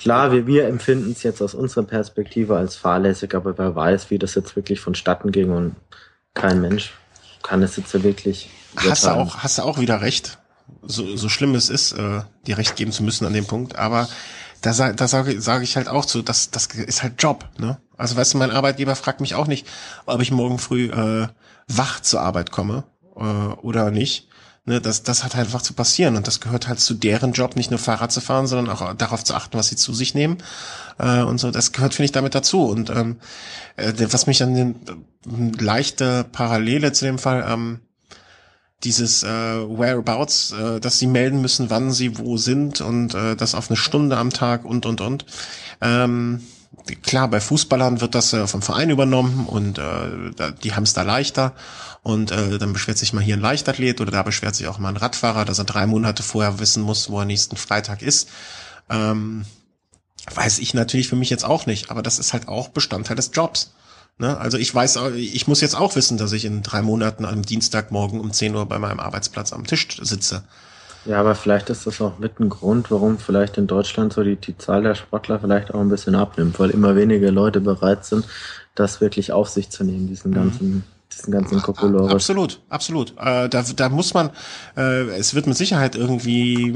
klar, 0.00 0.30
wir, 0.32 0.46
wir 0.46 0.68
empfinden 0.68 1.12
es 1.12 1.22
jetzt 1.22 1.40
aus 1.40 1.54
unserer 1.54 1.84
Perspektive 1.84 2.56
als 2.56 2.76
fahrlässig, 2.76 3.34
aber 3.34 3.58
wer 3.58 3.74
weiß, 3.74 4.10
wie 4.10 4.18
das 4.18 4.34
jetzt 4.34 4.54
wirklich 4.54 4.80
vonstatten 4.80 5.32
ging 5.32 5.50
und 5.50 5.74
kein 6.34 6.60
Mensch 6.60 6.92
kann 7.44 7.62
es 7.62 7.76
jetzt 7.76 7.94
wirklich. 8.02 8.50
Hast 8.74 9.04
du 9.04 9.10
auch, 9.10 9.36
hast 9.36 9.58
du 9.58 9.62
auch 9.62 9.78
wieder 9.78 10.00
recht 10.00 10.38
so, 10.82 11.16
so 11.16 11.28
schlimm 11.28 11.54
es 11.54 11.68
ist, 11.68 11.92
äh, 11.92 12.22
dir 12.46 12.58
recht 12.58 12.76
geben 12.76 12.92
zu 12.92 13.02
müssen 13.02 13.26
an 13.26 13.32
dem 13.32 13.46
Punkt, 13.46 13.76
aber 13.76 14.08
da, 14.60 14.72
sag, 14.72 14.96
da 14.96 15.08
sage 15.08 15.40
sag 15.40 15.62
ich 15.62 15.76
halt 15.76 15.88
auch 15.88 16.04
zu, 16.04 16.22
das, 16.22 16.50
das 16.50 16.66
ist 16.66 17.02
halt 17.02 17.22
Job. 17.22 17.48
Ne? 17.58 17.78
Also 17.96 18.16
weißt 18.16 18.34
du, 18.34 18.38
mein 18.38 18.50
Arbeitgeber 18.50 18.96
fragt 18.96 19.20
mich 19.20 19.34
auch 19.34 19.46
nicht, 19.46 19.66
ob 20.06 20.20
ich 20.20 20.30
morgen 20.30 20.58
früh 20.58 20.86
äh, 20.86 21.28
wach 21.68 22.00
zur 22.00 22.22
Arbeit 22.22 22.50
komme 22.50 22.84
äh, 23.16 23.20
oder 23.20 23.90
nicht. 23.90 24.28
Ne, 24.66 24.80
das, 24.80 25.02
das 25.02 25.24
hat 25.24 25.34
halt 25.34 25.46
einfach 25.46 25.60
zu 25.60 25.74
passieren 25.74 26.16
und 26.16 26.26
das 26.26 26.40
gehört 26.40 26.68
halt 26.68 26.80
zu 26.80 26.94
deren 26.94 27.32
Job, 27.32 27.54
nicht 27.54 27.70
nur 27.70 27.78
Fahrrad 27.78 28.10
zu 28.10 28.22
fahren, 28.22 28.46
sondern 28.46 28.74
auch 28.74 28.94
darauf 28.94 29.22
zu 29.22 29.34
achten, 29.34 29.58
was 29.58 29.68
sie 29.68 29.76
zu 29.76 29.92
sich 29.92 30.14
nehmen 30.14 30.38
äh, 30.98 31.20
und 31.20 31.36
so. 31.38 31.50
Das 31.50 31.72
gehört, 31.72 31.92
finde 31.92 32.06
ich, 32.06 32.12
damit 32.12 32.34
dazu. 32.34 32.64
Und 32.64 32.88
ähm, 32.88 33.16
äh, 33.76 33.92
was 34.10 34.26
mich 34.26 34.42
an 34.42 34.54
den 34.54 34.74
äh, 35.26 35.62
leichte 35.62 36.24
Parallele 36.24 36.92
zu 36.92 37.04
dem 37.04 37.18
Fall 37.18 37.44
ähm, 37.46 37.80
dieses 38.84 39.22
äh, 39.22 39.28
Whereabouts, 39.28 40.52
äh, 40.52 40.80
dass 40.80 40.98
sie 40.98 41.08
melden 41.08 41.42
müssen, 41.42 41.68
wann 41.68 41.92
sie 41.92 42.16
wo 42.18 42.38
sind 42.38 42.80
und 42.80 43.14
äh, 43.14 43.36
das 43.36 43.54
auf 43.54 43.68
eine 43.68 43.76
Stunde 43.76 44.16
am 44.16 44.30
Tag 44.30 44.64
und 44.64 44.86
und 44.86 45.02
und. 45.02 45.26
Ähm, 45.82 46.40
klar, 47.02 47.28
bei 47.28 47.40
Fußballern 47.40 48.00
wird 48.00 48.14
das 48.14 48.32
äh, 48.32 48.46
vom 48.46 48.62
Verein 48.62 48.88
übernommen 48.88 49.46
und 49.46 49.78
äh, 49.78 50.52
die 50.62 50.74
haben 50.74 50.84
es 50.84 50.94
da 50.94 51.02
leichter. 51.02 51.52
Und 52.04 52.30
äh, 52.30 52.58
dann 52.58 52.74
beschwert 52.74 52.98
sich 52.98 53.14
mal 53.14 53.24
hier 53.24 53.34
ein 53.34 53.40
Leichtathlet 53.40 54.00
oder 54.00 54.12
da 54.12 54.22
beschwert 54.22 54.54
sich 54.54 54.68
auch 54.68 54.78
mal 54.78 54.90
ein 54.90 54.98
Radfahrer, 54.98 55.46
dass 55.46 55.58
er 55.58 55.64
drei 55.64 55.86
Monate 55.86 56.22
vorher 56.22 56.58
wissen 56.58 56.82
muss, 56.82 57.08
wo 57.08 57.18
er 57.18 57.24
nächsten 57.24 57.56
Freitag 57.56 58.02
ist. 58.02 58.28
Ähm, 58.90 59.46
weiß 60.32 60.58
ich 60.58 60.74
natürlich 60.74 61.08
für 61.08 61.16
mich 61.16 61.30
jetzt 61.30 61.46
auch 61.46 61.64
nicht, 61.64 61.90
aber 61.90 62.02
das 62.02 62.18
ist 62.18 62.34
halt 62.34 62.46
auch 62.46 62.68
Bestandteil 62.68 63.16
des 63.16 63.30
Jobs. 63.32 63.72
Ne? 64.18 64.36
Also 64.36 64.58
ich 64.58 64.72
weiß, 64.74 64.98
ich 65.16 65.48
muss 65.48 65.62
jetzt 65.62 65.74
auch 65.74 65.96
wissen, 65.96 66.18
dass 66.18 66.32
ich 66.32 66.44
in 66.44 66.62
drei 66.62 66.82
Monaten 66.82 67.24
am 67.24 67.40
Dienstagmorgen 67.40 68.20
um 68.20 68.32
10 68.32 68.54
Uhr 68.54 68.66
bei 68.66 68.78
meinem 68.78 69.00
Arbeitsplatz 69.00 69.54
am 69.54 69.66
Tisch 69.66 69.88
sitze. 70.02 70.44
Ja, 71.06 71.20
aber 71.20 71.34
vielleicht 71.34 71.70
ist 71.70 71.86
das 71.86 72.02
auch 72.02 72.18
mit 72.18 72.38
ein 72.38 72.50
Grund, 72.50 72.90
warum 72.90 73.18
vielleicht 73.18 73.56
in 73.56 73.66
Deutschland 73.66 74.12
so 74.12 74.22
die, 74.22 74.36
die 74.36 74.58
Zahl 74.58 74.82
der 74.82 74.94
Sportler 74.94 75.40
vielleicht 75.40 75.72
auch 75.72 75.80
ein 75.80 75.88
bisschen 75.88 76.14
abnimmt, 76.14 76.58
weil 76.58 76.70
immer 76.70 76.96
weniger 76.96 77.30
Leute 77.30 77.60
bereit 77.60 78.04
sind, 78.04 78.26
das 78.74 79.00
wirklich 79.00 79.32
auf 79.32 79.48
sich 79.48 79.70
zu 79.70 79.84
nehmen, 79.84 80.06
diesen 80.06 80.30
mhm. 80.32 80.82
Diesen 81.16 81.32
ganzen 81.32 81.60
Kokolores. 81.62 82.12
Absolut, 82.12 82.60
absolut. 82.68 83.14
Äh, 83.18 83.48
da, 83.48 83.62
da 83.62 83.88
muss 83.88 84.14
man, 84.14 84.30
äh, 84.76 85.08
es 85.16 85.34
wird 85.34 85.46
mit 85.46 85.56
Sicherheit 85.56 85.96
irgendwie 85.96 86.72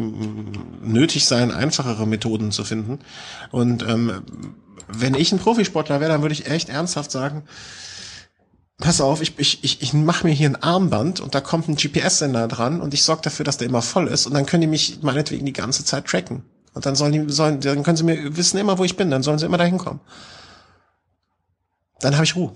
nötig 0.82 1.26
sein, 1.26 1.51
einfachere 1.51 2.07
Methoden 2.07 2.53
zu 2.53 2.64
finden. 2.64 3.01
Und 3.51 3.82
ähm, 3.82 4.22
wenn 4.89 5.14
ich 5.14 5.32
ein 5.32 5.39
Profisportler 5.39 6.01
wäre, 6.01 6.12
dann 6.12 6.22
würde 6.22 6.32
ich 6.32 6.47
echt 6.51 6.68
ernsthaft 6.68 7.11
sagen, 7.11 7.43
pass 8.78 9.01
auf, 9.01 9.20
ich, 9.20 9.39
ich, 9.39 9.64
ich, 9.64 9.82
ich 9.82 9.93
mache 9.93 10.26
mir 10.26 10.32
hier 10.32 10.49
ein 10.49 10.62
Armband 10.62 11.20
und 11.20 11.34
da 11.34 11.41
kommt 11.41 11.68
ein 11.68 11.76
GPS-Sender 11.76 12.49
dran 12.49 12.80
und 12.80 12.95
ich 12.95 13.03
sorge 13.03 13.22
dafür, 13.22 13.45
dass 13.45 13.59
der 13.59 13.68
immer 13.68 13.82
voll 13.82 14.09
ist 14.09 14.26
und 14.26 14.34
dann 14.34 14.47
können 14.47 14.62
die 14.62 14.66
mich 14.68 15.03
meinetwegen 15.03 15.45
die 15.45 15.53
ganze 15.53 15.84
Zeit 15.84 16.07
tracken. 16.07 16.45
Und 16.74 16.86
dann 16.86 16.95
sollen 16.95 17.12
die, 17.12 17.32
sollen, 17.32 17.61
dann 17.61 17.82
können 17.82 17.97
sie 17.97 18.05
mir 18.05 18.36
wissen 18.36 18.59
immer, 18.59 18.78
wo 18.78 18.84
ich 18.84 18.97
bin, 18.97 19.11
dann 19.11 19.22
sollen 19.22 19.39
sie 19.39 19.47
immer 19.47 19.59
dahin 19.59 19.78
kommen. 19.78 20.01
Dann 22.01 22.14
habe 22.14 22.24
ich 22.24 22.36
Ruhe. 22.36 22.53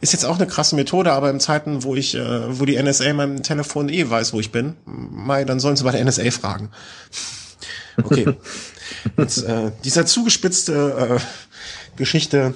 Ist 0.00 0.12
jetzt 0.12 0.24
auch 0.24 0.36
eine 0.36 0.46
krasse 0.46 0.76
Methode, 0.76 1.12
aber 1.12 1.30
in 1.30 1.40
Zeiten, 1.40 1.82
wo 1.82 1.94
ich, 1.94 2.14
äh, 2.14 2.58
wo 2.60 2.64
die 2.64 2.80
NSA 2.80 3.04
in 3.04 3.16
meinem 3.16 3.42
Telefon 3.42 3.88
eh 3.88 4.08
weiß, 4.08 4.32
wo 4.32 4.40
ich 4.40 4.52
bin, 4.52 4.76
Mai, 4.84 5.44
dann 5.44 5.60
sollen 5.60 5.76
sie 5.76 5.84
bei 5.84 5.92
der 5.92 6.04
NSA 6.04 6.30
fragen. 6.30 6.70
Okay. 8.02 8.34
Jetzt, 9.16 9.42
äh, 9.44 9.72
dieser 9.84 10.06
zugespitzte 10.06 11.18
äh, 11.18 11.96
Geschichte 11.96 12.54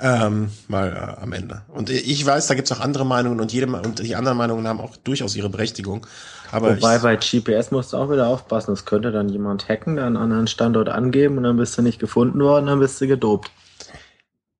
ähm, 0.00 0.50
mal 0.68 0.92
äh, 0.92 1.22
am 1.22 1.32
Ende. 1.32 1.62
Und 1.68 1.90
ich 1.90 2.24
weiß, 2.24 2.46
da 2.46 2.54
gibt's 2.54 2.72
auch 2.72 2.80
andere 2.80 3.06
Meinungen 3.06 3.40
und 3.40 3.52
jede 3.52 3.66
und 3.66 4.00
die 4.00 4.16
anderen 4.16 4.36
Meinungen 4.36 4.66
haben 4.66 4.80
auch 4.80 4.96
durchaus 4.96 5.36
ihre 5.36 5.48
Berechtigung. 5.48 6.06
Aber 6.52 6.76
Wobei 6.76 6.96
ich, 6.96 7.02
bei 7.02 7.16
GPS 7.16 7.70
musst 7.70 7.92
du 7.92 7.96
auch 7.96 8.10
wieder 8.10 8.28
aufpassen. 8.28 8.72
Es 8.72 8.84
könnte 8.84 9.10
dann 9.10 9.28
jemand 9.28 9.68
hacken, 9.68 9.96
dann 9.96 10.08
einen 10.08 10.16
anderen 10.16 10.46
Standort 10.46 10.88
angeben 10.88 11.38
und 11.38 11.44
dann 11.44 11.56
bist 11.56 11.76
du 11.78 11.82
nicht 11.82 11.98
gefunden 11.98 12.40
worden, 12.40 12.66
dann 12.66 12.78
bist 12.78 13.00
du 13.00 13.06
gedopt. 13.06 13.50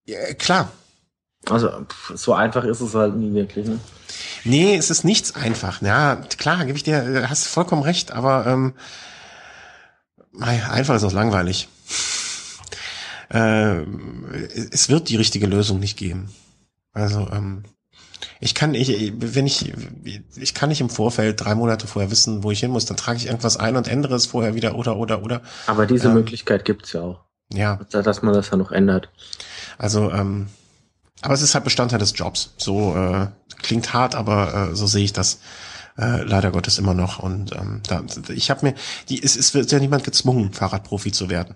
Ja, 0.07 0.35
klar. 0.35 0.71
Also 1.49 1.71
so 2.15 2.35
einfach 2.35 2.65
ist 2.65 2.81
es 2.81 2.95
halt 2.95 3.17
nie 3.17 3.33
wirklich. 3.33 3.67
Ne? 3.67 3.79
Nee, 4.45 4.77
es 4.77 4.91
ist 4.91 5.05
nichts 5.05 5.35
einfach. 5.35 5.81
Ja, 5.83 6.17
klar, 6.17 6.65
gebe 6.65 6.77
ich 6.77 6.85
dir, 6.85 7.27
hast 7.29 7.47
vollkommen 7.47 7.83
recht, 7.83 8.13
aber 8.13 8.47
ähm, 8.47 8.75
Einfach 10.41 10.97
ist 10.97 11.05
auch 11.05 11.13
langweilig. 11.13 11.69
Äh, 13.31 13.83
es 14.71 14.89
wird 14.89 15.09
die 15.09 15.17
richtige 15.17 15.47
Lösung 15.47 15.81
nicht 15.81 15.97
geben. 15.97 16.31
Also 16.93 17.29
ähm, 17.33 17.65
ich 18.41 18.55
kann 18.55 18.75
ich 18.75 19.13
wenn 19.17 19.47
ich 19.47 19.73
ich 20.37 20.55
kann 20.55 20.69
nicht 20.69 20.81
im 20.81 20.91
Vorfeld 20.91 21.43
drei 21.43 21.55
Monate 21.55 21.87
vorher 21.87 22.11
wissen, 22.11 22.43
wo 22.43 22.51
ich 22.51 22.61
hin 22.61 22.71
muss, 22.71 22.85
dann 22.85 22.97
trage 22.97 23.19
ich 23.19 23.27
irgendwas 23.27 23.57
ein 23.57 23.77
und 23.77 23.89
ändere 23.89 24.15
es 24.15 24.27
vorher 24.27 24.55
wieder 24.55 24.77
oder 24.77 24.97
oder 24.97 25.23
oder. 25.23 25.43
Aber 25.67 25.87
diese 25.87 26.09
ähm, 26.09 26.15
Möglichkeit 26.15 26.65
gibt's 26.65 26.93
ja 26.93 27.03
auch. 27.03 27.21
Ja. 27.53 27.81
Dass 27.91 28.23
man 28.23 28.35
das 28.35 28.51
ja 28.51 28.57
noch 28.57 28.73
ändert. 28.73 29.09
Also 29.79 30.11
ähm, 30.11 30.49
aber 31.23 31.35
es 31.35 31.43
ist 31.43 31.55
halt 31.55 31.65
Bestandteil 31.65 31.99
des 31.99 32.13
Jobs. 32.17 32.55
So 32.57 32.95
äh, 32.97 33.29
klingt 33.63 33.93
hart, 33.93 34.15
aber 34.15 34.71
äh, 34.71 34.77
so 34.77 34.87
sehe 34.87 35.05
ich 35.05 35.13
das 35.13 35.41
äh, 35.99 36.23
leider 36.23 36.51
Gottes 36.51 36.79
immer 36.79 36.95
noch. 36.95 37.19
Und 37.19 37.53
ähm, 37.53 37.81
da, 37.89 38.03
ich 38.29 38.51
habe 38.51 38.67
mir, 38.67 38.75
die, 39.09 39.23
es, 39.23 39.37
es 39.37 39.55
wird 39.55 39.71
ja 39.73 39.79
niemand 39.79 40.05
gezwungen, 40.05 40.53
Fahrradprofi 40.53 41.13
zu 41.13 41.31
werden. 41.31 41.55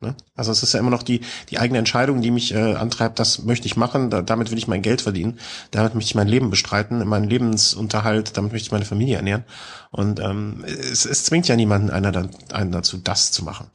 Ne? 0.00 0.14
Also 0.34 0.52
es 0.52 0.62
ist 0.62 0.74
ja 0.74 0.80
immer 0.80 0.90
noch 0.90 1.02
die, 1.02 1.20
die 1.48 1.58
eigene 1.58 1.78
Entscheidung, 1.78 2.20
die 2.20 2.30
mich 2.30 2.52
äh, 2.52 2.74
antreibt, 2.74 3.18
das 3.18 3.44
möchte 3.44 3.66
ich 3.66 3.76
machen, 3.76 4.10
da, 4.10 4.20
damit 4.20 4.50
will 4.50 4.58
ich 4.58 4.68
mein 4.68 4.82
Geld 4.82 5.00
verdienen, 5.00 5.38
damit 5.70 5.94
möchte 5.94 6.08
ich 6.08 6.14
mein 6.14 6.28
Leben 6.28 6.50
bestreiten, 6.50 7.06
meinen 7.06 7.30
Lebensunterhalt, 7.30 8.36
damit 8.36 8.52
möchte 8.52 8.66
ich 8.66 8.72
meine 8.72 8.84
Familie 8.84 9.16
ernähren. 9.16 9.44
Und 9.90 10.20
ähm, 10.20 10.64
es, 10.66 11.06
es 11.06 11.24
zwingt 11.24 11.48
ja 11.48 11.56
niemanden 11.56 11.90
einer, 11.90 12.28
einen 12.52 12.72
dazu, 12.72 12.98
das 12.98 13.32
zu 13.32 13.42
machen. 13.44 13.68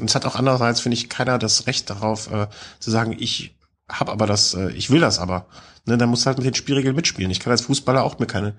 Und 0.00 0.08
es 0.08 0.14
hat 0.14 0.24
auch 0.24 0.36
andererseits, 0.36 0.80
finde 0.80 0.96
ich, 0.96 1.08
keiner 1.08 1.38
das 1.38 1.66
Recht 1.66 1.90
darauf, 1.90 2.30
äh, 2.30 2.46
zu 2.80 2.90
sagen, 2.90 3.14
ich 3.18 3.55
habe 3.88 4.12
aber 4.12 4.26
das, 4.26 4.54
äh, 4.54 4.70
ich 4.70 4.90
will 4.90 5.00
das 5.00 5.18
aber. 5.18 5.46
Ne, 5.86 5.96
dann 5.96 6.08
muss 6.08 6.26
halt 6.26 6.38
mit 6.38 6.46
den 6.46 6.54
Spielregeln 6.54 6.96
mitspielen. 6.96 7.30
Ich 7.30 7.40
kann 7.40 7.52
als 7.52 7.62
Fußballer 7.62 8.02
auch 8.02 8.18
mir 8.18 8.26
keine 8.26 8.54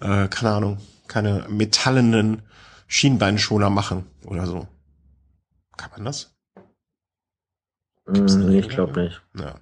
äh, 0.00 0.28
keine 0.28 0.50
Ahnung, 0.52 0.78
keine 1.06 1.46
metallenen 1.48 2.42
Schienbeinschoner 2.86 3.70
machen 3.70 4.06
oder 4.24 4.46
so. 4.46 4.66
Kann 5.76 5.90
man 5.92 6.04
das? 6.04 6.34
Mm, 8.06 8.50
ich 8.50 8.68
glaube 8.68 9.00
nicht. 9.00 9.22
Ja. 9.38 9.54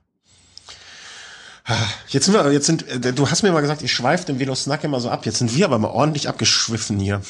Jetzt 2.09 2.27
sind 2.27 2.35
wir, 2.35 2.53
jetzt 2.53 2.67
sind, 2.67 2.89
äh, 2.89 3.13
du 3.13 3.29
hast 3.29 3.43
mir 3.43 3.51
mal 3.51 3.61
gesagt, 3.61 3.83
ich 3.83 3.93
schweife 3.93 4.25
den 4.27 4.39
Velosnack 4.39 4.85
immer 4.85 5.01
so 5.01 5.11
ab. 5.11 5.27
Jetzt 5.27 5.39
sind 5.39 5.55
wir 5.55 5.65
aber 5.65 5.79
mal 5.79 5.89
ordentlich 5.89 6.29
abgeschwiffen 6.29 6.99
hier. 6.99 7.23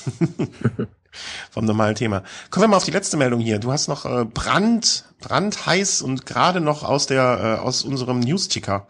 Vom 1.51 1.64
normalen 1.64 1.95
Thema. 1.95 2.22
Kommen 2.51 2.64
wir 2.64 2.68
mal 2.68 2.76
auf 2.76 2.84
die 2.84 2.91
letzte 2.91 3.16
Meldung 3.16 3.41
hier. 3.41 3.59
Du 3.59 3.72
hast 3.72 3.89
noch 3.89 4.05
äh, 4.05 4.26
Brand, 4.26 5.05
brandheiß 5.20 6.03
und 6.03 6.26
gerade 6.26 6.61
noch 6.61 6.82
aus 6.82 7.07
der, 7.07 7.59
äh, 7.62 7.66
aus 7.66 7.82
unserem 7.82 8.20
Newsticker 8.20 8.87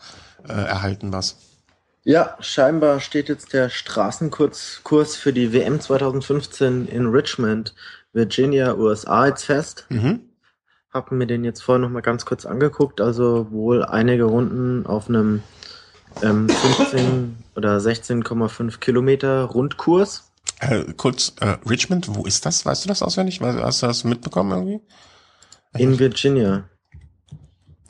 äh, 0.49 0.53
erhalten 0.53 1.13
was. 1.13 1.37
Ja, 2.03 2.37
scheinbar 2.41 3.01
steht 3.01 3.29
jetzt 3.29 3.53
der 3.53 3.69
Straßenkurs 3.69 5.17
für 5.17 5.33
die 5.33 5.53
WM 5.53 5.81
2015 5.81 6.87
in 6.87 7.07
Richmond, 7.07 7.75
Virginia, 8.13 8.75
USA 8.75 9.27
jetzt 9.27 9.45
fest. 9.45 9.87
Mhm. 9.91 10.26
Hab 10.97 11.13
mir 11.13 11.27
den 11.27 11.45
jetzt 11.45 11.63
vorher 11.63 11.79
noch 11.79 11.91
mal 11.91 12.01
ganz 12.01 12.25
kurz 12.25 12.47
angeguckt. 12.47 13.03
Also 13.03 13.49
wohl 13.51 13.85
einige 13.85 14.25
Runden 14.25 14.87
auf 14.87 15.11
einem 15.11 15.43
ähm, 16.23 16.49
15 16.49 17.37
oder 17.55 17.77
16,5 17.77 18.79
Kilometer 18.79 19.43
Rundkurs. 19.43 20.33
Äh, 20.59 20.95
kurz, 20.97 21.35
äh, 21.43 21.59
Richmond, 21.69 22.15
wo 22.15 22.25
ist 22.25 22.47
das? 22.47 22.65
Weißt 22.65 22.83
du 22.83 22.89
das 22.89 23.03
auswendig? 23.03 23.43
Hast 23.43 23.83
du 23.83 23.87
das 23.89 24.05
mitbekommen 24.05 24.53
irgendwie? 24.53 24.81
In 25.77 25.99
Virginia. 25.99 26.65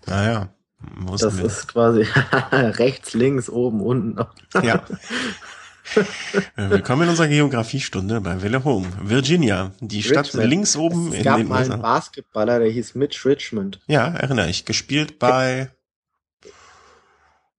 Naja. 0.07 0.49
Ah, 0.83 1.17
das 1.17 1.39
ist 1.39 1.69
quasi 1.69 2.03
rechts, 2.51 3.15
links, 3.15 3.49
oben, 3.49 3.81
unten. 3.81 4.19
ja. 4.65 4.83
Äh, 6.57 6.71
willkommen 6.71 7.03
in 7.03 7.09
unserer 7.11 7.29
Geografiestunde 7.29 8.21
bei 8.21 8.43
Welle 8.43 8.65
Home. 8.65 8.87
Virginia, 9.03 9.73
die 9.81 10.03
Stadt 10.03 10.27
Richmond. 10.27 10.49
links 10.49 10.77
oben 10.77 11.09
es 11.09 11.15
in 11.15 11.23
gab 11.23 11.43
mal 11.45 11.65
einen 11.65 11.83
Basketballer, 11.83 12.59
der 12.59 12.71
hieß 12.71 12.95
Mitch 12.95 13.29
Richmond. 13.29 13.81
Ja, 13.87 14.09
erinnere 14.09 14.49
ich. 14.49 14.65
Gespielt 14.65 15.19
bei 15.19 15.71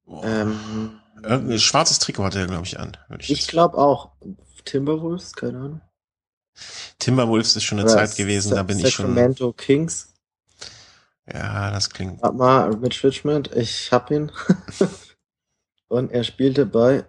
oh, 0.05 0.21
ähm, 0.23 0.99
schwarzes 1.57 1.99
Trikot 1.99 2.23
hatte 2.23 2.39
er, 2.39 2.47
glaube 2.47 2.65
ich, 2.65 2.79
an. 2.79 2.97
Ich, 3.19 3.31
ich 3.31 3.47
glaube 3.47 3.77
auch. 3.77 4.11
Timberwolves, 4.65 5.33
keine 5.33 5.59
Ahnung. 5.59 5.81
Timberwolves 6.99 7.55
ist 7.55 7.63
schon 7.63 7.79
eine 7.79 7.87
Zeit 7.87 8.15
gewesen, 8.15 8.55
da 8.55 8.63
bin 8.63 8.79
ich 8.79 8.93
schon. 8.93 9.07
Sacramento 9.07 9.53
Kings. 9.53 10.13
Ja, 11.31 11.71
das 11.71 11.89
klingt. 11.89 12.21
Warte 12.21 12.35
mal, 12.35 12.75
Mitch 12.77 13.05
Richmond, 13.07 13.51
ich 13.55 13.91
hab 13.91 14.11
ihn. 14.11 14.31
Und 15.87 16.11
er 16.11 16.23
spielte 16.23 16.65
bei 16.65 17.05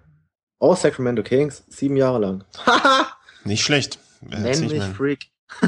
oh, 0.58 0.74
Sacramento 0.74 1.22
Kings 1.22 1.62
sieben 1.68 1.96
Jahre 1.96 2.18
lang. 2.18 2.44
Nicht 3.44 3.62
schlecht. 3.62 3.98
Nenn 4.20 4.60
mich 4.60 4.84
Freak. 4.84 5.28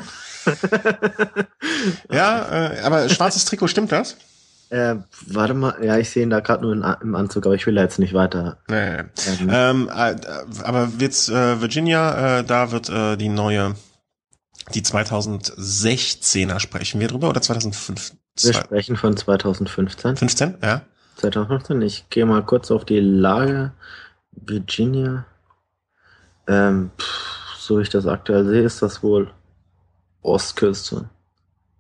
ja, 2.11 2.72
äh, 2.72 2.80
aber 2.80 3.09
schwarzes 3.09 3.45
Trikot, 3.45 3.68
stimmt 3.68 3.93
das? 3.93 4.16
Äh, 4.70 4.97
warte 5.26 5.55
mal, 5.55 5.76
ja, 5.82 5.99
ich 5.99 6.11
sehe 6.11 6.22
ihn 6.22 6.30
da 6.30 6.41
gerade 6.41 6.62
nur 6.62 6.72
in, 6.72 6.84
im 7.03 7.14
Anzug, 7.16 7.47
aber 7.47 7.57
ich 7.57 7.66
will 7.66 7.74
da 7.74 7.82
jetzt 7.82 7.99
nicht 7.99 8.14
weiter. 8.14 8.59
Nee. 8.68 9.03
Ähm, 9.49 9.91
äh, 9.93 10.16
aber 10.62 11.01
wird's 11.01 11.28
äh, 11.28 11.61
Virginia, 11.61 12.38
äh, 12.38 12.45
da 12.45 12.70
wird 12.70 12.88
äh, 12.88 13.16
die 13.16 13.28
neue, 13.28 13.74
die 14.74 14.82
2016er 14.82 16.61
sprechen 16.61 17.01
wir 17.01 17.09
drüber 17.09 17.30
oder 17.30 17.43
2015? 17.43 18.16
Wir 18.43 18.55
sprechen 18.55 18.97
von 18.97 19.16
2015. 19.16 20.16
15, 20.16 20.59
ja. 20.62 20.82
2015. 21.16 21.82
Ich 21.82 22.09
gehe 22.09 22.24
mal 22.24 22.45
kurz 22.45 22.70
auf 22.70 22.84
die 22.84 23.01
Lage. 23.01 23.72
Virginia. 24.47 25.26
Ähm, 26.47 26.91
pff, 26.99 27.57
so 27.59 27.78
ich 27.78 27.88
das 27.88 28.07
aktuell 28.07 28.45
sehe, 28.45 28.62
ist 28.62 28.82
das 28.82 29.03
wohl 29.03 29.30
Ostküste. 30.22 31.09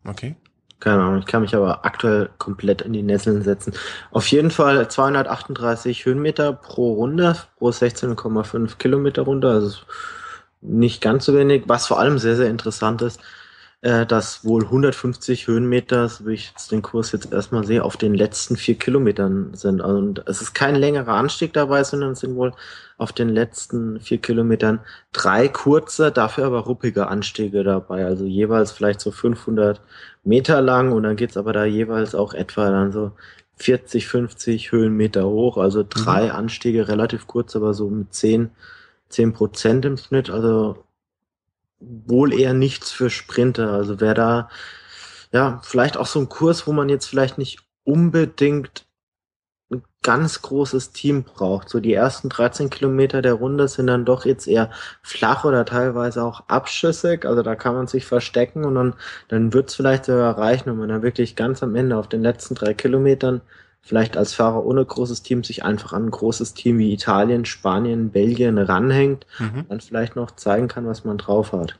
Okay. 0.06 0.36
Keine 0.78 1.02
Ahnung, 1.02 1.18
ich 1.18 1.26
kann 1.26 1.42
mich 1.42 1.54
aber 1.54 1.84
aktuell 1.84 2.30
komplett 2.38 2.80
in 2.80 2.94
die 2.94 3.02
Nesseln 3.02 3.42
setzen. 3.42 3.74
Auf 4.12 4.26
jeden 4.28 4.50
Fall 4.50 4.88
238 4.88 6.06
Höhenmeter 6.06 6.54
pro 6.54 6.94
Runde, 6.94 7.36
pro 7.58 7.68
16,5 7.68 8.78
Kilometer 8.78 9.22
Runde, 9.22 9.50
also 9.50 9.80
nicht 10.62 11.02
ganz 11.02 11.26
so 11.26 11.34
wenig. 11.34 11.64
Was 11.66 11.86
vor 11.86 11.98
allem 12.00 12.18
sehr, 12.18 12.36
sehr 12.36 12.48
interessant 12.48 13.02
ist, 13.02 13.20
äh, 13.82 14.04
dass 14.04 14.44
wohl 14.44 14.64
150 14.64 15.46
Höhenmeter, 15.46 16.08
so 16.08 16.26
wie 16.26 16.34
ich 16.34 16.48
jetzt 16.50 16.70
den 16.70 16.82
Kurs 16.82 17.12
jetzt 17.12 17.32
erstmal 17.32 17.64
sehe, 17.64 17.82
auf 17.82 17.96
den 17.96 18.14
letzten 18.14 18.56
vier 18.56 18.74
Kilometern 18.74 19.54
sind. 19.54 19.80
Also, 19.80 19.98
und 19.98 20.22
es 20.26 20.42
ist 20.42 20.54
kein 20.54 20.74
längerer 20.74 21.14
Anstieg 21.14 21.54
dabei, 21.54 21.82
sondern 21.84 22.12
es 22.12 22.20
sind 22.20 22.36
wohl 22.36 22.52
auf 22.98 23.12
den 23.12 23.30
letzten 23.30 23.98
vier 24.00 24.18
Kilometern 24.18 24.80
drei 25.12 25.48
kurze, 25.48 26.12
dafür 26.12 26.44
aber 26.44 26.60
ruppige 26.60 27.08
Anstiege 27.08 27.64
dabei. 27.64 28.04
Also 28.04 28.26
jeweils 28.26 28.72
vielleicht 28.72 29.00
so 29.00 29.10
500 29.10 29.80
Meter 30.24 30.60
lang 30.60 30.92
und 30.92 31.04
dann 31.04 31.16
geht's 31.16 31.38
aber 31.38 31.54
da 31.54 31.64
jeweils 31.64 32.14
auch 32.14 32.34
etwa 32.34 32.68
dann 32.68 32.92
so 32.92 33.12
40, 33.56 34.06
50 34.06 34.72
Höhenmeter 34.72 35.26
hoch. 35.26 35.56
Also 35.56 35.84
drei 35.88 36.26
mhm. 36.26 36.32
Anstiege 36.32 36.88
relativ 36.88 37.26
kurz, 37.26 37.56
aber 37.56 37.72
so 37.72 37.88
mit 37.88 38.12
10, 38.12 38.50
10 39.08 39.32
Prozent 39.32 39.84
im 39.86 39.96
Schnitt. 39.96 40.28
Also 40.28 40.84
wohl 41.80 42.32
eher 42.32 42.54
nichts 42.54 42.90
für 42.92 43.10
Sprinter. 43.10 43.72
Also 43.72 44.00
wer 44.00 44.14
da, 44.14 44.50
ja, 45.32 45.60
vielleicht 45.64 45.96
auch 45.96 46.06
so 46.06 46.20
ein 46.20 46.28
Kurs, 46.28 46.66
wo 46.66 46.72
man 46.72 46.88
jetzt 46.88 47.06
vielleicht 47.06 47.38
nicht 47.38 47.60
unbedingt 47.84 48.86
ein 49.70 49.82
ganz 50.02 50.42
großes 50.42 50.92
Team 50.92 51.24
braucht. 51.24 51.68
So 51.68 51.80
die 51.80 51.94
ersten 51.94 52.28
13 52.28 52.70
Kilometer 52.70 53.22
der 53.22 53.34
Runde 53.34 53.68
sind 53.68 53.86
dann 53.86 54.04
doch 54.04 54.24
jetzt 54.24 54.46
eher 54.46 54.70
flach 55.02 55.44
oder 55.44 55.64
teilweise 55.64 56.24
auch 56.24 56.48
abschüssig. 56.48 57.24
Also 57.24 57.42
da 57.42 57.54
kann 57.56 57.74
man 57.74 57.86
sich 57.86 58.06
verstecken 58.06 58.64
und 58.64 58.74
dann, 58.74 58.94
dann 59.28 59.52
wird 59.52 59.70
es 59.70 59.76
vielleicht 59.76 60.04
sogar 60.06 60.36
reichen, 60.38 60.70
wenn 60.70 60.78
man 60.78 60.88
dann 60.88 61.02
wirklich 61.02 61.36
ganz 61.36 61.62
am 61.62 61.74
Ende 61.76 61.96
auf 61.96 62.08
den 62.08 62.22
letzten 62.22 62.54
drei 62.54 62.74
Kilometern 62.74 63.42
vielleicht 63.80 64.16
als 64.16 64.34
Fahrer 64.34 64.64
ohne 64.64 64.84
großes 64.84 65.22
Team 65.22 65.42
sich 65.42 65.64
einfach 65.64 65.92
an 65.92 66.06
ein 66.06 66.10
großes 66.10 66.54
Team 66.54 66.78
wie 66.78 66.92
Italien, 66.92 67.44
Spanien, 67.44 68.10
Belgien 68.10 68.58
ranhängt, 68.58 69.26
mhm. 69.38 69.64
dann 69.68 69.80
vielleicht 69.80 70.16
noch 70.16 70.32
zeigen 70.32 70.68
kann, 70.68 70.86
was 70.86 71.04
man 71.04 71.18
drauf 71.18 71.52
hat. 71.52 71.78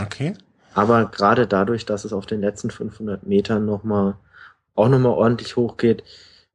Okay. 0.00 0.34
Aber 0.74 1.06
gerade 1.06 1.46
dadurch, 1.46 1.86
dass 1.86 2.04
es 2.04 2.12
auf 2.12 2.26
den 2.26 2.40
letzten 2.40 2.70
500 2.70 3.26
Metern 3.26 3.64
nochmal, 3.64 4.16
auch 4.74 4.88
nochmal 4.88 5.12
ordentlich 5.12 5.56
hochgeht, 5.56 6.02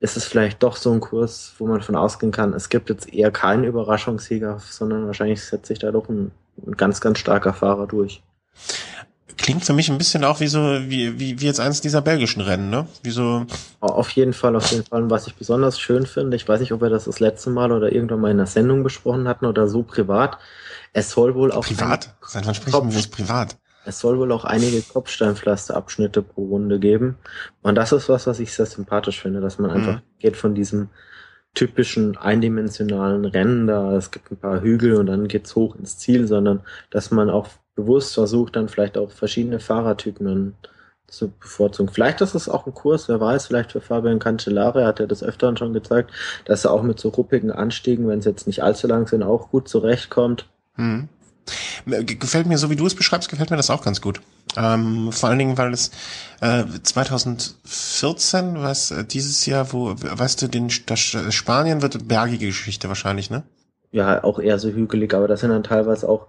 ist 0.01 0.17
es 0.17 0.25
vielleicht 0.25 0.63
doch 0.63 0.75
so 0.75 0.91
ein 0.91 1.01
Kurs, 1.01 1.55
wo 1.57 1.67
man 1.67 1.81
von 1.81 1.95
ausgehen 1.95 2.31
kann, 2.31 2.53
es 2.53 2.69
gibt 2.69 2.89
jetzt 2.89 3.13
eher 3.13 3.31
keinen 3.31 3.65
Überraschungssieger, 3.65 4.59
sondern 4.59 5.07
wahrscheinlich 5.07 5.43
setzt 5.43 5.67
sich 5.67 5.79
da 5.79 5.91
doch 5.91 6.07
ein, 6.09 6.31
ein 6.65 6.77
ganz, 6.77 7.01
ganz 7.01 7.19
starker 7.19 7.53
Fahrer 7.53 7.87
durch 7.87 8.21
klingt 9.41 9.65
für 9.65 9.73
mich 9.73 9.89
ein 9.89 9.97
bisschen 9.97 10.23
auch 10.23 10.39
wie 10.39 10.47
so, 10.47 10.59
wie, 10.87 11.19
wie, 11.19 11.39
wie 11.39 11.45
jetzt 11.45 11.59
eins 11.59 11.81
dieser 11.81 12.01
belgischen 12.01 12.41
Rennen, 12.41 12.69
ne? 12.69 12.87
Wie 13.03 13.11
so. 13.11 13.45
Auf 13.79 14.09
jeden 14.11 14.33
Fall, 14.33 14.55
auf 14.55 14.71
jeden 14.71 14.85
Fall. 14.85 15.03
Und 15.03 15.09
was 15.09 15.27
ich 15.27 15.35
besonders 15.35 15.79
schön 15.79 16.05
finde, 16.05 16.37
ich 16.37 16.47
weiß 16.47 16.59
nicht, 16.59 16.71
ob 16.73 16.81
wir 16.81 16.89
das 16.89 17.05
das 17.05 17.19
letzte 17.19 17.49
Mal 17.49 17.71
oder 17.71 17.91
irgendwann 17.91 18.21
mal 18.21 18.31
in 18.31 18.37
einer 18.37 18.47
Sendung 18.47 18.83
besprochen 18.83 19.27
hatten 19.27 19.45
oder 19.45 19.67
so 19.67 19.83
privat. 19.83 20.37
Es 20.93 21.11
soll 21.11 21.35
wohl 21.35 21.51
auch. 21.51 21.65
Privat? 21.65 22.15
Seit 22.21 22.45
wann 22.45 22.55
sprechen 22.55 22.93
wir 22.93 23.01
privat? 23.09 23.57
Es 23.85 23.99
soll 23.99 24.19
wohl 24.19 24.31
auch 24.31 24.45
einige 24.45 24.81
Kopfsteinpflasterabschnitte 24.81 26.21
pro 26.21 26.45
Runde 26.45 26.79
geben. 26.79 27.17
Und 27.61 27.75
das 27.75 27.91
ist 27.91 28.09
was, 28.09 28.27
was 28.27 28.39
ich 28.39 28.53
sehr 28.53 28.65
sympathisch 28.65 29.21
finde, 29.21 29.41
dass 29.41 29.57
man 29.57 29.71
einfach 29.71 29.95
mhm. 29.95 30.01
geht 30.19 30.37
von 30.37 30.53
diesem 30.53 30.89
typischen 31.53 32.17
eindimensionalen 32.17 33.25
Rennen 33.25 33.67
da, 33.67 33.95
es 33.95 34.11
gibt 34.11 34.31
ein 34.31 34.37
paar 34.37 34.61
Hügel 34.61 34.95
und 34.95 35.07
dann 35.07 35.27
geht's 35.27 35.55
hoch 35.55 35.75
ins 35.75 35.97
Ziel, 35.97 36.27
sondern 36.27 36.61
dass 36.89 37.11
man 37.11 37.29
auch 37.29 37.49
bewusst 37.75 38.13
versucht, 38.13 38.55
dann 38.55 38.69
vielleicht 38.69 38.97
auch 38.97 39.11
verschiedene 39.11 39.59
Fahrertypen 39.59 40.25
dann 40.25 40.53
zu 41.07 41.31
bevorzugen. 41.31 41.91
Vielleicht 41.91 42.21
ist 42.21 42.35
es 42.35 42.49
auch 42.49 42.67
ein 42.67 42.73
Kurs, 42.73 43.09
wer 43.09 43.19
weiß, 43.19 43.47
vielleicht 43.47 43.71
für 43.71 43.81
Fabian 43.81 44.19
Cancellara, 44.19 44.85
hat 44.85 44.99
er 44.99 45.07
das 45.07 45.23
öfter 45.23 45.55
schon 45.57 45.73
gezeigt, 45.73 46.11
dass 46.45 46.65
er 46.65 46.71
auch 46.71 46.83
mit 46.83 46.99
so 46.99 47.09
ruppigen 47.09 47.51
Anstiegen, 47.51 48.07
wenn 48.07 48.19
es 48.19 48.25
jetzt 48.25 48.47
nicht 48.47 48.63
allzu 48.63 48.87
lang 48.87 49.07
sind, 49.07 49.23
auch 49.23 49.49
gut 49.49 49.67
zurechtkommt. 49.67 50.47
Hm. 50.75 51.09
Gefällt 51.85 52.47
mir, 52.47 52.57
so 52.57 52.69
wie 52.69 52.75
du 52.75 52.85
es 52.85 52.95
beschreibst, 52.95 53.29
gefällt 53.29 53.49
mir 53.49 53.57
das 53.57 53.69
auch 53.69 53.83
ganz 53.83 54.01
gut. 54.01 54.21
Ähm, 54.57 55.11
vor 55.11 55.29
allen 55.29 55.39
Dingen, 55.39 55.57
weil 55.57 55.73
es 55.73 55.91
äh, 56.41 56.63
2014, 56.83 58.61
was 58.61 58.91
äh, 58.91 59.05
dieses 59.05 59.45
Jahr, 59.45 59.71
wo, 59.73 59.95
weißt 59.95 60.41
du, 60.41 60.47
den 60.47 60.71
das 60.85 60.99
Spanien 60.99 61.81
wird 61.81 62.07
bergige 62.07 62.47
Geschichte 62.47 62.87
wahrscheinlich, 62.87 63.29
ne? 63.29 63.43
Ja, 63.91 64.23
auch 64.23 64.39
eher 64.39 64.59
so 64.59 64.69
hügelig, 64.69 65.13
aber 65.13 65.27
das 65.27 65.41
sind 65.41 65.49
dann 65.49 65.63
teilweise 65.63 66.07
auch 66.07 66.27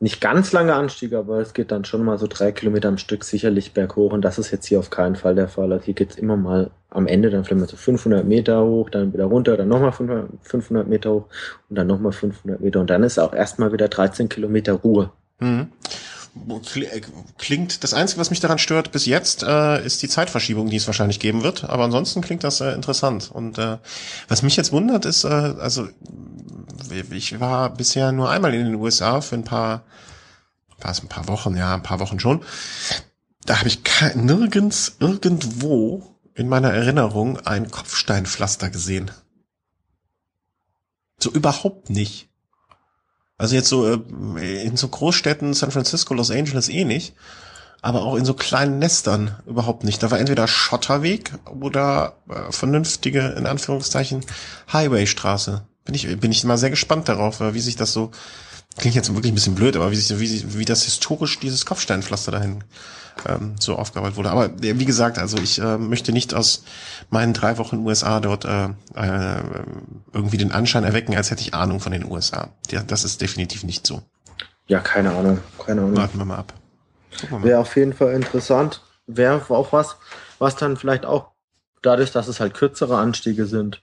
nicht 0.00 0.20
ganz 0.20 0.52
lange 0.52 0.74
Anstiege, 0.74 1.18
aber 1.18 1.40
es 1.40 1.52
geht 1.52 1.70
dann 1.70 1.84
schon 1.84 2.02
mal 2.02 2.18
so 2.18 2.26
drei 2.26 2.52
Kilometer 2.52 2.88
am 2.88 2.98
Stück 2.98 3.24
sicherlich 3.24 3.72
berghoch 3.72 4.12
und 4.12 4.22
das 4.22 4.38
ist 4.38 4.50
jetzt 4.50 4.66
hier 4.66 4.78
auf 4.78 4.90
keinen 4.90 5.16
Fall 5.16 5.34
der 5.34 5.48
Fall. 5.48 5.72
Also 5.72 5.84
hier 5.84 5.94
geht's 5.94 6.16
immer 6.16 6.36
mal 6.36 6.70
am 6.90 7.06
Ende 7.06 7.30
dann 7.30 7.44
vielleicht 7.44 7.60
mal 7.60 7.68
so 7.68 7.76
500 7.76 8.24
Meter 8.24 8.64
hoch, 8.64 8.90
dann 8.90 9.12
wieder 9.12 9.24
runter, 9.24 9.56
dann 9.56 9.68
nochmal 9.68 9.92
500 9.92 10.88
Meter 10.88 11.12
hoch 11.12 11.24
und 11.68 11.76
dann 11.76 11.86
nochmal 11.86 12.12
500 12.12 12.60
Meter 12.60 12.80
und 12.80 12.90
dann 12.90 13.02
ist 13.02 13.18
auch 13.18 13.32
erstmal 13.32 13.72
wieder 13.72 13.88
13 13.88 14.28
Kilometer 14.28 14.74
Ruhe. 14.74 15.10
Mhm. 15.38 15.68
Klingt, 17.38 17.82
das 17.82 17.92
Einzige, 17.92 18.20
was 18.20 18.30
mich 18.30 18.38
daran 18.38 18.58
stört 18.58 18.92
bis 18.92 19.04
jetzt, 19.04 19.42
äh, 19.42 19.84
ist 19.84 20.02
die 20.02 20.08
Zeitverschiebung, 20.08 20.70
die 20.70 20.76
es 20.76 20.86
wahrscheinlich 20.86 21.18
geben 21.18 21.42
wird. 21.42 21.64
Aber 21.64 21.84
ansonsten 21.84 22.20
klingt 22.20 22.44
das 22.44 22.60
äh, 22.60 22.72
interessant. 22.72 23.30
Und 23.32 23.58
äh, 23.58 23.78
was 24.28 24.42
mich 24.42 24.56
jetzt 24.56 24.70
wundert, 24.70 25.06
ist, 25.06 25.24
äh, 25.24 25.28
also 25.28 25.88
ich 27.10 27.40
war 27.40 27.74
bisher 27.74 28.12
nur 28.12 28.30
einmal 28.30 28.54
in 28.54 28.64
den 28.64 28.74
USA 28.76 29.20
für 29.20 29.34
ein 29.34 29.44
paar, 29.44 29.82
war 30.80 30.92
es 30.92 31.02
ein 31.02 31.08
paar 31.08 31.26
Wochen, 31.26 31.56
ja, 31.56 31.74
ein 31.74 31.82
paar 31.82 31.98
Wochen 31.98 32.20
schon. 32.20 32.42
Da 33.44 33.58
habe 33.58 33.68
ich 33.68 33.80
nirgends, 34.14 34.96
irgendwo 35.00 36.19
in 36.40 36.48
meiner 36.48 36.72
Erinnerung 36.72 37.38
ein 37.40 37.70
Kopfsteinpflaster 37.70 38.70
gesehen. 38.70 39.10
So 41.18 41.30
überhaupt 41.30 41.90
nicht. 41.90 42.30
Also 43.36 43.54
jetzt 43.54 43.68
so 43.68 43.86
äh, 43.86 44.62
in 44.64 44.78
so 44.78 44.88
Großstädten, 44.88 45.52
San 45.52 45.70
Francisco, 45.70 46.14
Los 46.14 46.30
Angeles 46.30 46.70
eh 46.70 46.84
nicht, 46.84 47.14
aber 47.82 48.02
auch 48.02 48.16
in 48.16 48.24
so 48.24 48.32
kleinen 48.32 48.78
Nestern 48.78 49.36
überhaupt 49.46 49.84
nicht. 49.84 50.02
Da 50.02 50.10
war 50.10 50.18
entweder 50.18 50.48
Schotterweg 50.48 51.32
oder 51.44 52.16
äh, 52.30 52.50
vernünftige, 52.50 53.34
in 53.36 53.44
Anführungszeichen, 53.44 54.24
Highwaystraße 54.72 55.66
bin 55.84 55.94
ich, 55.94 56.20
bin 56.20 56.32
ich 56.32 56.44
mal 56.44 56.58
sehr 56.58 56.70
gespannt 56.70 57.08
darauf, 57.08 57.40
wie 57.40 57.60
sich 57.60 57.76
das 57.76 57.92
so, 57.92 58.12
klingt 58.80 58.96
jetzt 58.96 59.14
wirklich 59.14 59.32
ein 59.32 59.34
bisschen 59.34 59.54
blöd, 59.54 59.76
aber 59.76 59.90
wie 59.90 59.96
sich, 59.96 60.18
wie, 60.18 60.58
wie 60.58 60.64
das 60.64 60.84
historisch 60.84 61.38
dieses 61.38 61.66
Kopfsteinpflaster 61.66 62.32
dahin 62.32 62.64
ähm, 63.26 63.54
so 63.58 63.76
aufgearbeitet 63.76 64.16
wurde. 64.16 64.30
Aber 64.30 64.46
äh, 64.46 64.78
wie 64.78 64.84
gesagt, 64.84 65.18
also 65.18 65.38
ich 65.38 65.60
äh, 65.60 65.78
möchte 65.78 66.12
nicht 66.12 66.34
aus 66.34 66.64
meinen 67.10 67.32
drei 67.32 67.58
Wochen 67.58 67.78
USA 67.78 68.20
dort 68.20 68.44
äh, 68.44 68.68
äh, 68.94 69.42
irgendwie 70.12 70.38
den 70.38 70.52
Anschein 70.52 70.84
erwecken, 70.84 71.14
als 71.16 71.30
hätte 71.30 71.42
ich 71.42 71.54
Ahnung 71.54 71.80
von 71.80 71.92
den 71.92 72.10
USA. 72.10 72.48
Ja, 72.70 72.82
das 72.82 73.04
ist 73.04 73.20
definitiv 73.20 73.64
nicht 73.64 73.86
so. 73.86 74.02
Ja, 74.66 74.80
keine 74.80 75.10
Ahnung, 75.10 75.40
keine 75.64 75.82
Ahnung. 75.82 75.96
Warten 75.96 76.18
wir 76.18 76.24
mal 76.24 76.38
ab. 76.38 76.54
Wäre 77.42 77.58
auf 77.58 77.76
jeden 77.76 77.92
Fall 77.92 78.14
interessant. 78.14 78.82
Wäre 79.06 79.42
auch 79.50 79.72
was, 79.72 79.96
was 80.38 80.56
dann 80.56 80.76
vielleicht 80.76 81.04
auch 81.04 81.32
dadurch, 81.82 82.12
dass 82.12 82.28
es 82.28 82.40
halt 82.40 82.54
kürzere 82.54 82.96
Anstiege 82.96 83.46
sind, 83.46 83.82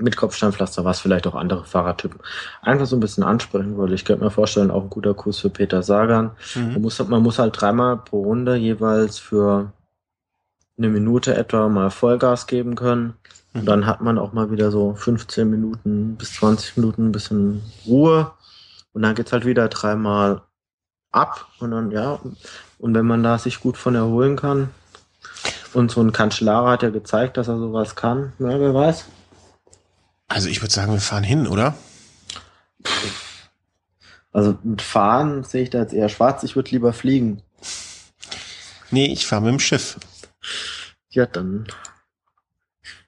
mit 0.00 0.16
Kopfsteinpflaster 0.16 0.84
war 0.84 0.92
es 0.92 1.00
vielleicht 1.00 1.26
auch 1.26 1.34
andere 1.34 1.64
Fahrradtypen. 1.64 2.20
Einfach 2.62 2.86
so 2.86 2.96
ein 2.96 3.00
bisschen 3.00 3.24
ansprechen 3.24 3.76
wollte. 3.76 3.94
Ich 3.94 4.04
könnte 4.04 4.24
mir 4.24 4.30
vorstellen, 4.30 4.70
auch 4.70 4.82
ein 4.82 4.90
guter 4.90 5.14
Kurs 5.14 5.38
für 5.38 5.50
Peter 5.50 5.82
Sagan. 5.82 6.30
Mhm. 6.54 6.72
Man, 6.72 6.82
muss, 6.82 7.08
man 7.08 7.22
muss 7.22 7.38
halt 7.38 7.60
dreimal 7.60 7.96
pro 7.96 8.22
Runde 8.22 8.56
jeweils 8.56 9.18
für 9.18 9.72
eine 10.78 10.88
Minute 10.88 11.34
etwa 11.34 11.68
mal 11.68 11.90
Vollgas 11.90 12.46
geben 12.46 12.74
können. 12.74 13.14
Und 13.52 13.62
mhm. 13.62 13.66
dann 13.66 13.86
hat 13.86 14.00
man 14.00 14.18
auch 14.18 14.32
mal 14.32 14.50
wieder 14.50 14.70
so 14.70 14.94
15 14.94 15.48
Minuten 15.48 16.16
bis 16.16 16.34
20 16.34 16.76
Minuten 16.76 17.08
ein 17.08 17.12
bisschen 17.12 17.62
Ruhe. 17.86 18.30
Und 18.92 19.02
dann 19.02 19.14
geht's 19.14 19.32
halt 19.32 19.44
wieder 19.44 19.68
dreimal 19.68 20.42
ab 21.12 21.46
und 21.58 21.72
dann, 21.72 21.90
ja, 21.90 22.20
und 22.78 22.94
wenn 22.94 23.06
man 23.06 23.22
da 23.22 23.38
sich 23.38 23.60
gut 23.60 23.76
von 23.76 23.96
erholen 23.96 24.36
kann, 24.36 24.70
und 25.72 25.90
so 25.90 26.00
ein 26.00 26.12
Cancellara 26.12 26.72
hat 26.72 26.82
ja 26.82 26.90
gezeigt, 26.90 27.36
dass 27.36 27.48
er 27.48 27.58
sowas 27.58 27.94
kann, 27.94 28.32
ja, 28.38 28.58
wer 28.58 28.74
weiß. 28.74 29.06
Also 30.30 30.48
ich 30.48 30.62
würde 30.62 30.72
sagen, 30.72 30.92
wir 30.92 31.00
fahren 31.00 31.24
hin, 31.24 31.48
oder? 31.48 31.76
Also 34.32 34.56
mit 34.62 34.80
Fahren 34.80 35.42
sehe 35.42 35.64
ich 35.64 35.70
da 35.70 35.80
jetzt 35.80 35.92
eher 35.92 36.08
schwarz, 36.08 36.44
ich 36.44 36.54
würde 36.54 36.70
lieber 36.70 36.92
fliegen. 36.92 37.42
Nee, 38.92 39.06
ich 39.06 39.26
fahre 39.26 39.42
mit 39.42 39.50
dem 39.50 39.58
Schiff. 39.58 39.98
Ja, 41.10 41.26
dann 41.26 41.66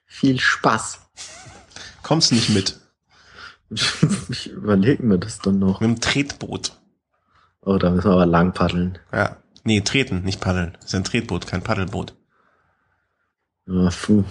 viel 0.05 0.37
Spaß. 0.37 0.99
Kommst 2.01 2.33
nicht 2.33 2.49
mit. 2.49 2.81
ich 4.29 4.51
überlege 4.51 5.03
mir 5.03 5.17
das 5.17 5.39
dann 5.39 5.59
noch. 5.59 5.79
Mit 5.79 5.89
dem 5.89 6.01
Tretboot. 6.01 6.77
Oh, 7.61 7.77
da 7.77 7.89
müssen 7.91 8.09
wir 8.09 8.15
aber 8.15 8.25
lang 8.25 8.51
paddeln. 8.53 8.99
Ja. 9.13 9.37
Nee, 9.63 9.79
treten, 9.79 10.23
nicht 10.23 10.41
paddeln. 10.41 10.73
Das 10.81 10.87
ist 10.87 10.95
ein 10.95 11.05
Tretboot, 11.05 11.47
kein 11.47 11.63
Paddelboot. 11.63 12.17
Ja, 13.65 13.89
puh. 13.89 14.25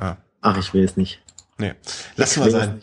Ja. 0.00 0.16
Ach, 0.44 0.58
ich 0.58 0.74
will 0.74 0.84
es 0.84 0.96
nicht. 0.98 1.20
Nee, 1.56 1.72
lassen 2.16 2.44
wir 2.44 2.50
sein. 2.50 2.82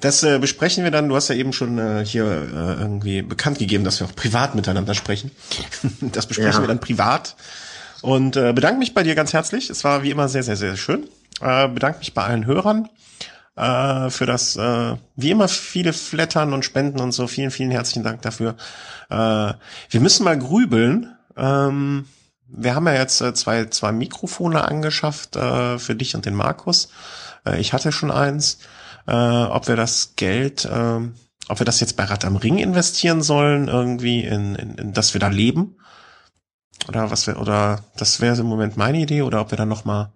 Das 0.00 0.22
äh, 0.24 0.38
besprechen 0.38 0.82
wir 0.82 0.90
dann. 0.90 1.08
Du 1.08 1.14
hast 1.14 1.28
ja 1.28 1.36
eben 1.36 1.52
schon 1.52 1.78
äh, 1.78 2.04
hier 2.04 2.24
äh, 2.24 2.80
irgendwie 2.80 3.22
bekannt 3.22 3.58
gegeben, 3.58 3.84
dass 3.84 4.00
wir 4.00 4.06
auch 4.08 4.16
privat 4.16 4.56
miteinander 4.56 4.94
sprechen. 4.94 5.30
das 6.00 6.26
besprechen 6.26 6.54
ja. 6.54 6.60
wir 6.60 6.66
dann 6.66 6.80
privat. 6.80 7.36
Und 8.00 8.36
äh, 8.36 8.52
bedanke 8.52 8.80
mich 8.80 8.94
bei 8.94 9.04
dir 9.04 9.14
ganz 9.14 9.32
herzlich. 9.32 9.70
Es 9.70 9.84
war 9.84 10.02
wie 10.02 10.10
immer 10.10 10.28
sehr, 10.28 10.42
sehr, 10.42 10.56
sehr 10.56 10.76
schön. 10.76 11.06
Äh, 11.40 11.68
bedanke 11.68 12.00
mich 12.00 12.14
bei 12.14 12.24
allen 12.24 12.46
Hörern 12.46 12.88
äh, 13.54 14.10
für 14.10 14.26
das, 14.26 14.56
äh, 14.56 14.96
wie 15.14 15.30
immer, 15.30 15.46
viele 15.46 15.92
Flattern 15.92 16.54
und 16.54 16.64
Spenden 16.64 17.00
und 17.00 17.12
so. 17.12 17.28
Vielen, 17.28 17.52
vielen 17.52 17.70
herzlichen 17.70 18.02
Dank 18.02 18.22
dafür. 18.22 18.56
Äh, 19.08 19.14
wir 19.14 20.00
müssen 20.00 20.24
mal 20.24 20.38
grübeln. 20.38 21.14
Ähm, 21.36 22.06
wir 22.54 22.74
haben 22.74 22.86
ja 22.86 22.94
jetzt 22.94 23.20
äh, 23.20 23.34
zwei, 23.34 23.66
zwei 23.66 23.92
Mikrofone 23.92 24.64
angeschafft 24.64 25.36
äh, 25.36 25.78
für 25.78 25.94
dich 25.94 26.14
und 26.14 26.26
den 26.26 26.34
Markus. 26.34 26.88
Äh, 27.46 27.60
ich 27.60 27.72
hatte 27.72 27.92
schon 27.92 28.10
eins. 28.10 28.58
Äh, 29.06 29.12
ob 29.12 29.66
wir 29.66 29.76
das 29.76 30.14
Geld, 30.16 30.64
äh, 30.64 31.00
ob 31.48 31.60
wir 31.60 31.66
das 31.66 31.80
jetzt 31.80 31.96
bei 31.96 32.04
Rad 32.04 32.24
am 32.24 32.36
Ring 32.36 32.58
investieren 32.58 33.22
sollen, 33.22 33.68
irgendwie 33.68 34.22
in, 34.22 34.54
in, 34.54 34.74
in 34.76 34.92
dass 34.92 35.14
wir 35.14 35.20
da 35.20 35.28
leben. 35.28 35.76
Oder 36.88 37.10
was 37.10 37.26
wir, 37.26 37.40
oder 37.40 37.84
das 37.96 38.20
wäre 38.20 38.38
im 38.38 38.46
Moment 38.46 38.76
meine 38.76 38.98
Idee, 38.98 39.22
oder 39.22 39.40
ob 39.40 39.50
wir 39.50 39.58
dann 39.58 39.68
noch 39.68 39.84
mal 39.84 40.12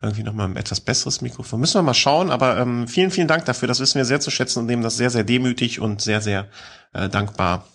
irgendwie 0.00 0.24
noch 0.24 0.32
mal 0.32 0.46
ein 0.46 0.56
etwas 0.56 0.80
besseres 0.80 1.20
Mikrofon. 1.20 1.60
Müssen 1.60 1.78
wir 1.78 1.82
mal 1.82 1.94
schauen, 1.94 2.30
aber 2.30 2.58
ähm, 2.58 2.88
vielen, 2.88 3.10
vielen 3.10 3.28
Dank 3.28 3.44
dafür. 3.44 3.68
Das 3.68 3.80
wissen 3.80 3.98
wir 3.98 4.04
sehr 4.04 4.20
zu 4.20 4.30
schätzen 4.30 4.60
und 4.60 4.66
nehmen 4.66 4.82
das 4.82 4.96
sehr, 4.96 5.10
sehr 5.10 5.24
demütig 5.24 5.78
und 5.78 6.02
sehr, 6.02 6.20
sehr 6.20 6.48
äh, 6.92 7.08
dankbar 7.08 7.66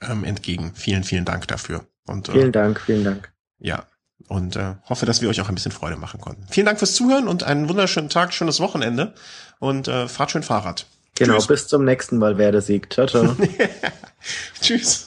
ähm, 0.00 0.24
entgegen. 0.24 0.72
Vielen, 0.74 1.04
vielen 1.04 1.26
Dank 1.26 1.46
dafür. 1.48 1.86
Und, 2.06 2.28
äh, 2.28 2.32
vielen 2.32 2.52
Dank, 2.52 2.80
vielen 2.80 3.04
Dank. 3.04 3.32
Ja, 3.58 3.84
und 4.28 4.56
äh, 4.56 4.74
hoffe, 4.88 5.06
dass 5.06 5.20
wir 5.20 5.28
euch 5.28 5.40
auch 5.40 5.48
ein 5.48 5.54
bisschen 5.54 5.72
Freude 5.72 5.96
machen 5.96 6.20
konnten. 6.20 6.46
Vielen 6.50 6.66
Dank 6.66 6.78
fürs 6.78 6.94
Zuhören 6.94 7.28
und 7.28 7.44
einen 7.44 7.68
wunderschönen 7.68 8.08
Tag, 8.08 8.32
schönes 8.32 8.60
Wochenende 8.60 9.14
und 9.58 9.88
äh, 9.88 10.08
fahrt 10.08 10.30
schön 10.30 10.42
Fahrrad. 10.42 10.86
Genau, 11.16 11.34
Tschüss. 11.34 11.46
bis 11.46 11.68
zum 11.68 11.84
nächsten 11.84 12.18
Mal, 12.18 12.38
wer 12.38 12.52
der 12.52 12.60
siegt. 12.60 12.92
Ciao, 12.92 13.06
ciao. 13.06 13.36
Tschüss. 14.60 15.05